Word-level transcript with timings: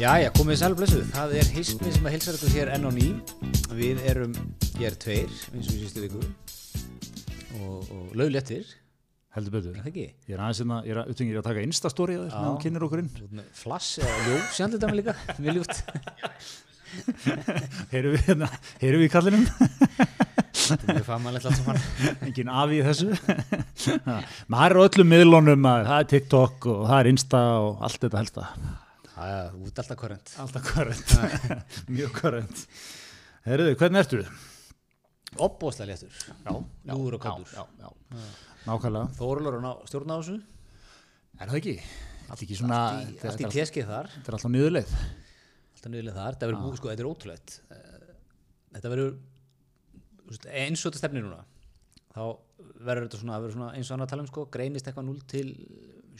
Jæja, 0.00 0.30
komið 0.32 0.56
sæl 0.56 0.72
og 0.72 0.78
blessuð. 0.78 1.08
Það 1.12 1.32
er 1.36 1.48
hismi 1.52 1.90
sem 1.92 2.06
að 2.08 2.14
hilsa 2.14 2.32
ykkur 2.32 2.52
hér 2.54 2.70
enn 2.72 2.86
á 2.88 2.90
ný. 2.96 3.08
Við 3.76 3.98
erum 4.08 4.32
hér 4.78 4.94
tveir, 4.96 5.34
eins 5.52 5.68
og 5.68 5.74
í 5.76 5.80
sístu 5.82 6.00
viku. 6.06 6.22
Og, 7.58 7.90
og 7.92 8.14
löglettir, 8.16 8.64
heldur 9.36 9.58
betur 9.58 9.74
er 9.74 9.82
það 9.82 9.90
ekki? 9.90 10.06
ég 10.24 10.32
er 10.32 10.40
aðeins 10.40 10.62
hérna, 10.62 10.80
ég 10.88 10.94
er 10.96 11.02
að, 11.02 11.12
utan, 11.12 11.28
ég 11.28 11.42
að 11.42 11.46
taka 11.50 11.66
instastory 11.68 12.16
að 12.16 12.26
Já. 12.30 12.32
meðan 12.32 12.56
þú 12.56 12.64
kynir 12.64 12.88
okkur 12.88 13.04
inn 13.04 13.44
Flass 13.60 13.92
eða 14.00 14.16
ljó, 14.24 14.40
það 14.56 14.88
mig 14.88 14.98
líka, 15.02 15.16
mjög 15.44 15.60
ljúft. 15.60 15.84
heyrum 17.92 18.16
við, 18.16 18.26
hérna, 18.30 18.52
heyrum 18.80 19.04
við 19.04 19.08
í 19.10 19.14
kallinum 19.18 19.48
Þetta 19.52 20.80
er 20.80 20.96
mjög 20.96 21.08
fagmannlegt 21.12 21.50
allt 21.50 21.60
saman. 21.60 21.88
engin 22.24 22.56
afi 22.64 22.80
í 22.80 22.86
þessu 22.88 23.12
maður 24.48 24.70
er 24.72 24.80
á 24.80 24.86
öllum 24.88 25.12
miðlunum 25.12 25.74
að 25.76 25.90
það 25.92 25.98
er 25.98 26.14
TikTok 26.16 26.70
og 26.72 26.86
það 26.88 27.02
er 27.02 27.10
Insta 27.12 27.48
og 27.66 27.84
allt 27.84 28.06
þetta 28.08 28.24
helsta 29.20 29.30
Jæja, 29.30 29.50
út 29.68 29.80
alltaf 29.82 29.98
korrent. 30.00 30.32
alltaf 30.42 30.66
korrent, 30.72 31.14
mjög 31.96 32.12
korrent 32.20 32.64
Herðu, 33.46 33.74
hvernig 33.80 34.02
ertu? 34.04 34.22
Opbóðslega 35.40 35.92
léttur. 35.94 36.14
Já, 36.44 36.50
Ljúfur 36.90 37.14
og 37.16 37.20
kátur. 37.22 37.52
já, 37.54 37.62
já, 37.78 37.88
já. 38.10 38.24
nákvæmlega, 38.66 39.12
Þórulur 39.16 39.56
og 39.60 39.62
ná, 39.64 39.70
stjórna 39.88 40.16
á 40.16 40.20
þessu. 40.20 40.34
er 41.40 41.48
það 41.52 41.58
ekki? 41.60 41.74
Allt 42.30 42.42
ekki 42.44 42.58
svona, 42.58 42.80
Allt 42.98 43.40
í, 43.40 43.46
er 43.46 43.54
teskið 43.54 43.86
þar. 43.88 44.10
þetta 44.16 44.30
er 44.32 44.36
alltaf 44.36 44.52
niðurleið 44.54 44.92
Alltaf 45.70 45.92
niðurlega 45.94 46.16
þar. 46.18 46.34
Þetta 46.34 46.48
verður 46.50 46.64
búið, 46.66 46.76
sko, 46.80 46.90
þetta 46.90 47.02
er 47.04 47.08
ótrúlegt. 47.10 47.54
Eh, 47.70 47.86
Þetta 48.70 48.90
verður, 48.92 49.14
eins 50.60 50.82
og 50.84 50.90
þetta 50.92 51.00
stefnir 51.00 51.24
núna. 51.24 51.40
Þá 52.14 52.20
verður 52.86 53.06
þetta 53.06 53.18
svona, 53.22 53.32
það 53.38 53.42
verður 53.46 53.56
svona 53.56 53.70
eins 53.78 53.88
og 53.90 53.96
annað 53.96 54.10
tala 54.12 54.22
um, 54.26 54.28
sko, 54.30 54.44
greinist 54.54 54.86
eitthvað 54.90 55.06
0 55.08 55.22
til 55.30 55.48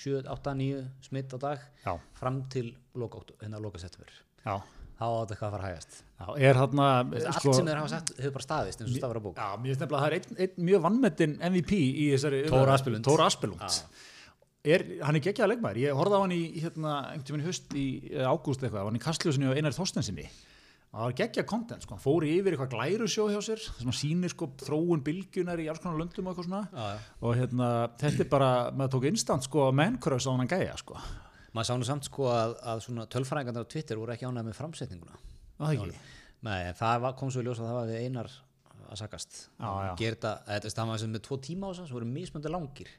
7, 0.01 0.27
8, 0.33 0.55
9 0.59 0.83
smitt 1.07 1.33
á 1.35 1.39
dag 1.43 1.65
Já, 1.85 1.95
fram 2.19 2.43
til 2.53 2.73
loka, 2.99 3.23
hérna 3.43 3.61
loka 3.63 3.79
september. 3.83 4.11
já, 4.45 4.57
Þá 5.01 5.05
á 5.09 5.17
þetta 5.21 5.33
eitthvað 5.33 5.49
að 5.49 5.55
fara 5.57 5.69
hægast. 5.71 5.95
já, 6.21 6.27
hérna 6.45 6.87
Allt 7.31 7.55
sem 7.57 7.69
þeir 7.71 7.79
hafa 7.81 7.89
sagt 7.95 8.11
hefur 8.21 8.35
bara 8.37 8.45
staðist 8.47 8.83
eins 8.83 8.91
og 8.91 8.99
stafur 9.01 9.21
á 9.21 9.23
bók. 9.25 9.39
Já, 9.41 9.49
mér 9.57 9.71
finnst 9.73 9.81
nefnilega 9.85 10.01
að 10.01 10.05
það 10.05 10.11
er 10.11 10.17
einn, 10.19 10.39
einn 10.45 10.67
mjög 10.71 10.83
vannmetinn 10.87 11.37
MVP 11.51 11.73
í 11.81 12.07
þessari 12.15 12.41
Tóra 12.51 13.29
Aspelund. 13.31 13.63
Er, 14.61 14.83
Hann 15.09 15.17
er 15.17 15.23
geggjaða 15.25 15.55
leikmaður, 15.55 15.79
ég 15.81 15.97
horfði 15.97 16.17
á 16.17 16.25
hann 16.27 16.35
í 16.37 16.41
hérna, 16.61 16.91
einhvern 17.15 17.25
tíminn 17.31 17.47
höst 17.47 17.73
í 17.81 17.85
eh, 18.13 18.27
ágúst 18.29 18.61
eitthvað, 18.61 18.91
hann 18.91 18.99
í 18.99 19.01
kastljósinni 19.01 19.49
og 19.49 19.57
Einar 19.57 19.73
Þorstensinni 19.73 20.27
það 20.91 21.07
var 21.07 21.17
geggja 21.21 21.47
content, 21.47 21.87
sko, 21.87 21.97
hann 21.97 22.03
fór 22.03 22.27
yfir 22.27 22.57
eitthvað 22.57 22.75
glærusjó 22.75 23.29
hjá 23.31 23.41
sér, 23.47 23.63
þess 23.63 23.81
að 23.85 23.89
hann 23.91 23.99
sýnir 24.01 24.35
sko 24.35 24.51
þróun 24.65 25.05
bylgjunar 25.07 25.63
í 25.63 25.69
alls 25.71 25.83
konar 25.83 26.01
löndum 26.03 26.27
og 26.29 26.33
eitthvað 26.35 26.49
svona 26.49 26.63
Já, 26.67 26.87
já. 26.97 27.11
og 27.23 27.37
hérna, 27.39 27.73
þetta 28.03 28.25
er 28.25 28.31
bara, 28.33 28.53
maður 28.75 28.95
tók 28.97 29.11
instant 29.13 29.47
sko 29.47 29.69
mennkörðs 29.77 30.27
á 30.27 30.33
hann 30.35 30.51
gæja, 30.51 30.79
sko 30.83 30.99
Maður 31.51 31.67
sá 31.67 31.75
nú 31.81 31.87
samt 31.89 32.07
sko 32.07 32.29
að, 32.31 32.53
að 32.63 32.83
svona 32.85 33.07
tölfræðingarnir 33.11 33.67
á 33.67 33.71
Twitter 33.73 33.99
voru 33.99 34.15
ekki 34.15 34.29
ánægð 34.29 34.47
með 34.47 34.59
framsetninguna. 34.61 35.17
Það 35.59 35.73
ekki? 35.75 35.97
Nei, 36.47 36.61
það 36.79 37.01
var, 37.05 37.17
kom 37.19 37.33
svo 37.35 37.43
í 37.43 37.47
ljós 37.49 37.59
að 37.61 37.67
það 37.67 37.79
var 37.79 37.89
við 37.91 38.05
einar 38.07 38.31
að 38.87 39.01
sakast. 39.01 39.41
Já, 39.59 39.71
já. 39.89 39.91
Gerða, 39.99 40.33
þetta 40.47 40.73
það 40.77 40.93
var 40.93 41.01
sem 41.03 41.13
með 41.15 41.25
tvo 41.27 41.39
tíma 41.43 41.67
á 41.67 41.71
þess 41.73 41.83
að 41.83 41.91
svo 41.91 41.99
voru 41.99 42.11
mismöndi 42.11 42.53
langir. 42.55 42.93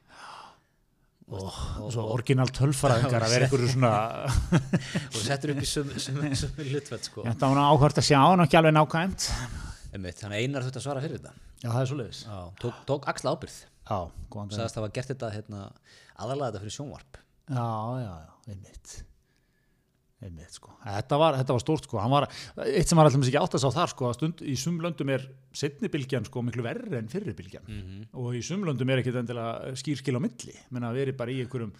Og, 1.32 1.88
svo 1.94 2.06
orginal 2.12 2.48
tölfræðingar 2.52 3.26
að 3.26 3.34
vera 3.34 3.48
einhverju 3.48 3.72
svona 3.74 3.92
og 5.08 5.18
settur 5.22 5.54
upp 5.54 5.62
í 5.62 5.68
sömu, 5.68 5.98
hlutfell 6.70 7.02
sko. 7.02 7.26
þetta 7.26 7.52
var 7.52 7.62
áhvert 7.66 8.00
að 8.02 8.08
sjá 8.10 8.20
ekki 8.46 8.60
alveg 8.60 8.76
nákvæmt 8.78 9.28
Einmitt, 9.92 10.16
þannig 10.22 10.38
að 10.38 10.46
einar 10.46 10.64
þurfti 10.64 10.80
að 10.80 10.84
svara 10.86 11.00
fyrir 11.04 11.18
þetta. 11.18 11.32
Já, 11.60 11.66
það 11.66 11.80
er 11.82 11.88
svo 11.90 11.96
leiðis 11.98 12.20
tók, 12.62 12.76
tók 12.88 13.08
axla 13.12 13.34
ábyrð. 13.36 13.56
Sagðist 14.32 14.78
að 14.78 14.80
hafa 14.80 14.92
gert 14.96 15.10
þetta 15.12 15.28
hérna, 15.34 15.64
aðalega 16.16 16.48
þetta 16.48 16.62
fyrir 16.62 16.74
sjónvarp. 16.78 17.18
Já, 17.52 17.66
já, 18.00 18.12
já, 18.22 18.30
einmitt 18.48 18.94
einmitt, 20.22 20.54
sko. 20.54 20.70
Þetta 20.84 21.18
var, 21.20 21.36
þetta 21.40 21.54
var 21.56 21.62
stórt, 21.62 21.86
sko, 21.88 21.98
var 22.12 22.26
eitt 22.64 22.90
sem 22.90 22.98
var 22.98 23.08
alltaf 23.08 23.26
ekki 23.26 23.40
átt 23.40 23.56
að 23.58 23.62
sá 23.64 23.68
þar, 23.74 23.90
sko, 23.92 24.10
stund 24.16 24.42
í 24.46 24.54
sumlöndum 24.60 25.10
er 25.14 25.24
setni 25.58 25.90
bylgjan, 25.92 26.26
sko, 26.28 26.42
miklu 26.46 26.64
verri 26.66 26.94
en 27.00 27.10
fyrri 27.12 27.34
bylgjan. 27.38 27.72
Og 28.22 28.36
í 28.38 28.42
sumlöndum 28.46 28.92
er 28.94 29.02
ekkit 29.02 29.18
endilega 29.22 29.74
skýrskil 29.82 30.14
á 30.16 30.20
milli, 30.22 30.54
menna 30.74 30.92
að 30.92 31.00
veri 31.02 31.16
bara 31.18 31.34
í 31.34 31.40
einhverjum, 31.44 31.74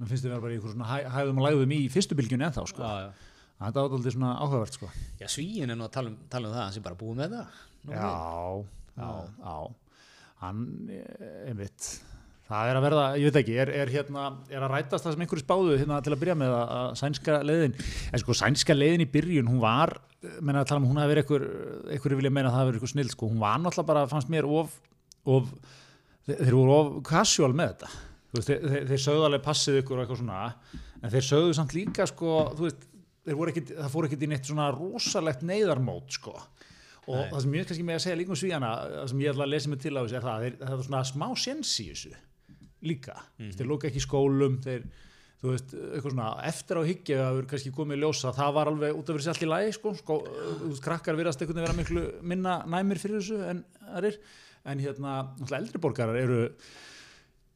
mann 0.00 0.10
finnst 0.10 0.24
þið 0.26 0.32
vera 0.34 0.44
bara 0.46 0.56
í 0.56 0.58
einhverjum 0.58 0.86
hæ, 0.88 0.96
hæðum 1.18 1.42
og 1.42 1.46
lægðum 1.48 1.76
í 1.76 1.80
fyrstu 1.92 2.18
bylgjunni 2.18 2.48
ennþá, 2.48 2.66
sko, 2.72 2.82
Já, 2.82 3.04
já. 3.04 3.30
þetta 3.60 3.84
var 3.84 3.98
alltaf 3.98 4.16
svona 4.16 4.32
áhugavert, 4.40 4.78
sko. 4.80 4.90
Já, 5.20 5.28
svíin 5.36 5.70
er 5.74 5.78
nú 5.78 5.86
að 5.86 5.94
tala 5.98 6.12
um, 6.14 6.18
tala 6.32 6.50
um 6.50 6.56
það, 6.56 6.64
hann 6.64 6.76
sé 6.78 6.84
bara 6.88 7.00
búið 7.04 7.20
með 7.22 7.36
það. 7.38 7.62
Já, 7.92 8.10
já, 8.96 9.12
já. 9.44 9.56
Hann, 10.44 10.64
eh, 10.90 11.48
einmitt 11.52 11.92
það 12.54 12.70
er 12.70 12.78
að 12.78 12.84
verða, 12.86 13.04
ég 13.18 13.28
veit 13.28 13.38
ekki, 13.42 13.54
er, 13.64 13.70
er 13.82 13.92
hérna 13.92 14.24
er 14.48 14.64
að 14.64 14.72
rætast 14.72 15.06
það 15.06 15.14
sem 15.14 15.24
einhverju 15.24 15.44
spáðu 15.44 15.76
hérna 15.80 16.00
til 16.04 16.14
að 16.14 16.20
byrja 16.22 16.36
með 16.40 16.54
að, 16.54 16.72
að 16.78 16.96
sænska 17.00 17.38
leiðin 17.44 17.76
en 17.84 18.22
sko 18.22 18.36
sænska 18.38 18.76
leiðin 18.76 19.04
í 19.04 19.10
byrjun, 19.10 19.50
hún 19.50 19.62
var 19.62 19.96
menna 20.40 20.62
að 20.62 20.70
tala 20.70 20.82
um 20.82 20.88
hún 20.88 21.00
hafi 21.00 21.12
verið 21.12 21.24
einhver 21.24 21.44
einhverju 21.94 22.18
vilja 22.20 22.32
meina 22.32 22.50
að 22.50 22.56
það 22.56 22.68
verið 22.68 22.78
eitthvað 22.78 22.92
snill, 22.94 23.12
sko, 23.12 23.28
hún 23.30 23.42
var 23.42 23.60
náttúrulega 23.60 23.90
bara, 23.90 24.08
fannst 24.10 24.32
mér 24.32 24.48
of, 24.48 24.74
of 25.36 25.52
þeir, 26.28 26.56
voru 26.56 26.74
of 26.78 26.90
casual 27.06 27.52
með 27.56 27.74
þetta. 27.74 27.92
Veist, 28.34 28.50
þeir, 28.50 28.66
þeir, 28.72 28.88
þeir 28.90 29.04
sögðu 29.04 29.28
alveg 29.28 29.44
passið 29.44 29.80
ykkur 29.82 29.98
og 29.98 30.04
eitthvað 30.04 30.20
svona, 30.22 30.42
en 31.00 31.14
þeir 31.14 31.28
sögðu 31.28 31.56
samt 31.58 31.76
líka 31.76 32.08
sko, 32.10 32.36
þú 32.56 32.68
veist, 32.68 32.86
ekkit 33.24 33.74
það 33.76 33.92
fór 33.94 34.08
ekkit 34.08 34.24
í 34.26 34.30
neitt 34.32 34.48
svona 34.48 34.70
rosalegt 34.74 35.44
neyðarmót 35.46 36.18
sko. 36.18 36.36
Og 37.04 37.26
það 37.28 37.40
sem 37.44 37.54
ég 37.58 37.66
kannski 37.68 37.84
með 37.84 37.98
að 37.98 38.04
segja 38.06 38.16
líka 38.16 38.32
um 38.32 38.38
svíjana, 38.40 38.68
það 38.94 39.10
sem 39.10 39.24
ég 39.24 39.34
ætla 39.34 39.44
að 39.44 39.50
lesa 39.52 39.70
mig 39.70 39.80
til 39.82 39.92
á 39.92 40.00
þessu 40.00 40.16
er 40.16 40.24
það, 40.24 40.46
það 40.62 40.76
er 40.76 40.86
svona 40.86 41.02
smá 41.10 41.26
séns 41.36 41.72
í 41.84 41.90
þessu 41.90 42.14
líka, 42.86 43.18
mm. 43.38 43.50
þeir 43.58 43.70
lóka 43.70 43.90
ekki 43.90 44.02
skólum 44.04 44.60
þeir, 44.64 44.86
þú 45.42 45.52
veist, 45.52 45.74
eitthvað 45.74 46.14
svona 46.14 46.30
eftir 46.48 46.80
á 46.80 46.82
hyggja 46.88 47.18
að 47.20 47.36
verður 47.38 47.50
kannski 47.52 47.74
komið 47.76 47.98
í 47.98 48.02
ljósa 48.04 48.32
það 48.36 48.56
var 48.58 48.72
alveg 48.72 49.00
út 49.00 49.12
af 49.12 49.20
sér 49.20 49.34
allt 49.34 49.44
í 49.44 49.50
lagi 49.50 49.76
sko, 49.76 49.94
sko 49.98 50.18
þú 50.24 50.70
veist, 50.70 50.84
krakkar 50.84 51.18
virðast 51.20 51.44
einhvern 51.44 51.60
veginn 51.60 51.68
vera 51.68 51.78
miklu 51.82 52.06
minna 52.32 52.56
næmir 52.64 53.02
fyrir 53.02 53.20
þessu 53.20 53.42
en 53.50 53.62
aðrir 53.92 54.18
en 54.64 54.80
hérna, 54.80 55.20
náttúrulega 55.34 55.60
eldri 55.60 55.82
borgarar 55.84 56.18
eru 56.18 56.40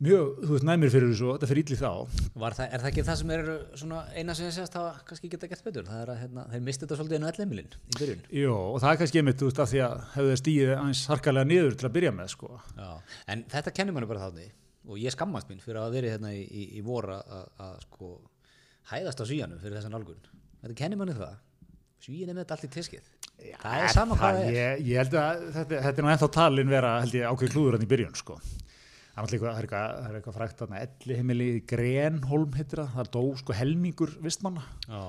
mjög, 0.05 0.43
þú 0.44 0.53
veist, 0.53 0.67
næmir 0.69 0.93
fyrir 0.93 1.11
þessu 1.11 1.27
og 1.27 1.38
þetta 1.38 1.49
fyrir 1.50 1.65
ítli 1.65 1.78
þá 1.81 1.91
það, 2.37 2.61
er 2.67 2.83
það 2.84 2.88
ekki 2.91 3.05
það 3.09 3.19
sem 3.21 3.33
er 3.34 3.50
svona 3.81 4.05
eina 4.15 4.37
sem 4.37 4.47
ég 4.47 4.55
segast 4.55 4.78
hafa 4.78 4.93
kannski 5.09 5.33
geta 5.33 5.50
gett 5.50 5.65
betur? 5.67 5.88
Það 5.88 6.05
er 6.05 6.12
að 6.12 6.22
hérna, 6.22 6.47
þeir 6.53 6.65
misti 6.69 6.84
þetta 6.84 7.00
svolítið 7.00 7.19
inn 7.19 7.27
á 7.27 7.31
ellheimilin 7.33 7.72
í 7.75 7.99
byrjun. 7.99 8.22
Jó, 8.43 8.55
og 8.55 8.78
það 8.84 8.93
er 8.93 9.03
kannski 9.03 9.22
einmitt, 9.22 9.41
þú 9.41 9.50
veist, 9.50 9.65
af 9.65 9.72
því 9.72 9.83
að 9.88 10.06
hefðu 10.15 10.33
þeir 10.33 10.43
stíðið 10.43 10.72
aðeins 10.77 11.05
harkalega 11.11 11.50
niður 11.50 11.78
til 11.81 11.88
að 11.88 11.97
byrja 11.99 12.15
með, 12.15 12.33
sko. 12.37 12.53
Já. 12.78 12.88
En 13.34 13.44
þetta 13.56 13.75
kennir 13.81 13.97
manni 13.97 14.11
bara 14.12 14.28
þátti 14.28 14.50
og 14.88 14.99
ég 15.00 15.12
skammast 15.15 15.50
mín 15.50 15.60
fyrir 15.62 15.82
að 15.82 15.94
vera 15.99 16.15
hérna 16.15 16.32
í, 16.34 16.43
í, 16.44 16.65
í 16.78 16.82
vor 16.84 17.10
að, 17.12 17.47
að 17.60 17.78
sko 17.84 18.12
hæðast 18.88 19.21
á 19.21 19.25
svíjanum 19.28 19.60
fyrir 19.60 19.78
þessan 19.78 19.94
nálgun. 19.94 20.21
Þetta 20.62 20.78
kennir 20.81 21.00
manni 21.00 21.16
það. 21.19 21.37
Svíin 22.03 22.31
er 22.31 22.37
með 22.37 22.44
þetta 22.44 22.56
allt 22.56 22.66
í 22.69 22.72
tiskið. 22.76 23.10
það 23.60 23.82
er 23.82 23.93
sama 23.94 24.16
hvað 24.19 24.38
það 24.38 24.47
er. 24.47 24.56
Ég, 24.56 24.87
ég 24.88 25.03
held 25.03 25.16
að 25.19 25.44
þetta, 25.56 25.82
þetta 25.84 26.03
er 26.03 26.10
ennþá 26.15 26.31
talin 26.38 26.72
vera, 26.72 26.94
held 27.03 27.16
ég, 27.19 27.26
ákveð 27.28 27.54
klúður 27.54 27.76
hann 27.76 27.84
í 27.84 27.91
byrjun, 27.91 28.19
sko. 28.19 28.38
Það 29.19 29.34
er 29.34 29.34
eitthvað, 29.34 29.94
eitthvað, 30.15 30.37
frækt 30.37 30.60
þarna, 30.62 30.82
elli 30.87 31.16
heimili 31.19 31.49
Grenholm 31.66 32.53
heitir 32.55 32.84
það, 32.84 32.93
það 32.94 33.09
dó, 33.16 33.22
sko, 33.41 33.56
helmingur 33.59 34.12
vistmanna. 34.22 34.62
Já. 34.87 35.00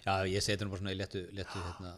Já, 0.00 0.14
ég 0.24 0.40
seti 0.40 0.64
nú 0.64 0.72
bara 0.72 0.80
svona 0.80 0.94
í 0.94 0.96
letu, 0.96 1.20
letu 1.36 1.60
hérna. 1.60 1.90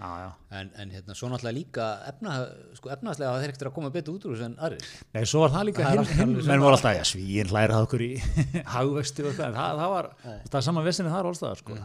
Já, 0.00 0.10
já. 0.22 0.28
En, 0.60 0.70
en 0.80 0.92
hérna, 0.94 1.16
svo 1.18 1.28
náttúrulega 1.28 1.56
líka 1.58 1.88
efna, 2.08 2.36
sko, 2.78 2.90
efnaðslega 2.94 3.32
hafa 3.34 3.42
þeir 3.42 3.52
ekkert 3.52 3.66
að 3.68 3.74
koma 3.76 3.90
betur 3.92 4.16
út 4.16 4.24
úr 4.24 4.32
þessu 4.32 4.46
en 4.48 4.54
aðrir. 4.64 4.86
Nei, 5.12 5.22
svo 5.28 5.42
var 5.44 5.52
það 5.52 5.66
líka 5.68 5.84
Það 5.84 6.00
er 6.00 6.30
menn 6.48 6.64
voru 6.64 6.78
alltaf, 6.78 6.96
já, 6.96 7.02
svíin 7.12 7.52
hlæra 7.52 7.76
það 7.76 7.88
okkur 7.88 8.04
í 8.06 8.10
hagvexti 8.76 9.26
og 9.28 9.36
það, 9.36 9.58
það 9.60 9.92
var, 9.92 10.08
það 10.24 10.56
er 10.60 10.66
saman 10.70 10.86
vesinni 10.88 11.12
þar 11.12 11.28
allstaðar, 11.32 11.60
sko. 11.60 11.76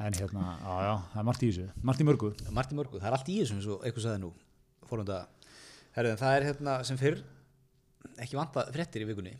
En 0.00 0.16
hérna, 0.18 0.48
já, 0.58 0.74
já, 0.88 0.92
það 1.12 1.22
er 1.22 1.28
margt 1.30 1.44
í 1.46 1.52
þessu, 1.52 1.68
margt 1.86 2.02
í 2.02 2.08
mörgu. 2.08 2.32
Marti 2.56 2.78
Mörgu, 2.78 2.98
það 3.02 3.10
er 3.12 3.16
allt 3.18 3.30
í 3.30 3.38
þessum 3.42 3.60
eins 3.60 3.70
og 3.70 3.84
eitthvað 3.84 4.06
sagði 4.08 4.22
nú 4.24 4.32
fórhunda 4.90 5.20
herrið, 5.94 6.18
það 6.22 6.36
er 6.38 6.46
hérna 6.48 6.76
sem 6.88 6.98
fyrr 6.98 7.20
ekki 8.24 8.38
vanta 8.38 8.64
fréttir 8.74 9.04
í 9.04 9.10
vikunni 9.10 9.36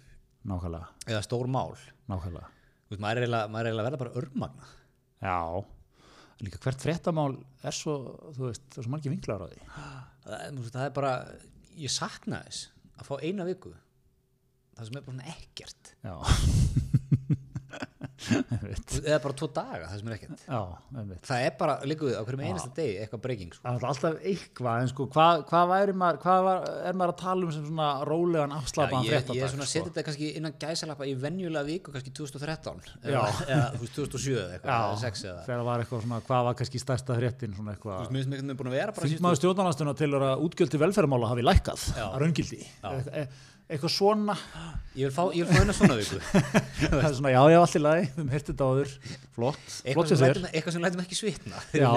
Nákvæmlega, 0.51 0.87
eða 1.09 1.23
stór 1.25 1.49
mál 1.53 1.75
nákvæmlega. 2.09 2.60
Þú 2.91 2.97
veist, 2.97 3.03
maður 3.05 3.21
er 3.21 3.25
eiginlega 3.25 3.61
er 3.61 3.69
að 3.71 3.87
verða 3.87 4.01
bara 4.01 4.19
örmagna 4.19 4.69
Já, 5.21 5.37
líka 6.41 6.59
hvert 6.65 6.83
fréttamál 6.83 7.35
er 7.63 7.77
svo, 7.77 7.95
þú 8.35 8.49
veist, 8.49 8.65
það 8.73 8.81
er 8.81 8.87
svo 8.87 8.93
margir 8.95 9.13
vinklar 9.13 9.45
á 9.45 9.49
því. 9.51 9.61
það, 10.25 10.61
það 10.73 10.85
er 10.87 10.95
bara, 10.97 11.13
ég 11.77 11.93
sakna 11.93 12.41
þess 12.47 12.71
að 12.97 13.09
fá 13.11 13.15
eina 13.21 13.47
viku. 13.49 13.73
Það 14.77 14.89
sem 14.89 14.97
er 14.97 15.05
bara 15.07 15.35
ekkert. 15.35 15.93
Já, 16.01 16.15
eða 18.31 19.19
bara 19.25 19.35
tvo 19.41 19.49
daga, 19.55 19.89
það 19.91 20.01
sem 20.01 20.11
er 20.11 20.15
ekkert 20.17 20.45
já, 20.47 20.61
það 21.29 21.45
er 21.47 21.55
bara, 21.61 21.75
líka 21.89 22.07
við 22.07 22.17
á 22.17 22.23
hverjum 22.27 22.43
einasta 22.47 22.71
degi 22.77 22.95
eitthvað 23.03 23.23
breaking 23.27 23.53
sko. 23.57 23.75
Alltaf 23.91 24.19
eitthvað, 24.31 24.85
en 24.85 24.91
sko, 24.93 25.07
hvað, 25.15 25.73
maður, 26.01 26.21
hvað 26.25 26.41
var, 26.47 26.65
er 26.91 26.99
maður 27.01 27.15
að 27.15 27.21
tala 27.23 27.47
um 27.47 27.53
sem 27.55 27.67
svona 27.67 27.89
rólegan 28.09 28.55
afslapaðan 28.57 29.07
ég, 29.07 29.15
fréttadag? 29.15 29.39
ég 29.39 29.47
er 29.47 29.53
svona 29.55 29.67
að 29.67 29.71
sko? 29.71 29.75
setja 29.77 29.91
þetta 29.91 30.07
kannski 30.09 30.31
innan 30.41 30.57
gæsalappa 30.65 31.09
í 31.09 31.15
venjulega 31.25 31.67
viku, 31.69 31.95
kannski 31.95 32.15
2013 32.17 32.83
Já. 32.87 33.11
eða, 33.11 33.25
eða 33.47 33.67
þú 33.75 33.83
veist, 33.85 33.95
2007 33.99 34.35
eða 34.37 34.59
eitthvað, 34.59 34.71
eða 34.71 34.91
Já, 34.91 35.05
6 35.05 35.25
eða 35.31 35.45
þegar 35.49 35.65
var 35.71 35.85
eitthvað 35.85 36.05
svona, 36.07 36.21
hvað 36.31 36.49
var 36.49 36.59
kannski 36.61 36.83
stærsta 36.83 37.19
fréttin, 37.21 37.57
svona 37.57 37.75
eitthvað. 37.75 37.99
Þingmaður 39.01 39.41
stjórnarnastuna 39.41 39.95
til 39.99 40.11
að 40.17 40.45
útgjöld 40.47 40.73
til 40.75 40.81
velferðarmála 40.83 41.31
hafi 41.33 41.45
lækkað 41.47 41.87
að 42.01 42.19
raungildi. 42.25 42.61
Eitthvað 43.71 43.93
svona. 43.95 44.35
Ég 44.99 45.07
vil 45.07 45.15
fá, 45.15 45.23
hennar 45.31 45.77
svona 45.79 45.97
viku 46.01 46.19
það 46.91 47.05
er 47.07 47.13
svona, 47.15 47.31
já, 47.31 47.41
já, 47.53 47.59
allt 47.61 47.77
í 47.79 47.83
lagi, 47.83 48.07
við 48.09 48.17
höfum 48.17 48.33
hirtið 48.35 48.49
þetta 48.51 48.71
áður. 48.71 48.95
Flott, 49.37 49.61
Eitthvað 49.69 49.95
flott 49.95 50.11
sem 50.11 50.23
þér 50.25 50.41
eitthvað 50.51 50.75
sem 50.75 50.87
lætum 50.87 51.03
ekki 51.05 51.19
svitna 51.19 51.61
já, 51.71 51.91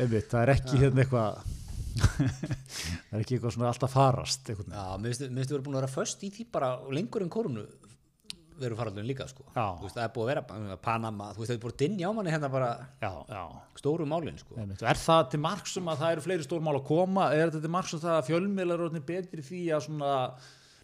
einmitt, 0.00 0.30
það 0.30 0.40
er 0.40 0.52
ekki 0.54 0.80
hérna 0.80 1.04
eitthvað 1.04 1.42
það 2.00 3.18
er 3.18 3.20
ekki 3.20 3.36
eitthvað 3.36 3.54
svona 3.58 3.68
alltaf 3.68 3.92
farast 3.92 4.48
veginn. 4.48 4.72
Já, 4.72 4.86
mér 4.96 5.12
finnst 5.12 5.26
finnst 5.26 5.52
við 5.52 5.54
vera 5.58 5.66
búin 5.66 5.76
að 5.76 5.82
vera 5.82 5.92
föst 5.92 6.24
í 6.24 6.32
því 6.32 6.46
bara 6.56 6.72
lengur 6.88 7.26
en 7.26 7.32
korunu 7.34 7.66
veru 8.60 8.76
faraldurinn 8.76 9.08
líka 9.08 9.26
sko. 9.28 9.44
Þú 9.54 9.86
veist, 9.86 9.96
það 9.96 10.04
er 10.04 10.14
búið 10.14 10.24
að 10.24 10.30
vera 10.30 10.78
Panama, 10.84 11.30
þú 11.34 11.42
veist, 11.42 11.50
það 11.50 11.56
er 11.56 11.62
búið 11.64 11.74
að 11.74 11.82
dinja 11.82 12.10
á 12.10 12.12
manni 12.16 12.34
hérna 12.34 12.50
bara 12.52 12.70
já, 13.00 13.10
já, 13.32 13.42
stóru 13.80 14.06
málin 14.08 14.40
sko. 14.40 14.56
er 14.60 15.00
það 15.00 15.22
til 15.32 15.42
marks 15.44 15.76
um 15.80 15.90
að 15.92 16.02
það 16.02 16.14
eru 16.16 16.24
fleiri 16.26 16.46
stór 16.46 16.64
mál 16.64 16.76
að 16.76 16.86
koma? 16.90 17.28
Er 17.36 17.48
þetta 17.48 17.62
til 17.64 17.72
marks 17.76 17.96
um 17.96 18.02
það 18.04 18.16
að 18.18 18.26
fjölmiðlar 18.28 18.84
orðnir 18.86 19.06
betri 19.08 19.44
því 19.46 19.62
að 19.76 19.86
svona 19.88 20.12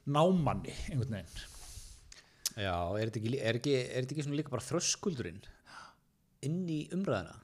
námanni 0.06 0.74
einhvern 0.90 1.18
veginn. 1.18 1.44
Já, 2.56 2.76
er 2.96 3.10
þetta 3.10 3.20
ekki, 3.20 3.40
er 3.40 3.58
ekki, 3.60 3.74
er 3.82 4.04
þetta 4.04 4.16
ekki 4.16 4.26
svona 4.26 4.38
líka 4.40 4.54
bara 4.54 4.64
þröskuldurinn 4.64 5.42
inn 6.46 6.62
í 6.72 6.80
umræðina 6.94 7.34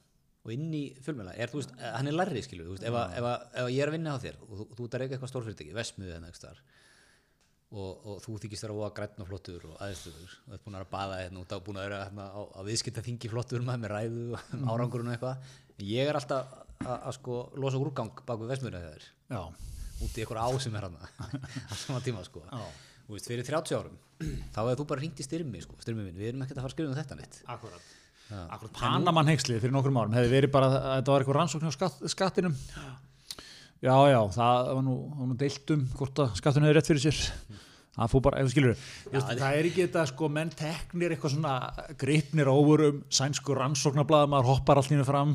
og 0.43 0.53
inn 0.55 0.70
í 0.75 0.82
fjölmjöla, 1.05 1.35
er 1.38 1.50
þú 1.53 1.61
veist, 1.61 1.75
eh, 1.79 1.91
hann 1.94 2.09
er 2.11 2.17
larri 2.17 2.43
skilur, 2.43 2.67
þú 2.67 2.76
veist, 2.76 2.87
ef, 2.88 2.97
ef, 3.19 3.26
ef 3.62 3.69
ég 3.70 3.82
er 3.85 3.93
að 3.93 3.97
vinna 3.97 4.14
á 4.17 4.23
þér 4.23 4.38
og 4.43 4.55
þú, 4.56 4.64
þú 4.79 4.87
ert 4.87 4.97
að 4.97 5.03
reyka 5.03 5.14
eitthvað 5.17 5.32
stórfyrirtæki, 5.32 5.76
vesmiðu 5.76 6.17
hennar 6.17 6.32
eitthvað 6.32 6.62
og, 7.73 7.93
og 8.05 8.17
þú 8.25 8.35
þykist 8.43 8.65
þér 8.65 8.73
að 8.75 8.81
voða 8.81 8.94
grætn 8.97 9.25
og 9.25 9.29
flottur 9.31 9.67
og 9.70 9.76
aðeinstöður 9.81 10.35
og 10.47 10.56
ert 10.56 10.65
búin 10.67 10.79
að 10.79 10.88
baða 10.93 11.20
hérna 11.23 11.43
út 11.43 11.55
á 11.55 11.58
búin 11.65 11.79
að 11.81 11.87
vera 11.88 12.00
hérna, 12.05 12.26
á, 12.29 12.41
á 12.53 12.61
viðskipta 12.67 13.05
þingi 13.06 13.31
flottur 13.32 13.65
maður 13.65 13.85
með 13.85 13.94
ræðu 13.94 14.26
og 14.32 14.56
um 14.58 14.67
árangurinn 14.75 15.12
og 15.12 15.17
eitthvað 15.17 15.55
en 15.79 15.87
ég 15.88 16.11
er 16.11 16.19
alltaf 16.19 16.56
að, 16.82 17.06
sko 17.17 17.38
losa 17.62 17.81
úrgang 17.81 18.25
bak 18.26 18.43
við 18.43 18.53
vesmiðuna 18.53 18.82
þegar 18.82 19.08
út 20.03 20.17
í 20.19 20.23
eitthvað 20.25 20.43
á 20.43 20.49
sem 20.63 20.75
er 20.79 20.87
hann 20.89 20.97
á 21.71 21.75
sama 21.79 22.01
tíma 22.05 22.25
sko. 22.27 22.43
Já. 22.49 22.63
Þú 23.07 23.17
veist, 23.17 23.29
fyrir 23.31 23.47
30 23.49 23.79
árum 23.79 23.97
þá 24.55 24.59
hefur 24.63 24.79
þú 24.83 24.87
bara 24.93 25.03
ringt 25.03 25.19
í 25.21 25.25
styrmi 25.27 25.61
sko, 25.65 25.75
styrmi 25.83 26.05
minn, 26.07 26.15
við 26.19 26.31
erum 26.33 26.45
ekkert 26.45 26.61
að 26.61 26.65
fara 26.67 26.71
að 26.71 26.77
skrifa 26.77 26.93
um 26.93 26.99
þetta 27.01 27.19
neitt. 27.19 27.41
Akkurat 27.51 27.91
Akkurat 28.33 28.73
Panaman 28.79 29.29
heikslið 29.29 29.59
fyrir 29.61 29.75
nokkrum 29.75 29.99
árum 30.01 30.15
hefði 30.17 30.31
verið 30.33 30.53
bara 30.55 30.69
að 30.71 30.77
þetta 31.01 31.13
var 31.13 31.25
eitthvað 31.25 31.37
rannsókn 31.37 31.69
á 31.69 31.73
skatt, 31.75 31.99
skattinum. 32.15 32.55
Já 33.83 33.97
já, 34.13 34.21
það 34.37 34.69
var 34.79 34.85
nú, 34.87 34.95
var 35.19 35.27
nú 35.33 35.37
deilt 35.43 35.73
um 35.75 35.83
hvort 35.99 36.21
að 36.23 36.37
skattinu 36.39 36.69
hefði 36.69 36.77
rétt 36.79 36.91
fyrir 36.93 37.03
sér. 37.03 37.21
Það 37.93 38.13
fór 38.15 38.23
bara, 38.25 38.45
þú 38.47 38.53
skilur 38.55 38.77
þetta- 39.11 39.35
það 39.43 39.57
er 39.59 39.67
ekki 39.69 39.83
þetta 39.85 40.05
sko, 40.09 40.29
menn 40.33 40.53
teknir 40.57 41.13
eitthvað 41.13 41.35
svona 41.35 41.57
gripnir 42.01 42.49
óvurum, 42.49 43.03
sænsku 43.13 43.53
rannsóknarblaðamar 43.59 44.47
hoppar 44.49 44.81
allt 44.81 44.89
hérna 44.95 45.05
fram 45.05 45.35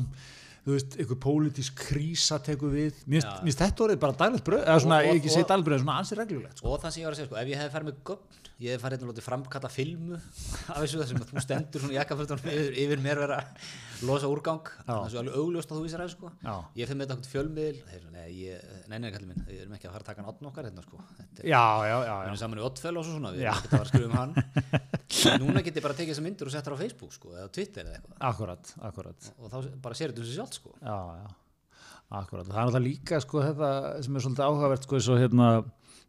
þú 0.66 0.74
veist, 0.74 0.96
eitthvað 0.98 1.20
pólitísk 1.24 1.74
krísa 1.88 2.38
tekur 2.44 2.70
við, 2.74 2.98
mér 3.08 3.22
finnst- 3.24 3.60
þetta 3.62 3.84
orðið 3.86 4.00
bara 4.04 4.12
daglegt 4.24 4.44
bröð, 4.44 4.64
eða 4.66 4.80
svona, 4.84 4.98
Og- 4.98 5.06
og- 5.08 5.14
ég 5.14 5.20
ekki 5.22 5.32
segi 5.36 5.46
daglegt 5.48 5.68
bröð, 5.68 5.80
svona 5.84 5.98
ansið 6.02 6.18
reglulegt 6.22 6.58
sko. 6.58 6.68
og 6.74 6.80
það 6.82 6.92
sem 6.92 7.02
ég 7.02 7.06
var 7.06 7.12
að 7.14 7.18
segja, 7.18 7.28
sko, 7.30 7.36
ef 7.42 7.48
ég 7.48 7.58
hefði 7.62 7.74
farið 7.76 7.88
með 7.88 7.98
gögn 8.04 8.24
ég 8.58 8.68
hefði 8.74 8.82
farið 8.84 8.98
hérna 8.98 9.08
og 9.08 9.14
látið 9.14 9.28
framkalla 9.28 9.70
filmu 9.70 10.14
af 10.74 10.78
þessu 10.82 10.98
þessum 11.02 11.22
að 11.22 11.30
þú 11.32 11.42
stendur 11.46 11.80
svona 11.80 11.94
í 11.94 11.98
jakkafötunum 12.02 12.44
yfir, 12.52 12.72
yfir 12.84 12.98
mér 13.06 13.16
vera 13.24 13.40
losa 14.06 14.28
úrgang. 14.30 14.68
Það 14.86 15.00
er 15.04 15.12
svo 15.12 15.20
alveg 15.22 15.38
augljóst 15.40 15.72
að 15.72 15.78
þú 15.78 15.84
vísir 15.84 16.02
að 16.02 16.12
sko. 16.12 16.30
Ég 16.78 16.90
þeim 16.90 17.00
með 17.00 17.12
þetta 17.12 17.32
fjölmiðl 17.32 17.80
þeir 17.88 18.02
svo, 18.02 18.12
nei, 18.14 18.26
ég, 18.36 18.68
nei, 18.90 18.96
nei, 19.02 19.08
kallið 19.14 19.30
minn, 19.30 19.46
við 19.48 19.62
erum 19.62 19.74
ekki 19.78 19.88
að 19.88 19.96
fara 19.96 20.04
að 20.04 20.10
taka 20.10 20.22
hann 20.22 20.30
átn 20.32 20.50
okkar 20.50 20.68
hérna, 20.68 20.84
sko. 20.86 21.00
Þetta 21.18 21.48
já, 21.48 21.64
já, 21.88 21.96
já, 22.08 22.12
við 22.12 22.28
erum 22.28 22.38
saman 22.42 22.60
í 22.60 22.64
Oddfell 22.68 22.94
og 22.94 23.08
svo 23.08 23.16
svona 23.16 23.32
við 23.34 23.44
erum 23.44 23.58
ekki 23.58 23.68
að 23.68 23.74
fara 23.74 23.86
að 23.86 23.90
skrifa 23.92 24.08
um 24.08 24.16
hann. 24.18 24.32
Núna 25.42 25.64
get 25.66 25.80
ég 25.80 25.86
bara 25.88 25.98
tekið 25.98 26.14
þessar 26.14 26.26
myndir 26.28 26.50
og 26.50 26.54
sett 26.54 26.68
þær 26.68 26.78
á 26.78 26.82
Facebook 26.82 27.16
sko, 27.16 27.34
eða 27.34 27.50
Twitter 27.58 27.88
eða 27.88 27.98
eitthvað. 27.98 28.20
Akkurat, 28.30 28.72
akkurat. 28.90 29.30
Og 29.38 29.52
þá 29.52 29.58
bara 29.88 29.98
sér 29.98 30.12
þetta 30.12 30.24
um 30.24 30.28
sig 30.28 30.38
sjálf 30.38 30.54
sko. 30.58 30.74
Já, 30.78 30.98
já, 31.18 31.26
akkurat. 32.20 32.46
Það 32.46 32.54
er 32.54 32.68
náttúrulega 32.68 32.86
líka 32.86 33.20
sko 33.24 33.42
þetta 33.46 33.72
sem 34.04 34.18
er 34.18 34.26
svolítið 34.26 34.46
áhugavert 34.46 34.88
sko 34.88 35.00
og 35.00 35.20
hérna 35.22 35.50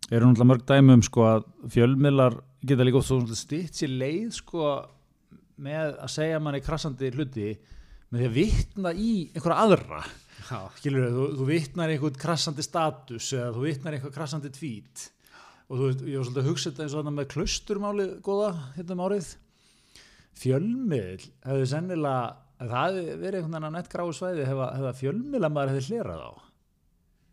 eru 0.09 0.29
náttúrulega 0.29 0.49
mörg 0.51 0.63
dæmi 0.69 0.95
um 0.97 1.03
sko 1.05 1.25
að 1.29 1.49
fjölmiðlar 1.73 2.39
geta 2.65 2.85
líka 2.85 2.99
oft 3.01 3.35
stitt 3.39 3.77
sér 3.77 3.91
leið 3.93 4.31
sko 4.39 4.69
með 5.59 5.97
að 5.99 6.13
segja 6.13 6.39
manni 6.41 6.61
krassandi 6.63 7.11
hluti 7.15 7.49
með 8.09 8.23
því 8.23 8.27
að 8.29 8.35
vitna 8.39 8.93
í 8.95 9.13
einhverja 9.33 9.61
aðra. 9.65 10.01
Já. 10.49 10.59
skilur 10.79 11.09
þú, 11.13 11.23
þú 11.37 11.45
vitnar 11.49 11.91
í 11.91 11.95
einhvern 11.97 12.19
krassandi 12.19 12.63
status 12.65 13.27
eða 13.35 13.53
þú 13.53 13.63
vitnar 13.67 13.93
í 13.93 13.99
einhver 13.99 14.13
krassandi 14.15 14.49
tvít 14.55 15.03
og 15.69 15.73
þú 15.75 15.81
veist, 15.83 16.03
ég 16.09 16.17
var 16.17 16.25
svolítið 16.25 16.41
að 16.41 16.49
hugsa 16.49 16.71
þetta 16.71 16.85
eins 16.85 16.93
og 16.95 17.01
þarna 17.01 17.13
með 17.19 17.27
klausturmálið 17.35 18.13
góða 18.25 18.51
hérna 18.77 18.95
um 18.95 19.03
árið. 19.05 19.27
Fjölmiðl 20.39 21.27
hefði 21.45 21.67
sennilega 21.69 22.21
það 22.59 22.97
hefði 22.97 23.17
verið 23.21 23.39
einhvern 23.39 23.55
veginn 23.55 23.69
á 23.69 23.75
nett 23.77 23.91
gráu 23.91 24.09
svæði 24.15 24.47
hefða, 24.47 24.69
hefða 24.79 24.93
fjölmiðla 25.03 25.51
maður 25.53 25.75
hefði 25.75 25.85
hlerað 25.93 26.23
á. 26.25 26.31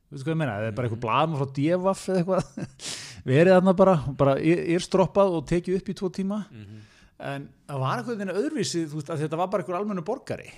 Veistu 0.06 0.26
hvað 0.26 0.34
ég 0.34 0.40
meina, 0.42 0.58
eða 0.60 0.74
bara 0.76 0.90
eitthvað 0.90 1.02
blaðum 1.06 1.38
frá 1.40 1.48
divaf 1.56 2.04
eða 2.12 2.20
eitthvað 2.20 2.90
verið 3.32 3.56
þarna 3.56 3.76
bara, 3.80 3.96
bara 4.20 4.36
er 4.36 4.84
stroppað 4.84 5.38
og 5.40 5.48
tekið 5.50 5.80
upp 5.80 5.88
í 5.90 5.96
tvo 5.98 6.12
tíma. 6.14 6.42
En 7.16 7.48
það 7.64 7.82
var 7.82 8.02
eitthvað 8.02 8.20
þinn 8.20 8.36
öðruvísi 8.36 8.84
þú 8.90 9.00
veist, 9.00 9.10
að 9.14 9.24
þetta 9.24 9.40
var 9.40 9.50
bara 9.50 9.64
einhver 9.64 9.80
almennu 9.80 10.04
borgari 10.06 10.50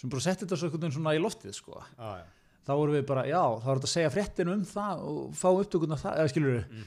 sem 0.00 0.12
bara 0.12 0.24
setti 0.24 0.46
þetta 0.46 0.58
svo 0.58 0.68
einhvern 0.68 0.86
veginn 0.86 0.96
svona 0.96 1.16
í 1.16 1.20
loftið 1.20 1.56
sko. 1.56 1.80
Já, 1.98 2.10
já. 2.22 2.26
þá 2.66 2.72
vorum 2.72 2.96
við 2.96 3.06
bara, 3.10 3.24
já, 3.28 3.40
þá 3.40 3.66
er 3.68 3.80
þetta 3.80 3.90
að 3.90 3.94
segja 3.94 4.12
fréttinu 4.14 4.56
um 4.56 4.66
það 4.68 5.02
og 5.10 5.18
fá 5.36 5.48
upptökun 5.50 5.96
af 5.96 6.04
það, 6.06 6.20
eða 6.22 6.32
skilur 6.32 6.56
við 6.56 6.86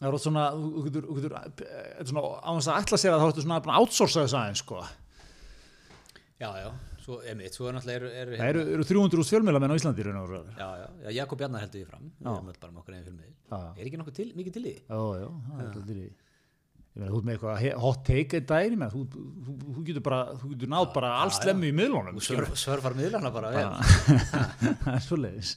það 0.00 0.08
er 0.08 0.16
oft 0.18 0.26
svona, 0.26 0.48
þú 0.58 0.82
getur, 0.88 1.06
þú 1.06 1.16
getur 1.20 1.36
þetta 1.36 1.68
er 2.00 2.10
svona, 2.10 2.24
á 2.42 2.50
þess 2.50 2.70
að 2.72 2.80
ætla 2.80 3.00
sér 3.00 3.14
að 3.14 3.22
þá 3.22 3.28
ertu 3.28 3.44
svona 3.44 3.60
að 3.60 3.78
outsourca 3.78 4.24
þess 4.24 4.36
aðeins, 4.40 4.64
sko. 4.64 4.82
Já, 6.42 6.48
já, 6.58 6.68
svo, 7.04 7.20
emitt, 7.30 7.54
svo 7.54 7.70
er 7.70 7.76
náttúrulega 7.76 8.00
eru, 8.00 8.10
eru, 8.24 8.38
það 8.40 8.50
eru, 8.50 8.64
eru 8.74 8.88
300 8.90 9.22
úr 9.22 9.28
fjölmjöla 9.30 9.62
menn 9.62 9.74
á 9.74 9.78
Íslandi 9.78 10.04
já, 10.04 10.68
já, 10.82 10.88
já, 11.04 11.10
Jakob 11.20 11.38
Bjarnar 11.38 11.62
heldur 11.62 11.78
því 11.78 11.86
fram. 11.92 12.10
Við 12.18 12.30
erum 12.32 12.50
bara 12.58 12.74
með 12.74 12.82
okkur 12.82 12.96
einn 12.98 13.22
já. 13.22 13.60
er 13.78 13.86
ekki 13.86 14.00
nokkuð 14.00 14.16
til, 14.18 14.28
mikið 14.34 14.56
til 14.56 14.64
í 14.66 14.74
já, 14.74 14.98
já, 15.22 15.28
það 15.30 15.60
er 15.60 15.68
alltaf 15.68 15.86
til 15.92 16.00
í 16.02 16.08
meina, 17.00 17.10
þú 17.10 17.18
ert 17.18 17.26
með 17.26 17.34
eitthvað 17.34 17.80
hot 17.84 18.04
take 18.06 18.42
ég 18.44 18.76
meina, 18.76 18.90
þú, 18.92 19.06
þú, 19.14 19.56
þú 19.64 19.86
getur 19.88 20.06
bara 20.06 20.20
þú 20.38 20.52
getur 20.52 20.72
náð 20.74 20.86
bara 20.94 21.16
alls 21.22 21.40
já. 21.40 21.48
lemmu 21.50 21.70
í 21.70 21.74
miðlunum 21.80 22.22
Svör, 22.22 22.46
svörfar 22.58 22.96
miðlana 22.98 23.34
bara 23.34 23.52
það 23.54 23.74
er 24.94 25.04
svo 25.04 25.18
leiðis 25.18 25.56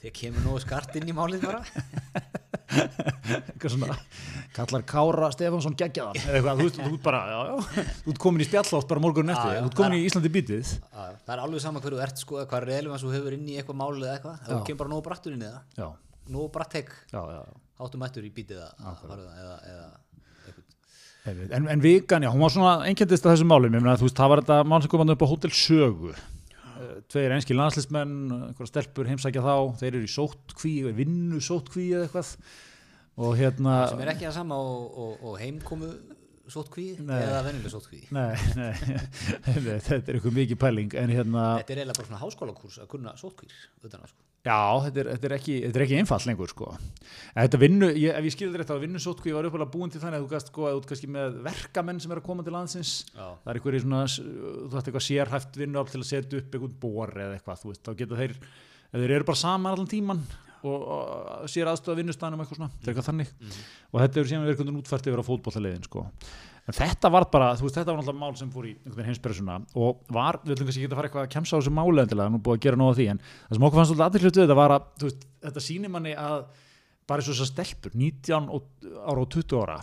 þegar 0.00 0.16
kemur 0.16 0.44
nógu 0.46 0.60
skart 0.64 0.96
inn 0.96 1.10
í 1.10 1.14
málið 1.16 1.42
bara. 1.44 1.60
Eitthvað 2.70 3.72
svona, 3.74 3.96
kallar 4.54 4.84
Kára 4.88 5.28
Stefánsson 5.34 5.74
geggjaðan, 5.78 6.20
þú 6.60 6.68
þú 6.76 6.84
ert 6.86 7.02
bara 7.04 7.22
já, 7.28 7.38
já, 7.50 7.86
þú 8.04 8.14
ert 8.14 8.20
komin 8.22 8.44
í 8.44 8.46
spjallátt 8.46 8.88
bara 8.92 9.02
morgun 9.04 9.32
eftir, 9.34 9.56
þú 9.58 9.70
ert 9.70 9.78
komin 9.80 9.98
í 9.98 10.04
Íslandi 10.08 10.30
bítið. 10.32 10.70
Það 10.94 11.34
er 11.34 11.42
alveg 11.44 11.64
sama 11.64 11.82
hverju 11.82 11.98
þú 11.98 12.04
ert 12.06 12.22
sko 12.22 12.44
hvað 12.44 12.68
relevans 12.68 13.04
þú 13.04 13.12
hefur 13.16 13.36
inn 13.36 13.48
í 13.50 13.58
eitthvað 13.58 13.80
málið 13.82 14.06
eða 14.06 14.14
eitthvað. 14.16 14.38
Já. 14.46 14.60
kemur 14.68 14.80
bara 14.84 14.92
nógu 14.94 15.06
brattur 15.10 15.34
inn 15.36 15.44
í 15.44 15.50
það. 15.50 15.82
Já, 15.82 15.88
nógu 16.36 16.52
bratt 16.54 16.72
tek, 16.78 16.94
já, 17.10 17.20
já, 17.20 17.40
já. 17.42 17.60
áttum 17.84 18.04
mættur 18.06 18.30
í 18.30 18.32
bítið 18.38 18.62
að 18.64 18.86
að 18.94 19.26
eða. 19.74 19.90
En, 21.28 21.66
en 21.68 21.82
vikan, 21.84 22.24
já, 22.24 22.30
hún 22.32 22.40
var 22.40 22.52
svona 22.54 22.74
einkendist 22.88 23.26
að 23.26 23.34
þessum 23.34 23.50
málum, 23.52 23.74
ég 23.76 23.82
meina, 23.84 23.98
þú 24.00 24.06
veist, 24.06 24.16
það 24.16 24.30
var 24.32 24.42
þetta 24.42 24.58
mál 24.72 24.80
sem 24.80 24.92
kom 24.92 25.02
hann 25.02 25.14
upp 25.14 25.24
á 25.24 25.30
Hótel 25.30 25.52
Sögu. 25.52 26.14
Eh, 26.14 26.94
tveir 27.12 27.34
einskil 27.36 27.58
landslismenn, 27.58 28.14
einhverja 28.48 28.70
stelpur 28.70 29.10
heimsækja 29.10 29.44
þá, 29.44 29.54
þeir 29.82 29.90
eru 29.92 30.06
í 30.06 30.14
sóttkví 30.14 30.74
vinnu 30.96 31.42
sóttkví 31.44 31.90
eða 31.92 32.08
eitthvað. 32.08 32.32
Og 33.20 33.36
hérna 33.36 33.82
sem 33.90 34.00
er 34.00 34.14
ekki 34.14 34.28
það 34.28 34.38
sama 34.38 34.56
og, 34.64 34.96
og, 35.04 35.28
og 35.28 35.36
heimkomu 35.42 35.90
sótkví 36.50 36.86
eða 37.04 37.42
venjuleg 37.46 37.72
sótkví 37.72 38.00
Nei, 38.14 38.32
nei, 38.58 38.72
þetta 39.86 39.98
er 40.00 40.16
eitthvað 40.16 40.36
mikið 40.38 40.60
pæling 40.62 40.96
en 40.98 41.12
hérna, 41.12 41.44
þetta 41.60 41.74
er 41.74 41.82
eiginlega 41.82 41.98
bara 42.00 42.08
svona 42.08 42.22
háskólakurs 42.24 42.80
að 42.82 42.90
kunna 42.94 43.14
sótkvír 43.20 43.54
utan 43.84 44.02
að 44.02 44.12
sko 44.14 44.29
já, 44.46 44.60
þetta 44.86 45.02
er, 45.02 45.10
þetta 45.14 45.28
er, 45.28 45.34
ekki, 45.36 45.56
ekki 45.70 45.98
einfalt 46.00 46.26
lengur, 46.28 46.52
sko. 46.52 46.70
Vinnu, 47.60 47.90
ég, 47.92 48.14
ef 48.14 48.28
ég 48.30 48.34
skilði 48.36 48.62
þetta 48.62 48.76
að 48.78 48.86
vinnu 48.86 49.02
sóttkví 49.02 49.36
var 49.36 49.48
uppalega 49.50 49.74
búin 49.74 49.92
til 49.92 50.00
þannig 50.02 50.20
að 50.20 50.26
þú 50.26 50.32
gast, 50.34 50.52
sko, 50.54 50.70
að 50.70 51.06
með 51.12 51.38
verkamenn 51.46 52.00
sem 52.02 52.14
er 52.14 52.22
að 52.22 52.26
koma 52.30 52.46
til 52.46 52.56
landsins. 52.56 52.96
Já, 53.12 53.28
það 53.44 53.52
er 53.52 53.60
einhverjir 53.60 53.84
svona, 53.86 54.02
þú 54.10 54.80
ætti 54.80 54.90
eitthvað 54.90 55.06
sérhæft 55.10 55.60
vinnuafl 55.60 55.94
til 55.94 56.02
að 56.02 56.10
setja 56.10 56.42
upp 56.42 56.58
einhvern 56.58 56.76
bor 56.82 57.14
eða 57.16 57.38
eitthvað, 57.38 57.62
þú 57.64 57.72
veist, 57.72 57.84
þá 57.86 57.96
geta 58.00 58.20
þeir 58.20 58.36
þeir 58.94 59.16
eru 59.16 59.26
bara 59.28 59.38
saman 59.38 59.74
allan 59.74 59.90
tíman 59.90 60.22
og, 60.66 60.80
og 60.80 61.50
sér 61.50 61.70
aðstöða 61.70 62.00
vinnustanum 62.02 62.42
eitthvað 62.42 62.60
svona, 62.60 62.70
er 62.82 62.92
eitthvað 62.92 63.08
þannig. 63.10 63.34
Og 63.90 64.02
þetta 64.02 64.20
eru 64.20 64.30
síðan 64.30 64.48
veginn 64.48 64.80
útfært 64.80 65.08
yfir 65.08 65.22
á 65.22 65.28
fótbollaleiðin 65.28 65.86
sko. 65.86 66.06
En 66.68 66.76
þetta 66.76 67.10
var 67.12 67.26
bara, 67.32 67.52
þú 67.58 67.66
veist, 67.66 67.76
þetta 67.78 67.92
var 67.92 68.00
náttúrulega 68.00 68.20
mál 68.20 68.38
sem 68.38 68.50
fór 68.52 68.68
í 68.68 68.74
heimspressuna 69.06 69.60
og 69.74 70.02
var, 70.12 70.40
við 70.44 70.56
ætlum 70.56 70.70
kannski 70.70 70.84
ekki 70.84 70.90
að 70.90 70.98
fara 71.00 71.10
eitthvað 71.10 71.28
að 71.28 71.32
kemsa 71.36 71.56
á 71.56 71.58
þessu 71.60 71.74
máli 71.76 72.04
endilega, 72.04 72.32
nú 72.32 72.42
búið 72.44 72.58
að 72.58 72.66
gera 72.66 72.80
nóg 72.80 72.92
af 72.92 72.98
því 73.00 73.06
en 73.14 73.22
það 73.22 73.56
sem 73.56 73.68
okkur 73.68 73.80
fannst 73.80 73.94
alltaf 73.94 74.10
aðeins 74.10 74.36
þetta 74.40 74.58
var 74.60 74.76
að, 74.76 74.90
þú 75.00 75.08
veist, 75.08 75.24
þetta 75.46 75.64
sýnir 75.66 75.94
manni 75.94 76.16
að 76.18 76.42
bara 77.10 77.22
eins 77.24 77.30
og 77.30 77.38
þessar 77.38 77.50
stelpur, 77.50 77.96
19 77.98 78.50
og, 78.54 78.68
ára 79.00 79.24
og 79.24 79.32
20 79.34 79.64
ára 79.64 79.80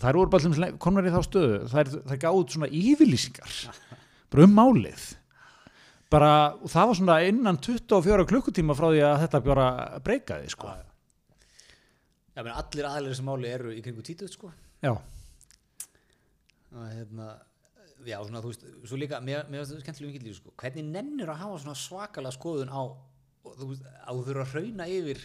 þær 0.00 0.20
voru 0.20 0.32
bara 0.32 0.70
komnar 0.80 1.08
í 1.08 1.12
þá 1.12 1.20
stöðu 1.26 1.58
þær, 1.70 1.90
þær 2.08 2.20
gáðu 2.22 2.44
svona 2.54 2.70
yfirlýsingar 2.80 3.56
bara 4.30 4.46
um 4.46 4.54
málið. 4.54 5.08
Bara, 6.10 6.30
og 6.58 6.70
það 6.70 6.88
var 6.88 6.98
svona 6.98 7.16
innan 7.26 7.58
24 7.62 8.26
klukkutíma 8.30 8.74
frá 8.78 8.88
því 8.90 9.02
að 9.06 9.20
þetta 9.24 9.40
bara 9.44 9.66
breykaði 10.02 10.50
sko. 10.50 10.72
já, 12.34 12.42
menn 12.42 12.56
allir 12.56 12.88
aðlir 12.88 13.14
sem 13.14 13.26
máli 13.26 13.50
eru 13.50 13.74
í 13.74 13.82
kringu 13.84 14.02
títuð 14.06 14.32
sko. 14.32 14.50
Já, 14.82 14.96
og 16.72 16.84
hérna 16.94 17.28
já, 18.06 18.16
svona, 18.24 18.40
þú 18.44 18.50
veist, 18.52 18.62
svo 18.88 18.96
líka, 19.00 19.18
mér, 19.24 19.42
finnst 19.50 19.72
þetta 19.74 19.82
skemmtilega 19.84 20.12
mikið 20.14 20.26
líf, 20.28 20.38
sko, 20.40 20.52
hvernig 20.62 20.86
nennir 20.94 21.28
að 21.32 21.40
hafa 21.42 21.58
svona 21.64 21.76
svakalega 21.76 22.36
skoðun 22.36 22.70
á, 22.72 22.82
og 23.44 23.58
þú 23.58 23.68
veist, 23.72 23.84
að 24.06 24.16
þú 24.20 24.24
þurfa 24.30 24.44
að 24.46 24.54
hrauna 24.54 24.86
yfir 24.94 25.20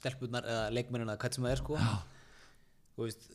stelpunnar 0.00 0.46
eða 0.48 0.70
leikmennina, 0.72 1.16
hvað 1.20 1.36
sem 1.36 1.44
það 1.48 1.54
er, 1.56 1.60
sko, 1.64 1.78
þú 2.96 3.04
veist 3.08 3.26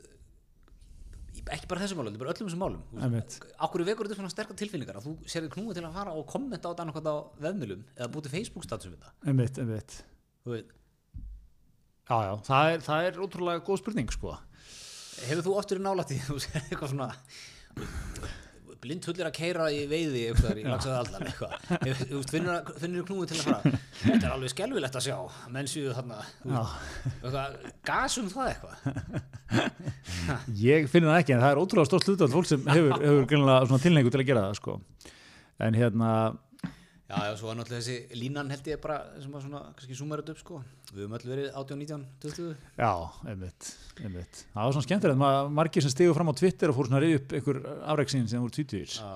í- 1.36 1.44
ekki 1.52 1.68
bara 1.70 1.84
þessum 1.84 2.00
málum, 2.02 2.18
bara 2.22 2.32
öllum 2.34 2.48
þessum 2.50 2.64
málum 2.64 2.82
Þú 2.94 3.04
Einmitt. 3.06 3.36
veist, 3.36 3.46
okkur 3.68 3.84
vekur 3.92 4.08
þetta 4.10 4.18
svona 4.22 4.32
sterkar 4.34 4.58
tilfinningar 4.62 4.98
að 5.02 5.06
þú 5.10 5.14
sér 5.30 5.46
þið 5.46 5.54
knúið 5.58 5.78
til 5.78 5.86
að 5.90 5.98
fara 6.00 6.14
og 6.16 6.25
kommenta 6.32 6.66
á 6.66 6.72
þetta 6.72 6.86
annað 6.88 7.10
á 7.12 7.16
vefmilum 7.46 7.84
eða 8.00 8.10
búið 8.16 8.28
til 8.30 8.34
Facebook 8.38 8.66
statusum 8.66 8.96
við 8.96 9.04
þetta? 9.04 9.14
Einmitt, 9.30 9.60
einmitt. 9.62 9.98
Þú 10.46 10.56
veist, 10.56 10.72
já, 12.10 12.18
já, 12.30 12.34
það 12.48 12.72
er, 12.74 12.86
það 12.88 13.10
er 13.12 13.20
ótrúlega 13.25 13.66
góð 13.68 13.82
spurning 13.84 14.14
sko 14.16 14.38
hefur 15.30 15.46
þú 15.46 15.54
oft 15.60 15.76
verið 15.76 15.86
nálætt 15.86 16.16
í 16.16 16.24
þú 16.26 16.40
sér 16.44 16.66
eitthvað 16.66 16.92
svona 16.94 17.12
blind 18.86 19.06
hullir 19.10 19.26
að 19.30 19.34
keira 19.34 19.68
í 19.74 19.86
veiði 19.90 20.26
eitthvað 20.30 20.60
í 20.62 20.66
lagsaði 20.68 20.98
allan 21.00 21.24
eitthvað. 21.26 21.54
Þú 22.12 22.20
finnur, 22.30 22.68
finnur 22.82 23.06
knúið 23.08 23.32
til 23.32 23.38
að 23.40 23.48
fara? 23.48 23.72
Þetta 24.04 24.20
er 24.20 24.36
alveg 24.36 24.54
skelvilegt 24.54 25.00
að 25.00 25.06
sjá 25.08 25.18
menn 25.56 25.70
séu 25.72 25.94
þarna 25.96 26.20
þú 27.24 27.32
gasum 27.88 28.30
það 28.34 28.52
eitthvað? 28.52 28.76
Ég 30.68 30.90
finn 30.92 31.08
það 31.08 31.22
ekki 31.22 31.36
en 31.36 31.44
það 31.44 31.56
er 31.56 31.62
ótrúlega 31.64 31.90
stórt 31.90 32.10
hlutvall 32.12 32.34
fólk 32.36 32.50
sem 32.52 32.70
hefur, 32.70 32.94
hefur 33.02 33.86
tilhengu 33.88 34.14
til 34.14 34.22
að 34.22 34.30
gera 34.30 34.46
það 34.50 34.60
sko. 34.60 34.78
En 35.66 35.78
hérna 35.80 36.12
Já, 37.06 37.18
já, 37.22 37.36
svo 37.38 37.52
var 37.52 37.58
náttúrulega 37.60 37.84
þessi 37.86 38.18
línan 38.18 38.48
held 38.50 38.66
ég 38.66 38.80
bara 38.82 38.96
sem 39.22 39.34
var 39.36 39.44
svona, 39.44 39.60
kannski 39.78 39.98
sumarið 40.00 40.32
upp 40.34 40.40
sko. 40.42 40.56
Við 40.90 41.04
höfum 41.04 41.14
öll 41.20 41.28
verið 41.30 41.50
18, 41.62 41.78
19, 41.84 42.06
20 42.24 42.56
Já, 42.82 42.90
einmitt, 43.30 43.68
einmitt. 44.02 44.40
Það 44.56 44.66
var 44.66 44.74
svona 44.74 44.88
skemmtilegt, 44.88 45.20
ma 45.22 45.30
margir 45.60 45.86
sem 45.86 45.94
stigu 45.94 46.16
fram 46.18 46.34
á 46.34 46.40
Twitter 46.40 46.74
og 46.74 46.80
fóru 46.80 46.90
svona 46.90 46.98
að 47.04 47.06
reyði 47.06 47.20
upp 47.22 47.36
einhver 47.38 47.62
afreiksinn 47.94 48.26
sem 48.32 48.42
voru 48.42 48.58
tvítugir, 48.58 48.98
Já, 48.98 49.12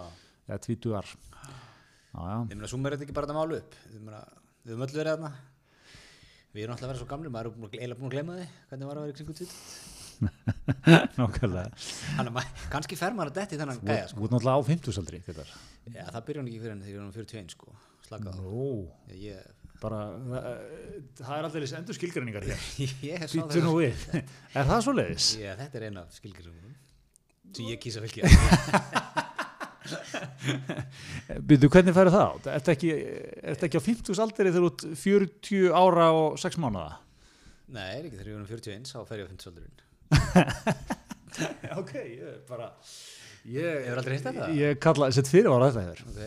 eða 0.52 0.62
tvítugar. 0.68 1.10
Já, 1.10 2.22
já, 2.22 2.38
ég 2.46 2.54
meina 2.60 2.70
sumarið 2.70 3.08
ekki 3.08 3.16
bara 3.18 3.30
þetta 3.32 3.40
málu 3.42 3.58
upp. 3.64 3.80
Meina, 3.98 4.22
við 4.62 4.76
höfum 4.76 4.86
öll 4.86 4.98
verið 5.00 5.14
þarna. 5.16 5.32
Við 6.54 6.66
erum 6.66 6.76
alltaf 6.76 6.86
að 6.86 6.94
vera 6.94 7.02
svo 7.02 7.10
gamli, 7.10 7.34
maður 7.34 7.50
er 7.50 7.74
eiginlega 7.74 7.98
búin 7.98 8.10
að 8.12 8.16
gleyma 8.20 8.38
því 8.38 8.48
hvernig 8.70 8.90
var 8.90 9.00
að 9.00 9.08
vera 9.08 9.18
kringu 9.18 9.40
20 9.40 9.98
nákvæmlega. 11.20 11.70
Þannig 12.18 12.40
að 12.42 12.64
kannski 12.74 12.98
fer 13.00 13.14
maður 13.16 13.32
að 13.32 13.38
detti 13.40 13.60
þennan 13.60 13.82
gæja 13.86 14.08
sko 14.12 14.24
þú 15.94 15.98
ert 15.98 15.98
náttúrulega 15.98 15.98
á 15.98 15.98
50-saldri, 15.98 15.98
þetta 15.98 15.98
er. 15.98 16.04
Já, 16.04 16.12
það 16.16 16.28
byrja 16.28 16.42
hann 16.42 16.50
ekki 16.52 16.62
fyrir 16.64 16.74
henni 16.76 16.88
þegar 16.90 17.02
hann 17.04 17.16
41 17.20 17.56
sko 17.56 17.78
Slaka 18.10 18.30
á 18.30 18.36
Nú, 18.40 18.68
Ég, 19.10 19.22
ég, 19.30 19.72
bara, 19.80 20.02
uh, 20.18 20.46
það 21.20 21.34
er 21.36 21.48
alltaf 21.48 21.74
endur 21.80 21.98
skilgreiningar 21.98 22.48
hér. 22.50 22.68
Býttu 23.36 23.64
nú 23.64 23.74
við. 23.80 24.06
Er 24.18 24.70
það 24.70 24.86
svo 24.86 24.94
leiðis? 24.96 25.28
Já, 25.40 25.52
þetta 25.60 25.80
er 25.80 25.88
eina 25.90 26.06
skilgjörðunum 26.16 26.78
sem 27.56 27.66
ég 27.70 27.80
kýsa 27.82 28.02
fylgja 28.04 28.30
Býttu, 31.50 31.70
hvernig 31.72 31.96
færðu 31.96 32.14
það 32.14 32.26
át? 32.26 32.50
Ertu 32.56 32.74
ekki, 32.76 32.90
ertu 33.52 33.68
ekki 33.68 33.82
á 33.82 33.88
50-saldri 33.88 34.52
þegar 34.52 34.66
þú 34.66 34.70
ert 34.70 34.84
40 35.04 35.78
ára 35.82 36.10
og 36.14 36.38
6 36.42 36.60
mánuða? 36.62 37.00
Nei, 37.70 37.90
er 37.96 38.04
ekki 38.08 38.20
þegar 38.20 38.30
var 38.36 38.44
um 38.44 38.52
41 38.52 38.90
þá 38.90 39.00
fer 39.10 39.22
ég 39.22 39.26
á 39.26 39.32
50 39.34 39.50
aldurinn 39.52 39.78
ok, 41.82 41.94
ég 42.02 42.38
bara... 42.50 42.68
Ég, 43.48 43.86
Hefur 43.86 43.98
aldrei 44.02 44.16
heyrt 44.18 44.28
þetta? 44.30 44.48
Ég 44.58 44.80
kalla, 44.84 45.12
sett 45.16 45.30
fyrir 45.32 45.52
ára 45.54 45.72
þetta 45.72 45.86
hér. 45.88 46.00
Ok 46.10 46.20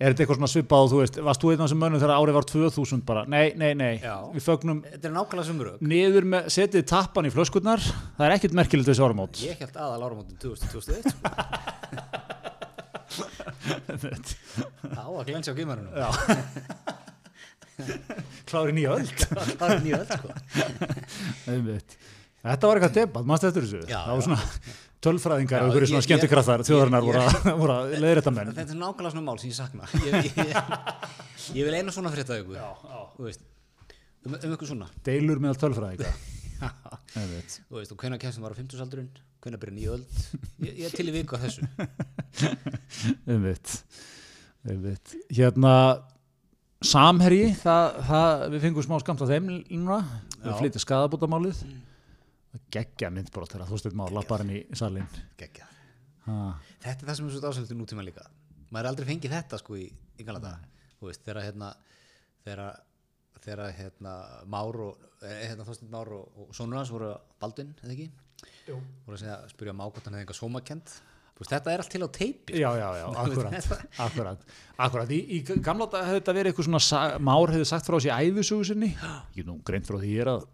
Er 0.00 0.14
þetta 0.14 0.22
eitthvað 0.24 0.38
svona 0.38 0.48
svipað 0.48 0.82
og 0.86 0.88
þú 0.88 0.98
veist, 1.02 1.16
varst 1.26 1.42
þú 1.42 1.50
einn 1.52 1.60
af 1.60 1.66
þessum 1.66 1.80
mönnum 1.82 2.00
þegar 2.00 2.14
árið 2.14 2.36
var 2.38 2.46
2000 2.48 3.02
bara, 3.04 3.22
nei, 3.28 3.52
nei, 3.60 3.74
nei, 3.76 3.98
Já. 4.00 4.14
við 4.32 4.46
fögnum 4.46 4.78
Þetta 4.86 5.10
er 5.10 5.12
nákvæmlega 5.12 5.48
sumurög 5.50 5.82
niður 5.84 6.24
með, 6.32 6.48
setið 6.54 6.86
tappan 6.88 7.28
í 7.28 7.32
flöskurnar, 7.34 7.84
það 8.16 8.24
er 8.24 8.32
ekkert 8.38 8.56
merkilegt 8.56 8.88
þessi 8.88 9.04
áramót. 9.04 9.42
Ég 9.44 9.60
held 9.60 9.76
aðal 9.76 10.06
áramótin 10.08 10.40
2021 10.40 11.04
sko. 11.12 11.20
Á 14.96 15.04
að 15.04 15.26
glensa 15.28 15.52
á 15.52 15.54
gimmarunum 15.58 15.92
Já. 15.92 16.08
Klári 18.48 18.72
nýja 18.76 18.96
öll. 18.96 19.08
Það 19.60 19.68
er 19.68 19.80
nýja 19.84 20.00
öll 20.00 20.10
sko. 20.16 20.28
Þetta 22.40 22.64
var 22.64 22.80
eitthvað 22.80 22.96
debatt, 22.96 23.26
mannstu 23.28 23.50
eftir 23.50 23.68
þessu? 23.68 23.82
Já, 23.84 24.00
það 24.00 24.14
var 24.14 24.20
já. 24.20 24.24
svona 24.30 24.40
tölfræðingar 25.04 25.62
og 25.64 25.70
einhverju 25.70 25.90
svona 25.92 26.04
skemmtikraftar, 26.06 26.64
þjóðarinnar 26.68 27.06
voru 27.06 27.22
að, 27.22 27.38
voru 27.62 27.76
að 27.76 27.94
leiðir 27.96 28.20
þetta 28.20 28.34
menn. 28.36 28.50
Þetta 28.58 28.74
er 28.76 28.80
nákvæmlega 28.82 29.14
svona 29.14 29.26
mál 29.30 29.40
sem 29.40 29.52
ég 29.52 29.56
sakna 29.56 29.88
Ég, 30.04 30.28
ég, 30.36 31.54
ég 31.56 31.70
vil 31.70 31.78
eina 31.78 31.94
svona 31.94 32.12
frétta 32.12 32.36
ykkur 32.42 32.58
Já, 32.60 32.68
já. 32.84 33.00
Þú 33.16 33.28
veist 33.30 33.46
Um, 34.20 34.34
um 34.36 34.52
ykkur 34.52 34.68
svona 34.68 34.86
Deilur 35.06 35.38
meðal 35.40 35.56
tölfræðinga. 35.62 36.10
Þú 37.14 37.78
veist, 37.78 37.92
og 37.94 38.02
hvenær 38.02 38.20
kemst 38.20 38.36
það 38.36 38.44
var 38.44 38.52
á 38.52 38.58
50 38.58 38.82
aldurinn 38.84 39.06
Hvenær 39.40 39.60
byrja 39.62 39.76
nýja 39.78 39.94
öld 39.94 40.18
ég, 40.60 40.74
ég 40.74 40.82
er 40.90 40.92
til 40.92 41.06
í 41.08 41.14
viku 41.14 41.38
að 41.38 41.46
þessu 41.46 41.68
Einmitt. 43.32 43.72
Einmitt. 44.68 45.14
Hérna, 45.32 45.72
samherji, 46.84 47.54
það, 47.62 47.96
það, 48.10 48.44
við 48.52 48.66
fengum 48.66 48.84
smá 48.84 48.98
skamt 49.00 49.24
á 49.24 49.30
þeim 49.32 49.48
núna, 49.70 50.02
við 50.44 50.58
flytja 50.60 50.82
skadabótamálið. 50.84 51.62
Geggja 52.70 53.10
myndbrot 53.14 53.52
þegar 53.52 53.68
þú 53.70 53.82
stund 53.82 53.98
maður 53.98 54.18
lappar 54.18 54.42
inn 54.46 54.56
í 54.58 54.62
salin. 54.78 55.06
Gekkja 55.38 55.70
Ha. 56.30 56.36
Þetta 56.82 57.04
er 57.04 57.08
það 57.08 57.16
sem 57.16 57.26
er 57.26 57.34
svo 57.34 57.42
dásæltu 57.42 57.76
nútíma 57.78 58.04
líka 58.04 58.26
Maður 58.70 58.84
er 58.84 58.88
aldrei 58.90 59.06
fengið 59.08 59.34
þetta 59.34 59.58
sko 59.60 59.76
í, 59.80 59.86
í 60.20 60.24
Þú 61.00 61.08
veist, 61.08 61.22
þegar 61.24 61.46
hérna 61.46 61.70
þegar, 62.44 63.62
hérna 63.78 64.16
Már 64.52 64.80
og, 64.84 65.06
eh, 65.24 65.46
hérna 65.48 65.64
Þorsteinn 65.64 65.92
Már 65.94 66.10
og, 66.12 66.42
og 66.44 66.50
sonur 66.54 66.76
hans 66.76 66.92
voru 66.92 67.14
Baldvin, 67.40 67.72
eða 67.82 67.94
ekki? 67.94 68.10
Jú. 68.68 68.76
voru 69.06 69.16
að 69.16 69.22
segja, 69.24 69.38
spyrja 69.48 69.72
má 69.76 69.86
hvort 69.86 70.04
hann 70.04 70.18
hefði 70.18 70.26
eitthvað 70.26 70.40
sómakend 70.42 70.92
Þú 71.40 71.42
veist, 71.42 71.54
þetta 71.54 71.72
er 71.72 71.82
allt 71.82 71.92
til 71.94 72.04
á 72.04 72.08
teipi 72.12 72.60
Já, 72.60 72.70
já, 72.76 72.88
já, 73.00 73.06
akkurat, 73.24 73.68
akkurat, 74.04 74.46
akkurat. 74.76 75.16
Í, 75.16 75.20
í 75.38 75.60
gamla 75.64 75.88
dag 75.88 76.04
hefði 76.04 76.20
þetta 76.20 76.36
verið 76.36 76.52
eitthvað 76.52 76.68
svona, 76.68 77.02
Már 77.30 77.54
hefði 77.56 77.72
sagt 77.72 77.88
frá 77.88 77.96
sér 77.96 78.28
æfisugu 78.28 78.68
sinni, 78.68 78.92
ég 79.38 79.40
er 79.40 79.48
nú 79.48 79.56
greint 79.64 79.88
frá 79.88 79.96
því 80.04 80.14
er 80.20 80.34
að 80.36 80.44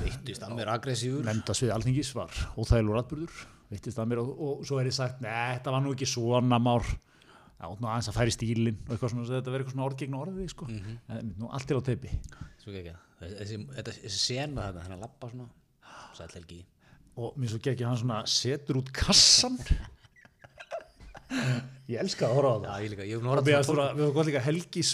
veittist 0.00 0.46
að 0.46 0.56
mér 0.58 0.72
aggressífur 0.74 1.28
nefnda 1.28 1.56
svið 1.56 1.74
alþingis 1.76 2.10
var 2.16 2.40
óþægilegur 2.56 3.00
atbyrður, 3.02 3.44
veittist 3.70 4.00
að 4.00 4.10
mér 4.10 4.22
og, 4.24 4.32
og 4.48 4.66
svo 4.68 4.80
er 4.80 4.90
ég 4.90 4.96
sagt, 4.96 5.22
neð, 5.24 5.54
þetta 5.58 5.76
var 5.76 5.84
nú 5.84 5.94
ekki 5.94 6.08
svona 6.10 6.60
Már, 6.60 6.88
já, 6.88 7.66
nú 7.68 7.90
aðeins 7.90 8.10
að 8.10 8.18
færi 8.18 8.34
stílinn 8.34 8.82
og 8.86 8.92
eitthvað 8.96 9.14
svona, 9.14 9.28
þetta 9.30 9.54
verið 9.54 9.64
eitthvað 9.64 9.76
svona 9.76 9.88
orð 9.90 10.02
gegn 10.02 10.18
orði, 10.20 10.48
sko, 10.52 10.68
en 11.16 11.32
nú 11.38 11.52
allt 11.52 11.70
er 11.70 11.80
á 11.80 11.82
teipi. 11.90 12.12
Þetta, 13.20 13.96
þessi 14.00 14.18
sena 14.18 14.70
þetta, 14.70 14.84
hann 14.86 14.96
að 14.96 15.02
lappa 15.04 15.28
svona 15.32 15.50
Sæll 16.16 16.32
Helgi 16.34 16.62
og 17.20 17.38
mér 17.38 17.50
svo 17.52 17.60
gekk 17.62 17.82
ég 17.82 17.88
hann 17.88 17.98
svona 18.00 18.20
setur 18.30 18.80
út 18.80 18.90
kassan 18.94 19.58
ég 21.90 21.98
elska 22.00 22.28
að 22.28 22.36
horfa 22.38 22.52
á 22.52 22.58
Já, 22.60 22.70
það 22.70 22.84
ég 22.84 22.92
líka, 22.94 23.06
ég 23.08 23.16
hef 23.16 24.06
og 24.06 24.20
líka 24.28 24.44
helgis 24.44 24.92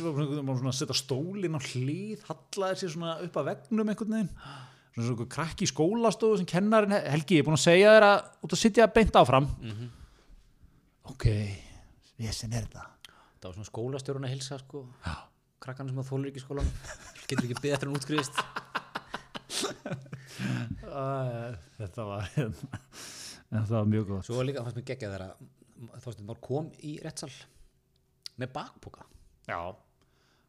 setja 0.80 0.96
stólinn 0.96 1.56
á 1.56 1.60
hlýð 1.60 2.24
hallaði 2.28 2.80
sér 2.82 2.94
svona 2.96 3.18
upp 3.24 3.38
að 3.40 3.50
vegnum 3.52 3.92
einhvern 3.92 4.16
veginn 4.16 4.32
svona 4.96 5.12
svona 5.12 5.28
krakki 5.36 5.66
í 5.66 5.70
skólastofu 5.70 6.40
sem 6.40 6.48
kennarinn, 6.48 6.96
Helgi, 7.12 7.38
er 7.40 7.46
búin 7.46 7.58
að 7.58 7.64
segja 7.66 7.94
þér 7.96 8.06
að 8.08 8.18
út 8.46 8.56
að 8.56 8.62
sitja 8.62 8.88
beint 8.96 9.16
áfram. 9.20 9.48
Mhm. 9.60 9.90
ok, 11.12 11.24
vesen 12.18 12.52
er 12.56 12.64
þetta? 12.66 12.86
Það 13.36 13.48
var 13.50 13.56
svona 13.58 13.70
skólastjórun 13.70 14.26
að 14.26 14.32
hilsa 14.34 14.58
sko. 14.58 14.86
Já. 15.04 15.16
Krakkarna 15.62 15.92
sem 15.92 16.00
að 16.02 16.08
þólur 16.10 16.30
ekki 16.30 16.42
skólan 16.42 16.68
Getur 17.26 17.46
ekki 17.46 17.70
eftir 17.72 17.88
hann 17.88 17.96
útskriðist 17.96 18.36
þetta 21.80 22.04
var 22.06 22.26
þetta 22.36 23.72
var 23.72 23.88
mjög 23.88 24.08
gott. 24.10 24.26
Svo 24.28 24.44
líka, 24.44 24.64
fannst 24.66 24.78
mér 24.80 24.88
geggja 24.90 25.10
þegar 25.12 25.24
að 25.30 26.02
Þorsteinn 26.04 26.28
Már 26.28 26.40
kom 26.44 26.68
í 26.84 26.96
réttsal 27.04 27.32
Með 28.36 28.52
bakpoka. 28.52 29.06
Já, 29.48 29.58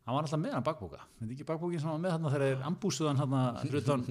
hann 0.08 0.16
var 0.16 0.24
alltaf 0.24 0.40
með 0.40 0.54
hann 0.56 0.66
bakbóka 0.66 1.04
myndi 1.20 1.36
ekki 1.36 1.48
bakbókin 1.52 1.82
sem 1.84 1.92
hann 1.92 2.00
var 2.00 2.06
með 2.08 2.14
hann 2.16 2.28
þegar 2.32 2.46
þeir 2.48 2.68
ambúsuðan 2.72 3.22
hann 3.22 3.38
hlutan 3.68 4.06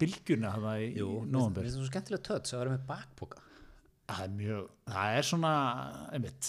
bylgjuna 0.00 0.54
hann 0.56 0.70
í 0.82 0.88
mér 0.96 1.28
nóvambur 1.30 1.66
finnst 1.66 1.78
það 1.78 1.84
svo 1.84 1.90
skemmtilega 1.92 2.24
tött 2.26 2.54
að 2.56 2.62
vera 2.64 2.76
með 2.76 2.86
bakpoka. 2.88 3.42
Það 4.06 4.22
er 4.22 4.32
mjög, 4.38 4.64
það 4.86 5.18
er 5.18 5.26
svona 5.26 5.52
einmitt, 6.14 6.48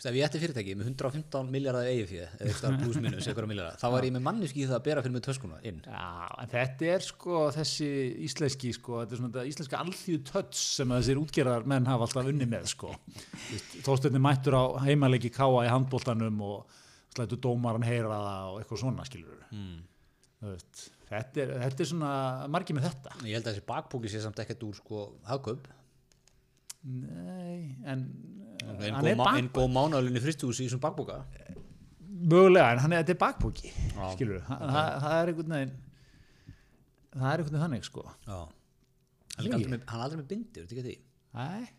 ef 0.00 0.16
ég 0.16 0.24
ætti 0.26 0.40
fyrirtæki 0.40 0.74
með 0.78 0.90
115 0.92 1.48
miljardar 1.50 1.88
eigi 1.90 2.04
fyrir 2.08 2.30
þá 3.80 3.86
var 3.92 4.06
ég 4.06 4.14
með 4.14 4.22
manneski 4.26 4.62
í 4.62 4.68
það 4.68 4.76
að 4.78 4.84
bera 4.86 5.02
fyrir 5.04 5.16
mig 5.16 5.24
töskuna 5.26 5.58
inn. 5.66 5.80
Já, 5.82 6.10
en 6.40 6.52
þetta 6.54 6.90
er 6.94 7.04
sko 7.04 7.42
þessi 7.56 7.88
íslenski 8.28 8.70
sko, 8.76 9.00
þetta 9.02 9.16
er 9.16 9.22
svona 9.22 9.32
þetta 9.34 9.50
íslenska 9.50 9.82
alþýðu 9.82 10.22
töts 10.30 10.62
sem 10.78 10.94
þessir 10.94 11.22
útgerðar 11.24 11.66
menn 11.74 11.90
hafa 11.90 12.06
alltaf 12.06 12.30
unni 12.30 12.48
með 12.54 12.70
sko. 12.72 12.94
Þóstöðni 13.86 14.22
mættur 14.22 14.56
á 14.56 14.64
heimaleiki 14.86 15.34
káa 15.34 15.66
í 15.66 15.72
handbóltanum 15.74 16.38
og 16.48 16.79
slættu 17.14 17.38
dómaran 17.42 17.86
heyra 17.86 18.10
það 18.10 18.52
og 18.52 18.60
eitthvað 18.60 18.82
svona 18.84 19.06
skilur 19.08 19.42
mm. 19.50 19.76
þetta, 21.10 21.42
er, 21.42 21.52
þetta 21.64 21.84
er 21.84 21.90
svona 21.90 22.12
margir 22.52 22.78
með 22.78 22.88
þetta. 22.90 23.16
Ég 23.26 23.38
held 23.38 23.46
að 23.46 23.52
þessi 23.54 23.66
bakpoki 23.68 24.12
sé 24.12 24.22
samt 24.24 24.40
ekkert 24.42 24.66
úr 24.68 24.78
sko 24.78 25.06
hagkaup. 25.28 25.66
Nei, 26.80 27.76
en 27.84 28.06
en 28.60 28.94
góð, 28.96 29.10
er 29.10 29.18
bak, 29.20 29.36
en 29.36 29.50
góð 29.52 29.68
mánaðalunni 29.74 30.22
fristúsi 30.22 30.64
í 30.64 30.68
þessum 30.68 30.82
bakpoka? 30.82 31.18
Mögulega, 32.20 32.74
en 32.74 32.82
hann 32.84 32.94
er, 32.94 33.02
þetta 33.02 33.14
er 33.14 33.20
bakbóki 33.20 33.70
Já. 33.70 34.06
skilur, 34.14 34.40
það, 34.44 34.64
það, 34.74 34.88
það 35.04 35.14
er 35.16 35.30
einhvern 35.32 35.54
veginn 35.56 35.76
það 37.14 37.26
er 37.26 37.42
einhvern 37.42 37.54
veginn 37.54 37.64
þannig 37.64 37.86
sko. 37.88 38.06
Já. 38.26 38.40
Hann 39.36 39.46
er 39.48 39.56
aldrei 39.56 39.72
með, 39.72 39.86
er 40.04 40.18
með 40.20 40.26
bindir, 40.30 40.66
þetta 40.66 40.76
ekki 40.76 40.86
því. 40.86 40.96
Nei, 41.38 41.70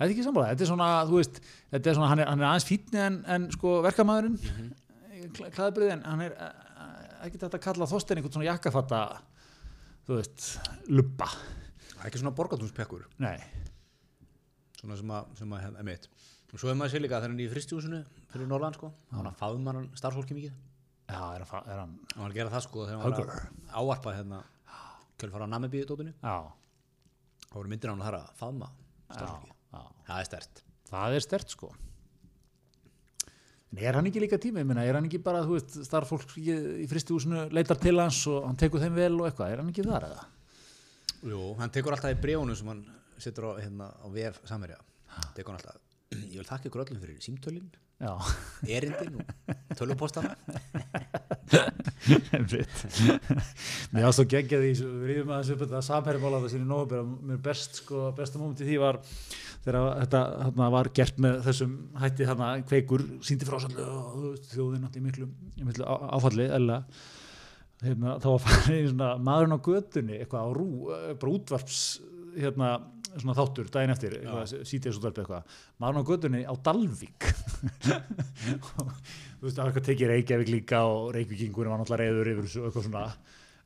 það 0.00 0.06
er 0.06 0.14
ekki 0.14 0.26
sammála. 0.26 0.48
Þetta 0.54 0.64
er 0.64 0.70
svona, 0.72 0.90
þú 1.10 1.20
veist, 1.20 1.40
þetta 1.74 1.90
er 1.90 1.98
svona 1.98 2.10
hann 2.10 2.24
er, 2.24 2.30
hann 2.32 2.40
er 2.40 2.48
aðeins 2.48 2.68
fítni 2.68 3.02
en, 3.04 3.20
en 3.36 3.48
sko 3.52 3.76
verkamæðurinn. 3.84 4.38
Mm. 4.40 4.70
-hmm. 4.70 5.50
klæðabrið 5.52 5.92
en 5.94 6.04
hann 6.08 6.24
er 6.24 6.36
eh, 6.40 6.70
ekki 7.26 7.38
þetta 7.42 7.58
að 7.60 7.66
kalla 7.68 7.90
þóstein 7.90 8.20
einhvern 8.20 8.32
svona 8.32 8.48
jakkafatta 8.48 9.00
þú 10.08 10.18
veist, 10.18 10.46
lubba. 10.88 11.28
Það 11.28 12.00
er 12.02 12.08
ekki 12.08 12.22
svona 12.22 12.36
borgatúnspekkur 12.38 13.04
nei, 13.20 13.36
svona 14.80 14.96
sem 14.96 15.12
að, 15.12 15.28
sem 15.38 15.52
að 15.52 15.64
hef 15.66 15.82
mitt 15.86 16.08
og 16.50 16.58
svo 16.58 16.70
er 16.72 16.78
maður 16.78 16.94
sér 16.94 17.04
líka 17.04 17.20
þegar 17.20 17.30
hann 17.30 17.38
er 17.38 17.44
í 17.44 17.50
fristjúsinu 17.52 18.00
fyrir 18.32 18.48
Norrland 18.50 18.78
sko, 18.78 18.90
hann 19.12 19.28
að 19.28 19.36
faðum 19.38 19.68
hann 19.70 19.90
starfsfólki 19.98 20.34
mikið. 20.34 20.56
Já, 21.10 21.20
er, 21.36 21.44
hann, 21.52 21.68
er 21.68 21.82
hann 21.82 21.92
hann 22.14 22.24
var 22.24 22.32
að 22.32 22.38
gera 22.40 22.54
það 22.54 22.64
sko 22.66 22.86
þegar 22.88 23.04
hann 23.04 23.14
var 23.14 23.30
að 23.36 23.76
ávarpa 23.82 24.16
hérna 24.16 24.40
kjölfara 25.20 25.46
á 25.46 25.52
namibíu 25.52 25.86
dótinu 25.86 26.14
já, 26.16 26.36
þá 27.46 27.54
voru 27.54 27.70
myndir 27.70 27.92
hann 27.92 28.02
að 28.02 28.08
það 28.08 28.18
að 28.20 28.34
faðma 28.40 28.70
starfsfólki, 29.10 29.56
það 29.72 30.18
er 30.18 30.28
stert 30.28 30.64
það 30.90 31.16
er 31.16 31.24
stert 31.24 31.54
sko. 31.54 31.70
En 33.70 33.78
er 33.78 33.94
hann 33.94 34.08
ekki 34.10 34.22
líka 34.24 34.38
tími, 34.42 34.64
ég 34.64 34.66
meina, 34.66 34.82
er 34.82 34.96
hann 34.98 35.06
ekki 35.06 35.20
bara 35.22 35.44
þú 35.46 35.54
veist, 35.54 35.76
starffólk 35.86 36.32
í 36.42 36.46
í 36.82 36.86
fristihúsinu 36.90 37.44
leitar 37.54 37.78
til 37.78 37.94
hans 38.00 38.18
og 38.30 38.48
hann 38.48 38.58
tekur 38.58 38.82
þeim 38.82 38.96
vel 38.96 39.12
og 39.20 39.28
eitthvað? 39.28 39.52
Er 39.52 39.62
hann 39.62 39.70
ekki 39.70 39.86
þar 39.86 40.08
eða? 40.08 40.24
Jú, 41.30 41.42
hann 41.60 41.74
tekur 41.74 41.94
alltaf 41.94 42.16
í 42.16 42.18
bréfunum 42.18 42.58
sem 42.58 42.72
hann 42.72 42.82
setur 43.20 43.52
á, 43.54 43.62
hérna, 43.62 43.92
á 43.94 44.06
VF 44.10 44.42
Samverja 44.48 44.80
tekur 45.36 45.52
hann 45.54 45.60
alltaf, 45.60 45.78
ég 46.10 46.40
vil 46.40 46.48
þakka 46.48 46.70
ykkur 46.70 46.82
öllum 46.84 47.00
fyrir 47.04 47.22
símtölin, 47.22 47.70
Já, 48.00 48.14
erindin 48.64 49.20
og 49.20 49.76
tölvupostana 49.76 50.32
einmitt. 52.32 52.80
Mér 53.92 54.06
ást 54.08 54.22
að 54.22 54.30
gegja 54.32 54.60
því, 54.62 54.70
við 54.80 55.04
ríðum 55.10 55.32
aðeins 55.34 55.52
upp 55.54 55.62
þetta 55.66 55.82
samherjumála 55.84 56.40
það 56.40 56.54
sinni 56.54 56.68
nógubir 56.70 57.02
að 57.02 57.12
mér 57.28 57.40
best 57.44 57.82
sko, 57.82 58.08
besta 58.16 58.40
móment 58.40 58.62
í 58.64 58.66
því 58.66 58.78
var 58.80 58.98
þegar 59.66 59.88
þetta 60.00 60.22
hérna, 60.46 60.68
var 60.74 60.90
gert 60.96 61.20
með 61.20 61.40
þessum 61.46 61.74
hætti 62.00 62.28
hérna 62.30 62.50
kveikur 62.70 63.04
síndi 63.28 63.48
frásallu 63.48 63.86
og 63.86 64.28
þjóðin 64.50 64.86
átti 64.88 65.02
í 65.02 65.04
miklu, 65.04 65.28
í 65.60 65.66
miklu 65.68 65.88
áfalli 66.16 66.46
eða 66.48 66.80
hérna, 67.84 68.16
þá 68.16 68.30
var 68.32 68.46
farið 68.46 68.80
í 68.80 68.88
svona 68.94 69.10
maðurinn 69.28 69.58
á 69.60 69.66
götunni 69.68 70.18
eitthvað 70.18 70.48
á 70.48 70.50
rú, 70.56 70.70
eh, 70.96 71.12
bara 71.20 71.36
útvarps 71.36 71.84
hérna, 72.38 72.72
svona 73.18 73.34
þáttur 73.38 73.70
daginn 73.74 73.92
eftir, 73.94 74.14
eitthvað, 74.20 74.54
sítiðs 74.68 75.00
útvarpi 75.00 75.22
eitthvað 75.24 75.58
maðurinn 75.82 76.04
á 76.06 76.10
götunni 76.10 76.40
á 76.46 76.54
Dalvík. 76.68 77.26
Og 77.26 78.94
þú 79.40 79.46
veist, 79.48 79.56
það 79.56 79.60
var 79.60 79.70
eitthvað 79.70 79.86
tekið 79.88 80.12
Reykjavík 80.14 80.52
líka 80.54 80.82
og 80.86 81.10
Reykjavíkingur 81.16 81.70
var 81.72 81.80
náttúrulega 81.82 82.06
reyður 82.10 82.32
yfir 82.34 82.46
þessu 82.48 82.62
og 82.62 82.68
eitthvað 82.70 82.86
svona. 82.88 83.04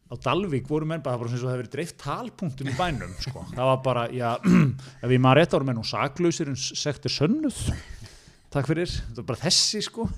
Á 0.05 0.15
Dalvík 0.27 0.67
voru 0.69 0.89
menn 0.89 1.03
bara, 1.05 1.17
það 1.17 1.21
var 1.21 1.25
bara 1.25 1.33
sem 1.35 1.41
svo 1.43 1.49
það 1.49 1.55
hefur 1.55 1.63
verið 1.65 1.75
dreift 1.75 1.99
talpunktum 2.03 2.71
í 2.71 2.75
bænum 2.79 3.15
sko. 3.25 3.45
það 3.55 3.71
var 3.71 3.79
bara, 3.87 4.03
já, 4.13 4.31
ef 5.05 5.15
ég 5.17 5.23
maður 5.25 5.41
rétt 5.41 5.57
árum 5.57 5.71
menn 5.73 5.81
og 5.81 5.89
saklausir 5.89 6.51
en 6.53 6.59
sektir 6.61 7.15
sönnuð. 7.15 7.61
Takk 8.55 8.69
fyrir, 8.71 8.91
þetta 8.91 9.23
var 9.23 9.31
bara 9.33 9.43
þessi 9.47 9.81
sko. 9.89 10.09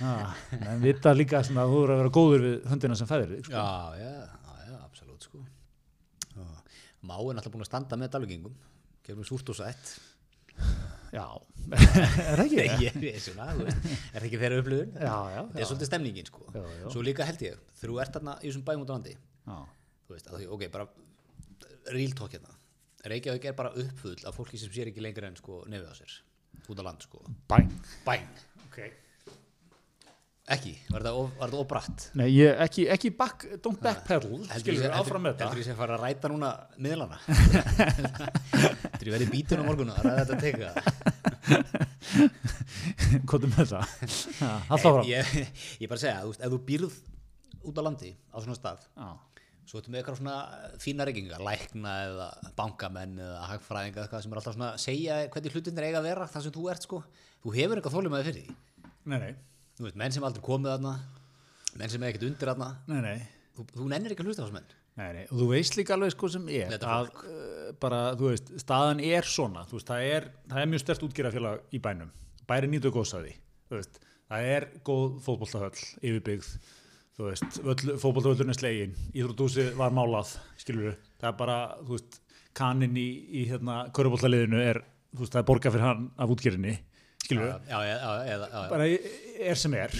Ah, 0.00 0.32
en 0.56 0.80
vita 0.80 1.12
líka 1.12 1.42
svona, 1.44 1.66
að 1.66 1.74
þú 1.74 1.80
eru 1.84 1.92
að 1.94 1.98
vera 2.00 2.12
góður 2.16 2.44
við 2.46 2.68
höndina 2.72 2.94
sem 2.96 3.08
fæðir 3.08 3.34
þig 3.34 3.48
sko. 3.50 3.52
Já, 3.52 3.98
já, 4.00 4.12
já, 4.16 4.70
já, 4.70 4.76
absolutt 4.86 5.26
sko 5.28 5.42
Já. 6.40 6.46
Má 7.00 7.16
er 7.16 7.36
náttúrulega 7.36 7.54
búin 7.56 7.64
að 7.64 7.70
standa 7.70 7.98
með 8.00 8.12
dalvíkingum. 8.14 8.56
Gefum 9.06 9.26
súrt 9.26 9.52
og 9.52 9.56
sætt. 9.56 9.94
Já, 11.10 11.24
er 11.74 12.38
það 12.38 12.44
ekki? 12.44 12.64
ég 12.86 12.98
er 13.10 13.22
svona, 13.22 13.48
veist, 13.58 13.86
er 14.12 14.20
það 14.20 14.26
ekki 14.28 14.40
þeirra 14.42 14.60
já, 15.34 15.40
þetta 15.40 15.62
er 15.62 15.68
svolítið 15.70 15.88
stemningin 15.88 16.28
sko. 16.28 16.44
Já, 16.54 16.62
já. 16.62 16.84
svo 16.94 17.02
líka 17.02 17.26
held 17.26 17.42
ég, 17.42 17.64
þú 17.80 17.98
ert 18.04 18.18
þarna 18.18 18.36
í 18.38 18.46
þessum 18.46 18.66
bæum 18.68 18.84
út 18.84 18.92
á 18.92 18.94
landi. 18.94 19.14
Þú 19.50 20.14
veist, 20.14 20.30
því, 20.30 20.48
ok, 20.54 20.64
bara 20.76 20.86
real 21.96 22.14
talk 22.18 22.36
hérna. 22.36 22.54
Reykjavík 23.10 23.48
er 23.48 23.56
bara 23.58 23.72
uppfull 23.80 24.18
af 24.28 24.36
fólki 24.36 24.60
sem 24.60 24.70
sér 24.74 24.92
ekki 24.92 25.02
lengur 25.02 25.26
en 25.26 25.38
sko 25.40 25.62
nefið 25.72 25.90
á 25.90 25.94
sér. 25.98 26.16
Út 26.70 26.78
á 26.78 26.84
land 26.86 27.06
sko. 27.08 27.24
Bæn 27.50 27.72
bæn, 28.06 28.28
okay. 28.68 28.92
Ekki, 30.50 30.72
var 30.90 31.04
þetta 31.06 31.60
óbratt 31.62 32.04
Nei, 32.18 32.26
ég, 32.34 32.50
ekki, 32.64 32.84
ekki 32.94 33.10
back, 33.18 33.44
don't 33.64 33.80
backpedal 33.82 34.32
Heldur 34.34 34.60
skilur 34.64 34.80
ég- 34.80 34.88
við 34.88 34.96
áfram 35.00 35.22
með 35.26 35.32
heldur 35.36 35.46
þetta 35.46 35.62
ég 35.62 35.68
sé 35.68 35.74
að 35.74 35.80
fara 35.82 35.96
að 35.96 36.04
ræta 36.06 36.30
núna 36.32 36.50
miðlana 36.82 37.18
Þetta 37.30 39.02
er 39.06 39.12
verið 39.14 39.32
bítun 39.34 39.62
á 39.62 39.64
morgun 39.68 39.92
að 39.94 40.02
ræða 40.08 40.24
þetta 40.24 40.36
teka 40.42 40.68
hvað 43.28 43.46
er 43.46 43.50
með 43.54 43.72
það? 43.72 43.96
Alltaf 44.72 44.84
fram 44.86 45.08
ég, 45.08 45.34
ég 45.82 45.90
bara 45.90 45.98
að 45.98 46.04
segja, 46.04 46.20
þú 46.24 46.30
veist, 46.32 46.44
ef 46.46 46.54
þú 46.54 46.60
býrð 46.70 46.94
út 47.70 47.80
á 47.80 47.82
landi 47.86 48.10
á 48.32 48.36
svona 48.40 48.56
stað 48.58 48.84
Já, 48.96 49.08
svo 49.70 49.80
ertu 49.80 49.92
með 49.92 50.00
eitthvað 50.02 50.18
svona 50.20 50.36
fína 50.82 51.06
reykinga 51.08 51.40
lækna 51.44 51.92
eða 52.08 52.28
bankamenn 52.58 53.14
eða 53.20 53.42
hagfræðinga 53.52 54.04
eitthvað 54.06 54.24
sem 54.24 54.32
er 54.34 54.40
alltaf 54.42 54.56
svona 54.56 54.70
að 54.74 54.82
segja 54.86 55.20
hvernig 55.30 55.54
hlutinir 55.56 55.86
eiga 55.90 56.00
að 56.02 56.08
vera 56.10 56.26
það 56.32 56.46
sem 56.48 56.54
þú 56.56 56.64
ert 56.72 56.86
sko. 56.88 56.98
Þú 57.44 57.54
hefur 57.56 57.78
eitthvað 57.80 57.94
þólum 57.98 58.16
að 58.18 58.26
fyrir 58.30 58.40
því. 58.48 58.56
Nei, 59.10 59.18
nei, 59.22 59.30
þú 59.80 59.88
veist, 59.88 59.98
menn 59.98 60.12
sem 60.12 60.28
aldrei 60.28 60.44
komið 60.44 60.74
þarna 60.74 60.94
menn 61.78 61.92
sem 61.92 62.02
er 62.02 62.12
ekkert 62.12 62.26
undir 62.28 62.50
þarna. 62.52 62.68
Nei, 62.90 63.00
nei. 63.04 63.18
Þú, 63.56 63.66
þú 63.74 63.88
nennir 63.90 64.14
ekki 64.14 64.24
að 64.24 64.30
hlusta 64.30 64.42
á 64.42 64.46
þessu 64.46 64.56
menn. 64.58 64.76
Nei, 65.00 65.06
nei, 65.16 65.22
og 65.30 65.38
þú 65.38 65.46
veist 65.52 65.76
líka 65.78 65.94
alveg 65.94 66.12
sko 66.12 66.28
sem 66.28 66.48
er 66.52 66.74
að 66.76 67.06
uh, 67.22 67.68
bara, 67.80 68.00
þú 68.18 68.32
veist, 68.32 68.50
staðan 68.60 69.00
er 69.06 69.28
svona. 69.28 69.62
Þú 69.70 69.78
veist, 69.78 69.88
það 69.88 70.08
er, 70.16 70.26
það 70.50 70.62
er 70.62 70.70
mjög 70.72 70.82
stert 70.82 71.04
útgerðafélag 71.06 71.62
í 71.72 71.80
bænum, 71.80 72.10
bæri 72.50 72.68
nýtu 72.68 72.92
góðs 72.92 73.14
að 73.16 73.28
því 73.28 73.36
þú 73.70 73.78
veist, 73.78 74.00
það 74.32 74.50
er 74.56 74.66
góð 74.90 75.06
fótboltahöll 75.24 75.84
yfirbyggð, 76.10 76.50
þú 77.16 77.28
veist. 77.28 77.60
Fótboltahöllurinn 78.02 78.52
er 78.52 78.58
slegin, 78.58 78.98
íþrótúsið 79.14 79.72
var 79.78 79.94
málað, 79.96 80.34
skilur 80.60 80.98
það 81.22 81.30
er 81.30 81.38
bara, 81.38 81.58
þú 81.86 81.96
veist, 81.96 82.20
kaninn 82.60 82.98
í, 82.98 83.08
í 83.30 83.46
hérna, 83.48 83.84
köruboltaliðinu 83.96 84.62
er, 84.66 84.82
þú 85.14 85.22
veist, 85.22 85.36
það 85.36 85.42
er 85.44 85.50
borgað 85.52 85.76
fyrir 85.76 85.86
hann 85.86 86.08
af 86.18 86.34
útgerðinni 86.34 86.76
skilur 87.30 87.46
já, 87.48 87.56
já, 87.70 87.78
já, 87.86 87.94
já, 87.94 88.34
já, 88.34 88.50
já. 88.50 88.66
bara 88.74 88.90
er 89.50 89.62
sem 89.62 89.78
er. 89.78 89.96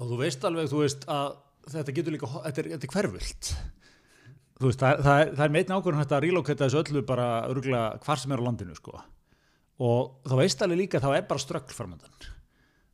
Og 0.00 0.10
þú 0.10 0.18
veist 0.24 0.48
alveg, 0.48 0.72
þú 0.72 0.82
veist 0.82 1.06
að 1.12 1.30
þetta 1.70 1.96
getur 2.00 2.16
líka, 2.16 2.32
þetta 2.48 2.62
er, 2.64 2.72
þetta 2.74 2.88
er 2.88 2.94
hverfult. 2.96 3.52
Þú 4.60 4.68
veist, 4.68 4.82
það 4.82 5.06
það 5.06 5.22
er, 5.22 5.32
það 5.36 5.46
er 5.46 5.56
meitn 5.56 5.76
ákvörðun 5.76 6.02
þetta 6.02 6.18
að 6.18 6.26
relokata 6.26 6.66
þessu 6.66 6.82
öllu 6.82 7.06
bara 7.08 7.30
örgulega 7.48 7.86
hvar 8.04 8.20
sem 8.20 8.34
er 8.34 8.42
á 8.42 8.46
landinu 8.48 8.76
sko. 8.76 8.98
Og 9.80 10.28
þá 10.28 10.36
veist 10.40 10.64
alveg 10.64 10.82
líka 10.82 11.00
það 11.00 11.20
er 11.20 11.26
bara 11.28 11.44
ströggl 11.44 11.76
framöndan 11.76 12.30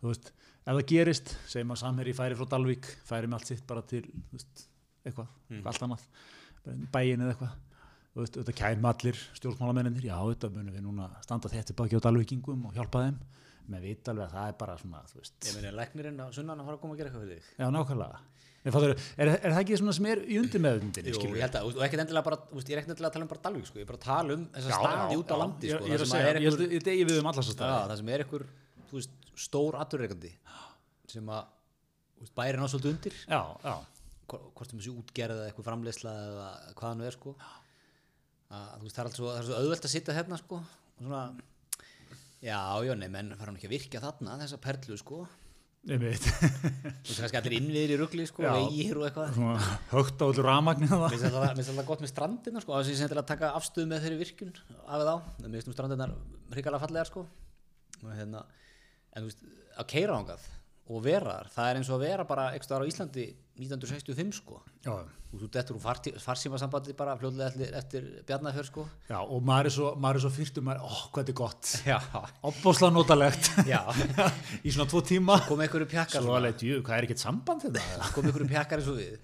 þú 0.06 0.12
veist, 0.12 0.32
ef 0.66 0.72
það 0.72 0.82
gerist 0.92 1.34
segjum 1.50 1.74
að 1.74 1.82
Samherji 1.82 2.16
færi 2.16 2.38
frá 2.38 2.48
Dalvík 2.52 2.88
færi 3.08 3.30
með 3.30 3.38
allt 3.40 3.52
sitt 3.52 3.62
bara 3.68 3.84
til, 3.86 4.02
veist, 4.32 4.66
eitthvað 5.06 5.30
eitthvað 5.50 5.70
allt 5.72 5.86
annað, 5.86 6.04
bara 6.62 6.76
bæin 6.94 7.24
eða 7.24 7.34
eitthvað 7.34 7.54
þetta 8.16 8.54
kæm 8.56 8.86
allir 8.88 9.18
stjórnmálamennir, 9.36 10.04
já, 10.08 10.16
þetta 10.32 10.48
munum 10.54 10.72
við 10.76 10.84
núna 10.86 11.08
standa 11.24 11.50
þetta 11.52 11.74
baki 11.76 11.98
á 11.98 12.04
Dalvíkingum 12.06 12.64
og 12.70 12.72
hjálpa 12.78 13.02
þeim. 13.06 13.18
Með 13.66 13.82
vita 13.82 14.12
alveg 14.14 14.28
að 14.28 14.34
það 14.36 14.48
er 14.48 14.56
bara 14.60 14.74
svona, 14.78 15.00
ég 15.18 15.54
meni, 15.56 15.70
læknirinn 15.74 16.20
á 16.22 16.26
sunnan 16.30 16.60
að 16.62 16.68
fara 16.68 16.76
að 16.78 16.82
koma 16.84 16.94
að 16.94 16.98
gera 17.00 17.08
eitthvað 17.10 17.24
fyrir 17.26 17.40
þig? 17.42 17.54
Já, 17.58 17.66
nákvæmlega. 17.74 18.18
Fattur, 18.66 18.92
er, 19.18 19.28
er 19.30 19.52
það 19.54 19.58
ekki 19.62 19.76
svona 19.78 19.92
sem 19.94 20.06
er 20.10 20.20
í 20.26 20.36
undir 20.40 20.62
skilur 21.14 21.36
ég 21.38 21.42
held 21.46 21.56
að, 21.58 21.66
og 21.74 21.82
ekkert 21.86 22.02
endilega 22.02 22.24
bara, 22.26 22.38
veist, 22.50 22.70
ég 22.70 22.74
er 22.74 22.80
ekkert 22.80 22.94
endilega 22.94 23.10
að 23.10 23.16
tala 23.16 23.26
um 23.26 23.30
bara 23.30 23.42
Dalvík, 23.44 23.66
sko, 23.68 23.78
ég 23.78 23.84
er 23.84 23.90
bara 23.90 23.98
að 24.00 24.06
tala 24.06 24.34
um 24.38 24.46
þessa 24.56 24.78
staði 24.80 25.18
út 25.20 25.30
á 25.30 25.36
landi, 25.42 25.66
Ég- 25.66 25.76
sko, 25.76 25.86
Ég 25.86 25.94
er 25.94 26.00
er 26.30 26.40
ég 26.42 26.56
að 26.56 26.74
ég 26.78 26.86
degi 26.86 27.04
við 27.06 27.20
um 27.20 27.28
staði. 27.42 27.90
það 27.90 27.96
sem 28.00 28.08
er 28.16 28.24
einhver, 28.24 28.46
stór 29.46 29.78
aturreikandi 29.82 30.32
sem 31.10 31.30
að, 31.30 31.44
þú 32.16 32.26
veist, 32.26 32.34
bærin 32.40 32.62
á 32.62 32.66
svolítið 32.70 32.90
undir, 32.96 33.14
hvort 34.26 34.70
sem 34.70 34.78
þessi 34.82 34.94
útgerð 34.98 35.36
eða 35.38 35.46
eitthvað 35.52 35.68
framleiðsla 35.70 36.14
eða 36.26 36.48
hvað 36.74 36.88
hann 36.90 37.06
er, 37.06 37.14
sko, 37.20 37.36
að, 38.50 38.82
veist, 38.84 38.96
það 38.96 39.02
er 39.02 39.08
alltaf 39.08 39.18
svo, 39.20 39.30
það 39.32 39.40
er 39.40 39.48
svo 39.48 39.56
auðvelt 39.62 39.88
að 39.88 39.92
sitta 39.94 40.16
hérna, 40.16 40.38
sko, 40.42 40.60
og 40.60 41.00
svona, 41.00 41.22
já, 42.44 42.60
já, 42.86 42.94
nei, 43.00 43.08
menn 43.12 43.34
fara 43.34 43.50
hann 43.50 43.58
ekki 43.58 43.68
að 43.70 43.74
virkja 43.76 44.02
þarna, 44.04 44.38
þessa 44.42 44.60
perlu, 44.66 44.98
sko, 45.00 45.20
þú 45.86 45.98
veist, 46.02 46.28
kannski 47.06 47.38
allir 47.38 47.56
innviðir 47.60 47.94
í 47.94 47.98
rugli, 48.00 48.26
sko, 48.26 48.42
vegir 48.42 48.98
og 48.98 49.06
eitthvað, 49.06 49.40
högt 49.92 50.22
á 50.22 50.26
öllu 50.26 50.46
rafmagnið 50.46 50.90
það. 50.94 51.04
Mér 51.06 51.14
finnst 51.14 51.70
alltaf, 51.70 51.86
gott 51.90 52.02
með 52.02 52.10
strandina 52.10 52.62
sko, 52.64 52.74
að 52.74 52.90
sem 52.90 53.10
til 53.12 53.20
að 53.20 53.28
taka 53.30 53.52
afstöðu 53.58 53.90
með 53.92 54.06
þeirri 54.06 54.18
virkun 54.24 54.54
af 54.82 54.96
eða 55.04 55.14
á, 55.14 55.18
mér 55.44 55.54
finnst 55.60 55.70
nú 55.70 55.76
strandinar 55.76 56.14
hrikalega 56.54 56.82
fallegar 56.82 57.10
sko. 57.10 57.22
Og 58.02 58.10
hérna, 58.18 58.42
en 59.14 59.22
þú 59.22 59.30
veist, 59.30 59.46
að 59.78 59.90
keira 59.94 60.18
ángað 60.18 60.48
og 60.86 61.02
vera 61.02 61.36
þar, 61.40 61.52
það 61.56 61.68
er 61.68 61.78
eins 61.80 61.90
og 61.90 61.98
að 61.98 62.06
vera 62.06 62.26
bara 62.28 62.48
eitthvað 62.52 62.68
staðar 62.68 62.86
á 62.86 62.90
Íslandi 62.90 63.26
1965 63.56 64.36
sko 64.38 64.60
Já, 64.86 64.92
og 64.96 65.40
þú 65.40 65.48
dettur 65.56 65.78
úr 65.78 66.18
farsímasambandi 66.22 66.94
bara 66.96 67.16
fljóðlega 67.18 67.70
eftir, 67.80 68.06
Bjarnafjör 68.28 68.68
sko 68.68 68.84
já, 69.08 69.16
og 69.18 69.42
maður 69.46 69.70
er 69.70 69.74
svo, 69.74 69.92
er 70.10 70.20
svo 70.22 70.32
fyrstum, 70.36 70.68
maður, 70.68 70.84
ó, 70.86 70.92
hvað 71.10 71.22
þetta 71.22 71.34
er 71.34 71.38
gott. 71.40 71.72
Já, 71.88 71.98
Opbóslega 72.46 72.92
notalegt. 72.94 73.50
Í 74.66 74.74
svona 74.74 74.88
tvo 74.92 75.02
tíma. 75.06 75.40
kom 75.48 75.64
einhverju 75.64 75.90
pjakkar 75.90 76.22
hvað 76.86 77.00
er 77.00 77.08
ekkert 77.08 77.24
samband 77.24 77.66
þetta? 77.66 78.12
kom 78.14 78.28
einhverju 78.30 78.52
pjakkar 78.52 78.82
eins 78.84 78.92
og 78.92 79.00
við 79.02 79.16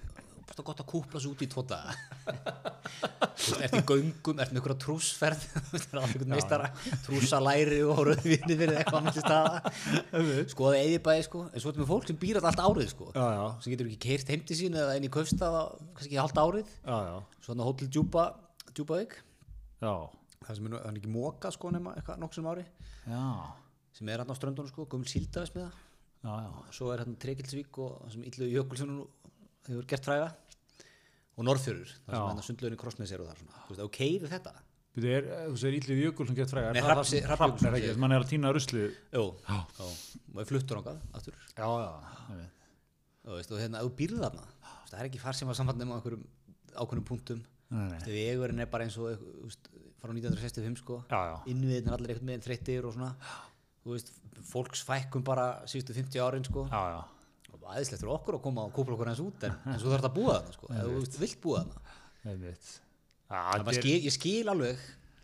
bara 0.49 0.65
gott 0.67 0.81
að 0.83 0.89
kúpla 0.91 1.21
svo 1.23 1.33
út 1.35 1.43
í 1.45 1.49
tvo 1.51 1.63
daga. 1.69 1.93
Þú 2.23 3.53
veist, 3.53 3.63
ert 3.67 3.77
í 3.79 3.83
göngum, 3.89 4.41
ert 4.43 4.53
með 4.53 4.59
einhverja 4.61 4.79
trúsferð 4.83 5.45
það 5.53 5.77
er 5.77 5.83
alltaf 5.83 6.03
einhvern 6.03 6.33
meistara. 6.35 6.71
Trúsalæri 7.07 7.81
og 7.87 8.03
rauðvinni 8.09 8.57
fyrir 8.61 8.81
eitthvað 8.81 9.07
með 9.09 9.19
staða. 9.21 9.73
Skoða 10.53 10.81
eðibæði 10.83 11.27
sko, 11.29 11.45
en 11.49 11.65
svo 11.65 11.73
ertu 11.73 11.83
með 11.83 11.91
fólk 11.93 12.09
sem 12.11 12.21
býr 12.23 12.41
allt 12.43 12.63
árið 12.65 12.91
sko, 12.93 13.11
Já, 13.17 13.27
já, 13.37 13.45
sem 13.65 13.75
getur 13.75 13.91
ekki 13.91 14.01
keirt 14.07 14.33
heim 14.35 14.45
til 14.49 14.59
sín 14.59 14.79
eða 14.83 14.97
inn 14.99 15.09
í 15.09 15.13
kaufstaða, 15.13 15.63
kannski 15.99 16.21
halda 16.21 16.47
árið. 16.49 16.75
Já, 16.83 16.97
já, 17.09 17.15
svona 17.47 17.69
hótel 17.69 17.91
Djúpa 17.93 18.27
Djúpavík, 18.73 19.17
það 20.43 20.59
sem 20.59 20.69
er, 20.71 20.77
er 20.81 20.99
ekki 21.01 21.13
móka 21.13 21.53
sko 21.55 21.73
nema 21.75 21.97
eitthvað 21.99 22.23
nokkuð 22.23 22.41
sem 22.41 22.53
ári. 22.53 22.67
Já, 23.07 23.25
sem 23.99 24.13
er 24.13 24.23
hann 24.23 24.33
á 24.33 24.37
ströndunum 24.39 24.71
sko, 24.71 24.87
gömul 24.91 25.11
síldaðis 25.11 25.55
með 25.57 25.69
það 25.69 25.81
svo 26.71 26.93
er 26.93 27.03
hérna 27.03 27.19
Trekilsvík 27.19 27.79
og 27.83 28.05
það 29.63 29.75
hefur 29.75 29.87
gert 29.93 30.09
fræga. 30.09 30.29
Og 31.33 31.47
Norðfjörur, 31.49 31.89
það 32.05 32.13
sem 32.13 32.29
hérna 32.29 32.45
sundlöginni 32.47 32.79
krossnes 32.83 33.13
eru 33.17 33.25
þar 33.25 33.39
svona, 33.41 33.61
þú 33.65 33.73
veist, 33.73 33.81
þú 33.83 33.91
keirir 33.97 34.33
þetta. 34.35 34.53
Þú 34.93 35.05
er, 35.09 35.29
þú 35.49 35.55
segir 35.63 35.77
Íllið 35.81 36.01
Jökul 36.05 36.27
sem 36.29 36.37
gett 36.37 36.51
frægar. 36.53 36.75
Nei, 36.77 36.83
Það 36.83 36.91
er 36.93 37.31
það- 37.31 37.65
er 37.65 37.77
ekki, 37.79 37.93
mann 38.03 38.13
er 38.13 38.21
að 38.21 38.29
týna 38.29 38.51
ruslið. 38.53 38.97
Jú, 39.17 39.23
já. 39.49 39.57
og 40.35 40.41
er 40.43 40.45
fluttur 40.51 40.77
ángað 40.83 40.99
aftur, 41.15 41.35
Já, 41.57 41.65
já, 41.65 41.93
og, 43.25 43.33
veist, 43.39 43.53
og 43.53 43.59
hérna, 43.63 43.81
þú 43.87 43.91
býrð 43.97 44.21
þarna 44.21 44.45
þú 44.45 44.77
veist, 44.83 44.93
það 44.93 45.01
er 45.01 45.09
ekki 45.09 45.23
farsíma 45.23 45.55
á 45.89 45.97
einhverjum 45.97 46.27
ákveðnum 46.77 47.05
punktum. 47.09 47.41
Þú 47.73 47.89
veist, 47.89 48.07
vegurinn 48.13 48.61
er 48.61 48.67
bara 48.67 48.85
eins 48.85 48.99
og 48.99 49.17
þú 49.17 49.47
veist, 49.49 49.69
frá 50.03 50.13
1965 50.13 50.77
sko. 50.83 51.05
Innviðin 51.47 51.89
er 51.89 51.97
allir 51.97 52.13
einhvern 52.13 52.29
veginn 52.29 52.45
þreyttir 52.45 52.85
og 52.85 52.93
svona. 52.93 53.15
Þú 53.87 53.97
veist, 53.97 54.13
fólksfækkun 54.53 55.25
bara 55.25 55.63
síðustu 55.65 55.95
50 55.97 56.21
árin 56.21 56.45
sko. 56.45 56.67
Já, 56.69 56.83
já. 56.93 57.01
Og 57.53 57.59
aðeinslegt 57.73 58.01
fyrir 58.03 58.15
okkur 58.17 58.35
að 58.39 58.43
koma 58.47 58.61
og 58.69 58.73
kúpla 58.77 58.95
okkur 58.97 59.09
eins 59.13 59.23
út 59.23 59.39
en, 59.49 59.55
en 59.69 59.79
svo 59.81 59.89
þarf 59.93 60.01
þetta 60.03 60.11
að 60.11 60.19
búa 60.19 60.33
þarna 60.39 60.53
sko. 60.57 60.67
Ef 60.73 60.77
þú 61.17 61.21
vilt 61.23 61.39
búa 61.45 61.61
veit. 62.25 62.67
Þannig 63.33 63.69
að 63.73 63.79
skil, 63.81 64.01
ég 64.07 64.15
skil 64.17 64.47
alveg 64.53 64.77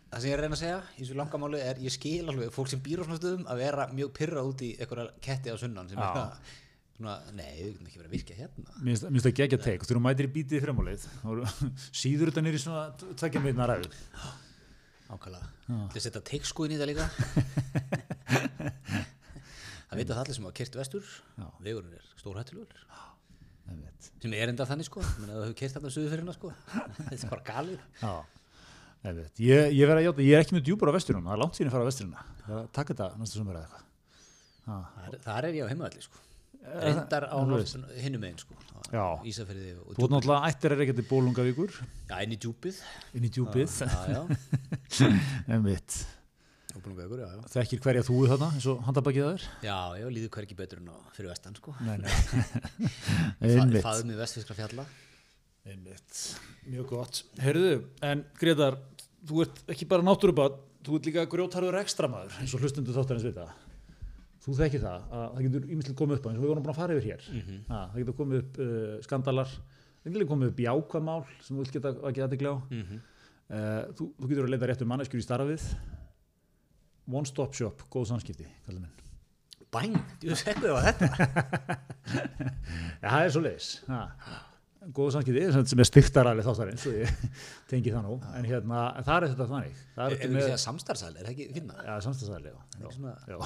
það 0.09 0.19
sem 0.23 0.29
ég 0.31 0.33
er 0.33 0.39
að 0.41 0.45
reyna 0.47 0.57
að 0.57 0.63
segja 0.63 0.79
í 0.97 0.99
þessu 1.03 1.17
langamáli 1.19 1.59
er 1.61 1.77
ég 1.85 1.93
skil 1.93 2.25
alveg 2.33 2.49
fólk 2.55 2.69
sem 2.73 2.81
býr 2.85 2.99
á 3.01 3.03
svona 3.05 3.19
stöðum 3.21 3.45
að 3.53 3.57
vera 3.61 3.85
mjög 3.93 4.11
pyrra 4.17 4.41
út 4.49 4.61
í 4.65 4.71
einhverja 4.81 5.13
ketti 5.27 5.49
á 5.53 5.57
sunnan 5.61 5.91
sem 5.91 6.01
er 6.01 6.17
að 6.23 6.31
svona, 6.99 7.15
nei, 7.37 7.53
við 7.61 7.69
getum 7.75 7.87
ekki 7.91 7.99
verið 8.01 8.09
að 8.09 8.15
virka 8.17 8.35
hérna. 8.39 8.69
Mér 8.81 8.89
finnst 8.89 9.05
mér 9.05 9.13
finnst 9.13 9.27
það 9.29 9.37
geggja 9.43 9.61
teik, 9.67 9.81
þú 9.87 10.01
mætir 10.03 10.27
í 10.27 10.33
bítið 10.39 10.57
í 10.59 10.63
fremálið, 10.65 11.01
þá 11.21 11.29
eru- 11.35 11.53
síður 12.01 12.29
þetta 12.33 12.43
nýri 12.49 12.61
svona 12.65 12.85
tvekja 13.21 13.41
meitna 13.45 13.65
ræðu. 13.71 13.91
ákala. 15.13 15.41
Til 15.69 15.99
að 16.01 16.05
setja 16.09 16.25
teikskóin 16.33 16.75
í 16.75 16.81
það 16.81 16.91
líka 16.95 17.07
það 19.89 20.03
vita 20.03 20.15
það 20.15 20.23
allir 20.25 20.39
sem 20.39 20.49
hafa 20.49 20.59
kyrt 20.61 20.79
vestur. 20.83 21.13
Vegurinn 21.65 21.99
er 21.99 22.11
stórhættilegur 22.21 22.75
veit. 23.77 24.11
sem 24.23 24.35
er 24.39 24.53
enda 24.53 24.67
þannig 24.69 24.89
sko. 24.89 25.03
Að 25.05 25.29
það 25.29 25.43
hefur 25.45 25.57
kyrt 25.61 25.77
þarna 25.77 25.93
suðu 25.95 26.11
fyrir 26.13 26.23
hérna 26.25 26.37
sko. 26.37 26.53
Þetta 27.09 27.19
er 27.19 27.33
bara 27.33 27.47
galið. 27.49 27.83
Ég 28.99 29.19
veit. 29.19 29.43
Ég, 29.43 29.75
ég 29.79 29.91
að 30.11 30.23
er 30.35 30.45
ekki 30.45 30.57
með 30.57 30.65
djúpur 30.69 30.91
á 30.91 30.97
vesturinn, 30.97 31.27
það 31.27 31.37
er 31.37 31.43
langt 31.45 31.59
síðan 31.59 31.71
að 31.71 31.77
fara 31.77 31.87
á 31.87 31.91
vesturinn. 31.91 32.17
Er 32.49 32.57
að 32.57 32.73
taka 32.75 32.95
þetta 32.95 33.21
næsta 33.21 33.39
sumar 33.39 33.61
eða 33.61 33.69
eitthvað. 33.69 33.85
Þar, 35.29 35.47
er 35.47 35.55
ég 35.59 35.69
á 35.69 35.71
heimaðalli 35.71 36.03
sko. 36.05 36.25
Reyndar 36.69 37.29
á 37.31 37.39
hinnum 38.03 38.25
megin 38.25 38.43
sko. 38.43 38.59
Ísafirði 39.29 39.77
og 39.79 39.95
Þú 39.95 40.05
ert 40.05 40.15
náttúrulega 40.17 40.51
ættir 40.51 40.75
er 40.75 40.83
ekkert 40.85 41.01
í 41.01 41.07
Bólungavíkur, 41.09 41.79
já, 42.11 42.19
inn 42.25 42.35
í 42.35 42.41
djúpið. 42.43 42.83
Inn 43.15 43.29
í 43.29 43.33
já, 44.11 44.23
en 45.55 45.67
veit. 45.69 45.99
að 46.87 47.01
vegur, 47.03 47.21
já, 47.25 47.29
já 47.35 47.51
Þekkir 47.55 47.81
hverja 47.85 48.03
þú 48.07 48.17
er 48.25 48.31
þarna, 48.33 48.49
eins 48.55 48.67
og 48.71 48.81
handabakið 48.87 49.25
það 49.27 49.35
er? 49.35 49.45
já, 49.67 49.79
já, 50.01 50.07
líður 50.15 50.31
hver 50.37 50.47
ekki 50.47 50.57
betur 50.59 50.79
en 50.83 50.91
á 50.93 50.97
fyrir 51.17 51.31
vestan 51.33 51.57
sko 51.59 51.75
Nei, 51.85 51.97
nei. 51.99 52.11
Einmitt. 53.45 53.83
faðum 53.85 54.13
við 54.15 54.21
vestfiskra 54.23 54.57
fjalla 54.59 54.85
Einmitt. 55.69 56.21
Mjög 56.71 56.87
gott. 56.95 57.19
Heyrðu, 57.45 57.73
en 58.07 58.23
Gretar, 58.41 58.79
þú 59.29 59.43
ert 59.45 59.59
ekki 59.75 59.89
bara 59.91 60.05
náttúrubad, 60.07 60.55
þú 60.87 60.97
ert 60.97 61.09
líka 61.11 61.25
grjótarður 61.29 61.77
ekstra 61.83 62.09
maður, 62.09 62.39
eins 62.41 62.55
og 62.57 62.63
hlustundu 62.65 62.95
þáttarins 62.97 63.27
vita. 63.27 63.45
Þú 64.47 64.55
þekkir 64.63 64.81
það, 64.87 65.03
að 65.13 65.27
það 65.35 65.43
getur 65.49 65.67
ímyndilegt 65.69 65.99
komið 65.99 66.21
upp 66.23 66.25
á, 66.25 66.29
eins 66.31 66.39
og 66.41 66.45
við 66.47 66.53
vorum 66.55 66.65
búin 66.65 66.73
að 66.73 66.79
fara 66.81 66.97
yfir 66.97 67.09
hér. 67.11 67.27
Mhm. 67.35 67.59
ha, 67.69 67.83
það 67.93 68.01
getur 68.01 68.17
komið 68.23 68.41
upp 68.47 68.59
uh, 68.65 68.95
skandalar, 69.05 69.53
það 70.01 70.15
getur 70.15 70.31
komið 70.33 70.53
upp 70.55 70.65
jákvæmál 70.65 71.21
sem 71.43 71.53
þú 71.53 71.61
vilt 71.67 71.77
geta 71.77 71.93
að 71.99 72.17
geta 72.17 72.29
aðtegla 72.31 72.55
á. 72.55 72.59
mm 72.73 72.99
Uh, 73.49 73.87
þú, 73.97 74.07
þú 74.21 74.29
getur 74.29 74.45
að 74.45 74.51
leita 74.53 74.67
rétt 74.69 74.83
um 74.85 74.91
manneskjur 74.93 75.21
í 75.23 75.25
starfið. 75.25 75.63
One 77.09 77.29
stop 77.29 77.55
shop, 77.57 77.87
góð 77.93 78.11
samskipti, 78.11 78.45
bæn, 79.73 79.97
þú 80.23 80.37
segðu 80.37 80.75
það 80.75 80.87
þetta 80.89 81.09
Já, 83.03 83.09
það 83.09 83.23
er 83.23 83.33
svo 83.33 83.43
leiðis. 83.45 83.69
Góð 84.97 85.09
samskipti, 85.15 85.43
sem 85.69 85.83
er 85.83 85.89
styrktaralið 85.89 86.47
þáttarins, 86.49 86.85
svo 86.85 86.93
ég 86.97 87.13
tengi 87.71 87.93
það 87.93 88.07
nú. 88.09 88.17
En 88.39 88.49
hérna, 88.49 88.83
það 89.05 89.15
er 89.17 89.27
þetta 89.33 89.47
þannig. 89.51 89.81
Er 89.97 90.05
er 90.05 90.15
er 90.17 90.23
við 90.23 90.35
með... 90.37 90.47
ekki 90.47 90.63
samstarfsæli, 90.65 91.19
er 91.21 91.29
það 91.29 91.33
ekki 91.35 91.49
finna 91.59 91.87
Já, 91.87 91.95
samstagsæli, 92.07 92.53
já. 92.53 92.91
er 93.13 93.35
já. 93.35 93.39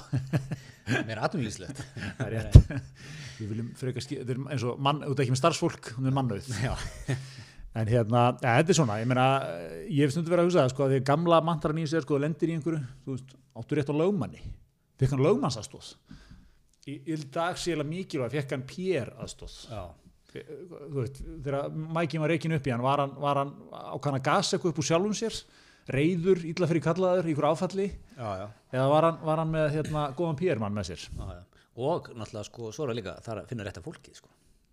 meira 1.08 1.28
atvinnlýslegt 1.28 1.82
það 1.82 2.24
er 2.26 2.36
rétt. 2.36 2.90
Við 3.38 3.52
viljum 3.54 3.70
þetta 3.78 4.22
er 4.22 4.42
eins 4.56 4.66
og 4.68 4.82
mann, 4.88 5.02
þú 5.06 5.14
ert 5.16 5.24
ekki 5.24 5.34
með 5.34 5.42
starfsfólk, 5.42 5.92
hún 5.98 6.10
er 6.10 6.18
mannauð. 6.18 6.50
já, 6.62 6.74
En 7.72 7.88
hérna, 7.88 8.26
ja, 8.44 8.58
þetta 8.58 8.74
er 8.74 8.76
svona, 8.76 8.98
ég 9.00 9.06
meina, 9.08 9.26
ég 9.88 10.02
hef 10.04 10.10
stundu 10.12 10.28
verið 10.28 10.42
að 10.42 10.48
hugsa 10.50 10.60
það, 10.60 10.72
sko, 10.74 10.84
að 10.84 10.90
því 10.92 11.04
gamla 11.08 11.38
mantran 11.40 11.78
í 11.80 11.86
sér, 11.88 12.04
sko, 12.04 12.18
lendir 12.20 12.50
í 12.52 12.56
einhverju, 12.58 12.80
þú 13.06 13.14
veist, 13.14 13.32
áttu 13.58 13.78
rétt 13.78 13.90
á 13.92 13.94
lögmanni, 13.96 14.42
fekk 15.00 15.14
hann 15.14 15.24
lögmannsastóð. 15.26 15.94
Í, 16.88 16.96
í 17.06 17.18
dag 17.32 17.58
sé 17.58 17.72
ég 17.72 17.78
alveg 17.78 17.90
mikilvæg, 17.90 18.32
fekk 18.36 18.56
hann 18.56 18.64
pér 18.68 19.12
aðstóð. 19.22 19.58
þegar 20.32 21.68
mækinn 21.70 22.22
var 22.24 22.32
reikin 22.32 22.56
upp 22.56 22.66
í 22.66 22.72
hann, 22.72 22.84
var 22.84 23.04
hann, 23.04 23.12
var 23.20 23.42
hann 23.42 23.52
á 23.70 23.96
kann 24.02 24.16
að 24.16 24.26
gasa 24.30 24.56
eitthvað 24.56 24.72
upp 24.72 24.82
úr 24.82 24.88
sjálfum 24.88 25.16
sér, 25.16 25.38
reyður, 25.92 26.40
illa 26.48 26.68
fyrir 26.70 26.84
kallaður, 26.86 27.28
ykkur 27.32 27.48
áfalli, 27.50 27.88
já, 28.16 28.28
já, 28.40 28.46
eða 28.72 28.86
var 28.94 29.08
hann, 29.08 29.18
var 29.28 29.42
hann 29.42 29.52
með, 29.52 29.68
hérna, 29.76 30.06
góðan 30.16 30.40
pér-mann 30.40 30.76
með 30.76 30.92
sér. 30.92 31.06
já, 31.18 31.42
og 31.82 32.08
náttúrulega 32.16 32.48
sko, 32.48 32.72
svo 32.72 32.86
er 32.86 32.92
það 32.92 33.00
líka 33.02 33.16
það 33.26 33.34
er 33.34 33.42
að 33.42 33.52
finna 33.52 33.68
rétta 33.68 33.84
fólkið 33.84 34.20
sko. 34.22 34.32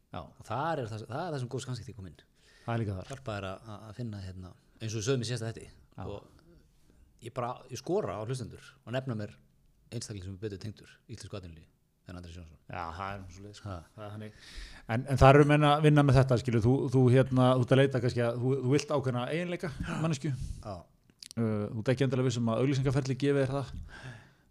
Já, 0.10 0.22
og 0.24 0.46
það 0.48 0.70
er 0.72 0.92
það, 0.94 1.06
það, 1.10 1.24
er 1.26 1.34
það 1.34 1.40
sem 1.44 1.52
góð 1.52 1.66
skanskipti 1.66 1.98
kom 1.98 2.10
inn 2.10 2.20
það 2.70 2.74
er 2.74 2.84
líka 2.84 2.98
þar. 2.98 3.22
er 3.36 3.48
að, 3.50 3.70
að 3.76 3.96
finna 3.98 4.22
hérna, 4.24 4.52
eins 4.80 4.94
og 4.94 5.02
við 5.02 5.08
sögum 5.08 5.24
í 5.24 5.30
síðasta 5.30 5.52
þetta 5.52 6.06
og 6.06 6.39
ég 7.26 7.34
bara, 7.36 7.54
ég 7.72 7.82
skora 7.82 8.18
á 8.20 8.24
hlustendur 8.26 8.64
og 8.86 8.96
nefna 8.96 9.16
mér 9.20 9.34
einstakling 9.94 10.24
sem 10.26 10.36
er 10.38 10.42
betur 10.44 10.62
tengdur 10.62 10.92
íslensku 11.10 11.38
atvinnulífi 11.40 11.68
en 12.10 12.18
Andri 12.20 12.34
Sjónsson 12.34 12.58
Já, 12.70 12.84
það 12.98 13.10
er 13.14 13.24
svo 13.34 13.44
leið, 13.46 13.56
sko. 13.60 13.74
En, 14.90 15.04
en 15.06 15.20
það 15.22 15.34
eru 15.34 15.48
menn 15.50 15.66
að 15.70 15.84
vinna 15.86 16.04
með 16.06 16.20
þetta, 16.20 16.38
skilju, 16.42 16.62
þú, 16.66 16.74
þú, 16.94 17.04
hérna, 17.14 17.50
þú 17.58 17.66
ert 17.66 17.74
að 17.76 17.82
leita 17.82 18.02
kannski 18.04 18.24
að, 18.26 18.40
þú, 18.42 18.54
þú 18.64 18.72
vilt 18.74 18.94
ákveðna 18.96 19.26
eiginleika, 19.34 19.72
mannesku, 20.02 20.32
uh, 20.66 20.80
þú 21.38 21.84
ert 21.84 21.92
ekki 21.94 22.08
endilega 22.08 22.30
vissum 22.30 22.50
að 22.50 22.64
auglýsingaferli 22.64 23.18
gefið 23.24 23.44
þér 23.44 23.54
það, 23.58 23.74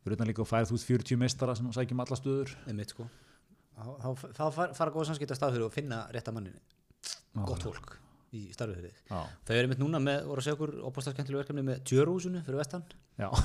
fyrir 0.04 0.18
utan 0.18 0.30
líka 0.30 0.44
að 0.44 0.50
færa 0.52 0.68
þú 0.70 0.78
út 0.78 0.86
40 0.86 1.20
meistara 1.24 1.56
sem 1.58 1.72
sækjum 1.74 2.04
alla 2.04 2.18
stöður. 2.20 2.54
sko. 2.92 3.08
Þá, 3.78 3.90
þá, 4.02 4.08
þá 4.38 4.44
far- 4.54 4.74
fara 4.74 4.94
góð 4.94 5.10
samskipti 5.10 5.34
að 5.34 5.38
stað 5.40 5.56
fyrir 5.56 5.66
og 5.68 5.74
finna 5.74 6.00
rétta 6.14 6.34
mannin 6.34 6.58
gott 7.46 7.62
fólk 7.62 7.98
í 8.36 8.42
starfið 8.52 8.76
fyrir 8.82 8.94
þau 9.08 9.54
eru 9.54 9.64
einmitt 9.64 9.80
núna 9.80 9.98
með, 10.02 10.18
voru 10.28 10.40
að 10.42 10.46
segja 10.46 10.56
okkur 10.58 10.72
opastarskemmtileg 10.90 11.40
verkefni 11.42 11.64
með 11.64 11.76
djörúsinu 11.88 12.42
fyrir 12.44 12.60
vestan. 12.60 12.84
Já. 13.18 13.28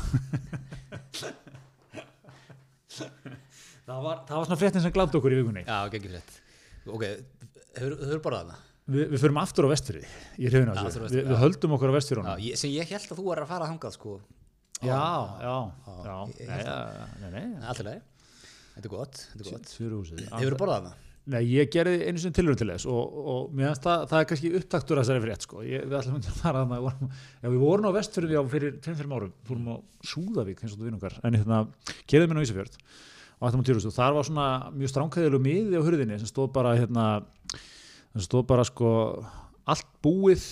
það, 3.88 4.00
var, 4.04 4.18
það 4.28 4.36
var 4.38 4.46
svona 4.50 4.60
fréttin 4.60 4.84
sem 4.84 4.94
glátt 4.96 5.16
okkur 5.20 5.34
í 5.34 5.40
vikunni. 5.40 5.64
já, 5.68 5.80
gengið 5.94 6.18
frétt. 6.18 6.32
Ok, 6.92 7.04
hefur, 7.80 7.98
hefur 8.04 8.24
borðað 8.28 8.46
hana 8.46 8.58
Vi, 8.84 9.00
við 9.14 9.22
förum 9.22 9.38
aftur 9.40 9.64
á 9.64 9.72
vestfyrði, 9.72 10.08
er 10.44 10.56
hefina 10.58 10.74
Já, 10.76 10.82
þessu, 10.90 11.00
á 11.00 11.08
við, 11.14 11.30
höldum 11.40 11.76
okkur 11.78 11.88
á 11.88 11.96
vestfyrðunum. 11.96 12.48
sem 12.60 12.74
ég 12.74 12.90
held 12.92 13.14
að 13.14 13.20
þú 13.22 13.26
er 13.32 13.40
að 13.46 13.52
fara 13.54 13.70
þangað 13.70 13.94
sko. 13.96 14.16
Já, 14.84 15.06
já, 15.40 15.54
alltaf 17.64 17.86
leið 17.88 18.02
þetta 18.74 18.84
er 18.84 18.92
gott, 18.92 19.22
er 19.38 19.46
Fjörúsið. 19.72 20.26
hefur 20.34 20.58
borðað 20.60 20.80
hana 20.82 21.13
Nei, 21.32 21.40
ég 21.48 21.70
gerði 21.72 22.02
einu 22.04 22.20
sinni 22.20 22.36
tilhörun 22.36 22.60
til 22.60 22.68
þess 22.68 22.88
og, 22.92 23.20
og 23.32 23.52
mér 23.56 23.70
finnst 23.70 23.86
það, 23.86 24.02
það 24.12 24.20
er 24.20 24.26
kannski 24.28 24.50
upptaktur 24.60 25.00
að 25.00 25.06
þessari 25.06 25.24
frétt 25.24 25.46
sko. 25.46 25.62
ég, 25.64 25.86
við 25.88 25.96
ætlum 26.02 26.18
að 26.20 26.42
fara 26.42 26.64
að 26.66 26.74
vorum, 26.84 27.14
já, 27.14 27.46
við 27.48 27.62
vorum 27.62 27.88
á 27.88 27.96
vestfjörði 27.96 28.40
á 28.40 28.44
fyrir 28.52 28.74
5-5 28.84 29.14
árum. 29.16 29.30
Fórum 29.48 29.70
á 29.72 29.76
Súðavík, 30.10 30.60
eins 30.60 30.74
og 30.74 30.82
þú 30.82 30.90
vinnungar 30.90 31.16
en 31.24 31.38
hérna, 31.40 31.60
kerðum 32.12 32.34
minn 32.34 32.44
á 32.44 32.46
Ísafjörð 32.46 32.76
og 33.40 33.48
ætlum 33.48 33.64
að 33.64 33.70
týrust 33.70 33.88
og 33.88 33.96
þar 33.96 34.18
var 34.18 34.28
svona 34.28 34.48
mjög 34.76 34.92
stránkæðilegu 34.92 35.46
miði 35.48 35.80
á 35.80 35.86
hurðinni 35.88 36.20
sem 36.20 36.32
stóð 36.32 36.52
bara 36.58 36.76
hérna, 36.80 37.06
sem 37.54 38.26
stóð 38.28 38.44
bara 38.52 38.68
sko 38.68 38.92
allt 39.64 39.88
búið, 40.04 40.44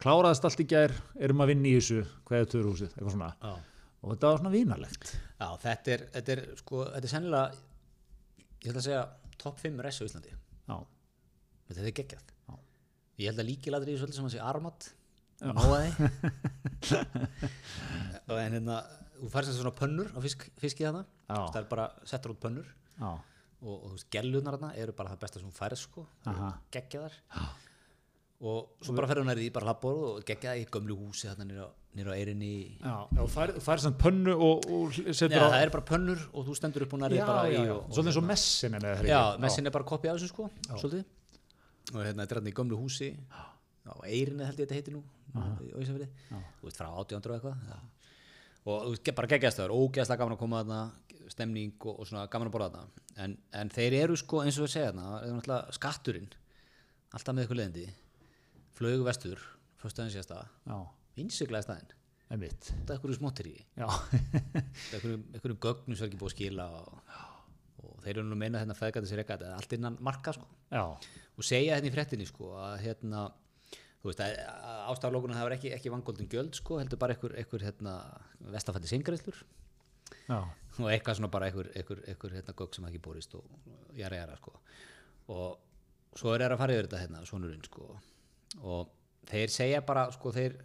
kláraðist 0.00 0.48
allt 0.48 0.64
í 0.64 0.68
gær 0.72 0.96
erum 1.20 1.44
að 1.44 1.52
vinna 1.52 1.68
í 1.68 1.76
þessu, 1.78 2.00
hvað 2.24 2.40
er 2.40 2.50
törhúsið 2.52 2.90
eitthvað 2.94 3.14
svona, 3.18 3.30
já, 3.40 3.54
og 4.00 4.14
þetta 4.14 4.30
var 4.30 4.40
svona 4.40 4.54
vínalegt 4.56 5.12
já 5.12 5.48
þetta 5.64 5.94
er, 5.96 6.06
þetta 6.16 6.34
er 6.36 6.42
sko, 6.60 6.82
þetta 6.88 7.08
er 7.08 7.12
sennilega 7.12 7.62
ég 8.64 8.72
ætla 8.72 8.80
að 8.80 8.88
segja 8.88 9.04
topp 9.40 9.60
5 9.62 9.82
res 9.84 10.00
á 10.00 10.04
Íslandi. 10.06 10.34
Já, 10.68 10.76
þetta 11.68 11.80
er 11.84 11.96
geggjað. 12.00 12.24
Já. 12.48 12.54
ég 13.20 13.30
held 13.30 13.42
að 13.42 13.48
líkiladri 13.50 13.94
í 13.94 13.98
svolítið 14.00 14.18
sem 14.20 14.28
að 14.28 14.34
segja 14.34 14.48
armat 14.50 14.88
Já. 15.40 15.50
og 18.30 18.38
en 18.44 18.56
hérna 18.58 18.78
þú 19.18 19.30
færst 19.32 19.50
þessi 19.50 19.60
svona 19.60 19.76
pönnur 19.78 20.10
á 20.14 20.18
fisk, 20.24 20.46
fiskið 20.60 20.88
Já. 21.28 21.38
það 21.50 21.60
er 21.60 21.68
bara 21.70 21.86
settur 22.08 22.34
út 22.34 22.42
pönnur. 22.42 22.68
Já, 22.98 23.12
og, 23.64 23.74
og 23.74 23.86
þú 23.88 23.94
veist, 23.96 24.10
gellunar 24.14 24.58
þarna 24.58 24.74
eru 24.80 24.92
bara 24.96 25.14
það 25.14 25.22
besta 25.24 25.42
sem 25.42 25.54
færst 25.54 25.88
sko. 25.88 26.06
Geggjaðar 26.74 27.16
og 28.44 28.84
svo 28.84 28.92
bara 28.92 29.08
ferður 29.08 29.24
nærið 29.30 29.46
í 29.46 29.52
bara 29.54 29.70
hlaðbóð 29.70 30.00
og 30.04 30.24
geggjaði 30.28 30.64
í 30.64 30.68
gömlu 30.74 30.96
húsi 30.98 31.28
þarna 31.30 31.46
nýra, 31.48 31.68
nýra 31.96 32.16
eirinni 32.18 32.50
já, 32.76 32.96
já 33.16 33.22
fær, 33.32 33.52
fær 33.64 33.80
sem 33.80 33.94
pönnu 33.96 34.34
og, 34.36 34.66
og 34.68 34.98
setur 34.98 35.38
Já, 35.38 35.46
á 35.48 35.52
það 35.54 35.64
er 35.64 35.72
bara 35.72 35.86
pönnur 35.88 36.26
og 36.28 36.44
þú 36.48 36.56
stendur 36.58 36.84
upp 36.84 36.96
og 36.96 37.00
nærið 37.00 37.20
já, 37.22 37.24
bara 37.30 37.46
í 37.48 37.62
og, 37.62 37.78
og, 37.78 37.94
Svolítið 37.96 38.10
eins 38.12 38.20
og 38.20 38.26
messin 38.28 38.76
er 38.76 38.84
það 38.84 39.08
Já, 39.08 39.20
messin 39.46 39.70
er 39.70 39.76
bara 39.78 39.88
kopið 39.88 40.12
af 40.12 40.18
þessu 40.18 40.32
sko 40.34 40.50
svolítið. 40.74 41.08
Og 41.94 41.98
hérna 42.02 42.26
þetta 42.26 42.36
er 42.36 42.40
hérna 42.42 42.52
í 42.52 42.56
gömlu 42.60 42.82
húsi 42.82 43.10
á 43.32 43.94
Eirinni 44.04 44.44
held 44.50 44.60
ég 44.60 44.68
þetta 44.68 44.78
heiti 44.80 44.92
nú 44.92 45.02
á 45.32 45.40
Ísafirði, 45.80 46.10
þú 46.60 46.68
veist 46.68 46.78
frá 46.82 46.90
1800 46.92 47.32
og 47.32 47.38
eitthvað 47.38 47.74
og 48.64 48.84
þú 48.84 48.92
veist, 48.94 49.10
bara 49.16 49.32
geggjast 49.32 49.60
það 49.60 49.66
er 49.70 49.76
ógeðslega 49.80 50.20
gaman 50.20 50.36
að 50.36 50.44
koma 50.44 50.62
þarna 50.62 51.32
stemning 51.32 51.74
og, 51.80 51.98
og 52.00 52.08
svona 52.08 52.28
gaman 52.32 52.48
að 52.48 52.54
borða 52.54 52.70
þarna. 52.76 53.02
En, 53.24 53.34
en 53.56 53.72
þeir 53.72 53.96
eru 54.02 54.16
sko 54.20 54.40
eins 54.44 54.56
og 54.60 54.66
við 54.66 54.74
segja 54.76 54.92
þarna 54.92 55.40
það 55.44 55.54
er 55.58 55.76
skatturinn 55.76 56.32
alltaf 57.14 57.36
með 57.36 57.46
ykkur 57.46 57.60
leðindi 57.60 57.84
flög 58.78 59.04
vestur 59.06 59.42
fyrstaðin 59.84 60.14
síðasta, 60.14 60.40
staðinn. 61.66 61.94
Einmitt. 62.32 62.70
Þetta 62.70 62.94
er 62.94 62.96
eitthvað 62.96 63.18
smottir 63.18 63.48
í 63.50 63.54
já, 63.76 63.86
eitthvað 64.94 65.56
gögnum 65.60 65.94
sem 65.94 66.06
er 66.06 66.08
ekki 66.08 66.20
búið 66.22 66.30
að 66.30 66.34
skila 66.34 66.66
og, 66.78 67.16
og 67.84 67.98
þeir 68.02 68.14
eru 68.14 68.24
nú 68.30 68.36
að 68.38 68.40
meina 68.40 68.62
hérna 68.62 68.76
feðgæti 68.78 69.10
sér 69.10 69.20
eitthvað, 69.22 69.42
þetta 69.42 69.50
er 69.50 69.58
allt 69.60 69.74
innan 69.76 69.98
marka 70.08 70.32
sko. 70.34 70.48
Og 71.34 71.46
segja 71.46 71.76
hérna 71.76 71.90
í 71.90 71.94
fréttinni 71.94 72.28
sko 72.28 72.54
að 72.58 72.78
hérna 72.86 73.26
að 74.04 74.38
ástaflókunum 74.92 75.36
það 75.36 75.46
var 75.46 75.56
ekki, 75.56 75.70
ekki 75.76 75.92
vangóldin 75.92 76.30
gjöld 76.32 76.56
sko 76.58 76.80
heldur 76.80 77.00
bara 77.00 77.14
einhver, 77.14 77.36
einhver 77.40 77.62
hérna 77.64 77.94
vestafætti 78.52 78.90
singræslur 78.90 79.38
já, 80.28 80.40
og 80.40 80.88
eitthvað 80.90 81.20
svona 81.20 81.30
bara 81.32 81.48
einhver, 81.48 81.70
einhver, 81.72 82.02
einhver 82.08 82.34
hérna 82.36 82.56
gögg 82.58 82.76
sem 82.76 82.88
ekki 82.88 83.00
borist 83.04 83.36
og 83.38 83.46
jara 83.96 84.18
jara 84.20 84.36
sko. 84.40 84.52
Og 85.32 86.18
svo 86.20 86.34
er 86.34 86.44
það 86.44 86.56
að 86.56 86.64
fara 86.64 86.76
yfir 86.76 86.88
þetta 86.88 87.04
hérna 87.04 87.24
svonurinn 87.28 87.64
sko 87.64 87.88
og 88.62 88.90
þeir 89.30 89.52
segja 89.52 89.80
bara 89.86 90.06
sko 90.14 90.32
þeir 90.34 90.58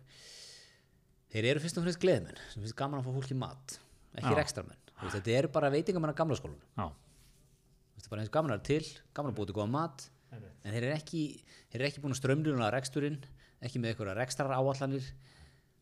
þeir 1.33 1.51
eru 1.53 1.63
fyrst 1.63 1.79
og 1.79 1.85
fremst 1.85 2.01
gleðmenn 2.01 2.39
sem 2.51 2.61
finnst 2.63 2.77
gaman 2.77 3.01
að 3.01 3.09
fá 3.09 3.17
fólki 3.17 3.37
mat 3.37 3.79
ekki 4.19 4.35
rekstramenn 4.37 4.85
þetta 4.99 5.35
eru 5.37 5.51
bara 5.53 5.71
veitingamenn 5.73 6.11
að 6.11 6.19
gamla 6.19 6.39
já, 6.39 6.87
Þú 6.89 7.99
veist, 7.99 8.09
bara 8.11 8.23
eins 8.23 8.31
gaman 8.33 8.53
að 8.53 8.59
vera 8.59 8.67
til, 8.69 9.03
gaman 9.15 9.33
að 9.33 9.37
búið 9.39 9.49
til 9.51 9.55
góða 9.59 9.71
mat 9.73 10.05
en 10.35 10.73
þeir 10.73 10.85
eru 10.85 10.95
ekki, 10.95 11.21
þeir 11.71 11.81
eru 11.81 11.87
ekki 11.89 12.03
búin 12.03 12.15
að 12.15 12.19
strömluna 12.21 12.69
reksturinn, 12.73 13.17
ekki 13.63 13.81
með 13.81 13.93
einhverja 13.93 14.17
rekstrar 14.19 14.53
áallanir 14.55 15.07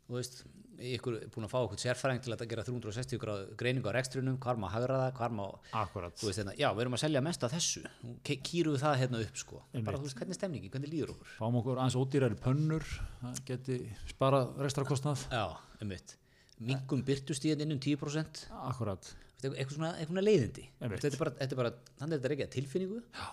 þú 0.07 0.15
veist, 0.17 0.43
ykkur 0.77 1.17
búin 1.33 1.47
að 1.47 1.51
fá 1.51 1.57
okkur 1.59 1.79
sérfæring 1.81 2.21
til 2.23 2.33
að 2.33 2.43
gera 2.51 2.63
360 2.67 3.21
gráð 3.21 3.43
greiningu 3.59 3.89
á 3.89 3.97
reksturinnum, 3.97 4.37
hvar 4.41 4.59
maður 4.61 4.75
hagra 4.75 4.99
það, 5.01 5.11
hvar 5.17 5.35
maður 5.37 6.35
hérna, 6.37 6.53
já, 6.59 6.67
við 6.75 6.83
erum 6.83 6.97
að 6.97 7.03
selja 7.03 7.23
mest 7.25 7.45
af 7.47 7.55
þessu. 7.55 7.83
Kýrum 8.27 8.75
við 8.75 8.83
það 8.83 8.99
hérna 9.01 9.21
upp 9.25 9.41
sko. 9.41 9.61
Bara, 9.77 9.97
þú 9.97 10.07
veist, 10.07 10.19
hvernig 10.19 10.35
er 10.35 10.39
stemningin, 10.39 10.73
hvernig 10.73 10.93
líður 10.93 11.13
okkur? 11.15 11.33
Fáum 11.39 11.59
okkur 11.61 11.81
aðeins 11.81 11.97
ódýrari 11.97 12.39
pönnur 12.43 12.87
það 13.23 13.41
geti 13.49 13.79
sparað 14.13 14.53
rekstrakostnað 14.65 15.27
já, 15.33 15.45
um 15.81 15.91
mitt 15.93 16.17
mingum 16.57 17.03
byrtustíðin 17.05 17.65
inn 17.65 17.75
um 17.75 17.81
10% 17.81 18.47
akkurat, 18.65 19.11
eitthvað 19.43 19.75
svona, 19.75 19.91
eitthvað 20.01 20.25
leiðindi? 20.25 20.65
Þetta 20.81 21.11
er 21.11 21.19
bara, 21.21 21.35
þetta 21.37 21.53
er 21.53 21.61
bara, 21.61 21.73
þannig 21.99 22.17
er 22.17 22.23
þetta 22.23 22.33
ekki 22.37 22.47
að 22.47 22.55
tilfinningu. 22.55 23.03
Já. 23.13 23.27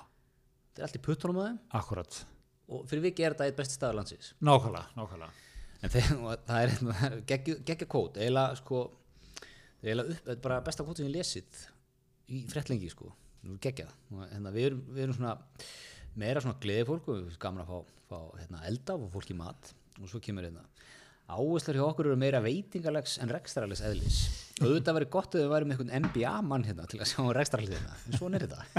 þetta 0.68 0.82
er 0.82 0.88
allt 0.88 0.98
í 0.98 1.02
puttunum 1.06 1.40
að 1.40 1.56
akkurat 1.80 2.20
og 2.64 2.84
fyrir 2.88 3.08
vikið 3.08 3.26
er 3.26 3.34
þetta 3.36 3.48
eitt 3.48 3.58
besti 3.58 3.78
staður 3.78 3.98
landsins. 4.00 4.34
Nákvæmlega, 4.44 4.92
nákvæmlega 4.98 5.43
en 5.84 6.20
og 6.24 6.42
það 6.48 6.60
er 6.60 6.74
hérna, 6.74 7.10
geggja, 7.28 7.56
geggja 7.68 7.88
kót 7.90 8.18
eiginlega 8.20 8.58
sko 8.60 8.84
eiginlega 9.84 10.14
upp, 10.14 10.28
er 10.32 10.42
bara 10.44 10.60
besta 10.64 10.86
kót 10.86 11.00
sem 11.00 11.08
ég 11.08 11.16
lesið 11.18 11.64
í 12.32 12.44
frettlengi 12.48 12.88
sko. 12.92 13.10
Er 13.44 13.58
geggjað. 13.60 13.90
Hérna, 14.32 14.52
við, 14.54 14.70
erum, 14.70 14.84
við 14.96 15.06
erum 15.06 15.16
svona 15.18 15.34
meira 16.20 16.40
svona 16.40 16.60
gleði 16.62 16.86
fólk 16.88 17.08
og 17.10 17.18
við 17.18 17.26
erum 17.26 17.42
gaman 17.42 17.64
að 17.64 17.72
fá, 17.72 17.96
fá 18.12 18.18
hérna, 18.40 18.62
elda 18.70 18.96
og 18.96 19.10
fólk 19.12 19.34
í 19.34 19.36
mat. 19.36 19.74
Og 20.00 20.08
svo 20.10 20.22
kemur 20.24 20.46
hérna 20.46 20.64
áherslar 21.24 21.78
hjá 21.78 21.84
okkur 21.86 22.10
eru 22.10 22.20
meira 22.20 22.40
veitingalegs 22.44 23.18
en 23.24 23.32
rekstrarlegs 23.32 23.84
eðlis. 23.84 24.22
Og 24.60 24.68
auðvitað 24.68 24.98
verið 25.00 25.12
gott 25.12 25.36
að 25.36 25.44
við 25.44 25.52
værum 25.52 25.74
einhvern 25.74 26.06
NBA 26.06 26.32
mann 26.48 26.66
hérna 26.68 26.88
til 26.88 27.00
að 27.00 27.12
sjá 27.12 27.22
rekstrarlegs 27.36 27.76
hérna 27.76 27.96
en 28.04 28.18
svona 28.18 28.40
er 28.40 28.48
þetta. 28.48 28.64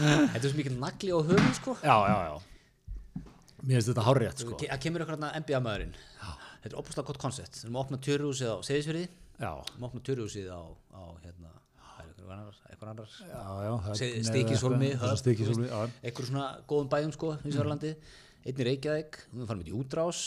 Þetta 0.00 0.38
er 0.38 0.46
svo 0.46 0.56
mikil 0.56 0.78
nagli 0.80 1.12
á 1.12 1.18
höfum 1.18 1.52
sko. 1.58 1.74
Já, 1.84 1.96
já, 2.08 2.16
já 2.30 2.49
mér 3.62 3.78
finnst 3.78 3.92
þetta 3.92 4.06
hárrétt 4.06 4.44
sko. 4.44 4.58
Það 4.60 4.82
kemur 4.84 5.04
ykkur 5.04 5.16
hérna 5.16 5.32
NBA 5.40 5.62
maðurinn. 5.64 5.96
Þetta 6.60 6.74
er 6.74 6.78
opnast 6.82 7.02
gott 7.08 7.20
koncept. 7.22 7.56
Við 7.56 7.66
erum 7.68 7.78
að 7.78 7.86
opna 7.86 8.00
törjúsið 8.04 8.52
á 8.52 8.56
Seyðisfyrði 8.68 9.06
Við 9.40 9.46
erum 9.48 9.84
að 9.84 9.88
opna 9.88 10.02
törjúsið 10.04 10.48
á, 10.52 10.60
á 10.92 11.02
hérna 11.24 11.52
einhver 12.00 12.34
annar, 12.34 12.58
einhver 12.68 12.90
annar 12.90 13.08
já, 13.08 13.38
eitthvað, 16.04 16.28
svona 16.28 16.44
góðum 16.68 16.90
bæjum 16.92 17.14
sko 17.16 17.30
í 17.48 17.54
Sörlandi 17.54 17.94
einn 18.40 18.60
í 18.60 18.66
Reykjavík, 18.68 19.18
við 19.32 19.48
farum 19.48 19.64
út 19.64 19.68
í 19.68 19.74
útrás. 19.76 20.20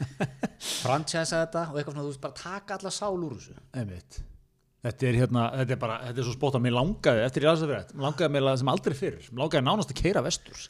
Franchise 0.82 1.36
þetta 1.36 1.68
og 1.70 1.76
eitthvað 1.78 1.94
svona, 1.94 2.06
þú 2.06 2.12
veist, 2.12 2.22
bara 2.24 2.38
taka 2.38 2.78
alla 2.78 2.92
sál 2.94 3.14
úr 3.14 3.36
þessu. 3.36 3.54
Einmitt. 3.78 4.18
Þetta 4.86 5.06
er 5.06 5.18
hérna, 5.18 5.44
þetta 5.60 5.74
er 5.74 5.82
bara, 5.82 5.98
þetta 6.06 6.22
er 6.22 6.26
svo 6.26 6.34
spót 6.34 6.58
að 6.58 6.64
mér 6.66 6.74
langaði, 6.74 7.22
eftir 7.26 7.46
að 7.50 7.62
vera 7.66 7.82
þetta, 7.84 7.98
mér 7.98 8.06
langaði 8.08 8.34
mér 8.34 8.48
sem 8.62 8.72
aldrei 8.74 8.98
fyrir, 8.98 9.30
mér 9.30 9.44
langaði 9.44 9.66
nánast 9.66 9.94
að 9.94 10.02
keira 10.02 10.24
vesturs 10.26 10.68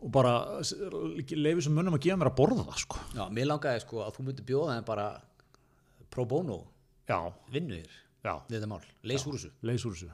og 0.00 0.10
bara 0.14 0.34
leifið 0.60 1.64
sem 1.66 1.74
munum 1.76 1.96
að 1.98 2.06
gefa 2.06 2.20
mér 2.20 2.30
að 2.32 2.38
borða 2.40 2.66
það, 2.68 2.78
sko. 2.84 3.00
Já, 3.16 3.24
mér 3.36 3.50
langaði 3.50 3.82
sko 3.84 4.04
að 4.06 4.14
þú 4.16 4.26
myndir 4.26 4.48
bjóða 4.48 4.76
þeim 4.78 4.86
bara 4.88 5.08
pro 6.10 6.24
bono 6.28 6.62
Já, 7.10 7.18
vinnu 7.50 7.74
þér 7.80 7.94
já, 8.22 8.34
við 8.46 8.56
þetta 8.56 8.68
mál, 8.70 8.82
leys 9.10 9.24
úr 9.26 9.36
þessu 9.36 9.50
leys 9.66 9.84
úr 9.88 9.96
þessu. 9.96 10.10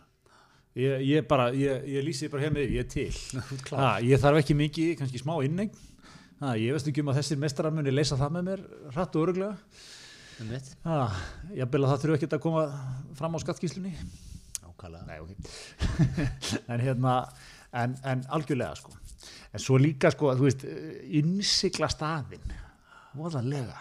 Ég, 0.77 1.03
ég 1.09 1.27
bara, 1.29 1.49
ég, 1.57 1.85
ég 1.89 2.05
lýsi 2.05 2.29
bara 2.33 2.45
hérna 2.45 2.61
yfir, 2.61 2.75
ég 2.77 2.85
er 2.85 2.89
til. 2.93 3.45
Ha, 3.81 3.95
ég 4.05 4.21
þarf 4.21 4.43
ekki 4.43 4.57
mikið, 4.59 4.91
kannski 5.01 5.21
smá 5.23 5.35
innegn. 5.45 5.73
Ha, 6.43 6.53
ég 6.61 6.77
veist 6.77 6.89
ekki 6.91 7.01
um 7.01 7.13
að 7.13 7.23
þessir 7.23 7.41
mestarar 7.41 7.73
muni 7.73 7.95
leysa 7.95 8.19
það 8.21 8.35
með 8.35 8.49
mér 8.51 8.65
hratt 8.93 9.17
og 9.17 9.25
öruglega. 9.25 9.57
um 10.45 10.53
Ha, 10.85 10.99
ég 11.57 11.73
bel 11.73 11.81
að 11.81 11.95
það 11.95 12.03
þurfi 12.03 12.19
ekki 12.19 12.29
að 12.29 12.45
koma 12.45 12.67
fram 13.17 13.37
á 13.37 13.39
skattkíslunni. 13.41 13.95
ákala 14.69 15.01
Nei, 15.09 15.17
ok. 15.25 15.33
en 16.75 16.85
hérna, 16.85 17.17
en, 17.73 17.97
en 18.05 18.27
algjörlega 18.37 18.77
sko. 18.77 18.93
En 19.53 19.63
svo 19.63 19.79
líka 19.81 20.11
sko, 20.13 20.33
þú 20.37 20.49
veist, 20.49 20.65
innsikla 21.21 21.89
staðinn, 21.93 22.51
voðalega, 23.17 23.79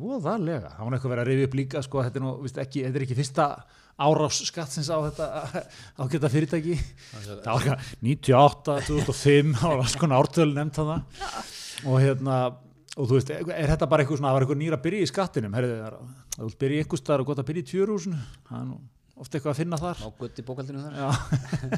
voðalega. 0.00 0.72
Það 0.74 0.86
var 0.86 0.96
eitthvað 0.96 1.12
verið 1.14 1.22
að 1.22 1.30
rifja 1.30 1.48
upp 1.50 1.56
líka 1.60 1.82
sko, 1.86 2.02
þetta 2.06 2.20
er 2.20 2.24
nú, 2.24 2.32
veist, 2.44 2.58
ekki, 2.62 2.84
þetta 2.86 3.00
er 3.00 3.06
ekki 3.06 3.18
fyrsta 3.18 3.46
árás 4.00 4.40
skattsins 4.48 4.88
á 4.88 4.96
þetta 5.04 5.26
ágæta 6.00 6.30
fyrirtæki. 6.32 6.78
það 7.12 7.44
var 7.44 7.66
eitthvað 7.66 7.90
98, 8.08 8.78
2005, 8.88 9.54
það 9.60 9.74
var 9.74 9.84
alls 9.84 9.96
konar 10.00 10.24
ártölu 10.24 10.56
nefnt 10.56 10.80
það. 10.80 11.26
Og 11.84 12.00
hérna, 12.00 12.38
og 12.96 13.10
þú 13.10 13.18
veist, 13.18 13.34
er 13.34 13.74
þetta 13.74 13.90
bara 13.90 14.04
eitthvað 14.04 14.22
svona, 14.22 14.30
það 14.30 14.38
var 14.38 14.46
eitthvað 14.46 14.62
nýra 14.62 14.80
að 14.80 14.86
byrja 14.86 15.04
í 15.04 15.10
skattinum, 15.10 15.58
herrið, 15.58 15.76
það 16.36 16.46
vil 16.46 16.56
byrja 16.64 16.80
í 16.80 16.84
einhvers 16.84 17.04
staðar 17.04 17.24
og 17.24 17.30
gott 17.30 17.44
að 17.44 17.50
byrja 17.52 17.66
í 17.66 17.70
tjörúsinu, 17.74 18.24
það 18.48 18.62
er 18.62 18.66
nú 18.70 18.80
ofta 19.20 19.36
eitthvað 19.38 19.52
að 19.52 19.60
finna 19.60 19.78
þar. 19.80 20.00
á 20.00 20.08
gutt 20.20 20.40
í 20.40 20.44
bókaldinu 20.48 20.82
þar 20.84 20.98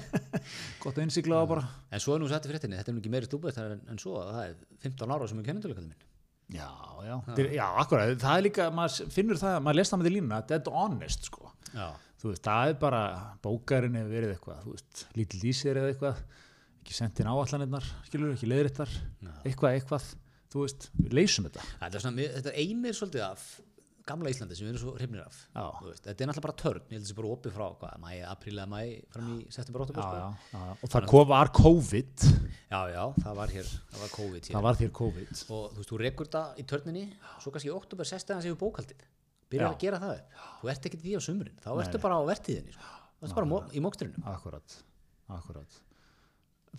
gott 0.82 0.96
að 0.96 1.04
innsigla 1.06 1.40
það 1.42 1.50
bara 1.52 1.64
En 1.90 2.02
svo 2.02 2.14
er 2.16 2.22
nú 2.22 2.30
satt 2.30 2.46
í 2.46 2.52
fréttinni, 2.52 2.78
þetta 2.78 2.92
er 2.92 2.96
nú 2.96 3.02
ekki 3.02 3.12
meiri 3.12 3.28
stúbið 3.28 3.60
en, 3.62 3.82
en 3.92 4.00
svo, 4.00 4.16
að 4.22 4.32
það 4.36 4.46
er 4.48 4.56
15 4.86 5.14
ára 5.16 5.28
sem 5.30 5.42
er 5.42 5.48
kenninduleikandi 5.48 5.90
minn. 5.92 6.08
Já, 6.52 6.68
já, 7.06 7.14
já, 7.32 7.44
já 7.56 7.64
akkurat, 7.80 8.14
það 8.20 8.38
er 8.38 8.44
líka, 8.44 8.68
maður 8.76 9.12
finnur 9.14 9.38
það, 9.40 9.58
maður 9.64 9.78
lest 9.78 9.94
það 9.94 10.00
með 10.02 10.08
því 10.08 10.14
línuna, 10.16 10.40
dead 10.50 10.70
honest, 10.74 11.28
sko. 11.30 11.52
Veist, 12.22 12.44
það 12.44 12.72
er 12.72 12.76
bara, 12.82 13.02
bókarinn 13.42 13.96
hefur 13.98 14.12
verið 14.12 14.34
eitthvað, 14.34 14.66
veist, 14.68 15.04
lítil 15.18 15.40
dísir 15.42 15.80
eða 15.80 15.92
eitthvað, 15.94 16.20
ekki 16.82 16.94
sendt 16.98 17.22
inn 17.22 17.30
áallanirnar, 17.32 17.88
skilur, 18.06 18.34
ekki 18.36 18.50
leiðrittar, 18.50 18.92
eitthvað, 19.46 19.78
eitthvað, 19.78 20.10
þú 20.52 20.66
veist, 20.66 20.90
við 21.00 21.16
leysum 21.18 21.48
þetta. 21.48 21.64
Þetta 21.80 22.52
er 22.52 22.60
eimir 22.62 22.98
svolítið 22.98 23.24
af 23.30 23.46
gamla 24.08 24.30
Íslandi 24.32 24.56
sem 24.58 24.66
við 24.66 24.72
erum 24.72 24.82
svo 24.82 24.92
hrifnir 24.96 25.22
af. 25.24 25.36
Þetta 25.52 26.12
er 26.12 26.28
náttúrulega 26.30 26.44
bara 26.46 26.56
törn, 26.62 26.82
ég 26.88 26.96
held 26.96 27.02
að 27.02 27.06
þessi 27.06 27.16
bara 27.18 27.30
opið 27.36 27.54
frá, 27.56 27.66
hvað, 27.82 27.96
mæ, 28.02 28.10
apríl 28.30 28.54
eða 28.56 28.66
mæ, 28.72 28.80
fram 29.14 29.28
í 29.32 29.36
september, 29.54 29.82
Já, 29.82 29.86
óttúber, 29.86 30.02
sko. 30.02 30.16
já, 30.16 30.56
já, 30.56 30.76
og 30.82 30.92
það 30.94 31.06
kom, 31.12 31.28
var 31.32 31.52
COVID, 31.60 32.26
Já, 32.72 32.80
já, 32.94 33.04
það 33.22 33.38
var 33.42 33.54
hér, 33.56 33.70
það 33.92 34.00
var 34.04 34.12
COVID 34.16 34.42
hér. 34.48 34.56
það 34.56 34.66
var 34.68 34.80
COVID. 35.00 35.32
Og 35.32 35.62
þú 35.72 35.82
veist, 35.82 35.90
þú 35.92 36.00
rekur 36.02 36.30
þetta 36.30 36.44
í 36.58 36.66
törninni, 36.72 37.04
svo 37.44 37.52
kannski 37.54 37.70
í 37.70 37.76
oktober 37.76 38.10
sestið 38.12 38.34
hans 38.38 38.48
yfir 38.50 38.60
bókaldið. 38.64 39.06
Byrjar 39.52 39.68
Já. 39.68 39.74
að 39.76 39.80
gera 39.84 39.98
það. 40.02 40.20
Þú 40.62 40.72
ert 40.72 40.86
ekkert 40.90 41.02
því 41.06 41.14
á 41.14 41.20
sumrin, 41.28 41.56
þá 41.62 41.70
ertu 41.84 42.02
bara 42.02 42.18
á 42.18 42.22
vertíðinni, 42.32 42.72
sko. 42.72 42.98
Þú 43.22 43.28
ert 43.28 43.38
bara 43.38 43.62
í 43.76 43.82
mókstrinum. 43.84 44.24
Akkurat, 44.32 44.78
akkurat. 45.28 45.80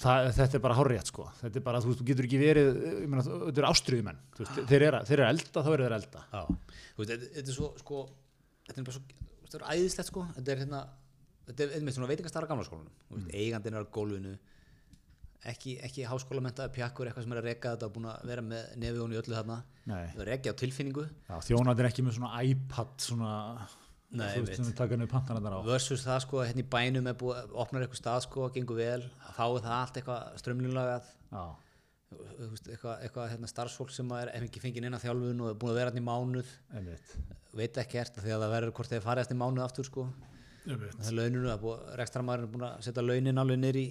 Það, 0.02 0.28
þetta 0.34 0.58
er 0.58 0.62
bara 0.64 0.76
hárrétt 0.80 1.10
sko. 1.12 1.28
Þetta 1.38 1.60
er 1.60 1.64
bara, 1.68 1.80
þú 1.84 1.94
þú 2.00 2.06
getur 2.08 2.26
ekki 2.26 2.40
verið, 2.42 2.70
ég 3.04 3.10
meina, 3.12 3.24
þetta 3.28 3.62
eru 3.62 3.68
ástriðumenn. 3.70 4.22
Veist, 4.40 4.56
þeir, 4.72 4.86
eru, 4.88 5.26
elda, 5.28 5.62
þá 5.62 5.70
eru 5.76 5.86
þeir 5.86 5.96
elda. 6.00 6.24
Þetta, 6.98 7.18
er 7.44 7.52
svo, 7.54 7.70
sko, 7.78 8.00
þetta 8.70 8.82
er 8.82 8.88
bara 8.88 8.96
svo, 8.98 9.04
þetta 9.44 9.60
er 9.60 9.68
æðislegt, 9.76 10.10
sko, 10.10 10.24
þetta 10.40 10.56
er 10.56 10.64
hérna, 10.64 10.80
þetta 11.52 11.68
er 11.68 11.76
einmitt 11.78 11.98
svona 12.00 12.10
veitingastara 12.10 12.50
gamla 12.50 12.66
skólanum, 12.66 12.98
veist, 13.14 13.30
eigandinn 13.38 13.78
er 13.78 13.86
á 13.86 13.94
gólfinu, 13.94 14.34
ekki, 15.54 15.76
ekki 15.86 16.08
háskólamentaði 16.10 16.74
pjakkur, 16.80 17.12
eitthvað 17.12 17.28
sem 17.28 17.36
er 17.36 17.44
að 17.44 17.48
reka 17.52 17.76
þetta 17.76 17.90
og 17.92 17.96
búin 17.98 18.10
að 18.10 18.28
vera 18.32 18.46
með 18.50 18.74
nefið 18.82 19.02
hún 19.04 19.14
í 19.14 19.20
öllu 19.22 19.38
þarna, 19.38 19.58
það 19.86 20.22
er 20.24 20.30
rekja 20.32 20.56
á 20.56 20.62
tilfinningu, 20.64 21.06
já, 21.28 21.36
þjónandi 21.52 21.84
er 21.84 21.90
ekki 21.92 22.06
með 22.08 22.18
svona 22.18 22.44
iPad, 22.48 22.94
svona, 23.04 23.34
Nei, 24.14 24.30
þú 24.36 24.46
veist, 24.46 24.62
við 24.62 24.78
taka 24.78 24.98
niður 25.00 25.12
pantanandar 25.12 25.56
á. 25.58 25.60
versus 25.66 26.06
það, 26.06 26.20
sko, 26.28 26.42
hérna 26.46 26.62
í 26.64 26.68
bænum 26.76 27.10
er 27.10 27.18
búið, 27.18 27.54
opnar 27.64 27.86
eitthvað 27.86 28.02
stað, 28.02 28.26
sko, 28.28 28.48
gengur 28.54 28.78
vel, 28.78 29.02
þá 29.34 29.44
er 29.46 29.64
það 29.66 29.76
allt 29.80 30.00
eitthvað 30.02 30.40
strömlunlagað, 30.44 31.08
Já, 31.34 31.44
þú 32.14 32.50
veist, 32.52 32.70
eitthvað, 32.70 32.96
eitthvað 33.08 33.32
hérna, 33.34 33.50
starfsfólk 33.50 33.94
sem 33.96 34.14
er 34.20 34.34
ef 34.36 34.48
ekki 34.48 34.62
fengið 34.62 34.86
inn 34.90 34.98
á 34.98 35.02
þjálfun 35.02 35.42
og 35.42 35.50
er 35.50 35.58
búin 35.64 35.74
að 35.74 35.80
vera 35.82 35.90
hérna 35.90 36.04
í 36.04 36.08
mánuð, 36.12 36.54
einmitt. 36.78 37.18
veit 37.58 37.82
ekkert 37.82 38.22
því 38.22 38.36
að 38.36 38.46
það 38.46 38.56
verður 38.58 38.76
hvort 38.78 38.94
þeir 38.94 39.06
farið 39.08 39.26
eftir 39.26 39.42
mánuð 39.42 39.66
aftur, 39.66 39.90
sko, 39.90 40.08
það 40.68 41.10
er 41.10 41.18
launinu, 41.18 41.48
það 41.50 42.36
er 42.38 42.50
búin 42.54 42.68
að 42.70 42.82
setja 42.86 43.08
launin 43.08 43.42
alveg 43.42 43.82
í 43.82 43.88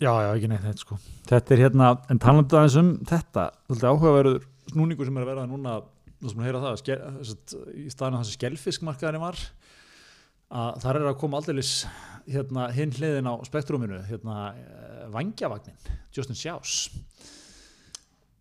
Já, 0.00 0.14
já, 0.16 0.30
ekki 0.32 0.48
neitt 0.48 0.62
þetta 0.64 0.80
sko. 0.80 0.96
Þetta 1.28 1.52
er 1.52 1.60
hérna, 1.60 1.88
en 2.08 2.20
talandi 2.22 2.56
aðeins 2.56 2.76
um 2.80 2.92
þetta, 3.04 3.42
þetta 3.68 3.90
áhugaverður 3.90 4.38
snúningur 4.70 5.08
sem 5.08 5.18
er 5.18 5.26
að 5.26 5.28
verða 5.34 5.42
núna, 5.50 5.74
þú 6.20 6.32
sem 6.32 6.42
að 6.42 6.48
heyra 6.48 6.62
það, 6.64 6.78
ske, 6.82 6.98
satt, 7.30 7.56
í 7.74 7.86
staðinu 7.92 8.20
það 8.20 8.28
sem 8.28 8.38
skelfiskmarkaðurinn 8.38 9.24
var, 9.24 9.42
að 10.60 10.80
þar 10.84 11.00
er 11.00 11.10
að 11.10 11.20
koma 11.22 11.40
aldeilis 11.40 11.74
hérna, 12.30 12.66
hinn 12.76 12.94
hliðin 12.96 13.30
á 13.30 13.34
spektruminu, 13.48 14.00
hérna, 14.08 14.40
eh, 14.54 15.04
vangjavagnin, 15.14 15.92
Justin 16.14 16.38
Schaus 16.38 16.90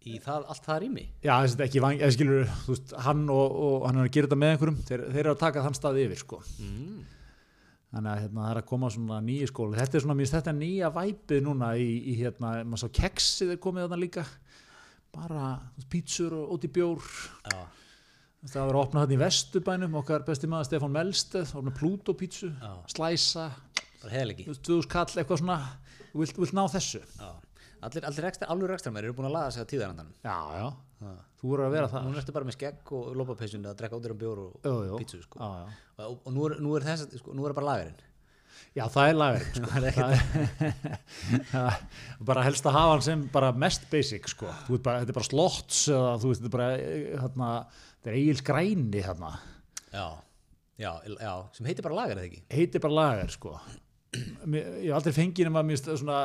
í 0.08 0.18
það, 0.24 0.48
allt 0.52 0.66
það 0.66 0.82
rými 0.84 1.06
Já, 1.26 1.34
þess 1.44 1.56
að 1.58 1.64
ekki 1.66 1.84
vang, 1.84 2.04
skilur, 2.16 2.52
þú 2.66 2.76
veist, 2.76 2.98
hann 3.06 3.24
og, 3.34 3.56
og 3.68 3.88
hann 3.88 4.00
er 4.00 4.10
að 4.10 4.14
gera 4.16 4.30
þetta 4.30 4.42
með 4.42 4.54
einhverjum, 4.56 4.84
þeir, 4.90 5.06
þeir 5.14 5.24
eru 5.24 5.34
að 5.34 5.42
taka 5.44 5.64
þann 5.66 5.80
stað 5.80 6.04
yfir, 6.06 6.22
sko. 6.24 6.44
mm. 6.64 7.00
Þannig 7.90 8.12
að 8.12 8.20
hérna, 8.22 8.42
það 8.44 8.52
er 8.52 8.60
að 8.60 8.68
koma 8.70 8.90
svona 8.94 9.16
nýji 9.26 9.46
skóla. 9.50 9.78
Þetta 9.80 9.98
er 9.98 10.04
svona, 10.04 10.16
finnst 10.20 10.36
þetta 10.36 10.52
nýja 10.54 10.90
væpið 10.94 11.40
núna 11.42 11.70
í, 11.82 11.88
í 12.12 12.18
hérna, 12.20 12.52
maður 12.62 12.84
sá 12.84 12.92
keksið 13.00 13.54
er 13.56 13.62
komið 13.64 13.88
þarna 13.88 13.98
líka, 14.04 14.26
bara 15.16 15.46
pítsur 15.92 16.34
og 16.38 16.64
í 16.66 16.72
bjór. 16.76 17.04
já, 17.52 17.60
Það 18.40 18.68
var 18.70 18.76
að 18.78 18.82
opna 18.86 19.02
þarna 19.04 19.16
í 19.18 19.20
Vesturbænum, 19.20 19.96
okkar 20.00 20.24
besti 20.24 20.48
maður 20.48 20.68
Stefán 20.70 20.94
Melsteð, 20.96 21.50
opna 21.60 21.74
Pluto 21.76 22.14
pítsu, 22.16 22.54
Já. 22.56 22.72
slæsa, 22.88 23.50
2000 24.48 24.88
kall, 24.88 25.12
eitthvað 25.20 25.42
svona, 25.42 25.58
vilt, 26.16 26.38
vilt 26.40 26.54
ná 26.56 26.64
þessu. 26.72 27.02
já. 27.20 27.32
allir, 27.84 28.06
allir 28.08 28.26
ekstra, 28.30 28.48
alveg 28.48 28.72
ekstra 28.78 28.92
mér 28.96 29.10
eru 29.10 29.14
búin 29.18 29.28
að 29.28 29.36
laga 29.36 29.52
sig 29.52 29.64
á 29.64 29.72
tíðarandanum 29.72 30.14
Já, 30.24 30.38
já, 30.56 31.12
þú 31.42 31.52
voru 31.52 31.66
að 31.68 31.72
vera 31.76 31.88
það. 31.92 32.08
núna 32.08 32.22
ertu 32.24 32.34
bara 32.36 32.48
með 32.48 32.56
skegg 32.58 32.92
og 32.96 33.12
lópapeysun 33.20 33.68
að 33.68 33.76
drekka 33.80 34.00
ódýran 34.00 34.20
bjór 34.24 34.42
og 34.48 34.98
pítsu 35.00 35.22
sko. 35.24 35.40
Og, 36.00 36.18
og 36.24 36.32
nú 36.36 36.48
er, 36.48 36.56
nú 36.64 36.76
er 36.80 36.88
þess 36.88 37.20
sko, 37.20 37.36
nú 37.36 37.44
er 37.48 37.54
bara 37.60 37.74
lagarinn 37.74 38.00
Já, 38.78 38.84
það 38.94 39.10
er 39.10 39.18
lagarinn, 39.18 39.54
sko. 39.58 39.68
Bara 42.30 42.44
helst 42.46 42.68
að 42.70 42.76
hafa 42.78 42.92
hann 42.94 43.04
sem 43.06 43.24
bara 43.34 43.50
mest 43.56 43.88
basic, 43.92 44.28
sko. 44.32 44.50
Bara, 44.78 45.02
þetta 45.02 45.14
er 45.14 45.18
bara 45.18 45.28
slots 45.28 45.80
eða 45.92 46.12
veist, 46.22 46.44
þetta 46.44 46.50
er 46.52 46.56
bara, 46.56 46.68
eh, 46.78 47.06
hérna, 47.24 47.50
þetta 47.98 48.12
er 48.14 48.18
eigils 48.20 48.44
græni, 48.46 49.04
hérna. 49.06 49.32
já, 49.94 50.06
já, 50.80 50.92
já, 51.18 51.34
sem 51.58 51.66
heitir 51.70 51.84
bara 51.88 51.98
lagar 51.98 52.20
eða 52.22 52.28
ekki 52.30 52.44
Heitir 52.54 52.84
bara 52.86 52.94
lagar, 53.00 53.32
sko. 53.34 53.56
Mér- 54.46 54.70
Ég 54.84 54.90
hef 54.92 54.98
aldrei 55.00 55.16
fengið 55.18 55.50
nema, 55.50 55.64
mér 55.66 55.76
finnst 55.78 55.90
það 55.90 56.00
svona, 56.04 56.20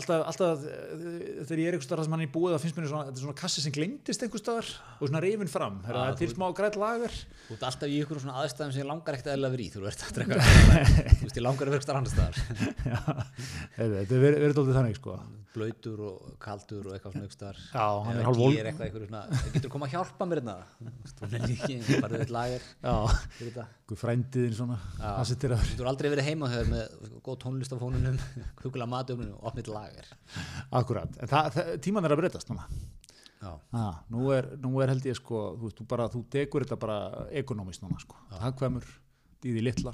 alltaf, 0.00 0.24
alltaf 0.30 0.64
eh, 0.66 1.44
þegar 1.46 1.62
ég 1.62 1.68
er 1.70 1.76
einhvers 1.76 1.88
staðar 1.88 2.04
sem 2.08 2.14
hann 2.16 2.24
er 2.24 2.28
í 2.28 2.32
búið, 2.34 2.54
það 2.56 2.64
finnst 2.64 2.78
mér 2.80 2.88
svona, 2.90 3.04
þetta 3.08 3.20
er 3.20 3.24
svona 3.26 3.38
kassi 3.42 3.64
sem 3.64 3.74
glemdist 3.76 4.24
einhvers 4.26 4.44
staðar 4.44 4.72
og 4.98 5.04
svona 5.10 5.22
reyfin 5.24 5.52
fram. 5.52 5.78
Er 5.84 5.98
það 6.00 6.18
til 6.22 6.28
þú- 6.30 6.36
smá 6.38 6.46
grænt 6.58 6.78
lagar? 6.80 7.14
þú 7.44 7.56
ert 7.58 7.66
alltaf 7.70 7.88
í 7.94 8.00
ykkur 8.02 8.22
svona 8.24 8.38
aðstæðum 8.42 8.72
sem 8.74 8.82
ég 8.84 8.88
langar 8.90 9.18
ekkert 9.18 9.32
eðla 9.34 9.52
verið 9.54 9.64
í 9.64 9.72
þú 9.74 9.86
ert 9.90 10.04
að 10.04 10.18
drekka 10.18 10.36
þú 11.18 11.24
veist, 11.28 11.38
ég 11.38 11.44
langar 11.44 11.68
að 11.70 11.74
vera 11.76 11.84
annar 12.00 12.12
staðar 12.14 12.36
Já, 12.94 13.00
þetta 13.78 14.14
er 14.14 14.22
verið, 14.22 14.44
dóltið 14.58 14.78
þannig, 14.78 14.98
sko. 15.00 15.16
blöytur 15.54 16.00
og 16.02 16.30
kaldur 16.42 16.88
og 16.88 16.94
eitthvað 16.96 17.12
svona 17.14 17.26
ykkur 17.28 17.36
staðar. 17.36 17.58
Já, 17.70 17.84
hann 18.08 18.16
er 18.18 18.24
hálf 18.26 18.34
ekki 18.34 18.42
vol- 18.42 18.56
er 18.58 18.68
eitthvað 18.70 18.88
ykkur 18.90 19.04
svona 19.06 19.20
getur 19.54 19.70
koma 19.70 19.86
að 19.86 19.92
hjálpa 19.94 20.26
mér 20.26 20.40
hérna. 20.40 20.56
Þú 21.14 21.28
þetta. 23.52 23.66
Einhver 23.84 24.00
það 25.20 25.28
sittir 25.30 25.54
að 25.54 25.62
Þú 25.68 25.86
lager. 29.84 30.10
Akkurat, 30.80 31.14
en 31.20 31.30
það, 31.30 31.48
það, 31.54 31.70
tíman 31.84 32.08
er 32.08 32.16
að 32.16 32.22
breytast 32.24 32.50
núna. 32.50 32.66
Já, 33.44 33.50
Ah, 33.76 33.98
nú, 34.08 34.30
er, 34.32 34.46
nú 34.56 34.78
er 34.80 34.88
held 34.94 35.04
ég 35.04 35.18
sko, 35.18 35.40
þú, 35.58 35.66
veist, 35.68 35.76
þú, 35.76 35.84
bara, 35.90 36.06
þú 36.08 36.22
degur 36.32 36.64
þetta 36.64 36.78
bara 36.80 36.98
ekonomist 37.36 37.82
núna 37.84 37.98
sko. 38.00 38.16
Hagkvæmur, 38.40 38.86
dýði 39.44 39.64
litla, 39.66 39.92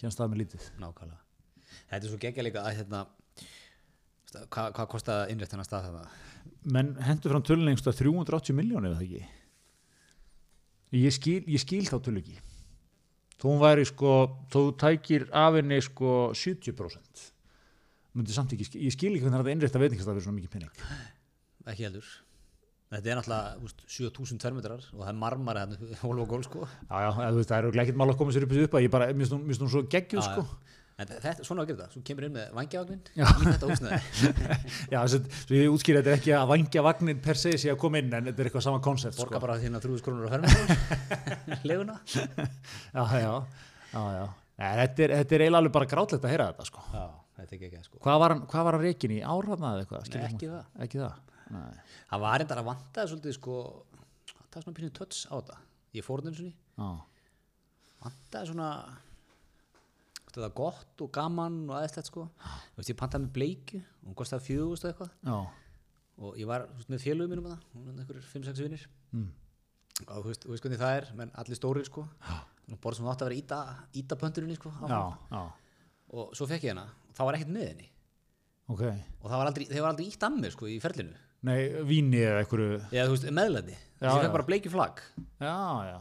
kemst 0.00 0.16
það 0.22 0.30
með 0.32 0.40
lítið. 0.42 0.68
nákvæmlega. 0.80 1.20
Þetta 1.90 2.00
er 2.00 2.08
svo 2.08 2.20
geggja 2.22 2.44
líka 2.46 2.62
að 2.64 2.78
hérna, 2.78 3.02
hvað, 4.56 4.86
kostaði 4.94 5.34
innrétt 5.34 5.52
hennar 5.52 5.68
stað 5.68 5.90
þetta? 5.90 6.08
Menn 6.72 6.94
hendur 7.04 7.34
fram 7.34 7.44
tölun 7.46 7.68
einhversta 7.70 7.92
380 8.00 8.56
miljónir 8.56 8.94
eða 8.96 9.04
ekki? 9.04 9.26
Ég 10.96 11.12
skil, 11.14 11.42
ég 11.50 11.60
skil 11.60 11.84
þá 11.86 11.98
tölu 12.08 12.22
ekki. 12.24 12.38
Hún 13.44 13.60
væri 13.60 13.84
sko, 13.86 14.12
þú 14.50 14.62
tækir 14.80 15.28
af 15.36 15.58
henni 15.60 15.76
sko 15.84 16.30
70%. 16.32 17.26
Ekki, 18.16 18.80
ég 18.86 18.94
skil 18.94 19.12
ekki 19.14 19.24
hvernig 19.26 19.36
það 19.36 19.42
er 19.42 19.48
að 19.50 19.52
innrétta 19.56 19.82
veitingastaf 19.82 20.14
fyrir 20.16 20.24
svona 20.26 20.38
mikið 20.40 20.54
penning. 20.54 20.86
Ekki 21.66 21.86
heldur. 21.88 22.08
Þetta 22.86 23.10
er 23.10 23.18
náttúrulega 23.18 23.64
úst, 23.66 23.80
7000 23.90 24.38
termetrar 24.38 24.84
og 24.94 25.00
það 25.02 25.08
er 25.10 25.16
marmari 25.18 25.58
hérna, 25.64 25.96
hólf 26.04 26.22
og 26.22 26.28
gól 26.30 26.44
sko. 26.46 26.68
Já, 26.86 27.00
já, 27.02 27.30
veist, 27.34 27.50
það 27.50 27.58
eru 27.64 27.80
ekkert 27.82 27.98
mál 27.98 28.12
að 28.12 28.18
koma 28.20 28.32
sér 28.36 28.46
upp 28.46 28.54
upp 28.62 28.76
að 28.78 28.84
ég 28.86 28.92
bara, 28.94 29.08
mér 29.10 29.26
finnst 29.26 29.64
hún- 29.64 29.72
svo 29.72 29.82
geggjuð 29.90 30.22
Já, 30.22 30.28
sko. 30.30 30.46
En 30.96 31.06
þetta, 31.10 31.44
svona 31.44 31.60
að 31.60 31.66
gera 31.68 31.82
það, 31.82 31.90
svo 31.92 32.00
kemur 32.08 32.24
inn 32.24 32.32
með 32.32 32.52
vangjavagnin 32.56 33.02
Já. 33.18 33.26
þetta 33.42 33.66
að, 34.96 35.16
svo 35.44 35.58
ég 35.58 35.74
útskýra, 35.74 36.00
þetta 36.00 36.14
er 36.14 36.16
ekki 36.22 36.32
að 36.38 36.46
vangja 36.54 36.84
vagnin 36.86 37.18
per 37.26 37.36
se 37.36 37.52
sé 37.58 37.68
að 37.74 37.76
koma 37.82 37.98
inn, 38.00 38.08
en 38.16 38.30
þetta 38.30 38.40
er 38.40 38.48
eitthvað 38.48 38.64
sama 38.64 38.80
koncept, 38.80 39.18
Borga 39.18 39.36
sko. 39.36 39.42
bara 39.44 39.58
þína 39.60 39.82
3000 39.82 40.06
krónur 40.06 40.24
á 40.24 40.32
ferminu, 40.32 40.56
leguna. 41.68 41.98
Já, 42.06 43.04
já, 43.20 43.34
já, 43.92 44.02
já. 44.16 44.24
Nei, 44.56 44.72
þetta 44.86 45.04
er, 45.04 45.14
þetta 45.20 45.36
er 45.36 45.44
eiginlega 45.44 45.60
alveg 45.60 45.74
bara 45.76 45.90
grátlegt 45.92 46.24
að 46.24 46.32
heyra 46.32 46.48
þetta, 46.54 46.68
sko. 46.70 46.86
Já, 46.94 47.04
þetta 47.04 47.25
sko. 47.86 47.98
Hvað 48.04 48.18
var 48.22 48.34
hann, 48.34 48.44
var 48.68 48.76
hann 48.78 48.84
reikin 48.86 49.16
í? 49.16 49.20
Árhafna 49.22 49.72
eða 49.74 49.84
eitthvað? 49.84 50.10
Nei, 50.14 50.22
ekki 50.30 50.50
það. 50.52 50.70
Ekki 50.86 51.02
það? 51.02 51.18
Nei. 51.56 51.74
Það 52.10 52.24
var 52.26 52.38
reyndar 52.42 52.62
að 52.62 52.68
vantaði 52.70 53.12
svolítið 53.12 53.36
sko, 53.36 53.56
það 54.36 54.56
er 54.60 54.64
svona 54.66 54.78
pínu 54.80 54.92
töts 54.96 55.20
á 55.30 55.34
þetta. 55.36 55.58
Ég 55.96 56.06
fór 56.06 56.24
ný. 56.26 56.52
Já, 56.76 56.88
vantaði 58.06 58.50
svona 58.52 58.70
það 60.36 60.44
er 60.50 60.56
gott 60.56 61.00
og 61.04 61.12
gaman 61.16 61.54
og 61.70 61.78
aðeinslegt 61.78 62.10
sko 62.10 62.26
veist, 62.76 62.90
ég 62.90 62.98
pantaði 63.00 63.24
með 63.24 63.32
bleikju 63.38 63.78
og 63.80 64.10
hún 64.10 64.16
kostaði 64.20 64.44
fjögust 64.50 64.84
og 64.84 64.90
eitthvað 64.90 65.12
já, 65.24 65.36
og 66.20 66.36
ég 66.36 66.50
var 66.50 66.66
veist, 66.74 66.90
með 66.92 67.04
félögum 67.06 67.32
mínum 67.32 67.46
að 67.48 67.54
það 67.54 67.78
hún 67.78 67.86
er 67.94 68.02
einhverjur 68.02 68.26
5-6 68.34 68.64
vinnir 68.66 68.86
Mm. 69.16 69.30
og 70.12 70.16
þú 70.18 70.28
veist, 70.28 70.42
veist 70.50 70.64
hvernig 70.66 70.80
það 70.82 70.94
er 70.98 71.04
menn 71.16 71.30
allir 71.40 71.56
stórir 71.56 71.86
sko 71.88 72.02
og 72.04 72.80
borð 72.84 72.98
sem 72.98 73.06
þú 73.06 73.12
átti 73.14 73.24
að 73.24 73.30
vera 73.30 73.38
íta, 73.40 73.58
íta 73.96 74.18
pönturinni 74.20 74.56
sko 74.58 74.72
já, 74.76 74.98
já, 75.32 75.40
og 76.14 76.34
svo 76.36 76.48
fekk 76.50 76.68
ég 76.68 76.74
hana 76.74 76.86
og 76.86 77.14
það 77.18 77.28
var 77.28 77.38
ekkert 77.38 77.54
með 77.56 77.68
henni 77.70 77.88
ok. 78.72 78.82
og 79.22 79.30
það 79.30 79.38
var 79.40 79.50
aldrei, 79.50 79.68
þeir 79.70 79.84
var 79.84 79.92
aldrei 79.94 80.10
ítt 80.10 80.28
mér 80.36 80.54
sko 80.56 80.68
í 80.70 80.76
ferlinu 80.82 81.22
Nei, 81.46 81.58
víni 81.86 82.22
eða 82.24 82.42
einhverju, 82.42 82.76
eða 82.90 83.06
þú 83.06 83.16
veist, 83.16 83.26
meðlæti 83.38 83.74
Já, 83.76 84.06
ég 84.06 84.12
já. 84.16 84.22
fekk 84.24 84.36
bara 84.36 84.46
bleikju 84.48 84.72
flagg 84.72 85.02
já, 85.40 85.56
já, 85.86 85.98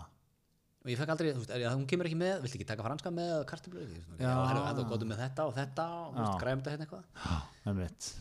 og 0.86 0.92
ég 0.92 1.02
fekk 1.02 1.12
aldrei, 1.16 1.32
þú 1.36 1.44
veist, 1.44 1.56
er, 1.58 1.66
hún 1.74 1.88
kemur 1.90 2.10
ekki 2.10 2.20
með 2.22 2.38
viltu 2.46 2.60
ekki 2.60 2.70
taka 2.72 2.86
franska 2.88 3.12
með 3.14 3.34
eða 3.36 3.50
kartöflu 3.52 3.84
já, 3.86 4.06
Já. 4.22 4.32
herru, 4.50 4.64
þú 4.80 4.88
gotum 4.94 5.12
með 5.12 5.22
þetta 5.26 5.50
og 5.50 5.58
þetta 5.60 5.90
og 6.00 6.16
þú 6.16 6.24
veist, 6.24 6.32
Já. 6.32 6.56
þetta 6.56 6.76
hérna 6.76 6.88
eitthvað. 6.88 8.16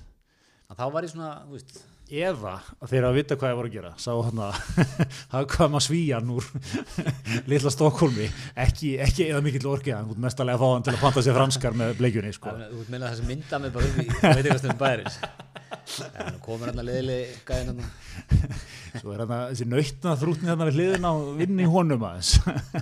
Að 0.74 0.80
þá 0.80 0.86
var 0.94 1.06
ég 1.06 1.12
svona, 1.14 1.34
þú 1.46 1.58
veist. 1.58 1.82
Eða 2.14 2.50
að 2.84 2.90
þeir 2.90 3.04
að 3.08 3.14
vita 3.16 3.36
hvað 3.40 3.50
ég 3.50 3.56
voru 3.58 3.68
að 3.70 3.76
gera 3.78 3.90
sá 3.96 4.10
hann 4.12 4.40
að 4.44 4.56
hafðkvæma 5.32 5.80
svíjan 5.80 6.34
úr 6.34 6.48
litla 7.50 7.72
Stokkólmi 7.72 8.26
ekki, 8.60 8.90
ekki 9.00 9.30
eða 9.30 9.40
mikill 9.46 9.72
hann 9.88 10.12
mestalega 10.20 10.58
að 10.58 10.66
fá 10.66 10.74
hann 10.74 10.84
til 10.84 10.92
að 10.92 11.00
panta 11.00 11.24
sér 11.24 11.38
franskar 11.38 11.78
með 11.80 11.96
bleikjunni 12.02 12.34
sko. 12.36 12.52
Það 12.52 12.74
Þú 12.74 12.82
veit 12.82 12.92
meina 12.92 13.08
þessi 13.14 13.26
mynda 13.30 13.62
mig 13.64 13.72
bara 13.78 13.88
upp 13.88 13.98
í 14.04 14.06
það 14.20 14.36
veit 14.36 14.44
eitthvað 14.44 14.62
stundum 14.66 14.82
bæris 14.84 15.18
Það 15.84 16.36
komur 16.44 16.70
hann 16.70 16.80
að 16.80 16.88
leiðili 16.88 17.16
gæðin 17.48 17.70
hann 17.72 17.88
svo 19.00 19.14
er 19.14 19.22
hann 19.24 19.34
að 19.34 19.44
þessi 19.50 19.66
nautna 19.68 20.14
þrútni 20.20 20.48
þarna 20.50 20.68
við 20.68 20.78
hliðina 20.78 21.10
og 21.18 21.30
vinni 21.40 21.66
honum 21.70 22.04
aðeins. 22.08 22.32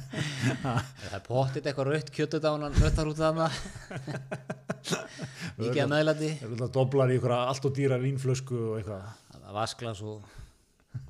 Það 0.62 1.16
er 1.16 1.24
pottit 1.26 1.66
eitthvað 1.66 1.90
rautt 1.92 2.12
kjötut 2.14 2.46
á 2.46 2.50
hann 2.52 2.66
rautt 2.83 3.02
út 3.02 3.22
af 3.22 3.40
hann 3.40 3.55
Mikið 5.58 5.82
að 5.84 5.90
meðlæti. 5.92 6.30
doblar 6.76 7.12
í 7.12 7.18
ykkur 7.18 7.34
allt 7.36 7.68
og 7.68 7.74
dýra 7.76 8.00
vínflösku 8.02 8.56
og 8.70 8.78
eitthvað. 8.80 9.02
Vasklas 9.52 10.00
og 10.06 10.22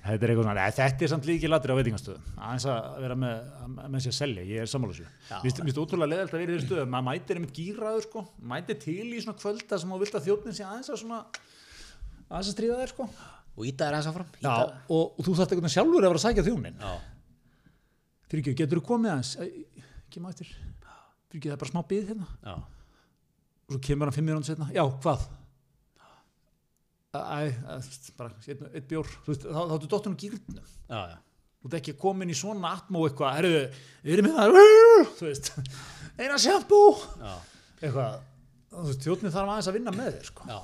eitthvað 0.09 0.39
svona 0.41 0.65
þetta 0.73 1.05
er 1.05 1.11
samt 1.11 1.27
líki 1.29 1.49
latur 1.49 1.73
á 1.75 1.79
veitingastöðum. 1.79 2.29
Aðeins 2.37 2.65
að 2.71 2.87
vera 3.03 3.17
með, 3.23 3.35
með 3.83 3.99
sér 4.05 4.13
að 4.13 4.17
selja 4.17 4.45
ég 4.47 4.63
er 4.63 4.71
Já. 5.29 5.37
Mér 5.43 5.57
finnst 5.59 5.81
ótrúlega 5.83 6.11
leðalt 6.11 6.33
að 6.33 6.37
vera 6.37 6.43
í 6.43 6.49
þeirri 6.49 6.65
stöðu. 6.65 6.87
Maður 6.95 7.07
mætir 7.09 7.39
einmitt 7.39 7.53
gýraður 7.57 8.07
sko. 8.07 8.25
Mætir 8.53 8.79
til 8.81 9.05
í 9.05 9.21
svona 9.21 9.37
kvölda 9.41 9.79
sem 9.81 9.93
þú 9.93 10.01
vilt 10.01 10.17
að 10.17 10.27
þjóðnin 10.27 10.57
sé 10.57 10.65
aðeins 10.67 10.91
að 10.91 11.01
svona 11.03 11.21
aðeins 12.31 12.49
að 12.51 12.55
stríða 12.55 12.81
þér 12.81 12.93
sko. 12.95 13.09
Og 13.51 13.67
íta 13.67 13.87
er 13.87 13.97
eins 13.97 14.07
áfram 14.07 14.27
og, 14.47 15.01
og 15.19 15.25
þú 15.25 15.33
þarft 15.35 15.53
veginn 15.57 15.73
sjálfur 15.73 16.05
að 16.05 16.07
vera 16.07 16.19
að 16.21 16.23
sækja 16.23 16.45
þjónin 16.45 16.77
Já, 16.79 16.91
fyrir 18.31 18.43
ekki, 18.45 18.55
getur 18.61 18.79
þú 18.79 18.85
komið 18.87 19.11
aðeins? 19.13 19.31
Ekki 20.07 20.23
maður 20.23 20.37
eftir. 20.37 20.53
Fyrir 21.31 21.41
ekki 21.41 21.51
það 21.51 21.55
er 21.57 21.61
bara 21.63 21.71
smá 21.71 21.81
byggð 21.91 22.13
hérna. 22.13 22.29
Já, 22.45 22.55
og 23.67 23.75
svo 23.75 23.81
kemur 23.87 24.09
hann 24.09 24.15
fimm 24.17 24.29
minútur 24.31 24.51
setna 24.51 24.69
já, 24.75 24.83
hvað? 25.03 25.27
Æ, 27.11 27.51
bara 28.15 28.31
einn 28.47 28.87
bjór. 28.87 29.11
Þú 29.25 29.33
veist, 29.33 29.45
þá 29.51 29.61
áttu 29.75 29.91
dóttunum 29.91 30.17
já. 30.17 31.19
þú 31.61 31.69
ert 31.69 31.77
ekki 31.81 31.95
komin 31.99 32.31
í 32.31 32.35
svona 32.37 32.71
atmó 32.77 33.03
eitthvað, 33.07 33.35
herruðu, 33.37 33.63
við 34.05 34.13
erum 34.15 34.29
hérna. 34.31 34.65
Þú 35.19 35.27
veist, 35.27 35.51
eina 36.15 36.39
sjampo 36.39 36.79
já, 37.19 37.33
eitthvað, 37.81 38.21
þú 38.71 38.85
veist, 38.87 39.03
þjóðnið 39.07 39.35
þarf 39.35 39.51
aðeins 39.55 39.71
að 39.71 39.77
vinna 39.79 39.95
með 39.97 40.13
þér 40.15 40.29
sko. 40.31 40.47
já. 40.47 40.59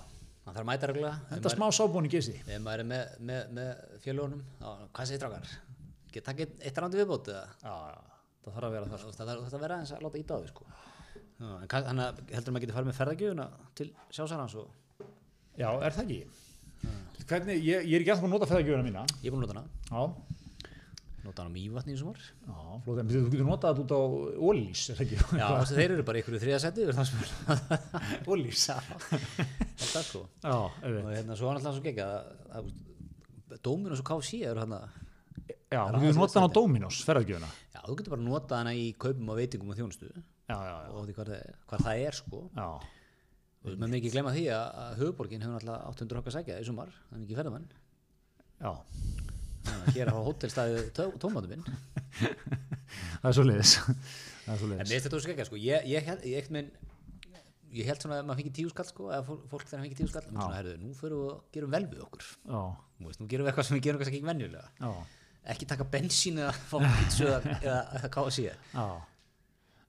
Það 0.47 0.55
þarf 0.55 0.63
að 0.63 0.67
mæta 0.69 0.87
reglulega. 0.87 1.15
Þetta 1.27 1.51
smá 1.51 1.65
sábúin 1.75 2.05
í 2.07 2.09
geysi 2.13 2.33
Ef 2.39 2.61
maður 2.63 2.79
er 2.85 2.87
með, 2.87 3.15
með, 3.27 3.49
með 3.57 3.97
fjölugunum 4.05 4.43
Hvað 4.95 5.09
segir 5.09 5.19
drákar? 5.19 5.49
Get 6.17 6.25
takk 6.27 6.43
eitt, 6.45 6.77
randi 6.81 6.97
viðbót 7.01 7.29
eða? 7.33 7.45
já, 7.61 7.73
já, 7.93 7.99
það 8.47 8.55
þarf 8.57 8.67
að 8.67 8.75
vera 8.77 8.89
það 8.91 9.03
Það 9.05 9.17
það 9.19 9.31
þarf 9.43 9.57
að 9.57 9.65
vera 9.67 9.79
eins 9.83 9.93
að 9.97 10.05
láta 10.07 10.21
íta 10.23 10.33
á 10.33 10.39
því 10.41 10.51
sko. 10.53 10.67
En 11.37 12.01
að 12.01 12.21
heldur 12.33 12.55
maður 12.55 12.63
geti 12.65 12.75
farið 12.77 12.89
með 12.89 12.97
ferðagjöfuna 12.97 13.47
til 13.77 13.87
sjásarans 14.17 14.55
og 14.57 14.71
já, 15.61 15.69
er 15.77 15.93
það 15.93 16.03
ekki? 16.07 16.19
Hvernig, 17.27 17.59
ég, 17.61 17.85
ég 17.85 17.97
er 17.97 18.03
ekki 18.05 18.11
alltaf 18.15 18.25
að 18.29 18.33
nota 18.33 18.47
feðagjöfuna 18.49 18.85
mína. 18.87 19.03
Ég 19.21 19.29
er 19.29 19.35
búin 19.35 19.45
að 19.45 19.49
nota 19.51 19.59
hana. 19.59 19.69
Já, 19.91 20.01
nota 21.27 21.43
hann 21.43 21.51
á 21.51 21.55
mývatni 21.57 21.93
í 21.93 21.99
sumar. 21.99 22.21
Þú 22.87 22.95
getur 23.01 23.43
notað 23.49 23.81
þetta 23.81 23.83
út 23.83 23.93
á 23.93 24.01
ólís, 24.47 24.83
er 24.93 24.97
það 24.97 25.05
ekki? 25.05 25.17
Já, 25.41 25.47
að 25.57 25.73
þeir 25.75 25.93
eru 25.97 26.05
bara 26.07 26.21
ykkur 26.21 26.37
í 26.37 26.41
þriða 26.45 26.59
seti 26.63 26.85
yfir 26.85 26.97
það 26.97 27.09
sem 27.09 27.17
er 27.21 27.29
Ólís. 28.31 28.63
þetta 29.81 30.03
sko. 30.07 30.21
Og 30.53 30.85
hérna 31.11 31.35
svo 31.37 31.51
er 31.51 31.59
alltaf 31.59 31.75
svo 31.77 31.83
gegja 31.85 32.07
að 32.61 32.71
Dóminus 33.65 34.01
og 34.03 34.07
KFC 34.09 34.41
eru 34.47 34.63
hann 34.63 34.77
að 34.77 34.87
Já, 35.67 35.81
þú 35.91 35.99
getur 36.03 36.19
notað 36.21 36.37
hann 36.39 36.47
á 36.47 36.55
Dominos, 36.55 36.97
ferðargjöfuna. 37.07 37.49
já, 37.75 37.79
þú 37.83 37.95
getur 37.99 38.13
bara 38.15 38.23
notað 38.23 38.57
hana 38.61 38.71
í 38.77 38.85
kaupum 38.95 39.29
og 39.33 39.39
veitingum 39.41 39.73
og 39.73 39.77
þjónustu. 39.79 40.11
Já, 40.47 40.55
já, 40.55 40.75
já. 40.79 40.91
og 40.95 41.09
hvað, 41.17 41.31
það- 41.33 41.57
hvað 41.67 41.83
það 41.87 42.03
er 42.07 42.15
sko. 42.21 42.39
Já, 42.55 42.67
og 42.67 43.73
maður 43.73 43.91
með 43.91 43.97
ekki 43.99 44.11
glemma 44.13 44.31
því 44.31 44.45
að, 44.55 44.95
höfuborgin 45.01 45.41
hefur 45.43 45.59
alltaf 45.59 45.89
800 45.91 46.21
okkar 46.21 46.35
sækja 46.37 46.59
í 46.61 46.65
sumar. 46.69 46.93
Þannig 47.11 47.25
ekki 47.27 47.39
ferðamenn. 47.41 47.67
Já, 48.61 48.71
þannig 49.67 49.87
að 49.87 49.97
hér 49.97 50.11
hafa 50.13 50.23
hótelstæði 50.29 50.85
tómatum 51.19 51.49
minn. 51.51 51.65
Það 53.21 53.27
er 53.29 53.35
svo 53.35 53.43
leiðis. 53.43 53.73
Það 54.47 54.53
er 54.53 54.57
svo 54.61 54.67
En 54.67 54.71
leiðis. 54.71 54.91
finnst 54.93 55.07
þetta 55.09 55.19
svo 55.19 55.31
ekki, 55.33 55.45
sko, 55.49 55.57
ég, 55.59 55.87
ég, 55.91 56.07
ég, 56.31 56.47
minn, 56.55 56.69
ég 57.75 57.85
held 57.89 57.99
svona 58.01 58.21
að 58.21 58.27
maður 58.29 58.39
fengi 58.39 58.53
tíu 58.55 58.69
skall, 58.71 58.87
sko, 58.87 59.09
eða 59.11 59.25
fólk, 59.27 59.65
þegar 59.67 59.83
fengi 59.83 59.97
tíu 59.99 60.07
skall, 60.07 60.23
menn 60.31 60.39
svona, 60.39 60.55
herðu, 60.61 60.75
nú 60.79 60.93
fyrir 60.95 61.17
við 61.19 61.31
og 61.33 61.41
gerum 61.57 61.73
vel 61.75 61.83
við 61.91 62.03
okkur, 62.07 62.27
Já, 62.47 62.61
Nú 62.97 63.09
veist, 63.11 63.19
nú 63.21 63.27
gerum 63.29 63.45
við 63.45 63.51
eitthvað 63.51 63.67
sem 63.67 63.77
við 63.77 63.83
gerum 63.89 63.99
kannski 64.01 64.15
ekki 64.21 64.29
venjulega, 64.31 64.69
já, 64.79 64.91
ekki 65.45 65.67
taka 65.69 65.85
bensín 65.91 66.39
eða 66.41 66.53
fá 66.71 66.77
pítsu 66.83 67.27
eða, 67.29 67.77
eða 67.99 68.09
káða 68.13 68.33
síða. 68.37 68.55
já. 68.73 68.87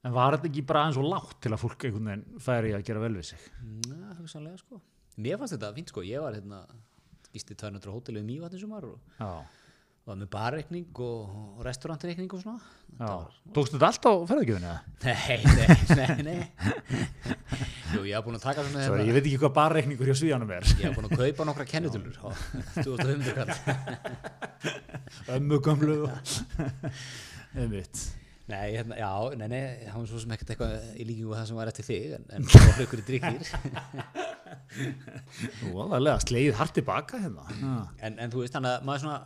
En 0.06 0.12
var 0.14 0.36
þetta 0.36 0.46
ekki 0.52 0.62
bara 0.68 0.84
aðeins 0.84 0.98
og 1.00 1.08
látt 1.10 1.32
til 1.42 1.50
að 1.52 1.58
fólk 1.64 1.84
einhvern 1.88 2.06
veginn 2.12 2.42
færi 2.44 2.70
að 2.76 2.84
gera 2.86 3.00
vel 3.02 3.14
við 3.18 3.24
sig? 3.32 3.40
Já, 3.88 4.12
hugsanlega, 4.20 4.60
sko. 4.60 4.78
Mér 5.18 5.40
fannst 5.40 5.56
þetta 5.56 5.72
fínt, 5.74 5.90
sko, 5.90 6.04
ég 6.06 6.22
var 6.22 6.36
hérna, 6.38 6.60
gisti 7.34 7.56
200 7.58 7.90
hótelu 7.90 8.20
í 8.22 8.26
Mývatni 8.28 8.60
sumar 8.62 8.86
og 8.86 9.18
Já, 9.18 9.32
var 10.06 10.16
með 10.22 10.30
barreikning 10.32 11.02
og, 11.04 11.34
og 11.58 11.64
restaurantreikning 11.66 12.30
og 12.32 12.44
svona. 12.44 12.62
Var- 13.02 13.34
Tókstu 13.58 13.74
þetta 13.76 13.90
allt 13.90 14.06
á 14.06 14.12
ferðargjöfuna? 14.30 14.76
Nei, 15.02 15.42
nei, 15.44 15.66
nei, 15.98 16.22
nei. 16.30 16.38
Jú, 17.94 18.02
ég 18.04 18.14
var 18.18 18.24
búin 18.26 18.36
að 18.36 18.44
taka 18.44 18.64
svona 18.66 18.84
Svo 18.84 18.98
ég 19.00 19.14
veit 19.16 19.24
ekki 19.24 19.40
hvað 19.40 19.54
barreikningur 19.56 20.10
hjá 20.10 20.16
svíjanum 20.20 20.50
er. 20.52 20.66
Ég 20.80 20.90
var 20.90 20.96
búin 20.98 21.08
að 21.08 21.20
kaupa 21.22 21.46
nokkra 21.48 21.66
kennitölur 21.68 22.16
á 22.20 22.28
2500 22.84 23.36
kall. 23.38 23.52
Ömmu 25.36 25.60
gamlu. 25.64 25.98
Einmitt. 27.58 28.02
Nei, 28.48 28.78
hérna, 28.78 28.96
já, 28.96 29.08
nei, 29.36 29.48
nei, 29.52 29.62
það 29.84 29.96
var 29.98 30.06
svo 30.08 30.20
sem 30.22 30.30
ekkert 30.32 30.50
eitthvað 30.54 30.84
í 30.96 31.04
líkingu 31.04 31.34
það 31.36 31.48
sem 31.50 31.58
var 31.58 31.68
eftir 31.68 31.84
þig, 31.84 32.04
en, 32.16 32.22
en 32.32 32.46
það 32.48 32.62
var 32.70 32.78
ykkur 32.86 33.02
í 33.02 33.04
drikkir. 33.10 33.42
Nú, 35.66 35.72
alveg 35.84 36.24
sleið 36.24 36.54
hart 36.56 36.72
tilbaka 36.78 37.20
hérna. 37.20 37.44
En, 38.00 38.16
en 38.16 38.32
þú 38.32 38.40
veist, 38.40 38.54
þannig 38.56 38.72
að 38.78 38.86
maður 38.88 39.02
svona, 39.04 39.18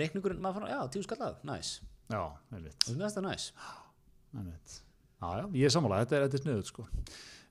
reikningurinn, 0.00 0.40
maður 0.40 0.62
fann, 0.62 0.72
já, 0.72 0.80
tíu 0.94 1.04
skallað, 1.04 1.36
næs. 1.50 1.74
já 2.08 2.22
einmitt. 2.22 2.88
Mér 2.88 3.02
finnst 3.04 3.20
það 3.20 3.26
næs. 3.28 3.50
einmitt. 4.32 4.78
Já, 5.18 5.28
já, 5.42 5.44
ég 5.60 5.68
er 5.68 5.76
sammála, 5.76 6.00
þetta 6.06 6.16
er, 6.16 6.24
þetta 6.24 6.40
er 6.40 6.44
sniðut 6.46 6.72
sko. 6.72 6.88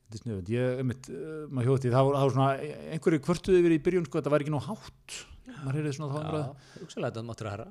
Þetta 0.08 0.16
er 0.16 0.22
sniðut. 0.24 0.50
Ég, 0.54 0.78
einmitt, 0.82 1.08
uh, 1.12 1.42
maður 1.52 1.68
hjóti, 1.74 1.90
það 1.92 2.06
voru, 2.08 2.30
svona, 2.32 2.52
einhverju 2.96 3.20
kvörtuði 3.28 3.60
yfir 3.60 3.74
í 3.76 3.80
byrjun 3.84 4.06
sko, 4.08 4.22
þetta 4.22 4.32
var 4.32 4.46
ekki 4.46 4.54
nú 4.54 4.62
hátt. 4.64 5.18
Maður 5.66 5.78
heyrði 5.82 5.92
svona 5.98 6.14
þá 6.14 6.18
Já, 6.18 6.28
umræðu. 6.30 6.72
hugsalega 6.86 7.12
þetta 7.12 7.26
máttur 7.28 7.50
að 7.50 7.56
herra. 7.58 7.68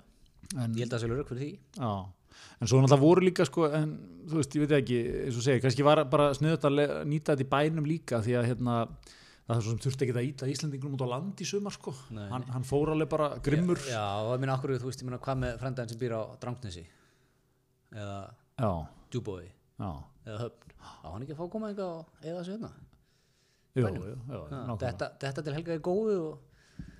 En, 0.56 0.74
Ég 0.76 0.84
held 0.84 0.92
að 0.92 0.96
það 0.98 1.02
sé 1.06 1.08
lög 1.12 1.28
fyrir 1.30 1.40
því. 1.42 1.50
já, 1.80 1.92
en 2.60 2.68
svo 2.70 2.80
náttúrulega 2.82 3.00
voru 3.06 3.24
líka 3.24 3.46
sko, 3.48 3.64
en 3.72 3.94
þú 4.28 4.36
veist, 4.42 4.56
ég 4.56 4.62
veit 4.66 4.74
ekki, 4.82 4.98
eins 5.24 5.38
og 5.40 5.44
segir, 5.46 5.62
kannski 5.64 5.86
var 5.86 6.02
bara 6.12 6.26
sniðut 6.36 6.66
að 6.68 6.82
nýta 7.08 7.32
þetta 7.32 7.46
í 7.46 7.48
bænum 7.56 7.88
líka 7.88 8.20
því 8.22 8.36
að 8.36 8.46
hérna, 8.52 8.76
það 9.46 9.56
er 9.56 9.62
svo 9.64 9.72
sem 9.72 9.80
þurfti 9.86 10.06
ekki 10.06 10.14
að 10.16 10.28
íta 10.28 10.50
Íslandingum 10.52 10.94
út 10.98 11.04
á 11.06 11.08
land 11.16 11.40
í 11.40 11.46
sumar 11.48 11.72
sko. 11.74 11.94
Hann, 12.12 12.44
hann 12.52 12.66
fór 12.68 12.92
alveg 12.92 13.08
bara 13.10 13.30
grimmur. 13.42 13.80
Já, 13.88 14.04
og 14.22 14.34
ég 14.36 14.44
minna 14.44 14.58
okkur, 14.60 14.76
þú 14.78 14.90
veist, 14.92 15.00
ég 15.02 15.08
minna 15.08 15.18
hvað 15.24 15.40
með 15.42 15.56
frændaðin 15.64 15.94
sem 15.94 16.00
býr 16.04 16.14
á 16.18 16.22
Drangsnesi, 16.44 16.84
eða 17.96 18.18
Já, 18.60 18.70
Djúbói, 19.12 19.46
já, 19.80 19.90
eða 20.26 20.38
Höfn. 20.42 20.74
Á 20.86 21.06
hann 21.08 21.22
ekki 21.24 21.34
að 21.34 21.38
fá 21.40 21.44
að 21.46 21.52
koma 21.54 21.70
eitthvað 21.70 21.94
og 21.94 22.26
eða 22.26 22.42
þessu 22.42 22.54
hérna. 22.56 22.70
jú, 23.76 23.86
jú, 23.86 24.18
nákvæmlega. 24.26 24.76
Þetta, 24.82 25.08
þetta 25.24 25.46
til 25.46 25.56
helgaði 25.56 25.82
góðu 25.86 26.18
og 26.26 26.44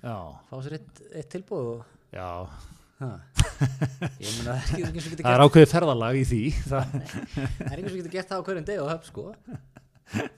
Já, 0.01 0.15
fá 0.49 0.55
sér 0.65 0.75
eitt, 0.77 0.99
eitt 1.17 1.29
tilbúð 1.33 1.67
og 1.71 1.81
já, 2.13 2.29
það 2.97 4.47
er 4.47 4.87
ekki 4.87 5.03
getur 5.03 5.21
það 5.25 5.35
er 5.35 5.43
ákveðið 5.45 5.71
ferðalag 5.73 6.17
í 6.17 6.23
því. 6.29 6.39
Það, 6.71 6.95
það 6.95 7.67
er 7.67 7.81
ekki 7.81 7.91
sem 7.91 7.99
getur 7.99 8.13
gert 8.15 8.31
það 8.31 8.41
á 8.41 8.45
hverjum 8.47 8.67
deg 8.69 8.81
og 8.81 8.89
höfn 8.93 9.07
sko 9.09 9.25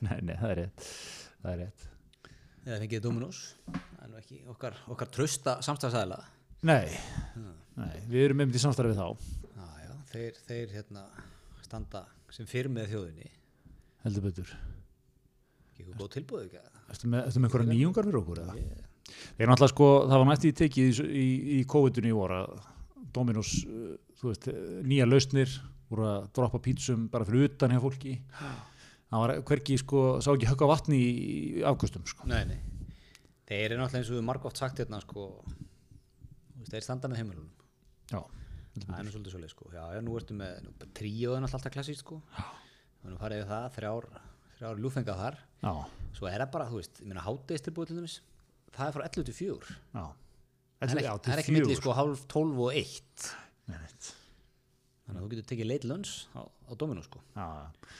nei, 0.04 0.18
nei, 0.26 0.34
það 0.40 0.50
er 0.50 0.60
rétt. 0.64 0.90
Það 1.40 1.52
er 1.54 1.60
rétt. 1.64 1.88
eða 2.66 2.80
fengið 2.84 3.04
Dominós 3.06 3.42
það 3.70 4.04
er 4.04 4.12
nú 4.12 4.20
ekki 4.24 4.40
okkar, 4.56 4.80
okkar 4.96 5.12
trösta 5.16 5.58
samstæðsæðila 5.66 6.20
Nei, 6.68 6.90
nei, 7.80 7.94
við 8.12 8.26
erum 8.26 8.44
einmitt 8.44 8.60
í 8.60 8.64
samstarfi 8.64 8.98
þá, 8.98 9.30
já, 9.56 9.68
já, 9.86 9.94
þeir, 10.12 10.40
þeir 10.50 10.74
hérna 10.76 11.06
standa 11.64 12.04
sem 12.36 12.49
fyrir 12.49 12.71
með 12.73 12.93
þjóðinni 12.93 13.32
heldur 14.05 14.25
betur. 14.27 14.53
ekki 15.73 15.97
góð 15.97 16.11
tilbúð 16.17 16.45
ekki 16.47 16.63
Ertu 16.89 17.09
með, 17.11 17.25
ertu 17.27 17.41
með 17.41 17.49
einhverja 17.49 17.69
nýjungar 17.69 18.07
fyrir 18.07 18.19
okkur 18.23 18.39
eða? 18.43 18.53
Þeir 19.09 19.43
eru 19.43 19.51
náttúrulega 19.51 19.73
sko, 19.73 19.89
það 20.09 20.21
var 20.21 20.27
nætti 20.30 20.49
í 20.49 20.55
tekið 20.57 20.88
í, 20.89 21.03
í, 21.05 21.27
í 21.57 21.59
COVID-19 21.69 22.09
í 22.09 22.15
að 22.39 22.49
Dominos, 23.13 23.51
uh, 23.65 23.93
þú 24.21 24.32
veist, 24.32 24.47
eh, 24.49 24.57
nýja 24.86 25.05
lausnir, 25.09 25.53
voru 25.89 26.05
að 26.09 26.27
droppa 26.38 26.61
pítsum 26.65 27.07
bara 27.09 27.25
fyrir 27.25 27.47
utan 27.49 27.73
hjá 27.73 27.80
fólki. 27.82 28.15
Það 29.09 29.23
var 29.23 29.34
hvergi 29.49 29.77
sko, 29.82 30.03
sá 30.21 30.30
ekki 30.34 30.49
högg 30.49 30.65
á 30.65 30.67
vatni 30.69 30.99
í, 30.99 31.38
afgustum 31.65 32.05
sko. 32.09 32.25
nei, 32.30 32.43
nei 32.49 32.59
þeir 33.49 33.73
eru 33.73 33.80
náttúrulega 33.82 34.03
eins 34.03 34.11
og 34.11 34.19
við 34.19 34.27
margóft 34.27 34.61
sagt 34.61 34.82
hérna 34.82 34.99
sko 35.01 35.30
þeir 36.69 36.86
standa 36.86 37.09
með 37.09 37.23
heimilunum 37.23 37.55
Já, 38.09 38.21
það 38.86 38.99
er 38.99 39.05
nú 39.05 39.13
svolítið 39.13 39.36
svolítið 39.36 39.53
sko 39.53 39.69
já, 39.73 39.84
já, 39.95 39.99
nú 40.05 40.15
ertu 40.19 40.38
með 40.38 40.57
nú, 40.65 40.73
tríóðin 40.99 41.47
alltaf 41.47 41.73
klassíst 41.73 42.03
sko 42.03 42.19
og 42.19 43.05
nú 43.09 43.17
farið 43.19 43.43
við 43.43 43.51
það, 43.51 43.67
þrjár 43.77 44.07
þrjár 44.57 44.82
ljúfenga 44.84 45.17
þar 45.19 45.39
já, 45.63 45.73
svo 46.17 46.30
er 46.32 46.43
það 46.43 46.51
bara, 46.55 46.69
þú 46.71 46.82
veist, 46.82 47.01
ég 47.03 47.11
meina 47.11 47.25
hátdeistilbúið 47.25 47.91
til 47.91 47.99
dæmis 47.99 48.17
það 48.75 48.86
er 48.88 48.97
frá 48.97 49.05
11 49.07 49.30
til 49.30 49.38
4 49.39 49.73
já. 49.95 50.05
það 50.80 50.95
er 50.95 51.03
já, 51.05 51.11
ekki, 51.13 51.23
til 51.23 51.32
það 51.32 51.36
er 51.36 51.43
ekki 51.43 51.57
fjögur. 51.57 51.82
sko 51.82 51.97
hálf 51.99 52.27
12 52.36 52.63
og 52.67 52.80
1 52.84 53.32
Nei, 53.69 53.80
neitt. 53.80 54.11
þannig 55.05 55.17
að 55.17 55.25
þú 55.25 55.32
getur 55.34 55.49
tekið 55.53 55.71
late 55.71 55.91
lunch 55.91 56.13
á, 56.34 56.41
á 56.45 56.71
Dominó 56.80 57.05
sko 57.05 57.23
Já, 57.36 57.45
já. 57.45 57.97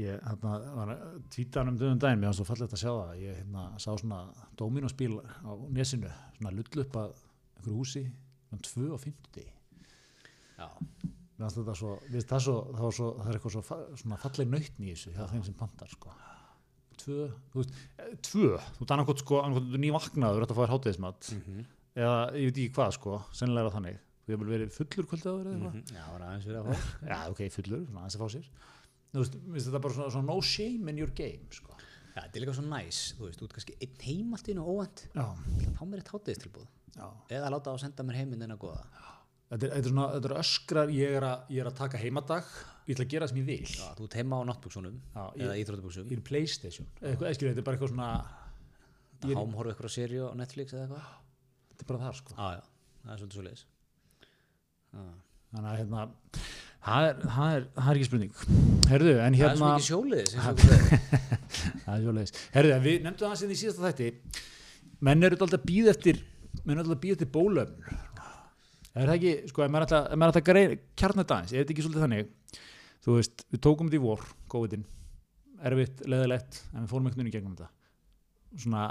Ég 0.00 0.16
hérna, 0.24 0.54
var 0.72 0.92
að 0.94 1.16
tvíta 1.28 1.60
hann 1.60 1.74
um 1.74 1.78
döðum 1.80 1.98
daginn, 2.00 2.22
mér 2.22 2.30
var 2.30 2.36
svo 2.38 2.46
fallegt 2.48 2.72
að 2.72 2.80
sjá 2.80 2.88
það. 2.88 3.10
Ég 3.20 3.40
hérna, 3.42 3.64
sá 3.82 3.90
svona 4.00 4.20
Dominos 4.56 4.94
bíl 4.96 5.18
á 5.20 5.52
nesinu, 5.68 6.12
svona 6.38 6.52
lull 6.56 6.84
upp 6.84 6.96
að 7.02 7.10
einhverju 7.58 7.76
húsi, 7.76 8.04
um 8.48 8.62
2 8.64 8.88
og 10.66 10.74
50. 10.76 11.06
já, 11.06 11.08
Mér 11.40 11.46
fannst 11.46 11.56
þetta 11.56 11.74
svo, 11.80 11.90
við 12.12 12.24
það, 12.28 12.40
svo, 12.44 12.54
það, 12.76 12.90
svo, 12.98 13.06
það 13.16 13.28
er 13.30 13.36
eitthvað 13.38 13.54
svo 13.54 13.62
svona 14.02 14.18
falleg 14.20 14.48
nautn 14.52 14.84
í 14.84 14.90
þessu 14.92 15.12
hjá 15.16 15.22
þeim 15.30 15.44
sem 15.46 15.54
pantar 15.56 15.88
sko. 15.88 16.10
Tvö, 17.00 17.28
þú 17.54 17.62
veist, 17.62 17.70
eh, 17.96 18.10
tvö, 18.28 18.48
þú 18.60 18.82
veist 18.82 18.92
annarkot 18.92 19.22
sko, 19.22 19.38
annarkot 19.40 19.70
þú 19.72 19.80
nývaknaður 19.80 20.44
þetta 20.44 20.52
að 20.52 20.58
fá 20.58 20.64
þér 20.66 20.74
hátíðismat 20.74 21.30
eða 21.96 22.18
ég 22.36 22.50
veit 22.50 22.58
ekki 22.60 22.74
hvað 22.76 22.90
sko, 22.98 23.14
sennilega 23.32 23.64
er 23.64 23.70
það 23.70 23.76
þannig. 23.78 24.02
Þú 24.20 24.34
hefur 24.34 24.50
verið 24.52 24.74
fullur 24.76 25.06
kvöldið 25.10 25.30
áður 25.30 25.46
eða 25.48 25.54
eitthvað? 25.56 25.78
Mhm. 25.80 25.94
já, 25.96 26.02
var 26.12 26.24
aðeins 26.28 26.44
verið 26.50 26.60
að 26.60 26.66
fá 26.68 26.74
Já, 27.10 27.18
ok, 27.32 27.40
fullur, 27.56 27.86
svona 27.88 28.02
aðeins 28.04 28.18
að 28.18 28.20
fá 28.20 28.28
sér. 28.36 28.50
Þú 29.10 29.22
veist, 29.24 29.66
þetta 29.66 29.80
bara 29.86 29.94
svona, 29.96 30.10
svona 30.14 30.28
no 30.28 30.36
shame 30.44 30.92
in 30.92 31.00
your 31.00 31.10
game 31.16 31.48
sko. 31.56 31.72
já, 32.14 32.20
þetta 32.20 32.36
er 32.36 32.44
líka 32.44 32.54
svo 32.60 32.66
næs, 32.68 33.00
þú 33.16 33.24
veist, 33.30 33.40
ert 33.48 33.56
kannski 33.56 33.78
einn 33.80 34.04
heim 34.04 34.36
allt 34.36 34.50
í 34.50 34.52
einu 34.54 34.66
óvænt, 34.68 35.06
Já, 35.16 35.24
þá 35.78 35.82
mér 35.88 36.02
eitt 36.04 36.12
hátdeistilbúð 36.12 36.68
já. 37.00 37.08
eða 37.32 37.50
láta 37.56 37.70
á 37.70 37.74
að 37.74 37.80
senda 37.86 38.04
mér 38.04 38.20
heiminn 38.20 38.42
en 38.44 38.54
að 38.54 38.60
goða 38.66 38.84
Þetta 39.50 39.66
er, 39.66 39.70
þetta 39.74 39.80
er 39.80 39.90
svona, 39.90 40.04
þetta 40.14 40.28
er 40.30 40.34
öskrar, 40.38 40.90
ég 40.94 41.14
er, 41.18 41.24
að, 41.26 41.48
ég 41.50 41.62
er 41.64 41.70
að 41.70 41.78
taka 41.80 41.98
heimadag, 41.98 42.50
ég 42.86 42.94
ætla 42.94 43.06
að 43.06 43.14
gera 43.14 43.26
það 43.26 43.32
sem 43.32 43.40
ég 43.40 43.48
vil. 43.48 43.72
já, 43.74 43.88
þú 43.98 44.06
ert 44.06 44.16
heima 44.20 44.38
á 44.38 44.42
náttbuksunum 44.50 45.00
Já, 45.00 45.24
eða 45.42 45.56
íþróttabuksum 45.62 46.04
Ég 46.06 46.14
er 46.14 46.22
í 46.22 46.26
Playstation. 46.28 46.86
Eða 47.00 47.10
eitthvað, 47.10 47.34
skilur, 47.34 47.50
þetta 47.50 47.62
er 47.64 47.66
bara 47.66 47.78
eitthvað 47.80 47.92
svona, 47.94 48.10
ég 49.26 49.34
er- 49.34 49.72
ykkur 49.74 49.90
á 49.90 49.96
seríu 49.96 50.28
á 50.30 50.32
Netflix 50.38 50.76
eða 50.76 50.86
eitthvað 50.86 51.10
þetta 51.74 51.82
er 51.82 51.90
bara 51.90 52.02
það 52.04 52.20
sko. 52.20 52.36
já, 52.38 52.48
já, 52.54 52.62
það 53.02 53.12
er 53.16 53.20
svolítið 53.24 53.38
svo 53.40 53.46
leiðis 53.48 53.66
Þannig 55.50 55.70
að 55.70 55.78
hérna, 55.80 56.02
það 56.86 57.06
er, 57.08 57.16
það 57.26 57.54
er, 57.56 57.64
það 57.74 57.90
ekki 57.92 58.06
spurning. 58.06 58.42
Herðu, 58.90 59.14
en 59.18 59.36
það 59.38 59.46
er 59.48 59.84
svo 59.86 59.98
hérna, 60.00 60.18
mikið 60.20 60.30
segir. 60.30 61.00
það 61.84 61.94
er 61.94 62.04
svolítið. 62.04 62.42
Herðu, 62.54 62.74
en 62.76 62.84
við 62.84 63.00
nefndum 63.06 63.32
það 63.32 63.40
sem 63.40 63.50
í 63.50 63.58
síðasta 63.58 63.88
þætti, 63.88 64.10
menn 65.08 65.26
eru 65.26 65.38
alltaf 65.40 65.64
býð 65.66 65.90
eftir, 65.90 66.20
menn 66.62 66.76
eru 66.76 66.84
alltaf 66.86 67.02
býð 67.02 67.16
eftir 67.16 67.30
bólöfn. 67.34 67.98
Er 68.98 69.06
það 69.06 69.16
ekki, 69.16 69.32
sko, 69.52 69.62
ef 69.62 69.70
maður 70.18 70.40
greið 70.46 70.72
kjarnat 70.98 71.34
aðeins, 71.34 71.52
er 71.54 71.62
þetta 71.62 71.74
ekki 71.74 71.84
svolítið 71.86 72.04
þannig, 72.04 72.32
þú 73.04 73.14
veist, 73.18 73.44
við 73.52 73.62
tókum 73.66 73.90
þetta 73.90 74.00
í 74.00 74.02
vor, 74.02 74.24
COVID-in, 74.50 74.82
erfitt, 75.70 76.02
leðilegt, 76.10 76.58
en 76.74 76.82
við 76.82 76.90
fórum 76.90 77.06
einhvern 77.06 77.22
veginn 77.22 77.30
í 77.30 77.36
gegnum 77.36 77.54
þetta. 77.54 77.70
Svona 78.64 78.88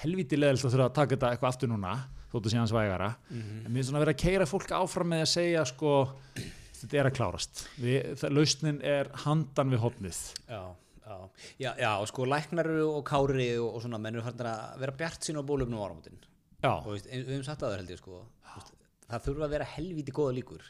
helviti 0.00 0.38
leðilegt 0.38 0.64
að 0.64 0.74
þurfa 0.76 0.88
að 0.88 0.96
taka 0.98 1.16
þetta 1.16 1.32
eitthvað 1.34 1.52
aftur 1.52 1.72
núna, 1.72 1.92
þóttu 2.32 2.54
síðan 2.54 2.72
svægara. 2.72 3.10
En 3.36 3.68
mér 3.68 3.82
er 3.82 3.88
svona 3.90 4.00
að 4.00 4.06
vera 4.06 4.16
að 4.16 4.22
keira 4.24 4.48
fólk 4.48 4.74
áfram 4.78 5.12
með 5.12 5.26
að 5.26 5.30
segja, 5.34 5.66
sko, 5.68 5.94
þetta 6.80 7.00
er 7.02 7.10
að 7.10 7.16
klárast. 7.20 7.64
Við, 7.82 8.26
lausnin 8.32 8.80
er 8.80 9.12
handan 9.26 9.74
við 9.76 9.84
hotnið. 9.84 10.22
já, 10.48 10.62
já, 11.04 11.16
já, 11.60 11.70
já, 11.76 11.92
sko 12.08 12.24
læknar 12.24 12.72
eru 12.72 12.88
og 12.96 13.04
kári 13.04 13.52
og, 13.58 13.76
og 13.76 13.84
svona 13.84 14.00
menn 14.00 14.16
eru 14.16 14.24
farin 14.24 14.48
að 14.48 14.78
vera 14.80 15.00
bjart 15.02 15.28
sín 15.28 15.36
á 15.36 15.42
bólöfnum 15.44 15.76
á 15.76 15.84
áramótin 15.84 16.16
Já, 16.22 16.31
og 16.70 16.92
við 16.94 17.08
höfum 17.28 17.46
sagt 17.46 17.62
að 17.62 17.72
það 17.72 17.80
held 17.80 17.94
ég 17.94 18.02
sko 18.02 18.18
veist, 18.54 18.74
það 19.08 19.24
þurfa 19.28 19.48
að 19.48 19.56
vera 19.56 19.70
helvíti 19.76 20.14
góða 20.14 20.36
líkur 20.38 20.68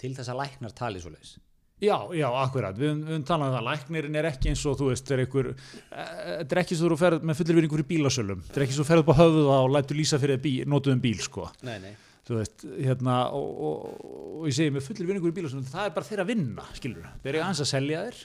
til 0.00 0.14
þess 0.16 0.32
að 0.32 0.40
læknar 0.42 0.76
tali 0.76 1.02
svo 1.02 1.12
leis 1.14 1.36
Já, 1.82 1.96
já, 2.14 2.28
akkurat, 2.38 2.76
við, 2.78 3.00
höfum 3.02 3.24
talað 3.26 3.50
um 3.50 3.54
það. 3.56 3.64
Læknirinn 3.66 4.16
er 4.16 4.28
ekki 4.28 4.52
eins 4.52 4.62
og 4.70 4.76
þú 4.78 4.86
veist 4.92 5.10
er 5.10 5.22
einhver, 5.24 5.48
eh, 5.90 6.12
þetta 6.38 6.54
er 6.54 6.60
ekki 6.62 6.78
svo 6.78 6.90
þú 6.92 6.98
ferð 7.00 7.26
með 7.26 7.40
fullir 7.40 7.58
vinningur 7.58 7.82
í 7.82 7.86
bílasölum, 7.88 8.44
þetta 8.46 8.60
er 8.60 8.64
ekki 8.64 8.76
svo 8.76 8.84
þú 8.84 8.90
ferð 8.90 9.02
upp 9.02 9.10
á 9.10 9.16
höfuð 9.18 9.48
og 9.56 9.72
lætur 9.74 9.98
lýsa 9.98 10.20
fyrir 10.22 10.40
bí, 10.44 10.52
notuðum 10.70 11.02
bíl 11.02 11.18
sko, 11.26 11.48
Nei, 11.66 11.74
nei, 11.82 11.92
þú 12.28 12.38
veist 12.38 12.64
hérna, 12.78 13.16
og, 13.34 13.50
og, 13.68 14.06
og 14.38 14.46
ég 14.48 14.56
segi 14.60 14.74
með 14.76 14.86
fullir 14.86 15.10
vinningur 15.10 15.34
í 15.34 15.36
bílasölum, 15.40 15.66
það 15.74 15.90
er 15.90 15.96
bara 15.98 16.08
þeirra 16.12 16.28
vinna, 16.30 16.68
skilur 16.78 17.10
þeir 17.24 17.32
eru 17.34 17.42
aðeins 17.42 17.64
að 17.66 17.70
selja 17.74 18.06
þér, 18.06 18.22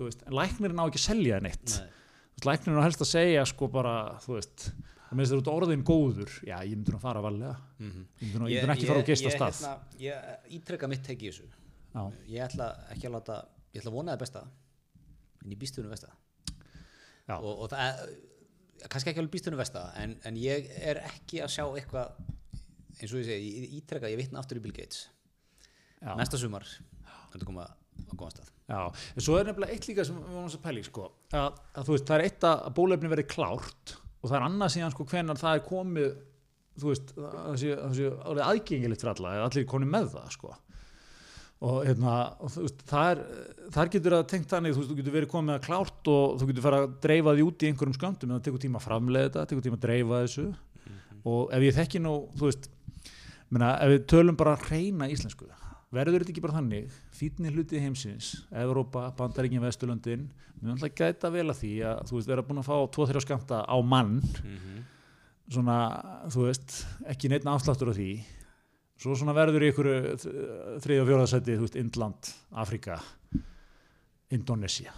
veist 0.00 0.24
en 0.24 0.38
læknirinn 0.40 0.80
á 0.80 0.84
ekki 0.88 1.02
að 1.02 1.06
selja 1.06 1.38
þér 1.38 1.46
neitt. 1.46 1.76
Nei. 1.76 1.96
Læknirinn 2.48 2.80
á 2.80 2.86
helst 2.88 3.04
að 3.04 3.12
segja 3.12 3.46
sko 3.52 3.68
bara, 3.76 3.94
þú 4.24 4.38
veist 4.38 4.70
það 5.08 5.18
minnst 5.18 5.32
þér 5.32 5.42
út 5.42 5.50
orðin 5.52 5.84
góður, 5.88 6.32
já, 6.44 6.56
ég 6.68 6.74
myndi 6.76 6.94
að 6.94 7.04
fara 7.04 7.22
valega, 7.24 7.54
mm 7.80 8.06
ég 8.22 8.38
nú, 8.38 8.48
ég 8.50 8.62
myndi 8.62 8.68
nú 8.68 8.74
ekki 8.74 8.88
fara 8.90 9.02
og 9.02 9.08
geista 9.08 9.30
ég, 9.30 9.36
stað. 9.36 9.60
hérna, 9.64 10.00
ég 10.04 10.56
ítreka 10.58 10.90
mitt 10.90 11.04
teki 11.06 11.28
í 11.28 11.32
þessu. 11.32 11.48
Já, 11.94 12.02
ég 12.28 12.44
ætla 12.44 12.70
ekki 12.92 13.08
að 13.08 13.14
láta 13.16 13.38
ég 13.72 13.82
ætla 13.82 13.92
að 13.92 13.98
vona 13.98 14.14
það 14.14 14.24
besta 14.24 14.42
en 15.44 15.52
ég 15.54 15.60
býst 15.60 15.78
unum 15.80 15.92
vesta 15.92 16.10
já, 17.28 17.36
og, 17.38 17.52
og 17.52 17.70
það 17.72 18.02
kannski 18.88 19.12
ekki 19.12 19.22
alveg 19.22 19.34
býst 19.34 19.48
unum 19.50 19.60
vesta 19.60 19.84
en, 20.02 20.16
en 20.28 20.38
ég 20.40 20.68
er 20.78 21.00
ekki 21.08 21.42
að 21.44 21.54
sjá 21.56 21.64
eitthvað 21.66 22.18
eins 22.98 23.12
og 23.12 23.20
ég 23.22 23.28
segi, 23.28 23.50
ég 23.62 23.76
ítreka 23.78 24.10
ég 24.10 24.18
vitna 24.20 24.42
aftur 24.42 24.58
í 24.58 24.62
Bill 24.64 24.74
Gates. 24.74 25.06
Já. 25.98 26.12
næsta 26.18 26.38
sumar 26.38 26.66
þetta 27.32 27.46
koma 27.46 27.66
á 27.68 28.14
góðan 28.14 28.36
stað. 28.36 28.50
Já, 28.68 28.80
en 29.16 29.24
svo 29.24 29.38
er 29.38 29.48
nefnilega 29.48 29.74
eitt 29.74 29.88
líka 29.88 30.04
sem 30.06 30.18
við 30.18 30.28
varum 30.36 30.50
að 30.50 30.62
pæli 30.64 30.84
sko, 30.86 31.06
að, 31.34 31.58
að 31.74 31.88
þú 31.88 31.94
veist, 31.96 32.06
það 32.08 32.18
er 32.18 32.24
eitt 32.28 32.46
að 32.48 32.68
bólefni 32.78 33.10
verði 33.12 33.26
klárt 33.32 33.94
og 34.18 34.30
það 34.30 34.38
er 34.38 34.46
annað 34.48 34.74
síðan 34.74 34.94
sko 34.94 35.06
hvenar 35.08 35.40
það 35.40 35.58
er 35.58 35.66
komið 35.68 36.08
þú 36.78 36.92
veist, 36.92 37.12
það 37.18 37.58
sé, 37.60 37.74
það 37.74 37.98
sé 37.98 38.08
aðgengilegt 38.46 39.02
fyrir 39.02 39.12
alla, 39.14 39.34
eða 39.36 39.46
allir 39.48 39.68
konið 39.68 39.92
með 39.94 40.08
það 40.14 40.32
sko. 40.36 40.54
Og 41.68 41.78
hérna, 41.88 42.14
og 42.38 42.52
veist, 42.54 42.82
það 42.86 43.12
er 43.12 43.22
þar 43.74 43.92
getur 43.94 44.14
það 44.14 44.26
tengt 44.32 44.52
þannig, 44.52 44.74
þú 44.74 44.82
veist, 44.82 44.90
þú 44.92 44.98
getur 45.00 45.16
verið 45.16 45.32
komið 45.32 45.56
það 45.56 45.64
klárt 45.66 46.10
og 46.12 46.36
þú 46.38 46.50
getur 46.52 46.66
fara 46.68 46.80
að 46.84 46.96
dreifa 47.02 47.34
því 47.34 47.46
út 47.48 47.64
í 47.64 47.70
einhverjum 47.72 47.96
sköndum, 47.98 48.30
en 48.30 48.36
það 48.36 48.44
tekur 48.46 48.64
tíma 48.64 48.78
að 48.78 48.86
framleiða 48.86 49.28
þetta 49.28 49.46
tekur 49.50 49.66
tíma 49.66 49.78
að 49.78 49.86
dreifa 49.88 50.20
þessu. 50.22 50.46
Og 51.28 51.54
ef 51.56 51.66
ég 51.66 51.78
þekki 51.80 52.02
nú, 52.04 52.14
þú 52.38 52.46
veist 52.46 52.70
menna, 53.50 53.72
ef 53.82 53.94
við 53.96 54.06
tölum 54.14 54.38
bara 54.38 54.54
reyna 54.68 55.10
íslensku 55.10 55.48
verður 55.94 56.24
þetta 56.24 56.34
ekki 56.34 56.44
bara 56.44 56.58
þannig? 56.58 56.94
Fítni 57.16 57.52
hluti 57.54 57.80
heimsins, 57.82 58.30
Evrópa, 58.52 59.08
Bandaríkin 59.18 59.64
Vesturlöndin, 59.64 60.28
við 60.60 60.74
ætla 60.74 60.90
að 60.90 60.96
gæta 61.00 61.32
vel 61.34 61.46
að 61.48 61.60
því 61.62 61.72
að 61.90 62.02
þú 62.10 62.18
veist, 62.18 62.30
vera 62.32 62.46
búin 62.46 62.62
að 62.62 62.68
fá 62.68 62.76
2-3 62.98 63.24
skamta 63.24 63.62
á 63.64 63.76
mann. 63.80 64.18
Svona, 65.48 65.78
þú 66.28 66.48
veist, 66.48 66.78
ekki 67.08 67.30
neitt 67.32 67.48
afsláttur 67.48 67.92
á 67.92 67.96
því. 67.96 68.12
Svo 68.98 69.14
svona 69.16 69.32
verður 69.36 69.64
í 69.64 69.72
ykkur 69.72 69.90
þriði 70.82 71.02
og 71.04 71.12
fjóðarsæti, 71.12 71.56
þú 71.56 71.68
veist, 71.68 71.78
Indland 71.80 72.32
Afrika, 72.58 72.98
Indonesia 74.34 74.92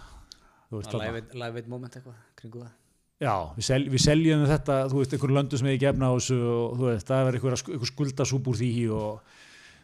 þú 0.71 0.79
veist, 0.79 0.93
þarna. 0.93 1.23
live, 1.35 1.59
eight 1.59 1.69
moment 1.71 1.95
eitthvað 1.97 2.19
kringu 2.39 2.63
það? 2.63 2.75
Já, 3.21 3.33
við, 3.53 3.65
sel, 3.67 3.81
við 3.93 4.01
seljum 4.01 4.43
þetta, 4.49 4.77
þú 4.89 5.01
veist, 5.01 5.13
einhverjum 5.13 5.37
löndum 5.37 5.61
sem 5.61 5.69
ég 5.69 5.81
gefna 5.83 6.09
á 6.09 6.13
þessu 6.15 6.37
og 6.41 6.77
þú 6.79 6.87
veist, 6.87 7.09
það 7.11 7.25
verður 7.27 7.49
einhver 7.51 7.91
skuldasúb 7.91 8.47
úr 8.49 8.57
því 8.57 8.71
og 8.97 9.35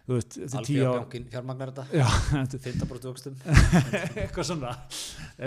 Alfjörbankin 0.07 1.25
fjármagnar 1.31 1.71
þetta. 1.75 1.83
Já, 1.99 2.05
þetta 2.31 2.59
15% 2.63 3.07
vöxtum. 3.09 3.33
Eitthvað 4.23 4.45
svona. 4.47 4.69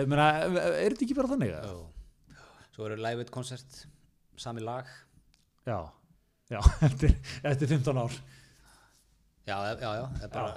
Meina, 0.05 0.27
er 0.45 0.93
þetta 0.93 1.07
ekki 1.07 1.17
bara 1.17 1.31
þannig? 1.31 1.55
Jó. 1.55 1.79
svo 2.75 2.89
eru 2.91 2.99
live 3.01 3.25
eight 3.25 3.33
koncert 3.33 3.79
sami 4.41 4.61
lag. 4.65 4.89
Já, 5.69 5.79
já, 6.53 6.61
eftir, 6.89 7.17
eftir 7.43 7.73
15 7.73 8.03
ár. 8.05 8.19
já, 9.49 9.57
já, 9.73 9.75
já, 9.81 10.29
bara 10.29 10.53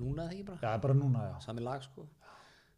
núna 0.00 0.24
eða 0.24 0.32
ekki 0.32 0.44
bara, 0.48 0.58
Já, 0.64 0.78
bara 0.80 0.96
núna, 0.96 1.26
já. 1.28 1.36
sami 1.44 1.60
lag 1.64 1.84
sko. 1.84 2.06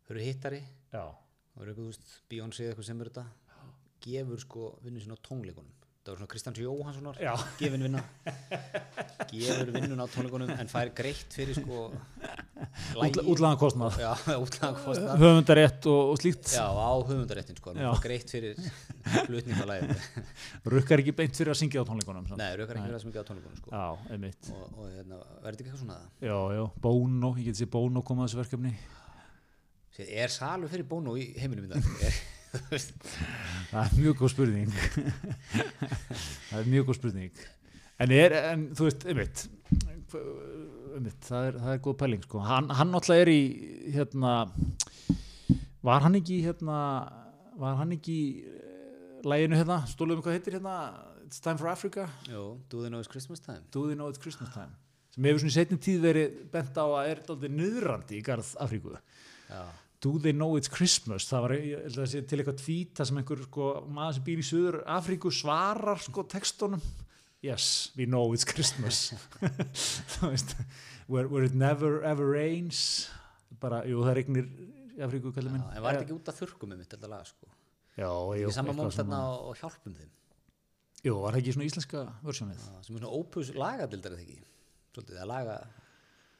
Þau 0.08 0.14
eru 0.16 0.24
hittari. 0.26 0.58
Já, 0.92 1.04
og 1.06 1.62
eru 1.62 1.70
eitthvað, 1.70 1.84
þú 1.84 1.92
veist, 1.92 2.16
Beyoncé 2.32 2.64
eða 2.66 2.72
eitthvað 2.74 2.88
sem 2.90 3.04
er 3.06 3.12
þetta. 3.12 3.24
Gefur 4.02 4.42
sko 4.42 4.72
vinnu 4.82 4.98
sinna 4.98 5.14
á 5.14 5.22
tónleikunum 5.22 5.70
það 6.02 6.10
var 6.10 6.18
svona 6.18 6.30
Kristján 6.32 6.56
Jóhanssonar 6.58 7.18
gefin 7.60 7.84
vinna. 7.86 8.00
Gefur 9.30 9.68
vinnun 9.74 10.02
á 10.02 10.06
tónleikunum 10.10 10.50
en 10.56 10.70
fær 10.70 10.90
greitt 10.98 11.30
fyrir 11.36 11.54
sko 11.54 11.84
útlagan 12.98 13.58
kostnað 13.60 14.00
höfundarétt 15.22 15.86
og, 15.90 16.12
og 16.12 16.18
slíkt. 16.18 16.50
já, 16.56 16.66
á 16.66 16.90
höfundaréttin 17.06 17.58
sko 17.60 17.74
greitt 18.02 18.34
fyrir 18.34 18.58
flutning 19.28 19.62
á 19.62 19.66
læginu 19.70 19.96
Rukkar 20.74 21.02
ekki 21.04 21.14
beint 21.22 21.38
fyrir 21.38 21.54
að 21.54 21.60
syngja 21.62 21.82
á 21.82 21.86
tónleikunum. 21.86 22.26
samt. 22.32 22.42
nei, 22.42 22.50
raukar 22.58 22.80
ekki 22.80 22.90
verið 22.90 23.04
sem 23.04 23.12
ekki 23.14 23.22
á 23.22 23.26
tónleikunum 23.30 23.62
sko. 23.62 23.70
Já, 23.70 23.86
og, 24.58 24.66
og 24.74 24.90
hérna, 24.90 25.22
verður 25.44 25.62
þetta 25.62 25.68
eitthvað 25.68 25.82
svona? 25.84 26.00
Já, 26.18 26.36
já, 26.58 26.64
Bono, 26.82 27.32
ég 27.38 27.48
geti 27.50 27.62
sér 27.62 27.72
Bono 27.78 28.02
koma 28.02 28.26
að 28.26 28.32
þessu 28.32 28.42
verkefni. 28.42 28.74
Er 30.02 30.32
salur 30.32 30.70
fyrir 30.72 30.86
Bono 30.88 31.14
í 31.20 31.30
heiminum 31.38 31.66
í 31.68 31.74
dag? 31.76 31.90
Er- 32.02 32.22
Það 32.52 33.80
er 33.82 33.96
mjög 33.96 34.18
góð 34.20 34.32
spurning. 34.34 34.72
Það 36.50 36.58
er 36.60 36.70
mjög 36.72 36.88
góð 36.90 36.98
spurning. 36.98 37.42
En 38.02 38.12
er, 38.12 38.34
en 38.52 38.64
þú 38.76 38.88
veist, 38.88 39.06
einmitt 39.08 39.46
einmitt, 40.12 41.22
það 41.24 41.46
er, 41.48 41.58
það 41.62 41.74
er 41.74 41.80
góð 41.86 41.96
pæling 42.02 42.24
sko. 42.26 42.42
hann, 42.44 42.68
hann 42.76 42.92
náttúrulega 42.92 43.24
er 43.24 43.30
í 43.32 43.40
hérna 43.94 44.32
var 45.84 46.04
hann 46.04 46.18
ekki 46.18 46.42
hérna 46.44 46.78
var 47.60 47.78
hann 47.80 47.94
ekki 47.96 48.18
læginu 49.24 49.56
hérna, 49.56 49.82
stóluðum 49.88 50.24
hvað 50.24 50.38
heitir 50.38 50.58
hérna? 50.58 50.76
It's 51.26 51.40
time 51.40 51.56
for 51.56 51.70
Africa, 51.70 52.08
jú, 52.28 52.58
do 52.68 52.82
they 52.82 52.90
know 52.90 53.00
it's 53.00 53.08
Christmas 53.08 53.40
time. 53.40 53.62
Do 53.72 53.86
they 53.88 53.96
know 53.96 54.10
it's 54.12 54.20
Christmas 54.20 54.52
time 54.52 54.74
sem 55.12 55.26
hefur 55.28 55.42
svona 55.42 55.52
í 55.52 55.56
setni 55.58 55.76
tíð 55.76 56.04
verið 56.06 56.36
bent 56.52 56.78
á 56.80 56.84
að 56.88 57.08
er 57.10 57.18
daldið 57.26 57.56
nöðrandi 57.58 58.16
í 58.16 58.22
garð 58.24 58.54
Afríku. 58.64 58.94
Já, 59.44 59.64
Do 60.02 60.18
they 60.18 60.32
know 60.34 60.56
it's 60.58 60.66
Christmas? 60.66 61.28
Það 61.30 61.44
var 61.44 62.08
sé 62.10 62.24
til 62.26 62.40
eitthvað 62.40 62.58
tvíta 62.58 63.04
sem 63.06 63.20
einhver 63.20 63.44
sko, 63.46 63.68
maður 63.86 64.16
sem 64.16 64.24
býr 64.26 64.42
í 64.42 64.46
Suður 64.46 64.78
Afríku 64.90 65.30
svarar 65.30 66.02
sko 66.02 66.24
textunum. 66.26 66.82
Yes, 67.42 67.92
we 67.94 68.06
know 68.06 68.32
it's 68.34 68.46
Christmas. 68.46 69.12
Veist 70.22 70.56
where, 71.06 71.28
where 71.30 71.46
it 71.46 71.54
never 71.54 72.02
ever 72.02 72.26
rains. 72.34 73.10
Bara, 73.62 73.84
jú 73.86 74.02
það 74.02 74.18
regnir 74.18 74.50
Afríku 75.06 75.30
kallið 75.34 75.54
minn. 75.54 75.64
En 75.70 75.86
var 75.86 76.02
ekki 76.02 76.18
út 76.18 76.34
af 76.34 76.38
þurrkum 76.40 76.74
með 76.74 76.82
mitt 76.82 76.96
þetta 76.96 77.14
lag 77.14 77.26
sko? 77.30 77.46
Já, 77.94 78.08
jú, 78.08 78.34
ekki 78.34 78.56
sama 78.58 78.72
eitthvað 78.72 78.90
mót 78.90 78.98
þarna 78.98 79.24
og, 79.38 79.56
hjálpum 79.60 79.96
þeim. 80.00 80.12
Jú, 81.02 81.16
var 81.22 81.34
það 81.34 81.42
ekki 81.42 81.54
svona 81.56 81.70
íslenska 81.70 82.06
versjónið 82.26 82.58
Já, 82.58 82.70
sem 82.86 82.96
er 82.96 83.02
svona 83.04 83.14
ópus 83.22 83.54
lagadildar 83.54 84.14
eða 84.16 84.26
ekki? 84.26 84.38
Svolítið 84.94 85.22
að 85.22 85.30
laga 85.30 85.58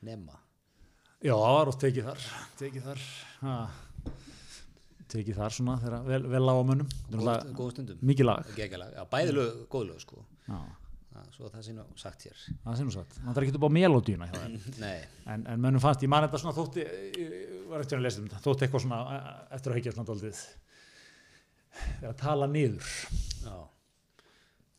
nema 0.07 0.42
já, 1.23 1.33
það 1.33 1.57
var 1.57 1.73
oft 1.73 1.83
tekið 1.83 2.11
þar. 2.11 2.29
Tekið 2.61 2.87
þar 2.91 3.03
ha. 3.43 3.57
tekið 5.13 5.41
þar 5.41 5.57
svona 5.57 5.79
þegar 5.83 6.07
vel, 6.11 6.23
vel 6.35 6.45
á 6.45 6.53
á 6.53 6.63
er 6.63 7.51
góð, 7.57 7.75
stundum. 7.75 7.99
mikið 8.13 8.29
lag. 8.29 8.55
Já, 8.59 9.03
bæði 9.13 9.37
lög, 9.39 9.67
góð 9.73 9.91
lög 9.91 10.01
sko. 10.03 10.25
Já, 11.13 11.25
svo 11.35 11.51
það 11.53 11.67
sé 11.67 11.75
nú 11.77 11.85
sagt 12.01 12.25
hér. 12.27 12.39
Það 12.63 12.79
sé 12.79 12.87
nú 12.87 12.95
satt 12.95 13.19
það 13.19 13.37
er 13.37 13.47
ekki 13.47 13.59
upp 13.59 13.67
á 13.69 13.77
melodíuna 13.77 14.29
hjá 14.31 14.39
þeim 14.39 14.55
nei, 14.85 15.03
en, 15.29 15.45
en 15.53 15.61
mönnum 15.61 15.83
fannst, 15.83 16.05
ég 16.07 16.13
man 16.13 16.25
þetta 16.25 16.41
svona 16.41 16.57
þótti 16.57 16.87
var 17.69 17.85
eftir 17.85 17.99
að 17.99 18.07
lesa 18.07 18.23
um 18.23 18.29
þetta, 18.31 18.41
þótti 18.47 18.67
eitthvað 18.67 18.85
svona 18.87 19.01
eh, 19.17 19.29
eftir 19.59 19.73
að 19.73 19.79
hekja 19.79 19.95
svona 19.97 20.09
daldið 20.09 20.41
er 22.03 22.09
að 22.09 22.19
tala 22.23 22.49
niður. 22.49 22.89
Já. 23.45 23.55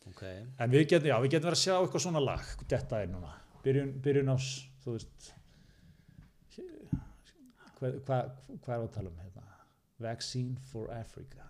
Ok, 0.10 0.26
en 0.26 0.74
við 0.74 0.84
getum, 0.90 1.10
já, 1.10 1.16
við 1.24 1.36
getum 1.36 1.50
verið 1.50 1.60
að 1.60 1.64
sjá 1.64 1.76
eitthvað 1.78 2.06
svona 2.08 2.24
lag 2.24 2.52
þetta 2.66 3.00
er 3.02 3.14
núna, 3.14 3.32
byrjun, 3.66 3.96
byrjun 4.04 4.34
ás 4.34 4.50
þú 4.84 4.98
veist 4.98 5.30
hvað 7.84 7.98
hva, 8.08 8.20
hva 8.66 8.76
er 8.78 8.86
að 8.86 8.94
tala 8.96 9.12
um 9.12 9.18
hérna? 9.22 9.48
Vaccine 10.04 10.62
for 10.72 10.92
Africa. 10.94 11.50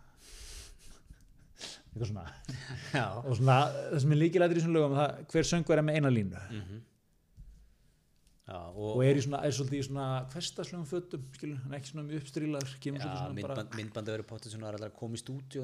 Eitthvað 1.93 2.09
svona. 2.09 2.25
Já. 2.93 3.05
Og 3.21 3.37
svona, 3.37 3.59
það 3.91 4.01
sem 4.03 4.15
er 4.15 4.19
líkilættir 4.19 4.59
í 4.59 4.63
svona 4.65 4.79
lögum 4.79 4.97
það, 4.97 5.21
hver 5.33 5.47
söngur 5.49 5.79
er 5.79 5.85
með 5.85 5.99
eina 5.99 6.11
línu. 6.13 6.41
Mhm. 6.49 6.81
Já, 8.43 8.57
og, 8.59 8.97
og 8.97 9.01
er, 9.05 9.15
í 9.15 9.21
svona, 9.23 9.39
er 9.47 9.53
svolítið 9.55 9.79
í 9.79 9.83
svona 9.87 10.05
hverstaslegum 10.33 10.87
fötum 10.89 11.21
skilur, 11.31 11.61
hann 11.63 11.71
er 11.71 11.79
ekki 11.79 11.93
svona 11.93 12.03
mjög 12.09 12.25
uppstrílaður 12.25 12.73
kemur 12.83 12.99
já, 12.99 13.05
svona 13.05 13.37
myndband, 13.37 13.77
myndbandi 13.79 14.11
verið 14.17 14.27
potið 14.27 14.57
allar 14.57 14.83
að 14.89 14.97
koma 14.97 15.15
í 15.15 15.21
stúdíu 15.21 15.63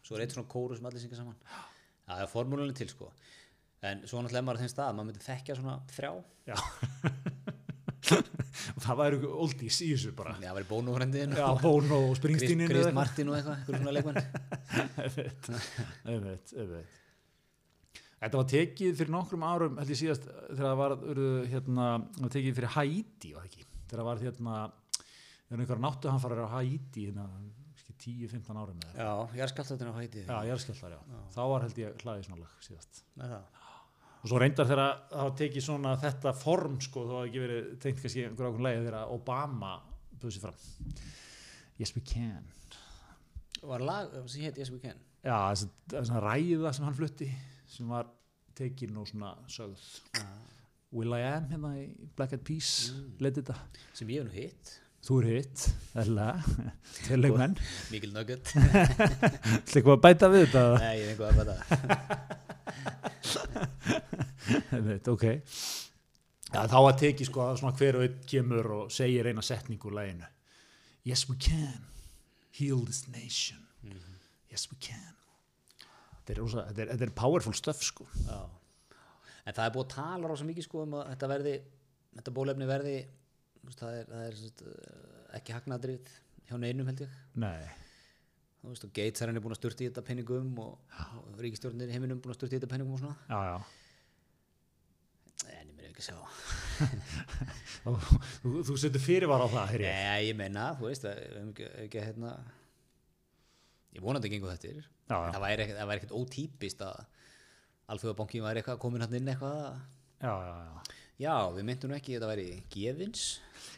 svo 0.00 0.16
er 0.16 0.24
eitt 0.24 0.34
svona 0.34 0.50
kóru 0.50 0.74
sem 0.74 0.88
allir 0.90 1.04
syngja 1.04 1.20
saman. 1.20 1.36
Já, 1.44 1.60
það 2.08 2.24
er 2.24 2.32
formúlunni 2.32 2.74
til 2.74 2.88
sko. 2.90 3.12
En 3.86 4.02
svo 4.10 4.24
náttúrulega 4.24 4.46
maður 4.48 4.64
þeim 4.64 4.72
stað 4.72 4.90
að 4.90 4.96
maður 4.98 5.08
myndi 5.12 5.24
þekkja 5.28 5.58
svona 5.60 5.76
þrjá 5.94 6.10
og 8.74 8.80
það 8.84 9.00
væri 9.00 9.18
oldís 9.28 9.80
í 9.84 9.90
þessu 9.92 10.12
bara. 10.16 10.32
Já, 10.40 10.48
það 10.48 10.56
væri 10.58 10.68
bónúfrendiðin 10.70 11.36
já, 11.38 11.46
Bono 11.62 11.98
og 12.08 12.16
Springsteenin 12.18 12.70
Krist 12.72 12.96
Martin 12.96 13.30
og 13.30 13.38
eitthvað, 13.38 13.56
eitthvað 13.60 13.78
svona 13.80 13.94
leikmann 13.96 14.18
einmitt 16.10 16.96
Þetta 18.20 18.36
var 18.36 18.48
tekið 18.52 18.98
fyrir 18.98 19.12
nokkrum 19.14 19.44
árum 19.48 19.78
held 19.80 19.92
ég 19.94 20.00
síðast 20.02 20.26
þegar 20.28 20.66
það 20.66 20.80
var 20.82 20.96
urðu, 20.98 21.30
hérna, 21.48 21.86
tekið 22.26 22.58
fyrir 22.58 22.74
Haiti 22.74 23.30
þegar 23.32 23.94
það 23.94 24.08
var 24.10 24.20
hérna 24.26 24.58
einhverja 25.50 25.82
náttuhanfarar 25.86 26.44
á 26.44 26.48
Haiti 26.58 27.06
hérna, 27.08 27.24
10-15 28.00 28.56
árum 28.56 28.78
já, 28.96 29.08
ég 29.36 29.42
er 29.44 29.50
skallt 29.52 29.72
þetta 29.74 29.92
á 29.92 29.94
hæti 29.98 30.22
Já, 30.24 30.36
jarðskjaldar, 30.48 30.94
já. 30.96 31.20
Þá 31.34 31.40
var 31.52 31.64
held 31.66 31.80
ég 31.82 32.04
hlaðið 32.04 32.28
svona 32.28 32.40
lag 32.40 32.62
síðast. 32.64 33.02
með 33.20 33.34
það 33.34 33.59
og 34.20 34.28
svo 34.28 34.40
reyndar 34.40 34.68
þegar 34.68 34.96
það 35.10 35.34
tekið 35.40 35.66
svona 35.66 35.96
þetta 36.00 36.36
form 36.36 36.78
sko, 36.84 37.06
þá 37.08 37.14
hafa 37.16 37.28
ekki 37.30 37.44
verið 37.46 37.68
tengt 37.82 38.02
kannski 38.04 38.26
einhver 38.28 38.50
ákveðin 38.50 38.68
leið 38.68 38.86
þegar 38.88 39.14
Obama 39.16 39.74
buðið 40.20 40.36
sér 40.36 40.48
fram 40.48 40.98
Yes 41.80 41.94
we 41.96 42.04
can 42.04 42.50
var 43.66 43.84
lag 43.84 44.12
sem 44.26 44.46
hétt 44.46 44.58
Yes 44.60 44.70
We 44.72 44.80
Can 44.82 44.98
Já, 45.20 45.36
þessi, 45.52 45.68
þessi 45.92 46.20
ræða 46.24 46.72
sem 46.76 46.86
hann 46.86 46.96
flutti 46.96 47.28
sem 47.70 47.90
var 47.92 48.08
tekin 48.56 48.96
og 49.00 49.08
svona 49.08 49.34
sögð 49.52 49.82
Will 50.96 51.14
I 51.14 51.22
Am 51.28 51.50
hérna 51.50 51.74
í 51.78 51.88
Black 52.16 52.34
Eyed 52.34 52.44
Peas 52.46 52.70
mm. 52.94 53.10
leiti 53.22 53.42
þetta 53.42 53.58
sem 53.92 54.14
ég 54.14 54.22
hef 54.22 54.30
nú 54.30 54.38
hitt 54.38 54.76
Þú 55.00 55.14
er 55.22 55.26
hitt, 55.30 55.62
eðlilega, 55.96 56.66
til 57.06 57.16
leikmenn. 57.22 57.54
Mikil 57.88 58.10
nugget. 58.12 58.50
Þú 59.70 59.78
eitthvað 59.80 59.94
að 59.94 60.02
bæta 60.04 60.28
við 60.28 60.44
þetta? 60.44 60.64
Nei, 60.76 60.90
ég 60.98 61.06
er 61.06 61.14
eitthvað 61.14 61.30
að 61.30 61.38
bæta. 61.40 62.50
Veit, 64.88 65.08
ok. 65.08 65.24
Ja, 66.50 66.64
þá 66.66 66.78
að 66.80 66.98
teki 67.04 67.26
sko 67.28 67.44
að 67.46 67.60
svona 67.60 67.76
hver 67.78 68.00
og 68.00 68.06
einn 68.06 68.18
kemur 68.26 68.70
og 68.76 68.92
segir 68.94 69.28
eina 69.30 69.42
setningu 69.44 69.90
úr 69.90 69.96
læginu. 70.00 70.28
Yes 71.06 71.28
we 71.30 71.36
can 71.38 71.86
heal 72.58 72.84
this 72.84 73.06
nation. 73.08 73.66
Mm 73.82 73.90
-hmm. 73.92 74.18
Yes 74.50 74.68
we 74.72 74.76
can. 74.80 75.14
Þetta 76.20 76.32
er, 76.32 76.38
rosa, 76.38 76.66
þetta 76.68 76.82
er, 76.82 76.88
þetta 76.88 77.04
er 77.04 77.10
powerful 77.10 77.54
stuff 77.54 77.82
sko. 77.82 78.06
Já. 78.26 78.48
En 79.46 79.54
það 79.54 79.66
er 79.66 79.72
búið 79.74 79.86
að 79.86 79.94
tala 79.94 80.28
rosa 80.28 80.44
mikið 80.44 80.64
sko 80.64 80.82
um 80.82 80.94
að 80.94 81.08
þetta 81.08 81.28
verði, 81.28 81.62
þetta 82.16 82.30
bólefni 82.30 82.66
verði 82.66 83.06
það 83.68 83.98
er, 83.98 84.08
það 84.08 84.24
er 84.26 84.38
sest, 84.40 84.64
ekki 85.38 85.54
hagnadrið 85.56 86.10
hjá 86.48 86.56
neinum 86.58 86.90
held 86.90 87.04
ég 87.04 87.16
Nei. 87.40 87.68
Þú 88.60 88.72
veist 88.72 88.86
og 88.86 88.92
Gates 88.96 89.22
er 89.22 89.30
henni 89.30 89.42
búin 89.42 89.54
að 89.54 89.60
styrta 89.60 89.84
í 89.84 89.88
þetta 89.88 90.04
penningum 90.06 90.50
og, 90.62 90.96
og 91.18 91.40
ríkistjórnir 91.40 91.90
í 91.90 91.96
heiminum 91.96 92.20
búin 92.20 92.34
að 92.34 92.38
styrta 92.40 92.56
í 92.56 92.58
þetta 92.58 92.70
penningum 92.72 92.96
og 92.96 93.02
svona. 93.02 93.16
Já, 93.30 93.38
já. 93.50 93.56
en 95.54 95.70
ég 95.70 95.74
meina 95.78 95.90
ekki 95.90 96.04
að 96.04 96.10
sjá. 96.10 96.18
Þú, 97.80 98.50
þú 98.68 98.74
setur 98.80 99.00
fyrirvar 99.04 99.44
á 99.44 99.48
það 99.52 99.74
Nei, 99.80 100.28
ég 100.28 100.36
meina, 100.36 100.70
þú 100.76 100.88
veist 100.88 101.04
við 101.06 101.18
hefum 101.20 101.50
ekki, 101.54 101.68
ekki 101.86 102.04
hérna 102.04 102.32
ég 103.96 104.04
vonandi 104.04 104.28
að 104.28 104.34
gengur 104.36 104.52
þetta 104.52 104.70
það 105.08 105.44
væri 105.46 105.96
ekkert 105.96 106.14
ótípist 106.16 106.84
að 106.84 107.00
alþjóðabankin 107.90 108.44
væri 108.44 108.60
eitthvað 108.62 108.80
komin 108.84 109.04
hann 109.04 109.16
inn 109.18 109.32
eitthvað. 109.32 109.80
Já, 110.20 110.32
já, 110.44 110.54
já 110.68 110.99
Já, 111.20 111.36
við 111.52 111.66
myndum 111.68 111.90
ekki 111.92 112.14
að 112.14 112.16
þetta 112.16 112.28
væri 112.30 112.44
gefins. 112.72 113.22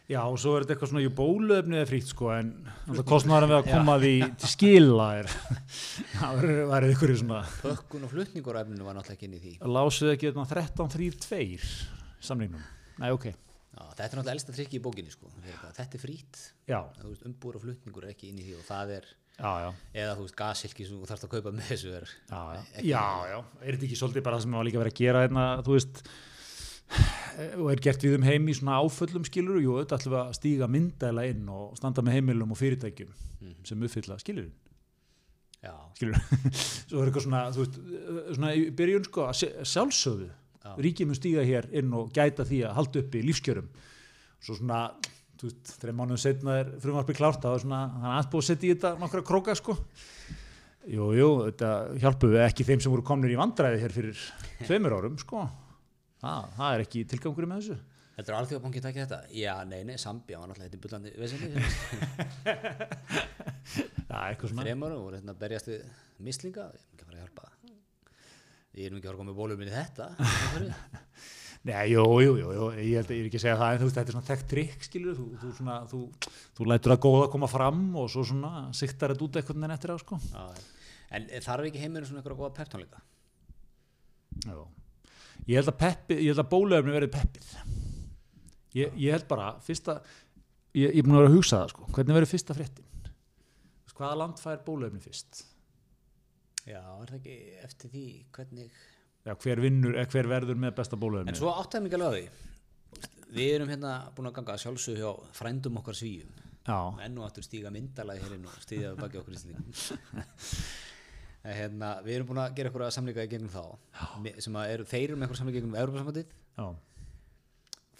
Já, 0.07 0.21
og 0.21 0.37
svo 0.39 0.53
er 0.55 0.63
þetta 0.63 0.75
eitthvað 0.77 0.91
svona, 0.93 1.03
jú, 1.03 1.11
bólöfnið 1.19 1.81
er 1.81 1.89
fríkt, 1.91 2.11
sko, 2.13 2.29
en 2.37 2.51
það 2.85 3.01
kostnar 3.09 3.47
að 3.47 3.51
við 3.51 3.57
að 3.57 3.71
koma 3.73 3.97
því 4.03 4.13
til 4.39 4.51
skila 4.53 5.07
er, 5.19 5.31
það 6.21 6.43
verður 6.71 6.95
ykkur 6.95 7.15
í 7.15 7.17
svona... 7.19 7.41
Pökkun 7.65 8.07
og 8.07 8.13
flutninguræfninu 8.13 8.87
var 8.87 8.99
náttúrulega 8.99 9.19
ekki 9.19 9.29
inn 9.29 9.35
í 9.35 9.43
því. 9.43 9.55
Lásuðu 9.75 10.15
ekki 10.15 10.31
þetta 10.31 10.47
13.3.2 10.53 11.73
samlingnum? 12.29 12.65
Nei, 13.03 13.11
ok. 13.11 13.29
Já, 13.33 13.83
þetta 13.83 14.07
er 14.07 14.17
náttúrulega 14.21 14.39
elsta 14.39 14.55
trikki 14.55 14.79
í 14.79 14.85
bókinni, 14.87 15.15
sko. 15.15 15.35
Þetta 15.43 15.87
er 15.99 16.03
frít, 16.07 16.43
umbúr 17.27 17.59
og 17.59 17.67
flutningur 17.67 18.07
er 18.07 18.15
ekki 18.15 18.31
inn 18.31 18.39
í 18.39 18.47
því 18.47 18.59
og 18.61 18.67
það 18.71 18.97
er... 19.01 19.15
Já, 19.33 19.49
já. 19.65 19.71
eða 19.97 20.19
þú 20.19 20.27
veist 20.27 20.37
gasilki 20.39 20.85
sem 20.87 20.99
þú 21.01 21.07
þarfst 21.09 21.25
að 21.25 21.31
kaupa 21.33 21.51
með 21.57 21.71
þessu 21.73 21.95
er 21.97 22.05
já, 22.05 22.41
já, 22.85 23.07
já, 23.31 23.39
er 23.65 23.79
þetta 23.79 23.87
ekki 23.89 23.97
svolítið 23.97 24.27
bara 24.27 24.37
það 24.37 24.45
sem 24.45 24.53
við 24.53 24.59
varum 24.59 24.69
líka 24.69 24.81
verið 24.83 24.93
að 24.93 25.01
gera 25.01 25.23
hérna, 25.25 25.47
þú 25.65 25.77
veist 25.79 26.03
og 27.63 27.69
er 27.73 27.81
gert 27.83 28.03
við 28.05 28.19
um 28.19 28.27
heim 28.27 28.49
í 28.51 28.57
svona 28.57 28.81
áföllum 28.83 29.25
skilur 29.29 29.61
og 29.63 29.83
þetta 29.83 30.01
ætlum 30.01 30.17
við 30.17 30.21
að 30.23 30.35
stíga 30.37 30.69
myndæla 30.69 31.29
inn 31.31 31.47
og 31.53 31.79
standa 31.79 32.05
með 32.05 32.19
heimilum 32.19 32.53
og 32.53 32.61
fyrirtækjum 32.61 33.13
mm. 33.13 33.55
sem 33.69 33.87
uppfylla 33.89 34.19
skilurinn 34.21 34.53
skilur 35.97 36.19
svo 36.89 37.01
er 37.03 37.09
eitthvað 37.09 37.27
svona, 37.27 37.43
veist, 37.55 37.79
svona 38.35 38.53
í 38.57 38.67
byrjun 38.77 39.07
sko 39.07 39.29
sjálfsögðu. 39.37 40.29
Ríkið 40.83 41.09
mun 41.09 41.19
stíga 41.19 41.47
hér 41.47 41.69
inn 41.79 41.91
og 41.99 42.13
gæta 42.15 42.47
því 42.47 42.63
að 42.69 42.77
halda 42.79 43.03
upp 43.03 43.17
í 43.19 43.25
lífskjörum. 43.27 43.71
Svo 44.43 44.59
svona 44.59 44.85
þreim 45.43 45.99
mánuðum 45.99 46.21
setna 46.23 46.61
er 46.61 46.71
frumarpi 46.83 47.17
klárt 47.19 47.43
það 47.43 47.57
er 47.57 47.65
svona, 47.65 47.81
hann 47.99 48.19
aðbúið 48.21 48.45
að 48.45 48.49
setja 48.49 48.69
í 48.69 48.75
þetta 48.77 48.93
nokkra 49.01 49.25
króka 49.27 49.57
sko. 49.59 49.77
Jújú, 50.83 51.11
jú, 51.19 51.31
þetta 51.49 51.73
hjálpuðu 52.03 52.39
ekki 52.43 52.67
þeim 52.67 52.83
sem 52.83 52.95
voru 52.95 53.07
komnir 53.07 53.35
í 53.35 53.39
vandræði 53.39 53.83
hér 53.83 53.93
fyrir 53.95 54.23
tveimur 54.67 54.97
árum 54.99 55.19
sko 55.21 55.45
það, 56.23 56.53
það 56.59 56.77
er 56.77 56.85
ekki 56.87 57.03
tilgangur 57.13 57.49
með 57.51 57.63
þessu? 57.63 57.79
Þetta 58.13 58.29
er 58.29 58.37
alþjóðabankið 58.39 58.83
takkið 58.85 59.03
þetta? 59.07 59.19
Já, 59.35 59.53
nei, 59.65 59.79
nei, 59.89 59.95
Sambja 60.01 60.41
var 60.41 60.51
náttúrulega 60.51 60.69
þetta 60.69 60.83
bullandi 60.85 61.11
vesenni 61.17 61.49
Já, 64.13 64.17
eitthvað 64.29 64.51
svona. 64.51 64.65
Þreymur 64.67 64.97
og 64.99 65.07
hérna 65.15 65.35
berjast 65.41 65.71
við 65.71 65.87
mislinga 66.23 66.67
ég 66.69 66.75
er 66.77 66.83
ekki 66.93 67.07
að 67.07 67.07
fara 67.07 67.17
að 67.17 67.23
hjálpa. 67.23 67.45
Ég 68.77 68.83
er 68.85 68.99
ekki 68.99 69.01
að 69.01 69.09
fara 69.09 69.15
að 69.15 69.23
koma 69.23 69.33
í 69.33 69.39
bólum 69.39 69.63
minni 69.63 69.73
þetta. 69.73 70.07
Nei, 71.71 71.87
jú, 71.93 72.05
jú, 72.21 72.35
jú, 72.43 72.53
jú 72.59 72.69
ég 72.75 72.99
held 72.99 73.15
ég 73.15 73.23
er 73.23 73.31
ekki 73.31 73.39
að 73.39 73.45
segja 73.47 73.59
það 73.61 73.73
en 73.73 73.81
þú 73.81 73.89
veist, 73.89 73.97
þetta 73.97 74.11
er 74.11 74.17
svona 74.17 74.29
þekkt 74.29 74.49
trikk, 74.51 74.87
skilur 74.89 75.15
þú, 75.17 75.27
þú, 75.39 75.51
svona, 75.61 75.77
þú, 75.89 76.01
þú 76.59 76.69
lætur 76.69 76.95
að 76.97 77.03
góða 77.07 77.25
að 77.29 77.33
koma 77.37 77.49
fram 77.49 77.83
og 78.03 78.11
svo 78.13 78.27
svona 78.27 78.53
siktar 78.77 79.15
þetta 79.15 79.29
út 79.29 79.39
eitthvað 79.39 79.63
en 79.63 79.77
eftir 79.79 79.95
á, 79.95 79.97
sko. 80.03 80.19
En 81.15 81.31
þarf 81.47 81.71
ekki 81.71 81.85
heiminu 81.85 82.09
svona 82.09 82.21
eitthvað 82.21 82.41
góða 82.43 82.57
peptónleika? 82.59 83.05
Já 84.43 84.59
ég 85.49 85.59
held 85.59 85.73
að, 85.73 85.79
peppi, 85.83 86.19
ég 86.21 86.33
held 86.33 86.45
að 86.45 86.51
bólöfni 86.53 86.95
verið 86.95 87.15
peppið. 87.17 87.49
Ég, 88.79 88.95
ég 88.97 89.13
held 89.13 89.27
bara 89.29 89.53
fyrsta, 89.65 89.99
ég, 90.79 90.93
er 90.93 91.05
búin 91.05 91.19
að 91.19 91.25
vera 91.25 91.33
að 91.33 91.37
hugsa 91.39 91.61
það 91.63 91.75
sko, 91.75 91.89
hvernig 91.97 92.19
verið 92.19 92.33
fyrsta 92.33 92.57
fréttin? 92.57 92.89
Hvaða 93.93 94.19
land 94.19 94.41
fær 94.41 94.63
bólöfni 94.67 94.99
fyrst? 95.03 95.45
Já, 96.67 96.81
er 96.81 97.11
það 97.11 97.19
ekki 97.19 97.35
eftir 97.63 97.91
því 97.93 98.07
hvernig 98.35 98.71
já, 99.27 99.35
hver 99.45 99.61
vinnur, 99.63 99.99
hver 100.11 100.29
verður 100.31 100.59
með 100.63 100.75
besta 100.79 100.99
bólöfni 100.99 101.31
en 101.35 101.39
svo 101.39 101.53
áttæðum 101.55 101.89
ekki 101.89 101.99
alveg 101.99 102.31
að 102.31 103.37
við 103.37 103.51
erum 103.57 103.71
hérna 103.73 103.93
búin 104.17 104.31
að 104.31 104.37
ganga 104.39 104.57
sjálfsög 104.61 104.99
hjá 105.01 105.11
frændum 105.37 105.79
okkar 105.81 105.97
svíum. 105.97 106.33
Enn 107.03 107.17
og 107.19 107.27
aftur 107.27 107.47
stíga 107.47 107.73
myndalagi 107.75 108.23
hérinn 108.23 108.45
og 108.47 108.59
stíðja 108.63 108.93
baki 108.99 109.19
okkur 109.23 109.35
í 109.35 109.41
slíkum 109.41 109.71
Hérna, 111.43 111.97
við 112.07 112.17
erum 112.17 112.29
búin 112.29 112.39
að 112.39 112.53
gera 112.55 112.71
eitthvað 112.71 112.93
samlinga 112.95 113.25
í 113.27 113.31
gegnum 113.33 113.51
þá. 113.51 113.65
Sem 114.39 114.59
er, 114.63 114.85
þeir 114.87 115.09
eru 115.09 115.17
með 115.17 115.27
eitthvað 115.27 115.41
samlinga 115.41 115.57
í 115.57 115.61
gegnum 115.61 115.79
Európa-samhandið 115.81 116.37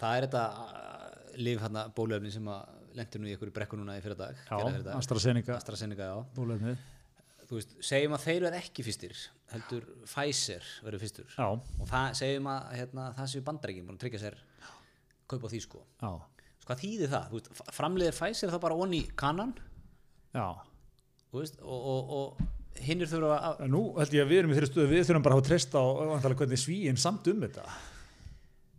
það 0.03 0.17
er 0.17 0.27
þetta 0.27 0.45
uh, 0.47 1.37
liv 1.41 1.61
hérna 1.63 1.85
bólöfni 1.95 2.31
sem 2.33 2.49
lendir 2.93 3.21
nú 3.21 3.29
í 3.29 3.35
eitthvað 3.35 3.53
brekku 3.55 3.79
núna 3.79 3.97
í 3.97 4.03
fyrir 4.03 4.19
dag 4.19 4.37
já, 4.37 4.57
AstraZeneca, 4.97 5.57
AstraZeneca 5.57 6.09
þú 7.47 7.57
veist, 7.57 7.73
segjum 7.85 8.15
að 8.17 8.25
þeir 8.27 8.45
verð 8.47 8.59
ekki 8.59 8.85
fyrstir 8.85 9.23
heldur 9.53 9.87
Pfizer 10.07 10.67
verður 10.85 11.03
fyrstur. 11.03 11.33
Já. 11.35 11.47
og 11.53 11.89
það, 11.89 12.07
segjum 12.21 12.49
að 12.53 12.69
hérna, 12.79 13.07
það 13.17 13.31
séu 13.33 13.45
bandreikin 13.45 13.87
búin 13.87 13.99
að 13.99 14.05
tryggja 14.05 14.23
sér 14.23 14.39
kaupa 15.29 15.49
því 15.49 15.61
sko. 15.63 15.83
Já. 16.01 16.11
hvað 16.67 16.83
þýðir 16.83 17.13
það? 17.13 17.35
Veist, 17.35 17.51
framleiðir 17.77 18.17
Pfizer 18.17 18.53
þá 18.53 18.59
bara 18.65 18.79
onni 18.85 19.03
kannan 19.19 19.53
veist, 21.33 21.61
og, 21.61 21.89
og, 21.93 22.13
og 22.17 22.62
hinnir 22.81 23.09
þurfa 23.11 23.39
að 23.49 23.65
Nú 23.71 23.81
held 23.97 24.15
ég 24.17 24.25
að 24.25 24.31
við 24.31 24.41
erum 24.41 24.53
í 24.53 24.57
þeirri 24.57 24.71
stöðu 24.71 24.91
við 24.91 25.03
þurfum 25.07 25.25
bara 25.27 25.39
að 25.39 25.49
treysta 25.49 25.83
á 25.83 25.85
hvernig 26.23 26.61
svíinn 26.61 26.99
samt 26.99 27.29
um 27.31 27.43
þetta. 27.45 27.65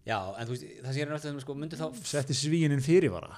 Já, 0.04 0.18
en 0.36 0.48
þú 0.48 0.52
veist, 0.52 0.64
það 0.84 0.90
sé 0.90 1.00
hérna 1.00 1.18
alltaf 1.18 1.44
sko, 1.44 1.56
myndi 1.56 1.80
þá 1.80 1.86
Setti 2.04 2.36
svíinn 2.36 2.82
fyrirvara 2.84 3.32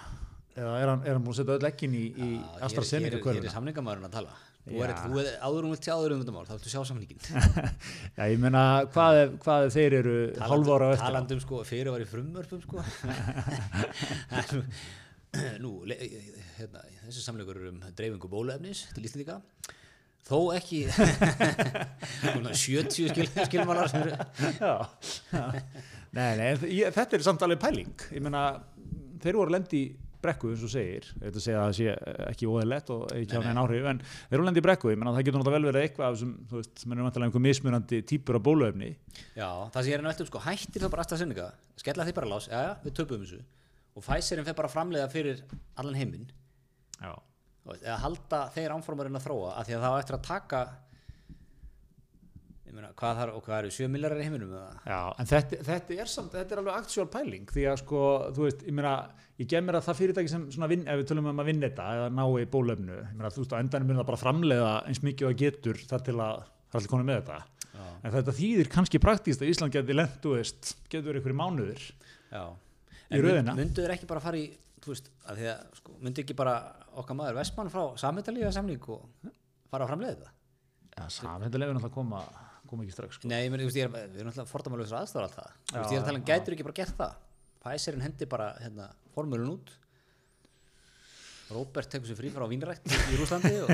eða 0.57 0.75
er 0.81 0.91
hann, 0.91 1.03
er 1.05 1.17
hann 1.17 1.25
búin 1.25 1.35
að 1.35 1.41
setja 1.43 1.57
öll 1.59 1.69
ekkin 1.69 1.95
í, 1.95 2.05
í 2.17 2.29
AstraZeneca 2.65 3.21
kvöruna? 3.21 3.43
Ég 3.45 3.51
er 3.51 3.53
samningamæðurinn 3.53 4.09
að 4.09 4.15
tala. 4.17 4.37
Þú 4.67 4.81
er, 4.83 4.93
er 4.97 5.35
áður 5.45 5.67
um 5.69 5.75
vilt 5.75 5.87
sjá 5.87 5.93
áður 5.95 6.15
um 6.17 6.23
þetta 6.25 6.33
mál, 6.35 6.47
þá 6.49 6.55
ættu 6.57 6.71
sjá 6.73 6.81
samningin 6.89 7.21
Já, 8.17 8.23
ég 8.33 8.41
menna, 8.43 8.63
hvað, 8.91 9.19
hvað 9.45 9.67
þeir 9.77 9.97
eru 10.01 10.15
halvára 10.43 10.89
eftir? 10.97 11.05
Talandum 11.05 11.43
sko, 11.45 11.61
fyrir 11.69 11.93
var 11.95 12.03
í 12.03 12.09
frumvörpum 12.11 12.65
sko. 12.65 12.83
Nú, 15.63 15.73
hérna, 16.57 16.83
þessi 17.05 17.23
samlingur 17.23 17.63
um 17.71 17.79
dreifingu 17.95 18.31
bóluefnis 18.33 18.87
til 18.97 19.07
Íslandika 19.07 19.39
þó 20.27 20.41
ekki. 20.57 20.83
70 22.67 23.13
skil, 23.13 23.29
skilmálar. 23.47 23.93
Nei, 26.17 26.33
nei, 26.39 26.51
ég, 26.73 26.91
þetta 26.95 27.19
er 27.19 27.25
samtalið 27.27 27.63
pæling. 27.63 27.95
Ég 28.15 28.25
meina, 28.25 28.49
þeir 29.23 29.39
voru 29.41 29.55
lendi 29.55 29.85
brekku 30.27 30.51
eins 30.51 30.63
og 30.65 30.71
segir, 30.73 31.07
að 31.21 31.37
segja 31.45 31.61
að 31.61 31.67
það 31.67 31.75
sé 31.77 31.93
ekki 32.33 32.49
óðilegt 32.51 32.89
og 32.95 33.03
ekki 33.15 33.39
á 33.39 33.43
neina 33.45 33.63
áhrif 33.63 33.85
en 33.93 34.01
þeir 34.01 34.39
voru 34.39 34.47
lendi 34.49 34.63
brekku, 34.65 34.91
ég 34.91 34.99
meina 34.99 35.13
það 35.15 35.27
getur 35.29 35.39
náttúrulega 35.43 35.61
vel 35.61 35.69
verið 35.71 35.87
eitthvað 35.87 36.17
sem, 36.23 36.33
þú 36.51 36.59
veist, 36.59 36.73
sem 36.83 36.95
er 36.95 37.01
náttúrulega 37.03 37.29
einhver 37.29 37.45
mismunandi 37.45 38.01
típur 38.11 38.41
af 38.41 38.47
bóluefni. 38.49 38.91
Já, 39.37 39.47
það 39.47 39.79
sem 39.79 39.93
ég 39.93 39.99
er 39.99 40.03
að 40.03 40.09
velta 40.11 40.25
um 40.25 40.31
sko, 40.33 40.43
hættir 40.49 40.87
það 40.87 40.95
bara 40.97 41.07
AstraZeneca? 41.07 41.47
Skella 41.85 42.09
því 42.09 42.17
bara 42.17 42.33
lás, 42.33 42.49
já 42.51 42.59
já, 42.65 42.73
við 42.83 42.97
töpum 42.99 43.23
þessu. 43.23 43.41
Og 43.97 44.05
Pfizerinn 44.09 44.49
fer 44.49 44.59
bara 44.59 44.73
framlega 44.73 45.13
fyrir 45.13 45.45
allan 45.79 46.01
heiminn. 46.01 46.27
Já 46.99 47.15
eða 47.75 48.01
halda 48.03 48.43
þeir 48.55 48.75
ánformarinn 48.77 49.19
að 49.19 49.29
þróa 49.29 49.55
af 49.55 49.69
því 49.69 49.77
að 49.77 49.87
það 49.87 49.97
á 49.97 50.01
eftir 50.03 50.19
að 50.19 50.29
taka 50.31 50.67
Meina, 52.77 52.91
hvað, 52.93 53.13
þar, 53.17 53.31
hvað 53.41 53.59
eru 53.63 53.69
7 53.73 53.87
millarar 53.89 54.19
í 54.21 54.25
heiminum 54.27 54.51
Já, 54.85 54.99
en 55.17 55.29
þetta, 55.31 55.59
þetta 55.65 55.95
er 55.97 56.11
samt 56.13 56.35
þetta 56.37 56.53
er 56.53 56.61
alveg 56.61 56.75
aktúal 56.77 57.07
pæling 57.09 57.47
því 57.49 57.63
að 57.71 57.79
sko, 57.81 58.01
þú 58.37 58.43
veist, 58.45 58.65
ég 58.69 58.77
meina, 58.77 58.91
ég 59.41 59.49
gef 59.49 59.65
mér 59.65 59.79
að 59.79 59.87
það 59.87 59.99
fyrirtæki 60.03 60.33
sem 60.33 60.45
svona 60.53 60.69
vinn, 60.69 60.83
ef 60.85 61.01
við 61.01 61.07
tölum 61.09 61.31
um 61.31 61.41
að 61.41 61.49
vinna 61.49 61.71
þetta 61.71 61.87
eða 61.95 62.11
ná 62.13 62.23
í 62.27 62.45
bólöfnu, 62.53 62.99
ég 62.99 63.15
meina, 63.17 63.31
þú 63.33 63.47
veist, 63.47 63.55
á 63.57 63.63
endanum 63.63 63.89
mun 63.89 64.01
það 64.03 64.09
bara 64.11 64.21
framleiða 64.21 64.75
eins 64.91 65.01
mikið 65.07 65.31
og 65.31 65.41
getur 65.41 65.81
þar 65.89 66.05
til 66.11 66.17
að 66.19 66.45
það 66.45 66.77
er 66.77 66.81
allir 66.83 66.93
konið 66.93 67.09
með 67.09 67.23
þetta 67.23 67.41
en 68.03 68.15
þetta 68.19 68.37
þýðir 68.37 68.71
kannski 68.77 69.01
praktíst 69.07 69.41
að 69.41 69.55
Ísland 69.55 69.73
geti 69.73 69.97
veist, 69.97 70.75
getur 70.91 71.09
verið 71.09 71.23
einhverju 71.23 71.41
mánuðir 71.41 71.89
Já. 72.29 72.45
Í 73.07 73.21
röðina. 73.23 73.55
Myndu 73.57 73.85
þeir 73.85 73.95
ekki 73.95 74.09
bara 74.11 74.23
fara 74.23 74.39
í, 74.39 74.47
þú 74.87 74.95
veist, 74.95 75.13
að 75.27 75.41
því 75.41 75.49
að, 75.53 75.63
sko, 75.81 75.95
myndu 76.07 76.23
ekki 76.23 76.37
bara 76.39 76.57
okkar 77.03 77.19
maður 77.19 77.39
Vestmann 77.41 77.71
frá 77.73 77.83
samhættalíða 78.01 78.53
samning 78.55 78.91
og 78.95 79.31
fara 79.71 79.87
að 79.87 79.91
framleiða 79.93 80.17
þetta? 80.17 80.35
Já, 80.97 81.07
samhendilega 81.13 81.73
er 81.73 81.77
náttúrulega 81.77 81.91
að 81.91 81.97
koma, 81.97 82.21
koma 82.71 82.85
ekki 82.87 82.95
strax 82.95 83.19
sko. 83.19 83.29
Nei, 83.31 83.41
ég 83.45 83.51
meni, 83.53 83.67
þú 83.67 83.71
veist, 83.73 83.81
ég 83.81 83.89
er, 83.91 84.07
við 84.15 84.23
erum 84.23 84.31
alltaf 84.33 84.53
fordæmalöfis 84.55 84.95
aðstáður 84.97 85.27
alltaf. 85.27 85.57
Þú 85.67 85.75
Já, 85.75 85.81
veist, 85.81 85.91
ég 85.91 85.99
er 85.99 86.05
að 86.05 86.09
tala 86.09 86.21
um, 86.23 86.27
gætur 86.31 86.57
ekki 86.57 86.67
bara 86.69 86.79
gert 86.79 86.97
það? 87.01 87.19
Pfizerin 87.67 88.05
hendi 88.07 88.29
bara, 88.31 88.47
hérna, 88.63 88.87
formulun 89.17 89.53
út. 89.57 89.75
Róbert 91.53 91.91
tekur 91.93 92.09
sér 92.11 92.19
frí 92.19 92.31
frá 92.35 92.47
vínrætt 92.51 92.89
í 92.91 93.19
Rúslandi 93.21 93.53
og 93.67 93.71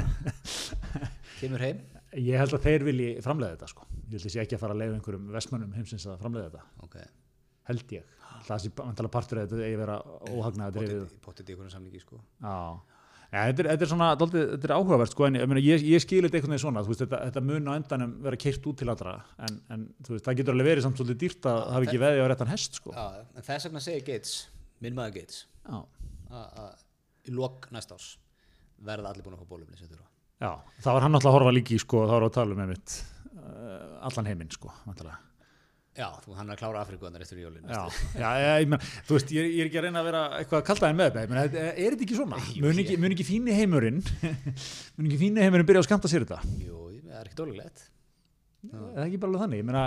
kemur 1.41 1.63
heim. 1.65 1.85
Ég 2.21 2.37
held 2.37 2.57
að 2.59 2.67
þeir 2.67 2.85
vilji 2.91 3.13
framleiða 3.25 3.55
þetta 3.55 3.71
sko. 3.71 3.87
Ég 4.11 4.17
held 4.19 4.27
að 4.29 4.35
sé 4.35 4.43
ekki 4.43 4.59
að 4.59 4.65
fara 4.65 4.75
að 4.77 4.83
leiða 4.83 4.99
einhverjum 4.99 5.31
vestmönnum 5.37 5.77
heimsins 5.79 6.05
að 6.11 6.19
framleiða 6.21 6.51
þetta, 6.51 6.67
Ok, 6.85 6.99
held 7.71 7.95
ég 7.97 8.11
Það 8.47 8.65
sé 8.65 8.73
mantala 8.79 9.11
partur 9.13 9.43
að 9.43 9.53
þetta 9.53 9.69
eigi 9.69 9.79
vera 9.81 9.99
óhagnaða 10.33 10.75
drifið 10.79 11.15
potið 11.25 11.53
í 11.53 11.55
einhvern 11.55 11.73
samningi, 11.73 12.03
sko. 12.03 12.19
Já, 12.43 12.57
ja, 13.33 13.45
þetta, 13.49 13.65
er, 13.65 13.69
þetta 13.73 13.87
er 13.87 13.91
svona 13.93 14.09
þetta 14.23 14.69
er 14.69 14.75
áhugavert 14.77 15.15
sko, 15.15 15.27
en 15.29 15.39
ég, 15.41 15.55
ég, 15.65 15.85
ég 15.95 16.05
skil 16.05 16.23
þetta 16.27 16.41
einhvern 16.41 16.55
veginn 16.57 16.65
svona, 16.65 16.85
veist, 16.89 17.05
þetta, 17.05 17.21
þetta 17.29 17.45
mun 17.49 17.71
á 17.71 17.73
endanum 17.77 18.17
vera 18.27 18.41
keirt 18.45 18.67
út 18.71 18.81
til 18.83 18.91
allra, 18.93 19.15
en, 19.47 19.61
en 19.73 19.87
veist, 20.09 20.27
það 20.27 20.41
getur 20.41 20.57
alveg 20.57 20.71
verið 20.73 20.87
samt 20.87 21.01
svolítið 21.01 21.21
dýrt 21.23 21.49
að 21.53 21.61
hafa 21.77 21.89
ekki 21.89 22.03
veði 22.03 22.25
á 22.25 22.27
réttan 22.33 22.53
hest 22.53 22.81
sko. 22.81 22.95
Já, 22.97 23.23
en 23.33 23.47
þess 23.47 23.69
vegna 23.69 23.85
segir 23.87 24.07
Gates, 24.11 24.35
minn 24.85 24.99
maður 24.99 25.17
Gates, 25.21 25.45
að 26.33 26.83
í 27.29 27.35
lok 27.37 27.69
næst 27.75 27.95
ás 27.95 28.13
verða 28.83 29.13
allir 29.13 29.25
búin 29.25 29.37
að 29.37 29.45
fá 29.45 29.51
bólumni 29.53 29.79
já, 30.43 30.53
það 30.83 30.97
var 30.97 31.05
hann 31.07 31.15
alltaf 31.17 31.31
að 31.31 31.37
horfa 31.37 31.55
líki 31.55 31.79
sko, 31.79 32.07
þá 32.09 32.15
var 32.17 32.27
að 32.27 32.35
tala 32.37 32.57
um 32.57 32.63
einmitt 32.65 32.97
uh, 33.37 34.09
allan 34.09 34.31
heiminn 34.31 34.51
sko, 34.51 34.73
vantilega. 34.89 35.21
Já, 35.93 36.07
þú 36.25 36.33
hann 36.39 36.49
er 36.49 36.55
að 36.57 36.61
klára 36.63 36.83
Afríku 36.87 37.05
þannig 37.05 37.25
eftir 37.27 37.41
jólin. 37.43 37.67
Já, 37.69 37.83
já, 38.17 38.29
ég, 38.63 38.69
meina, 38.73 38.79
þú 39.05 39.17
veist, 39.19 39.33
ég, 39.37 39.49
ég 39.53 39.61
er 39.61 39.69
ekki 39.69 39.81
að 39.83 39.87
reyna 39.89 40.01
að 40.01 40.07
vera 40.09 40.23
eitthvað 40.39 40.61
að 40.63 40.67
kalda 40.71 40.89
þeim 40.89 40.97
með 41.03 41.11
þetta, 41.11 41.25
ég 41.27 41.33
meina, 41.35 41.43
þetta- 41.45 41.65
er 41.85 41.97
þetta 41.97 42.07
ekki 42.07 42.17
svona? 42.17 42.39
Jú, 42.49 42.63
Mun 42.65 42.81
ekki, 42.83 42.97
mun 43.03 43.15
ekki 43.17 43.27
fíni 43.29 43.57
heimurinn, 43.59 43.99
mun 44.97 45.11
ekki 45.11 45.19
fíni 45.21 45.45
heimurinn 45.45 45.69
byrja 45.69 45.83
að 45.85 45.89
skamta 45.91 46.09
sér 46.13 46.25
þetta? 46.25 46.39
Jú, 46.65 46.79
það 47.05 47.19
er 47.21 47.29
ekki 47.29 47.39
dólulegt. 47.43 47.85
Er 48.63 48.79
það 48.95 49.05
ekki 49.09 49.19
bara 49.19 49.31
alveg 49.33 49.43
þannig? 49.43 49.59
Ég 49.61 49.67
meina, 49.69 49.81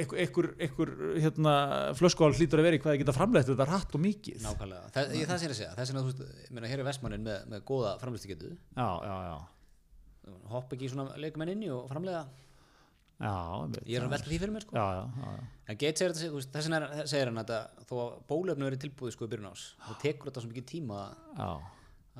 einhver, 0.00 0.48
einhver, 0.64 0.90
hérna, 1.26 1.54
flöskuál 1.98 2.30
hlýtur 2.38 2.60
að 2.62 2.68
vera 2.68 2.78
í 2.78 2.80
hvað 2.80 2.92
það 2.94 3.00
geta 3.02 3.14
framleitt 3.16 3.48
þetta 3.50 3.66
rætt 3.66 3.96
og 3.98 4.02
mikið. 4.04 4.36
Nákvæmlega. 4.44 4.90
Það, 4.94 5.14
ég, 5.18 5.24
það 5.26 5.44
er 5.48 5.54
að 5.54 5.58
segja. 5.58 5.70
Það 5.74 5.88
sem 5.90 5.98
að 5.98 6.04
þú 6.06 6.12
veist, 6.12 6.36
ég 6.46 6.52
meina, 6.54 6.70
hér 6.70 6.82
er 6.84 6.86
Vestmannin 6.86 7.24
með, 7.26 7.40
með 7.50 7.64
góða 7.72 7.96
framleiðstíkjötu. 8.04 8.52
Já, 13.20 13.32
einmitt. 13.60 13.82
Ég 13.84 13.98
er 14.00 14.04
að 14.06 14.12
velta 14.14 14.30
því 14.30 14.36
fyrir 14.40 14.52
mér, 14.54 14.62
sko. 14.64 14.76
Já, 14.78 14.84
já, 14.96 15.02
já, 15.20 15.32
já. 15.36 15.48
En 15.70 15.76
Gates 15.80 16.00
segir 16.00 16.14
þetta, 16.16 16.52
þess 16.54 16.68
vegna 16.70 16.78
er- 17.00 17.08
segir 17.10 17.28
hann 17.30 17.40
að 17.42 17.50
þó 17.90 17.92
að 18.00 18.14
bólefnu 18.30 18.64
verið 18.68 18.80
tilbúið 18.86 19.12
sko 19.12 19.26
í 19.26 19.30
byrjun 19.34 19.50
ás, 19.50 19.64
þá 19.84 19.90
tekur 20.00 20.30
þetta 20.30 20.40
svo 20.44 20.50
mikið 20.54 20.66
tíma 20.70 21.00
að, 21.04 21.12
Já, 21.36 21.50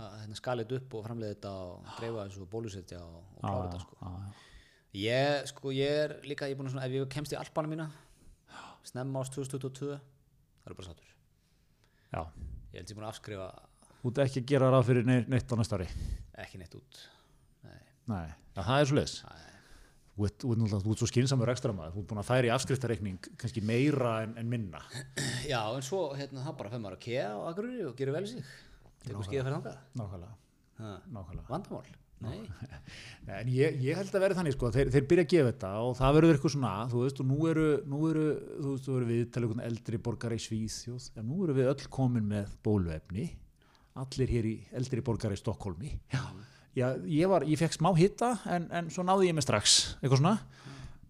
að 0.04 0.18
hérna, 0.20 0.36
skala 0.36 0.64
þetta 0.66 0.76
upp 0.82 0.94
og 0.98 1.06
framleiða 1.06 1.34
þetta 1.34 1.52
og 1.64 1.88
dreifa 1.96 2.26
þessu 2.28 2.46
bólusetja 2.52 3.00
og, 3.00 3.16
og 3.38 3.40
klára 3.46 3.64
þetta, 3.70 3.80
sko. 3.80 3.96
já, 4.04 4.46
Ég, 5.00 5.46
sko, 5.46 5.70
ég 5.72 5.96
er 6.04 6.14
líka, 6.26 6.46
ég 6.50 6.52
er 6.52 6.58
búin 6.60 6.66
að 6.68 6.74
svona, 6.74 6.84
ef 6.86 6.92
ég 6.98 7.08
kemst 7.14 7.32
í 7.32 7.38
alpana 7.40 7.70
mína, 7.70 7.88
snemma 8.84 9.20
ás 9.24 9.30
2022, 9.32 9.96
það 10.60 10.70
er 10.70 10.74
bara 10.76 10.88
sattur. 10.90 11.10
já. 12.12 12.22
Ég 12.74 12.78
held 12.82 12.90
ég 12.92 12.96
búin 12.98 13.06
að 13.08 13.12
afskrifa 13.14 13.48
Þú 14.00 14.08
ert 14.12 14.20
ekki 14.24 14.40
að 14.40 14.46
gera 14.52 14.68
ráð 14.72 14.86
fyrir 14.88 15.04
neitt, 15.28 15.48
á 15.52 15.54
næsta 15.60 15.76
ári. 15.76 15.86
ekki 16.40 16.58
neitt 16.58 16.74
út. 16.74 17.00
Nei, 17.64 17.80
Nei, 18.08 18.26
já, 18.56 18.62
það 18.64 18.80
er 18.80 18.86
svo 18.88 18.96
leis. 18.96 19.14
Þú 20.20 20.26
ert, 20.28 20.42
þú 20.42 20.50
ert, 20.52 20.72
þú 20.84 20.92
ert 20.92 21.00
svo 21.00 21.06
skinsamur 21.08 21.48
ekstra 21.48 21.72
maður. 21.72 21.94
Þú 21.94 22.02
ert 22.02 22.08
búin 22.10 22.20
að 22.20 22.26
færa 22.28 22.48
í 22.50 22.52
afskriftareikning 22.52 23.28
kannski 23.40 23.62
meira 23.64 24.10
en, 24.26 24.34
en 24.36 24.50
minna. 24.52 24.82
Já, 25.48 25.62
en 25.72 25.86
svo, 25.86 26.02
hérna, 26.18 26.42
það 26.44 26.58
bara 26.58 26.72
fyrir 26.74 26.82
maður 26.84 26.98
að 26.98 27.06
kea 27.06 27.30
á 27.32 27.38
Akureyri 27.48 27.86
og 27.88 27.96
gera 27.96 28.12
vel 28.18 28.26
í 28.26 28.32
sig. 28.34 28.50
Tekur 29.06 29.24
skíða 29.24 29.46
fyrir 29.46 29.56
þangað. 29.56 29.80
Nákvæmlega, 29.96 30.36
nákvæmlega. 31.16 31.46
Vandamál. 31.48 31.96
Nei. 32.20 32.36
Nei, 33.24 33.38
En 33.38 33.48
ég, 33.48 33.78
ég 33.80 33.96
held 33.96 34.12
að 34.12 34.24
vera 34.26 34.36
þannig 34.36 34.52
sko, 34.52 34.68
þeir, 34.74 34.90
þeir 34.92 35.06
byrja 35.08 35.24
að 35.24 35.30
gefa 35.32 35.52
þetta 35.54 35.70
og 35.86 35.94
það 35.96 36.16
verður 36.18 36.36
eitthvað 36.36 36.52
svona, 36.52 36.72
þú 36.92 37.04
veist, 37.06 37.22
og 37.22 37.28
nú 37.30 37.38
eru, 37.48 37.68
nú 37.88 38.00
eru, 38.10 38.24
þú 38.58 38.74
veist, 38.74 38.84
þú 38.84 38.96
eru 38.98 39.08
við 39.08 39.22
tala 39.32 39.48
um 39.48 39.62
eldri 39.64 40.00
borgar 40.04 40.34
í 40.36 40.40
Svíþjóð, 40.44 41.06
en 41.16 41.30
nú 41.30 41.38
eru 41.46 41.56
við 41.56 41.70
öll 41.72 41.88
komin 41.96 42.28
með 42.28 42.52
bóluefni, 42.66 43.24
allir 44.04 44.34
hér 44.36 44.50
í 44.50 44.54
eldri 44.76 45.04
borgar 45.06 45.32
í 45.32 45.40
Stokkólmi. 45.40 45.94
Já, 46.12 46.20
Já 46.78 46.86
ég, 47.10 47.26
var, 47.26 47.42
ég 47.50 47.58
fekk 47.58 47.74
smá 47.74 47.90
hitta 47.98 48.34
en, 48.46 48.68
en 48.70 48.90
svo 48.94 49.02
náði 49.02 49.26
ég 49.30 49.34
mig 49.34 49.42
strax, 49.42 49.96
eitthvað 50.00 50.20
svona. 50.20 50.36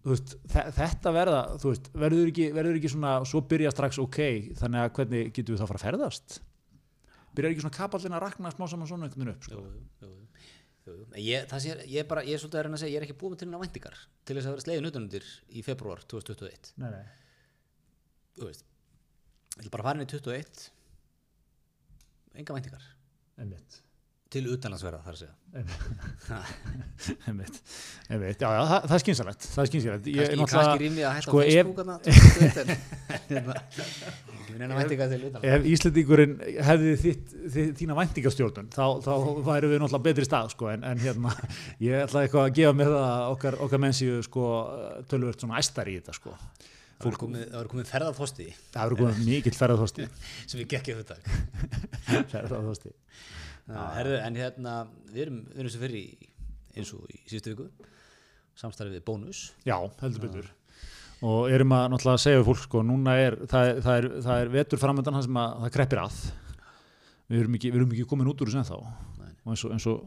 Veist, 0.01 0.31
þe- 0.49 0.71
þetta 0.73 1.11
verða, 1.13 1.41
veist, 1.61 1.91
verður 1.93 2.31
ekki, 2.31 2.47
verður 2.55 2.79
ekki 2.79 2.89
svona, 2.89 3.11
svo 3.29 3.43
byrja 3.45 3.69
strax 3.75 3.99
ok, 4.01 4.17
þannig 4.57 4.81
að 4.87 4.95
hvernig 4.97 5.27
getum 5.35 5.53
við 5.53 5.61
þá 5.61 5.65
að 5.67 5.69
fara 5.69 5.81
að 5.81 5.85
ferðast? 5.85 6.39
Byrjar 7.37 7.53
ekki 7.53 7.61
svona 7.67 7.75
kapallin 7.77 8.17
að 8.17 8.23
rakna 8.25 8.51
smá 8.55 8.65
saman 8.71 8.89
svona 8.89 9.05
einhvern 9.05 9.21
veginn 9.21 9.35
upp, 9.35 9.45
sko? 9.45 9.61
jú, 9.61 10.07
jú, 10.07 10.09
jú, 10.89 10.95
Ég, 11.21 11.45
það 11.51 11.61
sé, 11.67 11.75
ég, 11.85 11.99
er 12.01 12.09
bara, 12.09 12.23
ég 12.25 12.33
er 12.33 12.41
svolítið 12.41 12.59
að 12.63 12.65
reyna 12.65 12.79
að 12.79 12.81
segja, 12.81 12.95
ég 12.95 13.03
er 13.03 13.05
ekki 13.05 13.17
búið 13.21 13.35
með 13.35 13.43
til 13.43 13.47
hérna 13.51 13.61
væntingar 13.61 14.01
til 14.25 14.35
þess 14.39 14.49
að 14.49 14.55
vera 14.57 14.65
slegin 14.65 14.89
utanundir 14.89 15.29
í 15.53 15.63
februar 15.69 16.01
2021. 16.09 16.73
Nei, 16.81 16.89
nei. 16.97 17.05
Þú 18.41 18.49
veist, 18.49 18.65
ég 19.59 19.67
vil 19.67 19.73
bara 19.77 19.85
fara 19.85 20.01
inn 20.01 20.07
í 20.07 20.09
21, 20.09 20.65
enga 22.41 22.57
væntingar. 22.57 22.89
Einmitt. 23.37 23.79
Til 24.31 24.45
utanlandsverða, 24.47 25.01
þar 25.03 25.15
að 25.15 25.21
segja. 25.25 25.33
Einmitt, 27.27 27.57
einmitt, 28.07 28.39
já, 28.39 28.47
já, 28.47 28.61
það, 28.69 28.85
það 28.85 28.93
er 28.95 29.01
skynsalegt 29.03 29.47
það 29.51 29.61
er 29.63 29.69
skynsalegt 29.71 30.05
ég, 30.07 30.29
Kannski, 30.39 30.77
rýmið 30.79 31.07
að 31.07 31.15
hætta 31.17 31.25
sko, 31.25 31.41
á 31.41 31.43
ef- 31.43 31.51
Facebook 31.51 31.79
þarna 31.81 31.95
2021, 32.05 32.71
en 33.41 33.49
ekki 33.51 34.55
minna 34.55 34.77
væntingar 34.77 35.11
til 35.11 35.19
utanlands. 35.27 35.49
ef 35.51 35.67
Íslandingurinn 35.73 36.35
hefði 36.69 36.93
þitt, 37.01 37.35
þitt, 37.57 37.73
þína 37.81 37.97
væntingastjórnun 37.99 38.71
þá, 38.71 38.85
þá 39.03 39.11
væru 39.49 39.71
við 39.73 39.83
náttúrulega 39.83 40.07
betri 40.07 40.27
stað 40.29 40.53
sko, 40.55 40.71
en, 40.71 40.87
en 40.87 41.03
hérna, 41.03 41.35
ég 41.87 42.05
ætla 42.05 42.23
eitthvað 42.23 42.47
að 42.47 42.55
gefa 42.61 42.77
með 42.79 42.93
það 42.93 43.07
að 43.09 43.27
okkar, 43.35 43.59
okkar 43.67 43.83
menn 43.83 43.97
séu 43.99 44.23
sko, 44.29 44.47
tölvöld 45.11 45.43
svona 45.43 45.59
æstar 45.59 45.91
í 45.91 45.97
þetta 45.99 46.15
sko. 46.15 46.37
Það 47.01 47.07
voru 47.09 47.21
komið, 47.25 47.45
voru 47.57 47.85
ferðarþosti 47.89 48.47
það 48.71 48.83
eru 48.85 48.97
komið 48.99 49.21
mikill 49.25 49.57
ferðarþosti 49.57 50.09
sem 50.51 50.59
við 50.61 50.67
gekkið 50.77 51.05
dag. 51.11 51.31
ferðarþosti 52.31 52.93
Herðu, 53.97 54.17
en 54.21 54.39
hérna, 54.39 54.75
við 55.11 55.25
erum, 55.25 55.41
við 55.51 55.63
erum 55.63 55.73
sem 55.73 55.83
fyrir 55.85 55.99
í, 56.01 56.29
eins 56.75 56.93
og 56.97 57.05
í 57.11 57.19
síðustu 57.25 57.53
viku, 57.53 57.89
samstarfið 58.61 58.99
við 58.99 59.05
Bónus. 59.07 59.43
já, 59.67 59.77
heldur 60.01 60.27
betur. 60.27 60.51
Og 61.21 61.51
erum 61.53 61.75
að 61.77 61.89
náttúrulega 61.93 62.23
segja 62.23 62.39
við 62.41 62.47
fólk 62.47 62.63
sko, 62.63 62.81
núna 62.85 63.13
er, 63.21 63.37
það, 63.49 63.67
er, 63.69 63.81
það, 63.85 63.97
er, 63.99 64.07
það 64.25 64.45
er 64.45 64.55
vetur 64.55 64.81
framöndan 64.81 65.17
hann 65.17 65.27
sem 65.27 65.37
að 65.37 65.51
það 65.65 65.75
kreppir 65.75 66.01
að. 66.01 66.21
Við 67.31 67.43
erum 67.43 67.59
ekki, 67.59 67.69
við 67.71 67.81
erum 67.81 67.93
ekki 67.93 68.07
komin 68.09 68.31
út 68.31 68.41
úr 68.41 68.49
þessu 68.49 68.61
ennþá. 68.63 68.79
Og 69.45 69.53
eins 69.53 69.65
og, 69.67 69.75
eins 69.75 69.85
og 69.91 70.01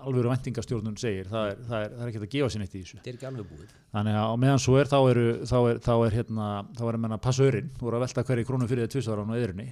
alvöru 0.00 0.30
væntingastjórnun 0.30 0.96
segir 1.00 1.28
það 1.30 1.48
er, 1.50 1.62
það 1.66 1.84
er, 1.84 1.94
það 1.96 2.04
er 2.04 2.10
ekki 2.10 2.20
að 2.20 2.32
gefa 2.34 2.50
sér 2.52 2.62
neitt 2.62 2.74
í 2.74 2.82
þessu. 2.82 2.98
Þetta 3.00 3.10
er 3.10 3.16
ekki 3.16 3.28
alveg 3.30 3.48
búið. 3.50 3.72
þannig 3.96 4.18
að 4.20 4.34
meðan 4.44 4.62
svo 4.62 4.76
er 4.78 4.90
þá 4.90 4.98
eru 5.00 5.24
þá 5.50 5.56
er, 5.58 5.80
þá 5.86 5.92
er 5.96 6.16
hérna 6.18 6.50
þá 6.78 6.84
er 6.84 6.98
að 6.98 7.02
menna 7.04 7.18
passa 7.24 7.46
örin 7.46 7.72
þú 7.74 7.86
voru 7.88 7.98
að 7.98 8.04
velta 8.06 8.24
hverju 8.28 8.48
krónu 8.48 8.68
fyrir 8.70 8.86
þið 8.86 8.92
tvisvaran 8.94 9.32
og 9.32 9.40
öðrunni 9.40 9.66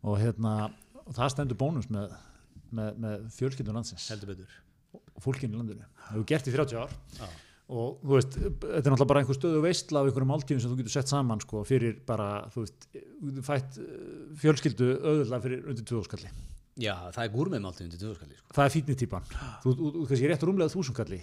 og 0.00 0.16
hérna 0.22 0.54
og 1.10 1.18
það 1.18 1.32
stendur 1.34 1.58
bónus 1.60 1.88
með, 1.92 2.16
með, 2.70 2.98
með 3.04 3.28
fjölskyldun 3.36 3.78
landsins. 3.80 4.08
Og 4.90 5.22
fólkinn 5.22 5.54
í 5.54 5.58
landinu. 5.58 5.86
Það 6.06 6.12
hefur 6.14 6.28
gert 6.30 6.50
í 6.50 6.54
30 6.54 6.82
ár. 6.84 6.94
Já. 7.18 7.26
og 7.70 8.00
þú 8.02 8.14
veist, 8.16 8.36
þetta 8.36 8.80
er 8.80 8.86
náttúrulega 8.90 9.10
bara 9.12 9.20
einhver 9.22 9.36
stöðu 9.38 9.60
veistla 9.62 10.00
af 10.00 10.08
einhverjum 10.08 10.32
máltíðum 10.32 10.62
sem 10.64 10.72
þú 10.72 10.78
getur 10.80 10.94
sett 10.96 11.12
saman 11.12 11.42
sko, 11.44 11.60
fyrir 11.68 12.00
bara, 12.06 12.30
þú 12.50 12.64
veist, 12.64 12.88
fætt 13.46 13.78
eh, 13.78 14.00
fjölskyldu 14.42 14.88
auðvitað 14.98 15.44
fyrir 15.44 15.68
undir 15.70 15.86
2000 15.86 16.08
skalli 16.08 16.32
Já, 16.80 16.94
það 17.12 17.22
er 17.22 17.32
gúrmið 17.34 17.62
máltið 17.64 17.86
undir 17.86 18.00
tvöðskalli, 18.00 18.36
sko. 18.40 18.54
það 18.56 18.66
er 18.66 18.74
fítni 18.74 18.96
típan. 18.98 19.26
Þú, 19.62 19.72
þú, 19.76 19.88
þú 19.94 20.04
kannski 20.10 20.30
rétt 20.30 20.44
rúmlega 20.48 21.20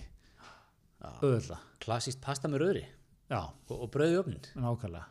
Já. 0.97 1.11
auðvitað, 1.21 1.65
Klassíst 1.83 2.19
pasta 2.23 2.49
með 2.49 2.63
röðri. 2.63 2.83
Já, 3.29 3.39
og, 3.45 3.75
og 3.75 3.89
brauði 3.93 4.17
öfnin. 4.17 4.47
nákvæmlega. 4.57 5.05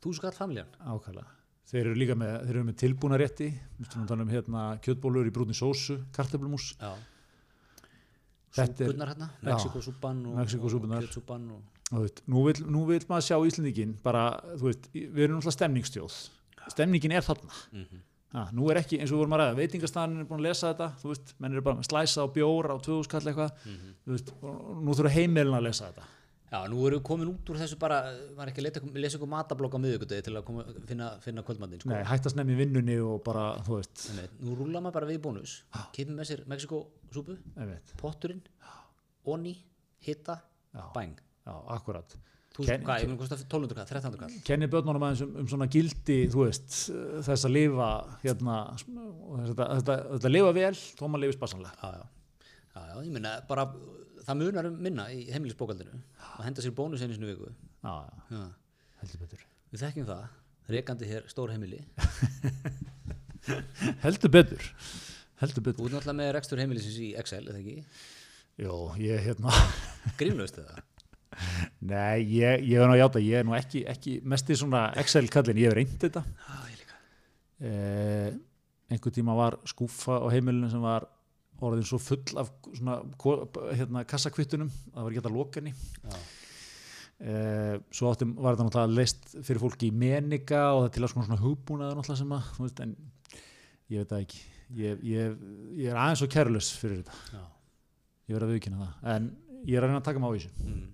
Þú 0.00 0.12
skall 0.16 0.36
familjan. 0.36 0.70
ákvæmlega 0.80 1.39
þeir 1.70 1.84
eru 1.86 1.94
líka 1.98 2.16
með, 2.18 2.32
þeir 2.46 2.56
eru 2.56 2.64
með 2.68 2.78
tilbúna 2.82 3.18
rétti 3.20 3.48
við 3.78 3.88
skulum 3.90 4.06
tala 4.10 4.24
um 4.26 4.32
hérna 4.32 4.64
kjötbólur 4.84 5.28
í 5.28 5.34
brúnni 5.34 5.54
sósu, 5.56 5.98
er- 8.80 8.88
Súpurnar 8.90 9.12
hérna. 9.12 9.30
Mexikosúpan 9.46 10.24
og, 10.26 10.34
og 10.34 11.06
kjötsúpan 11.06 11.48
og... 11.54 11.62
og 11.92 12.22
nú, 12.26 12.44
vil, 12.48 12.64
nú 12.66 12.84
vil 12.88 13.02
maður 13.10 13.26
sjá 13.28 13.38
Íslendingin 13.46 13.96
bara, 14.02 14.24
þú 14.56 14.70
veist, 14.70 14.88
við 14.94 15.24
erum 15.26 15.38
náttúrulega 15.38 15.58
stemningstjóð 15.58 16.20
stemningin 16.70 17.14
er 17.16 17.26
þarna. 17.26 17.50
Mm 17.72 18.06
ha, 18.30 18.44
nú 18.54 18.68
er 18.70 18.78
ekki, 18.78 19.00
eins 19.00 19.10
og 19.10 19.16
við 19.16 19.22
vorum 19.24 19.32
að 19.34 19.40
ræða, 19.42 19.54
veitingastæðan 19.58 20.20
er 20.20 20.26
búin 20.28 20.38
að 20.42 20.46
lesa 20.46 20.68
þetta, 20.70 20.88
þú 21.00 21.08
veist, 21.10 21.32
menn 21.42 21.56
eru 21.56 21.64
bara 21.66 21.78
með 21.80 21.88
slæsa 21.88 22.22
á 22.22 22.26
bjór 22.30 22.68
á 22.70 22.76
2000 22.78 23.10
kall 23.10 23.26
eitthvað. 23.26 23.50
Mhm. 23.66 23.94
þú 24.04 24.14
veist, 24.14 24.32
og 24.42 24.82
nú 24.86 24.94
þurfa 24.94 25.14
heimilin 25.16 25.56
að 25.58 25.66
lesa 25.66 25.88
þetta 25.90 26.04
Já, 26.50 26.64
nú 26.66 26.80
erum 26.82 26.98
við 26.98 27.04
komin 27.06 27.28
út 27.30 27.50
úr 27.52 27.58
þessu 27.60 27.76
bara, 27.78 28.00
var 28.34 28.50
ekki 28.50 28.58
að 28.58 28.66
leta, 28.66 28.80
lesa 28.98 29.18
ykkur 29.20 29.30
matablokk 29.30 29.76
á 29.78 29.82
miðugudegi 29.84 30.24
til 30.26 30.32
að 30.34 30.46
koma, 30.48 30.64
finna, 30.88 31.10
finna 31.22 31.44
kvöldmandinn, 31.46 31.82
sko. 31.84 31.92
Nei, 31.92 32.00
hættast 32.08 32.38
nefn 32.38 32.50
í 32.50 32.56
vinnunni 32.58 32.96
og 33.06 33.20
bara, 33.26 33.44
þú 33.68 33.76
veist. 33.76 34.08
Nei, 34.16 34.24
nú 34.42 34.56
rúla 34.58 34.82
maður 34.82 34.96
bara 34.96 35.10
við 35.12 35.20
í 35.20 35.22
bónus, 35.28 35.52
kipum 35.94 36.18
með 36.18 36.32
sér 36.32 36.42
Mexikosúpu, 36.50 37.38
potturinn, 38.02 38.42
onni, 39.30 39.54
hitta, 40.02 40.40
Já. 40.74 40.88
bæng. 40.96 41.14
já, 41.46 41.54
akkurat 41.76 42.18
Þú 42.50 42.64
veist, 42.66 42.82
hvað, 42.82 43.02
ég 43.04 43.10
mun 43.12 43.18
kosta 43.20 43.36
1200 43.38 43.76
kall, 43.78 43.86
1300 43.86 44.20
kall? 44.24 44.38
Kenni 44.48 44.66
börnunum 44.70 45.04
aðeins 45.06 45.20
um, 45.22 45.34
um 45.38 45.48
svona 45.48 45.68
gildi 45.70 46.16
þú 46.32 46.48
veist, 46.48 46.78
þess 47.22 47.46
að 47.46 47.54
lifa 47.54 47.90
hérna, 48.24 48.56
þetta, 48.82 49.66
þetta, 49.78 49.96
þetta 50.16 50.32
lifa 50.34 50.54
vel, 50.56 50.72
þó 50.98 51.04
maður 51.06 51.22
lifi 51.28 51.36
spassanlega. 51.38 51.76
Já, 51.78 52.00
já. 52.00 52.48
já, 52.74 52.80
já, 52.90 52.96
ég 53.06 53.12
minna 53.14 53.36
bara 53.46 53.68
það 54.30 54.40
munar 54.40 54.64
um 54.70 54.76
minna 54.86 55.04
í 55.12 55.14
heimilisbókaldinu 55.34 55.94
að 56.38 56.44
henda 56.46 56.64
sér 56.64 56.74
bónus 56.76 57.02
einu 57.02 57.14
sinni 57.16 57.28
í 57.28 57.30
viku. 57.34 57.48
Já, 57.82 57.94
já, 58.30 58.36
já. 58.36 58.42
heldur 59.02 59.18
betur. 59.24 59.40
Við 59.70 59.78
þekkjum 59.84 60.10
það, 60.10 60.22
rekandi 60.74 61.04
hér 61.10 61.22
stór 61.30 61.48
heimili. 61.54 61.80
Heldur 64.04 64.30
betur. 64.34 64.62
Heldur 65.40 65.56
þú 65.56 65.62
betur 65.70 65.86
ert 65.86 65.94
náttúrulega 65.94 66.18
með 66.18 66.32
rekstur 66.36 66.60
heimilisins 66.60 66.98
í 67.00 67.12
Excel, 67.18 67.46
eða 67.48 67.60
ekki? 67.62 67.76
Jó, 68.60 68.74
ég 69.00 69.22
hérna. 69.24 69.54
Grímlaust 70.20 70.58
eða? 70.60 70.82
Nei, 71.86 72.20
ég, 72.34 72.66
ég 72.66 72.76
er 72.76 72.90
nú 72.90 72.96
að 72.96 73.00
játa, 73.00 73.22
ég 73.24 73.40
er 73.40 73.46
nú 73.48 73.54
ekki, 73.56 73.80
ekki 73.88 74.18
mest 74.28 74.50
í 74.52 74.58
svona 74.60 74.90
Excel-kallin, 75.00 75.60
ég 75.62 75.70
hef 75.70 75.78
reynd 75.78 75.96
þetta. 76.02 76.22
Já, 76.28 76.56
ég 76.68 76.82
líka. 76.82 76.98
Eh, 77.70 78.28
einhver 78.92 79.12
tíma 79.16 79.32
var 79.38 79.56
skúfa 79.70 80.14
á 80.20 80.26
heimilinu 80.34 80.68
sem 80.72 80.82
var 80.84 81.08
orðin 81.64 81.86
svo 81.88 81.98
full 82.02 82.40
af 82.40 82.50
svona 82.72 82.98
hérna, 83.76 84.04
kassakvittunum, 84.08 84.70
að 84.96 85.28
loka 85.34 85.60
henni. 85.60 85.74
Já, 86.04 86.16
eh, 87.20 87.74
svo 87.92 88.10
áttum 88.12 88.34
var 88.38 88.56
þetta 88.56 88.68
náttúrulega 88.68 88.96
leist 88.96 89.28
fyrir 89.36 89.62
fólki 89.62 89.90
í 89.90 89.94
meninga 89.94 90.62
og 90.74 90.86
það 90.86 90.92
til 90.96 91.04
að 91.04 91.12
svona 91.14 91.40
hugbúnaður 91.42 92.00
náttúrulega 92.00 92.22
sem 92.22 92.34
að, 92.36 92.50
veist, 92.64 92.80
en 92.80 92.96
ég 93.90 94.02
veit 94.02 94.12
það 94.14 94.26
ekki. 94.26 94.42
Ég, 94.80 95.00
ég, 95.02 95.38
ég 95.80 95.90
er 95.90 95.98
aðeins 95.98 96.22
og 96.22 96.30
kærlus 96.30 96.72
fyrir 96.78 97.00
þetta, 97.00 97.22
já. 97.34 97.44
ég 98.30 98.36
verð 98.36 98.46
að 98.46 98.52
viðkynna 98.54 98.84
það. 98.84 99.14
En 99.14 99.30
ég 99.66 99.76
er 99.76 99.82
að 99.82 99.90
reyna 99.90 100.02
að 100.02 100.10
taka 100.10 100.22
mig 100.22 100.30
á 100.30 100.34
þessu. 100.36 100.52
Mm. 100.64 100.84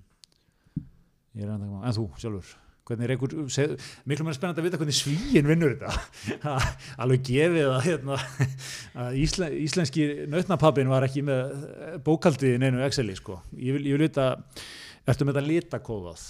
Ég 1.37 1.45
er 1.45 1.51
að 1.53 1.61
taka 1.61 1.75
maður, 1.75 1.91
en 1.91 1.99
þú 1.99 2.07
sjálfur 2.23 2.55
hvernig 2.87 3.07
er 3.07 3.15
einhver, 3.15 3.77
miklu 4.07 4.27
meira 4.27 4.37
spennandi 4.37 4.63
að 4.63 4.69
vita 4.69 4.81
hvernig 4.81 4.97
svíin 4.97 5.51
vinnur 5.51 5.75
þetta. 5.75 6.57
Alveg 7.03 7.25
gefið 7.27 7.71
að, 7.73 7.81
hérna, 7.89 8.19
að 9.03 9.21
íslen, 9.25 9.55
íslenski 9.67 10.09
nautnapappin 10.31 10.91
var 10.93 11.07
ekki 11.09 11.25
með 11.27 11.55
bókaldið 12.07 12.57
í 12.57 12.63
neinu 12.63 12.85
Exceli 12.87 13.17
sko, 13.19 13.41
ég 13.59 13.79
vil, 13.79 13.87
ég 13.91 13.99
vil 13.99 14.07
vita 14.07 14.33
ertu 15.07 15.27
með 15.27 15.39
þetta 15.39 15.49
litakóðað 15.51 16.27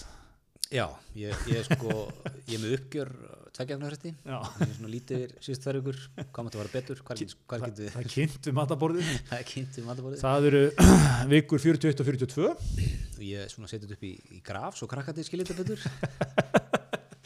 já, 0.75 0.87
ég, 1.15 1.43
ég 1.53 1.67
sko 1.69 2.07
ég 2.49 2.57
er 2.57 2.63
með 2.63 2.73
uppgjör 2.77 3.11
tveggjafnarhætti 3.57 4.13
Já. 4.27 4.37
ég 4.61 4.65
er 4.67 4.73
svona 4.77 4.91
lítið 4.93 5.35
síðust 5.45 5.67
þær 5.67 5.79
ykkur 5.81 6.01
hvað 6.19 6.47
maður 6.47 6.57
að 6.57 6.63
vera 6.63 6.73
betur, 6.75 7.03
hvað 7.07 7.21
getur 7.23 7.85
við 7.85 7.93
það 7.95 8.03
er 8.03 8.11
kynnt 8.13 8.49
um 8.51 8.59
mataborðið 8.59 9.13
það 9.31 9.39
er 9.39 9.47
kynnt 9.53 9.79
um 9.81 9.89
mataborðið 9.91 10.25
það 10.25 10.49
eru 10.51 10.63
vikur 11.33 11.63
41 11.65 12.03
og 12.03 12.11
42 12.11 12.49
og 12.51 13.23
ég 13.27 13.55
svona 13.55 13.71
setjum 13.71 13.87
þetta 13.87 13.99
upp 13.99 14.09
í, 14.09 14.13
í 14.37 14.43
graf 14.45 14.77
svo 14.81 14.91
krakkandi 14.91 15.25
skilir 15.27 15.49
þetta 15.49 15.65
betur. 15.65 15.81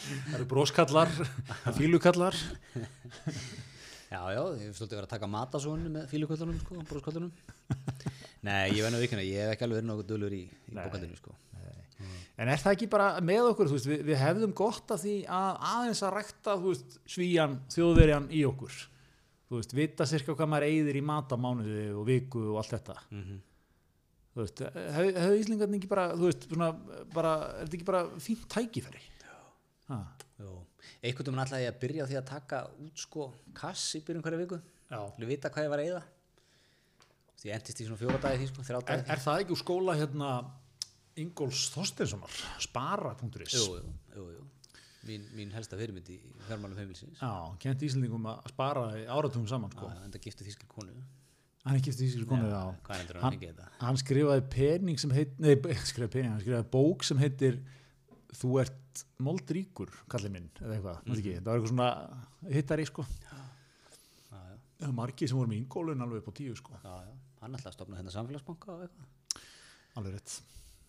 Það 0.01 0.37
eru 0.39 0.47
bróskallar 0.49 1.11
fílukallar 1.77 2.35
já, 4.11 4.21
já, 4.33 4.41
ég 4.41 4.65
hef 4.65 4.79
svolítið 4.79 4.97
verið 4.97 5.05
að 5.05 5.13
taka 5.13 5.29
matasónu 5.31 5.93
með 5.93 6.07
fíluköllunum, 6.11 6.57
sko, 6.65 6.81
brósköllunum 6.89 7.31
nei, 8.49 8.73
ég 8.73 8.81
venna 8.83 9.03
vikuna, 9.03 9.23
ég 9.23 9.45
hef 9.45 9.55
ekki 9.55 9.69
alveg 9.69 9.83
verið 9.83 9.91
nokkuð 9.93 10.09
dölur 10.09 10.35
í, 10.35 10.43
í 10.49 10.75
bókaldinu, 10.75 11.21
sko 11.21 11.37
En 12.41 12.49
er 12.49 12.63
það 12.63 12.77
ekki 12.77 12.89
bara 12.93 13.09
með 13.25 13.51
okkur, 13.51 13.69
veist, 13.75 13.89
við, 13.91 14.05
við 14.09 14.21
hefðum 14.21 14.55
gott 14.57 14.95
af 14.95 15.03
því 15.03 15.17
að 15.41 15.59
aðeins 15.75 16.03
að 16.07 16.15
rækta, 16.17 16.57
veist, 16.63 16.97
svíjan, 17.11 17.59
þjóðverjan 17.75 18.31
í 18.33 18.41
okkur. 18.49 18.79
Þú 19.51 19.59
veist, 19.59 19.77
vita 19.77 20.07
sirka 20.09 20.37
hvað 20.39 20.51
maður 20.53 20.69
eyðir 20.71 21.01
í 21.01 21.05
matamánuði 21.05 21.87
og 21.99 22.09
viku 22.09 22.45
og 22.55 22.61
allt 22.63 22.77
þetta. 22.79 22.99
mm 23.11 23.39
Þú 24.31 24.45
veist, 24.45 24.61
hefðu 24.95 25.15
hef 25.19 25.33
Íslingarnir 25.41 25.81
ekki 25.81 25.89
bara, 25.91 26.03
þú 26.15 26.29
veist, 26.29 26.45
svona, 26.47 26.69
bara, 27.11 27.33
er 27.59 27.67
þetta 27.67 27.77
ekki 27.81 27.87
bara 27.89 28.03
fínt 28.23 28.45
tækifæri? 28.55 29.01
Já. 29.91 29.99
Jú, 30.41 30.53
einhvern 31.03 31.27
veginn 31.27 31.43
alltaf 31.43 31.61
ég 31.61 31.73
að 31.73 31.81
byrja 31.83 32.07
á 32.07 32.09
því 32.09 32.19
að 32.21 32.29
taka 32.31 32.61
út 32.81 33.03
sko 33.03 33.27
kass 33.57 33.97
í 33.99 34.01
byrjun 34.07 34.25
hverja 34.25 34.41
viku 34.41 34.59
Já. 34.61 35.01
til 35.17 35.25
að 35.27 35.31
vita 35.33 35.51
hvað 35.53 35.67
ég 35.67 35.73
var 35.75 35.83
að 35.83 36.01
því 37.41 37.51
ég 37.51 37.57
endist 37.57 37.81
í 37.81 37.87
svona 37.89 38.01
fjóra 38.01 38.21
dagi 38.21 38.41
því 38.41 38.49
sko, 38.51 38.65
Er, 38.81 39.03
er 39.05 39.23
það 39.25 39.43
ekki 39.43 39.55
úr 39.57 39.61
skóla 39.61 39.97
hérna 39.97 40.31
Ingóls 41.21 41.67
Þorsteinssonar, 41.75 42.35
spara.is? 42.63 43.57
Mín, 45.09 45.23
mín 45.33 45.49
helsta 45.57 45.79
fyrirmynd 45.81 46.11
í 46.13 46.19
fjármálum 46.45 46.77
heimilsins 46.77 47.23
Já, 47.23 47.31
kent 47.63 47.81
Íslendingum 47.87 48.27
að 48.29 48.51
spara 48.53 48.83
áratugum 49.09 49.47
saman, 49.49 49.73
sko. 49.73 49.89
en 50.05 50.13
það 50.13 50.27
gifti 50.27 50.45
þýskir 50.45 50.69
konu. 50.69 50.93
Hann 51.65 51.77
er 51.77 51.83
kipt 51.85 52.01
í 52.01 52.07
Íslenski 52.09 52.29
konu, 52.29 52.51
endur 52.97 53.19
Hann- 53.21 53.39
hann 53.81 53.99
skrifaði 54.01 54.45
pening 54.53 55.01
sem 55.01 55.13
heit 55.13 55.33
nei, 55.41 55.55
skrifaði 55.91 56.13
pening, 56.15 56.35
hann 56.35 56.41
skrifaði 56.45 56.69
bók 56.73 57.05
sem 57.09 57.21
heitir 57.21 57.59
þú 58.41 58.53
ert 58.63 59.03
moldríkur 59.21 59.93
kallið 60.13 60.35
minn, 60.37 60.49
eða 60.61 60.77
eitthvað, 60.77 61.01
mm 61.05 61.17
ekki, 61.19 61.35
það 61.41 61.51
var 61.51 61.59
eitthvað 61.59 61.73
svona 61.75 62.55
hittari 62.57 62.87
sko. 62.89 63.07
Margir 64.97 65.29
sem 65.29 65.37
voru 65.37 65.51
með 65.51 65.61
ingólun 65.61 66.01
alveg 66.05 66.23
upp 66.23 66.31
á 66.33 66.39
tíu 66.39 66.55
sko. 66.57 66.79
Já, 66.81 66.95
já. 67.05 67.13
hann 67.43 67.57
alltaf 67.57 67.75
stofnaði 67.77 68.01
hérna 68.01 68.15
samfélagsbanka 68.15 68.77
alveg 70.01 70.15
rétt 70.17 70.39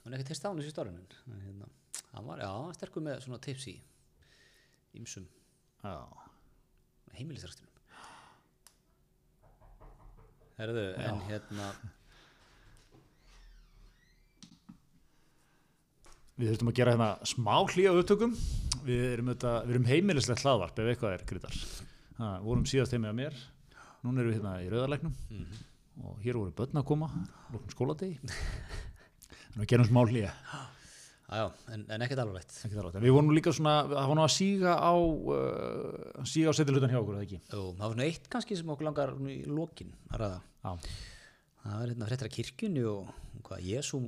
hann 0.04 0.14
er 0.14 0.20
ekki 0.20 0.30
testa 0.32 0.50
á 0.50 0.52
hann 0.52 0.62
stórun 0.74 0.98
en 0.98 1.42
hérna, 1.46 1.68
hann 2.14 2.26
var, 2.28 2.42
já, 2.44 2.52
sterkur 2.80 3.04
með 3.06 3.22
svona 3.26 3.40
tips 3.44 3.68
í 3.72 3.76
ýmsum 5.00 5.28
Já, 5.82 5.96
heimilisrækstunum 7.18 7.70
Herðu, 10.62 10.84
en 11.02 11.22
hérna 11.26 11.72
við 16.42 16.52
þurfum 16.52 16.70
að 16.72 16.78
gera 16.80 16.94
hérna 16.96 17.08
smá 17.30 17.56
hlýja 17.70 17.92
upptökum. 17.98 18.32
Við 18.86 19.02
erum, 19.12 19.28
erum 19.34 19.84
heimilislegt 19.90 20.42
hlaðvarp 20.46 20.80
ef 20.82 20.88
eitthvað 20.94 21.16
er 21.18 21.26
grítar 21.30 21.58
ha, 22.18 22.30
vorum 22.42 22.64
síðast 22.70 22.94
heimið 22.96 23.12
að 23.12 23.18
mér. 23.20 23.36
Núna 24.02 24.22
erum 24.24 24.32
við 24.32 24.38
hérna 24.40 24.54
í 24.66 24.70
rauðarleiknum 24.72 25.14
Mhm. 25.30 25.60
og 26.08 26.22
hér 26.24 26.40
voru 26.40 26.54
börn 26.58 26.80
að 26.82 26.86
koma 26.88 27.10
lóknum 27.52 27.74
skóladegi 27.76 28.18
en 29.52 29.64
við 29.64 29.72
gerum 29.74 29.90
smá 29.90 30.04
hlýja 30.08 30.32
Já, 31.32 31.46
en, 31.72 31.86
en 31.88 32.04
ekkert 32.04 32.20
alvarlegt. 32.20 32.52
Á 32.52 32.68
þetta. 32.68 33.00
Við 33.00 33.14
vorum 33.16 33.30
líka 33.32 33.54
svona, 33.56 33.78
það 33.88 34.10
var 34.10 34.18
nú 34.20 34.24
að 34.26 34.34
síga 34.34 34.74
á, 34.76 34.94
uh, 35.00 36.26
síga 36.28 36.52
á 36.52 36.54
setja 36.58 36.74
hlutan 36.76 36.92
hjá 36.92 37.00
okkur, 37.00 37.16
eða 37.16 37.24
ekki? 37.24 37.40
Jú, 37.46 37.62
það 37.78 37.86
var 37.86 37.94
svona 37.94 38.08
eitt 38.10 38.28
kannski 38.34 38.58
sem 38.60 38.74
okkur 38.74 38.88
langar 38.90 39.14
í 39.32 39.38
lokin 39.48 39.94
að 40.12 40.26
ræða. 40.26 40.42
Já. 40.66 40.90
Það 41.62 41.78
er 41.78 41.94
hérna 41.94 42.10
fréttir 42.10 42.28
að 42.28 42.36
kirkjunni 42.36 42.84
og 42.92 43.16
hvað, 43.48 43.64
Jésu 43.70 44.02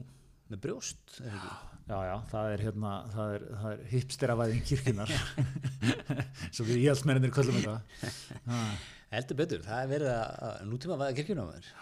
með 0.51 0.61
brjóst, 0.67 1.15
er 1.21 1.31
ekki? 1.37 1.53
Já, 1.83 1.95
já, 2.09 2.13
það 2.33 2.49
er 2.57 2.65
hérna, 2.67 2.91
það 3.15 3.37
er, 3.37 3.47
það 3.61 3.71
er 3.77 3.87
hipsteravæðin 3.93 4.67
kirkjunar. 4.67 5.17
Svo 6.57 6.67
við 6.67 6.83
íhaldsmennir 6.83 7.35
köllum 7.35 7.59
þetta. 7.61 8.13
Ha, 8.51 8.61
Heldur 9.15 9.39
betur, 9.39 9.63
það 9.63 9.79
er 9.79 9.91
verið 9.95 10.13
að, 10.17 10.37
að 10.49 10.61
nútíma 10.73 10.99
væða 10.99 11.17
kirkjuna 11.21 11.47
á 11.47 11.51
mér. 11.55 11.75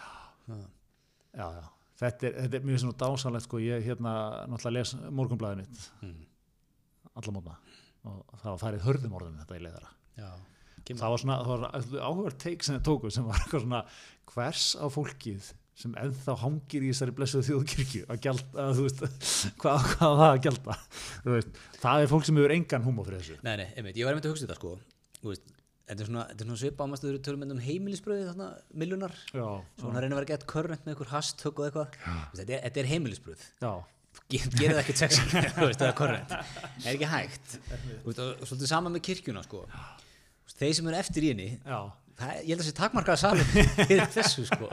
já, 1.34 1.46
já. 1.58 1.70
Þetta 2.00 2.26
er, 2.28 2.36
þetta 2.44 2.58
er 2.58 2.66
mjög 2.66 2.80
svona 2.82 2.96
dásanlegt, 3.02 3.44
sko. 3.46 3.58
Ég 3.62 3.84
hérna 3.86 4.12
náttúrulega 4.50 4.78
les 4.78 4.94
morgunblæðið 5.12 5.60
mitt, 5.62 5.82
Mm. 6.02 6.20
alla 7.20 7.32
mótna. 7.36 7.56
Og 8.08 8.38
það 8.42 8.48
var 8.50 8.60
farið 8.64 8.86
hörðum 8.88 9.12
orðum 9.18 9.36
þetta 9.42 9.58
í 9.58 9.62
leiðara. 9.66 9.90
Já. 10.18 10.30
Það 10.92 11.10
var 11.12 11.20
svona, 11.22 11.36
það 11.46 11.60
var 11.62 12.06
áhverð 12.08 12.38
teik 12.42 12.64
sem 12.66 12.74
þið 12.78 12.86
tóku 12.88 13.10
sem 13.14 13.24
var 13.28 13.36
eitthvað 13.38 13.62
svona 13.66 13.82
hvers 14.32 14.64
á 14.82 14.86
fólkið 14.90 15.52
sem 15.82 15.94
ennþá 15.94 16.34
hangir 16.42 16.82
í 16.82 16.90
þessari 16.90 17.14
blessuðu 17.16 17.46
þjóðkirkju 17.48 18.02
að 18.10 18.18
gjalda, 18.26 18.64
að 18.66 18.74
þú 18.80 18.82
veist, 18.88 19.04
hvað, 19.62 19.86
hvað 19.92 20.16
það 20.18 20.24
að 20.26 20.40
gjalda, 20.48 20.76
þú 21.22 21.36
veist, 21.36 21.60
það 21.84 22.02
er 22.02 22.10
fólk 22.10 22.26
sem 22.28 22.36
hefur 22.42 22.54
engan 22.56 22.84
húmó 22.88 23.06
fyrir 23.06 23.22
þessu. 23.22 23.38
Nei, 23.46 23.54
nei, 23.62 23.68
einmitt, 23.78 23.96
ég 23.96 24.04
var 24.08 24.12
einmitt 24.16 24.26
að 24.28 24.34
hugsa 24.34 24.46
þetta 24.48 24.58
sko. 24.58 24.74
Þú 25.22 25.30
veist, 25.32 25.54
þetta 25.92 26.02
er 26.06 26.10
svona, 26.10 26.24
er 26.42 26.48
svona 26.48 26.60
svipa 26.64 26.86
ámastu 26.88 27.12
þau 27.12 27.22
tölum 27.28 27.44
um 27.56 27.62
heimilisbröði 27.62 28.26
þarna, 28.32 28.48
millunar. 28.82 29.14
Já, 29.30 29.46
Svo 29.78 29.92
hann 29.92 30.02
reyna 30.06 30.16
að 30.16 30.20
vera 30.22 30.30
gett 30.32 30.48
körrent 30.50 30.82
með 30.86 30.96
einhver 30.96 31.12
hashtag 31.12 31.60
og 31.62 31.68
eitthvað. 31.68 31.96
Þetta 32.40 32.58
þetta 32.66 32.82
er 32.84 32.90
heimilisbröð. 32.96 33.48
já, 33.62 33.72
Ge- 34.28 34.44
gerir 34.58 34.76
það 34.76 34.82
þú 35.56 35.66
veist, 35.70 35.80
það 35.80 35.88
er 35.88 35.94
korrent 35.96 36.32
það 36.32 36.84
er 36.84 36.92
ekki 36.92 37.08
hægt 37.08 37.54
veist, 38.04 38.18
og 38.20 38.44
svolítið 38.48 38.68
sama 38.68 38.90
með 38.92 39.02
kirkjuna 39.08 39.40
sko. 39.46 39.62
Þeir 40.52 40.74
sem 40.76 40.88
eru 40.90 40.98
eftir 41.00 41.24
í 41.24 41.30
henni 41.32 41.46
já, 41.56 41.78
það, 42.20 42.32
ég 42.36 42.52
held 42.52 42.52
að 42.52 42.60
það 42.62 42.68
sé 42.68 42.74
takmarkaða 42.76 43.22
saman 43.22 43.48
fyrir 43.88 44.10
þessu 44.12 44.44
sko. 44.50 44.68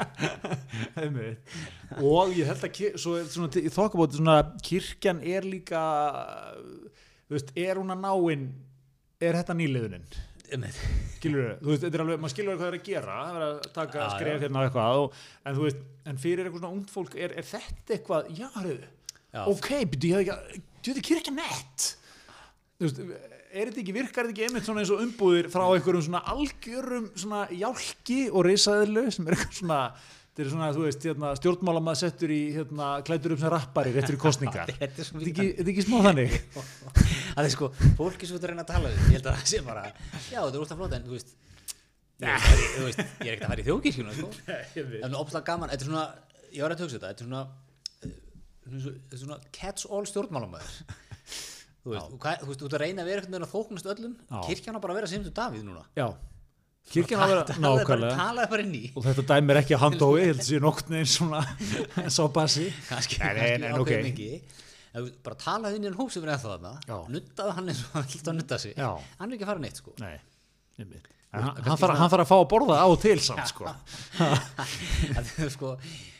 og 2.04 2.36
ég 2.36 2.52
held 2.52 2.68
að, 2.68 2.82
svo 3.00 3.16
svona, 3.32 3.48
í 3.64 3.72
þokkabóti 3.74 4.20
svona, 4.20 4.36
kirkjan 4.66 5.24
er 5.24 5.48
líka, 5.48 5.84
veist, 7.32 7.54
er 7.60 7.80
hún 7.80 7.94
að 7.96 8.04
náinn, 8.06 8.46
er 9.24 9.40
þetta 9.40 9.56
nýliðunin? 9.60 10.06
Skilur 11.18 11.50
þú 11.60 11.72
veist, 11.74 11.84
þetta 11.84 12.00
er 12.00 12.04
alveg, 12.06 12.22
maður 12.24 12.34
skilur 12.36 12.54
hvað 12.56 12.64
það 12.64 12.72
er 12.72 12.78
að 12.80 12.88
gera 12.90 13.18
það 13.20 13.40
er 13.40 13.46
að 13.48 13.58
taka 13.76 14.00
Já, 14.00 14.08
skref 14.16 14.46
hérna 14.46 14.64
eitthvað 14.66 15.02
og, 15.04 15.20
en 15.46 15.58
þú 15.58 15.66
veist, 15.68 15.82
en 16.10 16.22
fyrir 16.24 16.46
eitthvað 16.48 16.64
svona 16.64 16.78
ungt 16.78 16.94
fólk 16.94 17.18
er, 17.20 17.36
er 17.40 17.50
þetta 17.50 17.98
eitthvað, 17.98 18.32
já, 18.40 18.50
Já. 19.30 19.44
ok, 19.46 19.70
byrju, 19.94 20.14
ég 20.16 20.32
ekki, 20.34 20.62
þú 20.86 20.96
veit, 20.96 21.04
kirkja 21.06 21.34
nett. 21.36 21.90
Þú 22.80 22.88
veist, 22.88 23.02
er 23.50 23.70
þetta 23.70 23.82
ekki, 23.84 23.94
virkar 23.96 24.26
þetta 24.26 24.34
ekki 24.34 24.46
einmitt 24.48 24.66
svona 24.68 24.84
eins 24.84 24.94
og 24.94 25.04
umbúðir 25.04 25.50
frá 25.54 25.66
einhverjum 25.68 26.06
svona 26.06 26.22
algjörum 26.34 27.10
svona 27.18 27.44
jálki 27.54 28.20
og 28.30 28.46
risaðilu 28.48 29.06
sem 29.14 29.28
er 29.30 29.38
eitthvað 29.38 29.60
svona, 29.60 29.80
þetta 30.40 30.48
er 30.48 30.54
svona, 30.54 30.68
þú 30.72 30.84
veist, 30.86 31.04
hérna, 31.04 31.30
stjórnmálamað 31.36 31.96
settur 32.00 32.32
í, 32.32 32.38
hérna, 32.56 32.86
klætur 33.04 33.34
upp 33.36 33.42
sem 33.42 33.50
rappari 33.52 33.92
í 33.92 34.18
kostningar 34.22 34.70
Þetta 34.80 35.02
er 35.04 35.08
svo 35.10 35.20
Þetta 35.20 35.26
er 35.26 35.32
ekki, 35.34 35.48
þetta 35.58 35.66
er 35.66 35.72
ekki 35.74 35.84
smá 35.84 35.98
þannig. 36.06 36.36
Það 37.36 37.44
er 37.44 37.52
sko, 37.56 37.70
fólki 38.00 38.30
sem 38.30 38.32
þú 38.34 38.40
ert 38.40 38.46
að 38.48 38.54
reyna 38.54 38.64
að 38.64 38.70
tala 38.72 38.92
við 38.94 39.02
Ég 39.02 39.18
held 39.18 39.28
að 39.28 39.36
það 39.36 39.52
sé 39.52 39.60
bara, 39.68 39.84
já 40.32 40.40
þetta 40.40 40.56
er 40.56 40.64
úrst 40.64 40.72
að 40.76 40.80
flota 40.80 41.00
En 41.00 41.08
þú 41.10 41.16
veist, 41.18 41.36
er 42.24 42.48
þú 42.48 42.86
veist, 42.88 43.04
ég 43.04 43.28
er 43.28 43.36
ekkert 43.36 43.46
að 43.50 43.54
fara 43.54 43.64
í 43.64 43.68
þjókirkjuna 43.68 44.16
sko. 44.16 44.32
Veit. 44.94 45.04
En 45.10 45.20
opslega 45.20 45.46
gaman, 45.52 45.74
þetta 45.76 45.86
er 45.86 45.92
svona 45.92 46.08
Ég 46.56 46.64
var 46.66 46.76
að 46.76 46.82
töksa 46.86 46.96
þetta, 46.98 47.12
þetta 47.12 47.26
er 47.26 47.30
svona 47.30 47.44
eh, 48.08 48.16
svona- 48.70 48.96
Þetta 48.96 49.20
er 49.20 49.24
svona 49.26 49.40
catch-all 49.60 50.10
stjórnmálamæður 50.14 50.74
Þú 51.80 51.94
veist, 51.94 52.10
og 52.12 52.18
hvað- 52.24 52.42
þú 52.42 52.50
veist, 52.50 52.60
þú 52.64 52.68
ert 52.70 52.76
að 52.80 52.82
reyna 52.84 53.04
að 53.04 53.08
vera 53.12 53.22
einhvern 53.22 53.36
veginn 53.36 53.46
að 53.48 53.54
þóknast 53.54 53.88
öllum. 53.94 54.16
Já. 54.28 54.40
Kirkjan 54.50 54.76
á 54.76 54.80
bara 54.84 54.92
að 54.94 54.98
vera 55.00 55.10
Sigmundur 55.10 55.36
Davíð 55.38 55.62
núna. 55.64 55.84
Já, 55.96 56.08
kirkjan 56.10 56.10
að 56.10 56.10
vera 56.10 56.10
Talaðu 56.10 56.18
bara, 56.20 56.20
nákvæmlega 56.20 56.20
talaðu 56.20 56.20
bara 56.20 56.20
inn 56.20 56.20
í 56.20 56.20
og 56.20 56.20
þetta 56.20 56.20
dæmi 56.20 56.20
er 56.20 56.20
ekki 56.20 56.20
að 56.20 56.20
handói, 56.20 56.36
ég 56.36 56.39
held 59.06 59.20
að 59.22 59.28
sé 60.48 60.58
nokt 60.64 60.88
neginn 60.90 61.06
svona 61.12 61.44
sá 62.16 62.24
bassi 62.34 62.66
kannski, 62.90 63.20
Nei, 63.22 63.30
nei, 63.30 63.38
kannski 63.38 63.62
nei, 63.62 63.70
ákveðin 63.76 64.10
ok. 64.10 64.14
ekki 64.14 64.32
En 64.90 65.04
þú 65.06 65.12
bara 65.22 65.38
talaði 65.38 65.78
inn 65.78 65.84
í 65.86 65.88
hann 65.92 66.00
hóp 66.00 66.10
sem 66.10 66.24
er 66.26 66.32
þarna 66.56 66.72
Já. 66.90 66.96
nuttaði 67.14 67.52
hann 67.60 67.68
eins 67.70 67.82
og 67.86 67.92
hann 67.94 68.08
vilt 68.10 68.26
að 68.32 68.36
nutta 68.40 68.58
sig. 68.58 68.74
Hann 68.80 69.30
er 69.30 69.36
ekki 69.36 69.46
að 69.46 69.52
fara 69.52 69.62
neitt 69.62 69.78
sko. 69.78 69.92
Nei, 70.02 70.16
hann, 70.82 70.90
þarf 72.10 72.24
að 72.24 72.32
fá 72.32 72.38
að 72.40 72.48
borða 72.50 72.78
á 72.82 72.88
og 72.90 72.98
til 73.04 73.20
samt 73.22 73.46
sko. 75.54 75.76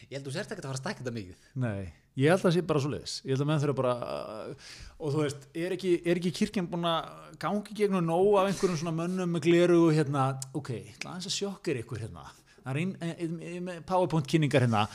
Ég 0.10 0.18
held 0.18 0.26
þú 0.26 0.32
sért 0.34 0.54
ekki 0.54 0.64
að 0.64 0.66
fara 0.66 0.78
að 0.78 0.82
stækja 0.82 1.04
þetta 1.04 1.12
mikið. 1.14 1.42
Nei, 1.62 1.90
ég 2.18 2.32
held 2.32 2.40
að 2.40 2.46
það 2.48 2.54
sé 2.56 2.62
bara 2.66 2.80
svo 2.82 2.90
leiðis 2.90 3.16
ég 3.22 3.30
held 3.30 3.44
að 3.44 3.50
menn 3.50 3.60
þurfa 3.62 3.78
bara 3.78 3.92
uh, 4.10 4.70
og 4.98 5.12
þú 5.14 5.20
veist, 5.22 5.44
er 5.62 5.76
ekki, 5.76 5.92
er 6.02 6.20
ekki 6.20 6.32
kirkjan 6.40 6.70
búin 6.72 6.88
að 6.90 7.36
gangi 7.44 7.76
gegnum 7.78 8.08
nóg 8.08 8.40
af 8.42 8.50
einhverjum 8.50 8.80
svona 8.82 8.96
mönnum 8.98 9.36
með 9.36 9.44
gleru 9.46 9.80
hérna, 9.94 10.24
ok, 10.58 10.72
aðeins 11.06 11.30
að 11.30 11.36
sjokkir 11.36 11.82
ykkur 11.84 12.02
hérna. 12.02 12.26
Það 12.64 12.72
er 12.72 12.80
ein, 12.82 12.96
ein, 13.06 13.70
powerpoint 13.86 14.26
kynningar 14.30 14.66
hérna. 14.66 14.88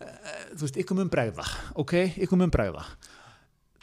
Uh, 0.00 0.14
þú 0.54 0.64
veist, 0.64 0.80
ykkur 0.80 1.02
mun 1.02 1.12
bregða 1.12 1.44
ok, 1.84 1.98
ykkur 2.24 2.40
mun 2.40 2.54
bregða. 2.54 2.86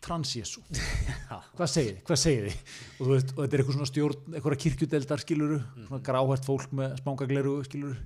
Transjésu, 0.01 0.63
hvað 1.59 1.69
segið 1.69 1.91
þið? 1.91 2.03
Hvað 2.07 2.21
segið 2.23 2.45
þið, 2.47 2.61
og 2.95 2.99
þú 3.03 3.13
veist, 3.13 3.33
og 3.35 3.43
þetta 3.43 3.51
er 3.51 3.61
eitthvað 3.61 3.77
svona 3.77 3.89
stjórn, 3.91 4.21
eitthvað 4.31 4.61
kirkjudeldar 4.63 5.21
skiluru 5.21 5.57
svona 5.75 5.99
gráhært 6.07 6.47
fólk 6.47 6.73
með 6.79 6.95
spangagleru 7.03 7.57
skiluru 7.67 7.97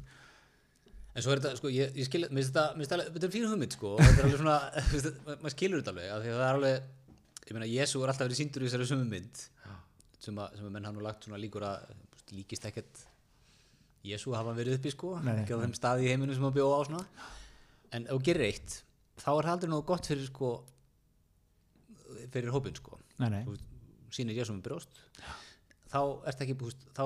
en 1.13 1.23
svo 1.23 1.33
er 1.33 1.41
þetta, 1.41 1.59
sko, 1.59 1.71
ég, 1.73 1.93
ég 1.99 2.07
skil 2.07 2.23
mér 2.25 2.41
finnst 2.41 2.55
þetta, 2.55 3.05
þetta, 3.07 3.27
er 3.27 3.33
fyrir 3.33 3.51
hugmynd 3.51 3.77
sko 3.77 3.93
og 3.95 4.01
þetta 4.01 4.21
er 4.21 4.27
alveg 4.27 4.41
svona, 4.41 4.57
maður 5.43 5.55
skilur 5.55 5.81
þetta 5.81 5.93
alveg 5.93 6.11
af 6.13 6.23
því 6.23 6.33
að 6.33 6.39
það 6.39 6.45
er 6.47 6.59
alveg, 6.59 6.87
ég 7.43 7.57
meina, 7.57 7.69
Jésu 7.69 8.01
er 8.01 8.13
alltaf 8.13 8.27
verið 8.27 8.39
síndur 8.41 8.65
í 8.65 8.69
þessari 8.69 8.89
sömu 8.89 9.07
mynd 9.11 9.43
sem 10.23 10.39
að, 10.39 10.57
sem 10.57 10.67
að 10.67 10.75
menn 10.75 10.89
hann 10.89 10.97
nú 10.97 11.05
lagt 11.05 11.27
svona 11.27 11.41
líkur 11.41 11.67
að 11.67 11.87
líkist 12.33 12.67
ekkert 12.69 13.05
Jésu 14.03 14.33
hafa 14.35 14.55
verið 14.57 14.79
uppi 14.79 14.91
sko, 14.91 15.13
Nei, 15.23 15.37
ekki 15.43 15.55
á 15.55 15.63
þeim 15.63 15.77
staði 15.77 16.07
í 16.07 16.11
heiminu 16.11 16.35
sem 16.35 16.43
að 16.43 16.57
bjóða 16.57 16.79
á 16.79 16.81
svona. 16.89 17.27
En 17.95 18.03
ef 18.03 18.17
þú 18.17 18.25
gerir 18.27 18.49
eitt, 18.49 18.73
þá 19.15 19.29
er 19.31 19.45
það 19.45 19.53
aldrei 19.53 19.71
nógu 19.71 19.85
gott 19.87 20.09
fyrir 20.11 20.25
sko 20.27 20.49
fyrir 22.33 22.51
hópin 22.51 22.75
sko. 22.75 22.99
Sýnir 24.11 24.35
Jésu 24.35 24.57
með 24.57 24.65
brjóst 24.67 24.99
þá 25.93 26.01
ertu 26.29 26.45
ekki 26.45 26.57
búist 26.57 26.85
þá, 26.97 27.03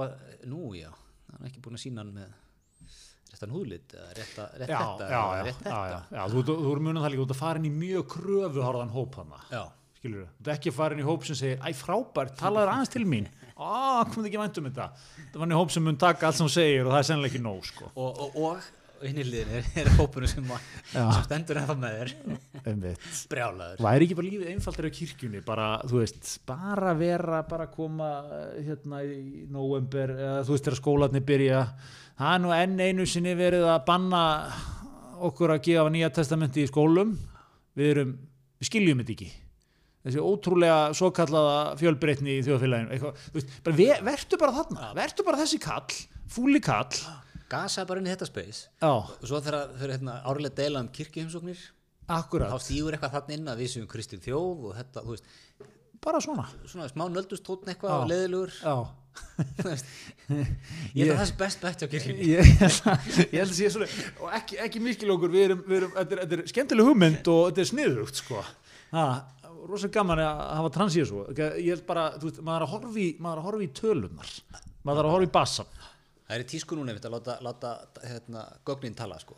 nú 0.48 0.72
já, 0.78 0.90
réttan 3.38 3.54
húðlit 3.54 3.94
eða 3.94 4.14
rétta, 4.18 4.46
rétt 4.58 4.72
já, 4.72 4.78
þetta 4.82 5.08
já, 5.12 5.22
eða 5.22 5.44
rétt 5.46 5.60
þetta? 5.62 6.00
já, 6.18 6.22
þú, 6.34 6.44
þú, 6.48 6.56
þú 6.64 6.72
er 6.74 6.82
munið 6.88 7.04
það 7.04 7.12
líka, 7.14 7.26
ert 7.28 7.34
að 7.36 7.42
fara 7.42 7.62
inn 7.62 7.68
í 7.68 7.74
mjög 7.78 8.08
kröfuharðan 8.16 8.94
hóp 8.96 9.18
hana, 9.22 9.42
já, 9.52 9.62
skilur 10.00 10.24
þú, 10.24 10.30
þú 10.32 10.48
ert 10.48 10.54
ekki 10.56 10.72
að 10.74 10.78
fara 10.80 10.98
inn 10.98 11.04
í 11.04 11.08
hóp 11.08 11.28
sem 11.28 11.38
segir, 11.38 11.60
æ 11.62 11.70
frábært, 11.78 12.34
talaður 12.40 12.74
aðeins 12.74 12.94
til 12.96 13.04
mín, 13.06 13.30
á, 13.62 14.02
komið 14.10 14.32
ekki 14.32 14.42
vænt 14.42 14.58
um 14.62 14.70
þetta, 14.72 14.90
það 15.30 15.38
var 15.38 15.50
inn 15.50 15.56
í 15.56 15.62
hóp 15.62 15.76
sem 15.76 15.86
mun 15.86 16.02
taka 16.02 16.32
allt 16.32 16.40
sem 16.40 16.50
þú 16.50 16.56
segir 16.58 16.88
og 16.88 16.96
það 16.96 17.04
er 17.04 17.10
sennilega 17.12 17.34
ekki 17.36 17.44
nóg, 17.46 17.70
sko. 17.70 17.92
og, 17.94 18.24
og, 18.26 18.42
og 18.42 18.74
inn 19.06 19.20
í 19.22 19.26
liðin 19.28 19.68
er, 19.78 19.90
hópunum 19.98 20.30
sem, 20.32 20.50
sem 20.92 21.24
stendur 21.26 21.60
ennþá 21.62 21.76
með 21.78 21.98
þér. 21.98 22.12
Brjálaður. 23.32 23.84
Væri 23.86 24.08
ekki 24.08 24.18
bara 24.18 24.28
lífið 24.32 24.52
einfaldar 24.54 24.88
á 24.90 24.92
kirkjunni, 24.98 25.42
bara, 25.46 25.68
þú 25.88 26.02
veist, 26.02 26.32
bara 26.50 26.94
vera, 26.98 27.42
bara 27.48 27.68
koma 27.72 28.12
hérna 28.56 29.02
í 29.06 29.46
november, 29.54 30.14
eða 30.18 30.38
þú 30.48 30.56
veist, 30.56 30.68
þegar 30.68 30.80
skólarnir 30.82 31.26
byrja, 31.28 31.64
það 32.18 32.36
er 32.36 32.44
nú 32.46 32.54
enn 32.58 32.86
einu 32.88 33.10
sinni 33.10 33.36
verið 33.38 33.68
að 33.70 33.84
banna 33.90 34.24
okkur 35.28 35.56
að 35.56 35.66
gefa 35.70 35.92
nýja 35.94 36.14
testamenti 36.14 36.66
í 36.66 36.70
skólum, 36.70 37.14
við 37.78 37.94
erum, 37.94 38.16
við 38.58 38.72
skiljum 38.72 39.04
þetta 39.04 39.16
ekki. 39.18 39.30
Þessi 40.08 40.22
ótrúlega 40.24 40.82
svo 40.96 41.10
kallaða 41.12 41.56
fjölbreytni 41.82 42.38
í 42.38 42.44
þjóðfélaginu, 42.46 42.94
eitthvað, 42.96 43.24
þú 43.28 43.40
veist, 43.40 43.56
bara 43.66 43.80
ve, 43.80 43.88
vertu 44.08 44.38
bara 44.40 44.54
þarna, 44.56 44.92
vertu 44.96 45.26
bara 45.28 45.40
þessi 45.42 45.60
kall, 45.60 45.98
fúli 46.32 46.62
kall, 46.64 47.02
gasaði 47.52 47.90
bara 47.90 48.04
inn 48.04 48.10
í 48.10 48.14
þetta 48.14 48.30
space. 48.30 48.68
Já, 48.82 48.92
og 48.92 49.26
svo 49.26 49.42
þegar 49.44 49.74
þeir 49.80 49.96
hérna, 49.96 50.20
árlega 50.28 50.60
deila 50.62 50.84
um 50.84 50.92
kirkjuheimsóknir 50.98 51.66
akkurat, 52.18 52.54
þá 52.54 52.64
stígur 52.64 52.96
eitthvað 52.96 53.18
þannig 53.18 53.40
inn 53.40 53.52
að 53.52 53.64
við 53.64 53.74
séum 53.74 53.90
kristin 53.92 54.24
þjóð 54.24 54.70
og 54.70 54.78
þetta, 54.78 55.04
þú 55.04 55.16
veist, 55.16 55.34
bara 56.04 56.22
svona, 56.24 56.46
svona 56.70 56.88
smá 56.92 57.06
nöldust 57.12 57.46
tótn 57.46 57.74
eitthvað 57.74 58.04
og 58.04 58.10
leðilugur 58.12 58.54
já. 58.62 58.76
Þú 59.58 59.64
veist. 59.66 59.88
ég 60.30 61.08
held 61.08 61.14
að 61.16 61.20
það 61.20 61.30
sé 61.32 61.36
best 61.40 61.64
bætt 61.64 61.82
á 61.82 61.88
kirkjunni. 61.90 62.28
Ég 62.30 62.52
held 62.60 62.90
að 62.92 63.08
ég 63.18 63.40
held 63.40 63.48
að 63.48 63.56
sé 63.58 63.72
svona 63.74 63.88
og 64.22 64.36
ekki, 64.38 64.60
ekki 64.62 64.82
miskilókur, 64.86 65.34
við 65.34 65.48
erum, 65.48 65.64
við 65.66 65.80
erum 65.80 65.96
þetta, 65.96 66.14
er, 66.14 66.22
þetta 66.22 66.38
er 66.38 66.52
skemmtileg 66.54 66.90
hugmynd 66.92 67.32
og 67.34 67.42
þetta 67.50 67.64
er 67.64 67.70
sniðugt 67.72 68.22
sko. 68.22 68.44
ha, 68.94 69.08
rosa 69.68 69.90
gaman 69.92 70.22
að 70.24 70.44
hafa 70.60 70.74
transið 70.78 71.10
svo 71.10 71.26
ég 71.34 71.72
held 71.74 71.86
bara, 71.90 72.08
þú 72.16 72.30
veist, 72.30 72.40
er 72.40 72.46
maður 72.46 72.68
er 72.68 73.42
að 73.42 73.48
horfi 73.48 73.66
í 73.68 73.74
tölunar 73.82 74.34
maður 74.86 75.02
er 75.02 75.10
að 75.10 75.16
horfi 75.16 75.28
í 75.28 75.34
bassan 75.34 75.74
Það 76.28 76.36
er 76.36 76.42
í 76.44 76.46
tísku 76.52 76.76
núna 76.76 76.92
að 76.92 77.06
láta, 77.14 77.34
láta 77.40 77.70
hérna, 78.04 78.42
gögnin 78.68 78.96
tala 79.00 79.16
sko. 79.22 79.38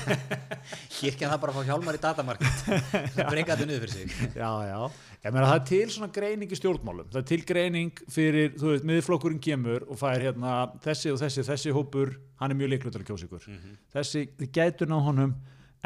Kirkjan 0.96 1.28
það 1.34 1.40
bara 1.42 1.52
að 1.52 1.58
fá 1.58 1.66
hjálmar 1.68 1.98
í 1.98 2.00
datamarkið. 2.00 2.62
Það 3.12 3.28
breyka 3.28 3.52
þetta 3.52 3.66
niður 3.68 3.82
fyrir 3.82 3.92
sig. 3.92 4.06
Já, 4.38 4.48
já, 4.64 4.78
ég 5.18 5.34
meina 5.34 5.50
það 5.50 5.58
er 5.58 5.66
til 5.68 5.90
svona 5.92 6.08
greining 6.16 6.48
í 6.48 6.56
stjórnmálum, 6.56 7.10
það 7.12 7.20
er 7.20 7.26
til 7.28 7.40
greining 7.50 8.00
fyrir, 8.16 8.48
þú 8.56 8.70
veist, 8.70 8.88
miðflokkurinn 8.88 9.44
kemur 9.44 9.84
og 9.84 10.00
fær 10.00 10.24
hérna, 10.24 10.54
þessi 10.86 11.12
og 11.12 11.20
þessi, 11.20 11.44
þessi 11.50 11.76
hópur 11.76 12.16
hann 12.40 12.56
er 12.56 12.60
mjög 12.62 12.72
leiklur 12.72 12.96
til 12.96 13.04
að 13.04 13.08
kjósa 13.12 13.28
ykkur. 13.28 13.44
Þessi, 13.92 14.24
þið 14.40 14.50
gætur 14.56 14.88
ná 14.88 14.96
honum 14.96 15.36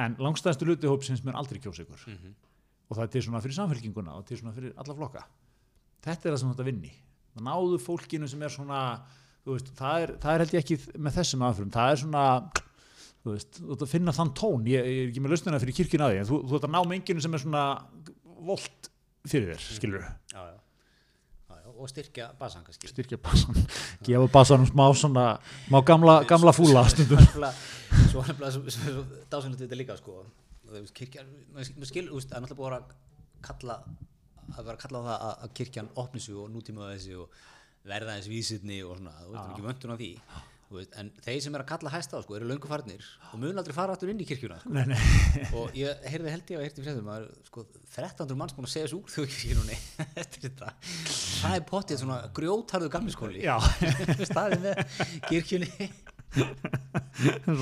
en 0.07 0.17
langstæðstu 0.23 0.71
luti 0.71 0.87
hópsins 0.87 1.27
mun 1.27 1.35
aldrei 1.43 1.59
kjósa 1.59 1.83
ykkur. 1.83 2.07
Og 2.87 2.95
það 2.95 3.05
er 3.09 3.15
til 3.17 3.27
svona 3.27 3.43
fyrir 3.43 3.59
samfélkinguna 3.59 4.15
og 4.21 4.31
til 4.31 4.39
svona 4.39 4.55
fyrir 4.55 4.71
alla 4.79 4.95
flokka. 5.03 5.27
Þetta 6.07 6.31
það 9.47 9.53
það 9.53 9.57
veist, 9.57 9.73
það 9.79 10.03
er, 10.03 10.13
það 10.23 10.33
er 10.33 10.43
held 10.43 10.55
ég 10.55 10.65
ekki 10.65 10.77
með 10.99 11.17
þessum 11.21 11.45
aðfrum, 11.47 11.73
það 11.75 11.93
er 11.93 12.01
svona 12.03 12.27
þú 13.23 13.33
veist, 13.35 13.59
þú 13.59 13.73
ert 13.75 13.87
að 13.87 13.93
finna 13.93 14.15
þann 14.15 14.35
tón. 14.39 14.69
Ég, 14.71 14.87
ég 14.87 15.01
er 15.05 15.11
ekki 15.11 15.23
með 15.23 15.35
lausnina 15.35 15.63
fyrir 15.63 15.77
kirkjun 15.81 16.05
að 16.07 16.13
því 16.13 16.21
en 16.21 16.29
þú, 16.31 16.39
þú 16.47 16.59
ert 16.59 16.69
að 16.69 16.75
ná 16.75 16.79
menginu 16.91 17.25
sem 17.25 17.37
er 17.37 17.43
svona 17.43 17.65
volt 18.47 18.91
fyrir 19.27 19.53
þér, 19.53 19.67
skilur 19.79 20.05
já, 20.07 20.11
já. 20.35 20.57
Já, 21.47 21.55
já, 21.59 21.71
og 21.73 21.91
styrkja 21.91 22.27
basan 22.39 22.67
kannski 22.67 22.91
styrkja 22.91 23.19
bassan, 23.23 23.59
gefa 24.07 24.29
bassanum 24.35 24.69
smá 24.71 24.85
svona, 24.99 25.27
má 25.73 25.79
gamla, 25.87 26.21
gamla 26.31 26.55
fúla 26.55 26.85
stundum. 26.91 27.23
svo 28.11 28.23
er 28.23 28.35
nefnilega 28.35 29.07
dásanlega 29.31 29.65
þetta 29.65 29.81
líka 29.81 29.99
sko. 29.99 30.21
Kirkjan, 30.95 31.27
skil, 31.87 32.09
það 32.11 32.39
er 32.39 32.43
náttúrulega 32.43 32.59
búið 32.59 32.79
að 32.79 32.95
kalla 33.47 33.81
að 34.55 34.63
vera 34.63 34.77
að 34.77 34.83
kalla 34.83 35.03
á 35.03 35.07
það 35.07 35.17
að, 35.17 35.37
að 35.43 35.53
kirkjan 35.59 35.93
opni 35.99 36.23
sig 36.23 36.39
og 36.39 36.51
nútíma 36.55 36.91
þessi 36.93 37.19
og 37.19 37.45
verða 37.87 38.19
þessi 38.19 38.33
vísitni 38.33 38.83
og 38.87 38.99
svona, 38.99 39.15
þú 39.23 39.33
veist, 39.33 39.49
ekki 39.55 39.67
vöntun 39.67 39.95
á 39.95 39.97
því. 39.97 40.11
Veist, 40.67 40.97
en 40.99 41.13
þeir 41.23 41.37
sem 41.45 41.55
er 41.55 41.63
að 41.63 41.69
kalla 41.71 41.91
hæsta 41.95 42.19
á 42.19 42.21
sko, 42.25 42.35
eru 42.35 42.49
löngu 42.51 42.67
farnir 42.67 43.05
og 43.31 43.39
mun 43.39 43.61
aldrei 43.61 43.75
fara 43.77 43.95
aftur 43.95 44.11
inn 44.11 44.19
í 44.19 44.27
kirkjuna 44.27 44.57
sko. 44.59 44.73
nei, 44.75 44.83
nei, 44.91 44.97
og 45.61 45.77
ég 45.79 46.01
heyrði 46.11 46.33
held 46.33 46.51
ég 46.51 46.59
að 46.59 46.65
heyrði 46.67 46.87
fréttum 46.89 47.11
að 47.15 47.29
sko, 47.47 47.63
1300 47.85 48.41
manns 48.41 48.57
búin 48.57 48.67
að 48.67 48.73
segja 48.73 48.89
þessu 48.89 48.99
úr 48.99 49.13
þjóðkirkjunni 49.15 49.79
eftir 50.25 50.49
þetta. 50.49 50.73
Það 50.89 51.55
er 51.61 51.65
pottið 51.71 52.03
svona 52.03 52.19
grjótarðu 52.41 52.91
gamliskóli. 52.97 53.45
Já. 53.47 53.55
Staðið 54.33 54.67
með 54.67 54.83
kirkjunni. 55.29 55.91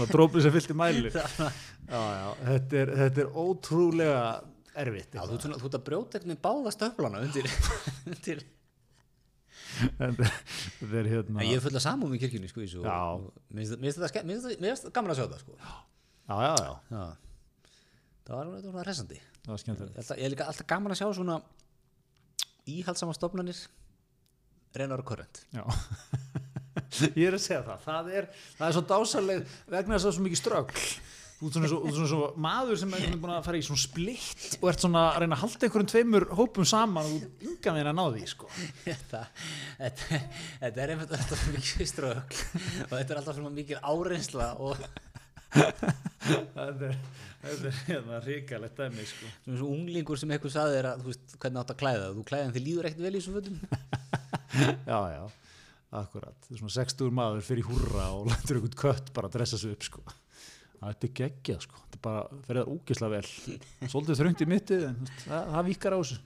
Drópið 0.08 0.46
sem 0.46 0.54
fyllt 0.54 0.72
í 0.72 0.76
mæli 0.78 1.10
já, 1.12 1.20
já, 1.92 2.28
þetta 2.40 2.78
er, 2.80 2.92
þetta 3.02 3.22
er 3.22 3.36
ótrúlega 3.38 4.22
erfitt 4.82 5.14
Já, 5.14 5.22
þú, 5.28 5.38
þú 5.44 5.68
ert 5.68 5.76
að 5.78 5.84
brjóta 5.86 6.18
eitthvað 6.18 6.32
með 6.32 6.40
báða 6.42 6.72
stöflana 6.74 7.20
undir, 7.22 7.48
undir 8.08 8.42
þetta 9.98 10.28
er 11.00 11.08
hérna 11.10 11.44
ég 11.46 11.58
er 11.58 11.64
full 11.64 11.74
að 11.74 11.84
samúð 11.84 12.12
með 12.14 12.22
kirkjunni 12.24 12.50
sko, 12.52 12.64
í 12.64 12.68
mér 13.50 13.64
finnst 13.64 14.84
þetta- 14.84 14.94
gaman 14.98 15.14
að 15.14 15.20
sjá 15.20 15.26
það 15.32 15.40
sko. 15.44 15.58
já, 15.60 16.36
já, 16.44 16.54
já, 16.64 16.72
Já. 16.94 17.04
það 18.24 18.36
var 18.38 18.52
svona 18.66 18.86
resandi 18.90 19.20
ég 20.18 20.24
er 20.24 20.32
líka 20.34 20.46
alltaf 20.48 20.66
gaman 20.70 20.94
að 20.94 21.00
sjá 21.02 21.08
svona 21.18 21.38
íhaldsama 22.70 23.14
stofnanir 23.16 23.58
reynar 24.74 25.02
og 25.02 25.06
korrent 25.06 25.44
já. 25.54 25.64
Ég 27.14 27.26
er 27.28 27.34
að 27.36 27.42
segja 27.42 27.60
það, 27.66 27.78
það 27.84 28.08
er, 28.18 28.26
það 28.58 28.64
er 28.68 28.74
svo 28.74 28.82
dásaleg 28.90 29.44
vegna 29.70 29.94
þess 29.96 30.04
að 30.04 30.06
það 30.06 30.10
er 30.10 30.14
svo 30.16 30.24
mikið 30.24 30.40
strögl 30.40 30.82
þú 31.38 31.48
ert 31.48 31.56
svona 31.56 31.70
svo, 31.70 31.78
þú 31.82 31.88
ert 31.90 31.96
svona 31.98 32.10
svo 32.12 32.26
maður 32.44 32.78
sem 32.80 32.92
er 32.96 33.16
búin 33.20 33.32
að 33.34 33.46
fara 33.48 33.58
í 33.58 33.64
svona 33.66 33.82
splitt 33.82 34.58
og 34.60 34.68
ert 34.70 34.84
svona 34.84 35.02
að 35.10 35.18
reyna 35.24 35.36
að 35.36 35.42
halda 35.42 35.66
einhverjum 35.68 35.90
tveimur 35.90 36.26
hópum 36.38 36.68
saman 36.68 37.08
og 37.08 37.24
þú 37.24 37.50
ynga 37.50 37.74
meina 37.76 37.92
að 37.92 37.98
ná 37.98 38.04
því 38.14 38.28
sko. 38.30 38.50
þetta, 38.86 39.22
þetta, 39.80 40.20
þetta 40.62 40.84
er 40.84 40.94
einmitt 40.94 41.16
alltaf 41.18 41.44
mikið 41.50 41.90
strögl 41.90 42.40
og 42.86 42.94
þetta 42.94 43.04
er 43.04 43.20
alltaf 43.20 43.38
svona 43.40 43.52
mikið 43.58 43.82
áreynsla 43.82 44.48
og, 44.64 44.86
þetta 45.54 46.88
er, 46.88 46.98
þetta 47.44 47.70
er 47.70 47.78
hérna 47.90 48.24
ríkalegt 48.24 48.80
dæmi 48.80 49.06
sko. 49.10 49.30
Svona 49.44 49.62
og 49.66 49.76
unglingur 49.76 50.20
sem 50.20 50.34
eitthvað 50.34 50.56
saði 50.56 50.80
er 50.80 50.90
að 50.92 51.04
þú 51.04 51.12
veist 51.12 51.38
hvernig 51.38 51.64
átt 51.64 51.74
að 51.74 51.80
klæða 51.84 52.04
það. 52.06 52.18
þú 52.18 52.28
klæða 52.30 52.48
en 52.48 52.56
þið 52.56 52.68
líður 52.70 52.90
ekkert 52.90 53.06
vel 53.08 53.14
í 53.14 53.20
þessum 53.20 53.38
fötum 53.40 53.56
já, 54.92 54.98
já, 55.10 55.24
akkurat 55.98 56.36
þetta 56.44 56.54
er 56.54 56.60
svona 56.62 56.76
60 56.78 57.16
maður 57.20 57.48
fyrir 57.50 57.68
húrra 57.68 58.10
og 58.14 58.30
lætur 58.30 58.60
einhvern 58.60 58.78
kött 58.84 59.10
bara 59.16 59.30
að 59.30 59.40
dressa 59.40 59.58
sig 59.60 59.74
upp 59.74 59.86
sko. 59.90 60.04
Þetta 60.90 61.06
er 61.08 61.12
geggjað 61.20 61.60
sko. 61.64 61.76
þetta 61.84 61.96
er 61.98 62.02
bara 62.04 62.22
fyrir 62.46 62.60
það 62.60 62.72
úkisla 62.74 63.08
vel. 63.12 63.28
Svolítið 63.92 64.18
þröngt 64.20 64.44
í 64.44 64.46
mittið 64.50 64.82
en 64.90 64.98
það, 65.24 65.42
það 65.54 65.62
vikar 65.70 65.94
á 65.94 65.96
þessu. 66.00 66.16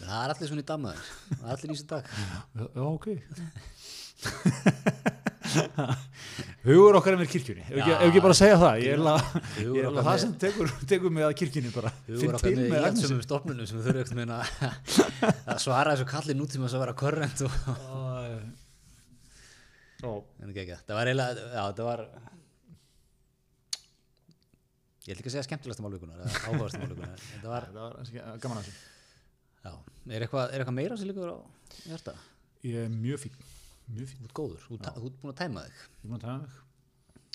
Það 0.00 0.20
er 0.22 0.28
allir 0.34 0.48
svona 0.52 0.64
í 0.64 0.70
damaður 0.72 1.04
það 1.28 1.46
er 1.46 1.52
allir 1.56 1.68
í 1.68 1.70
þessu 1.74 1.88
dag. 1.92 2.04
Já, 2.56 2.84
ok. 2.86 3.06
Hugur 6.66 6.96
okkar 6.98 7.14
er 7.14 7.20
með 7.20 7.28
kirkjunni. 7.30 7.62
Ef 7.68 7.76
ekki, 7.78 7.92
ekki 8.08 8.20
bara 8.24 8.36
segja 8.36 8.56
það 8.60 8.74
ég 8.82 8.90
er 8.96 9.00
alveg 9.00 9.22
Hugur 9.60 9.98
það 10.08 10.18
sem 10.22 10.32
tekur, 10.42 10.66
tekur 10.90 11.10
mig 11.14 11.24
að 11.26 11.38
kirkjunni 11.40 11.70
bara. 11.74 11.90
Til 12.06 12.30
okkar 12.32 12.50
með 12.50 12.56
með 12.62 12.66
í 12.66 12.68
Agnesi 12.80 13.04
allsumum 13.06 13.26
stofnunum 13.26 13.66
sem 13.68 13.76
við 13.78 13.84
þurfum 13.86 14.02
ekkert 14.02 14.18
meina 14.18 14.36
að 15.54 15.58
svara 15.62 15.92
þessu 15.94 16.06
kalli 16.10 16.32
nútíma 16.36 16.66
að 16.70 16.82
vera 16.82 16.94
korrent 16.98 17.38
og 17.46 17.52
það 20.02 20.96
var 20.96 21.06
eiginlega 21.10 21.32
það 21.54 21.84
var 21.86 22.00
ég 25.06 25.12
ætla 25.14 25.22
ekki 25.22 25.30
að 25.30 25.34
segja 25.36 25.46
skemmtilegasta 25.46 25.84
málvíkunar 25.86 26.18
eða 26.22 26.30
áhugaðasta 26.50 26.80
málvíkunar 26.82 27.18
það 27.26 27.48
var, 27.52 27.64
var 27.76 27.92
ansi 28.02 28.12
gaman 28.42 28.58
að 28.60 28.68
þessu. 28.68 28.76
Er 30.06 30.22
eitthvað, 30.26 30.44
er 30.54 30.58
eitthvað 30.62 30.78
meira 30.78 30.96
sem 30.98 31.08
líkur 31.10 31.32
á 31.34 31.36
hjarta? 31.86 32.12
ég 32.66 32.74
er 32.84 32.88
mjög 32.92 33.18
fín 33.26 33.34
mjög 33.94 34.06
fín 34.10 34.18
Þú 34.22 34.26
ert 34.26 34.36
góður, 34.38 34.60
þú 34.66 34.72
ert- 34.78 35.18
búin 35.22 35.32
að 35.32 35.38
tæma 35.40 35.60
þig. 35.66 35.76
Ég 35.76 36.06
er 36.06 36.10
búin 36.10 36.18
að 36.18 36.24
tala 36.26 36.38
mig. 36.42 36.54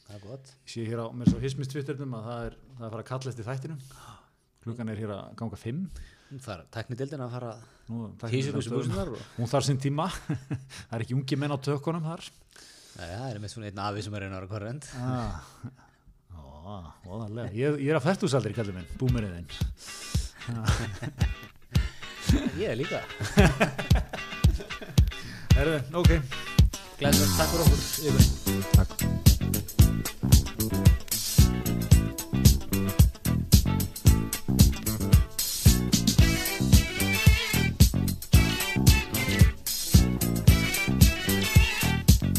Það 0.08 0.16
er 0.18 0.24
gott. 0.26 0.48
Ég 0.66 0.72
sé 0.74 0.82
hér 0.90 1.00
á 1.00 1.06
mér 1.16 1.28
svo 1.32 1.40
hismist 1.40 1.72
twitternum 1.72 2.16
að 2.18 2.26
það 2.28 2.40
er, 2.48 2.54
það 2.72 2.82
er 2.82 2.88
að 2.88 2.94
fara 2.96 3.04
að 3.06 3.10
kalla 3.12 3.32
eftir 3.32 3.48
þættinum. 3.48 3.80
Klukkan 4.66 4.92
er 4.92 5.00
hér 5.02 5.12
að 5.16 5.22
ganga 5.40 5.58
fimm. 5.60 5.86
Það 6.32 6.52
er 6.58 6.62
teknidildin 6.76 7.24
að 7.26 7.32
fara 7.36 7.52
og 7.92 8.04
hún 9.38 9.50
þarf 9.52 9.66
sinn 9.68 9.80
tíma. 9.84 10.06
Það 10.90 10.96
er 10.98 11.04
ekki 11.06 11.16
ungi 11.18 11.36
menn 11.40 11.56
á 11.56 11.58
tökunum 11.60 12.06
þar. 12.08 12.24
Já, 14.96 15.08
já, 15.68 15.91
það 16.62 16.84
með 16.84 17.00
svona 17.02 17.02
einn 17.02 17.02
afi 17.02 17.02
sem 17.02 17.02
einn 17.02 17.02
ára 17.02 17.02
korrent. 17.02 17.08
Ó, 17.08 17.16
óðarlega 17.16 17.48
ég, 17.58 17.80
ég 17.82 17.90
er 17.90 18.00
að 18.00 18.06
færtúsaldri 18.08 18.54
kallið 18.58 18.78
minn, 18.78 18.90
búmerinn 19.02 19.36
þinn. 19.40 19.50
Ég 22.62 22.70
er 22.70 22.78
líka. 22.80 23.02
Herðu, 25.58 25.82
ok. 26.00 26.14
Glæðilegt, 27.02 27.36
takk 27.36 27.52
fyrir 27.52 27.66
okkur. 27.66 28.72
Takk 28.78 29.31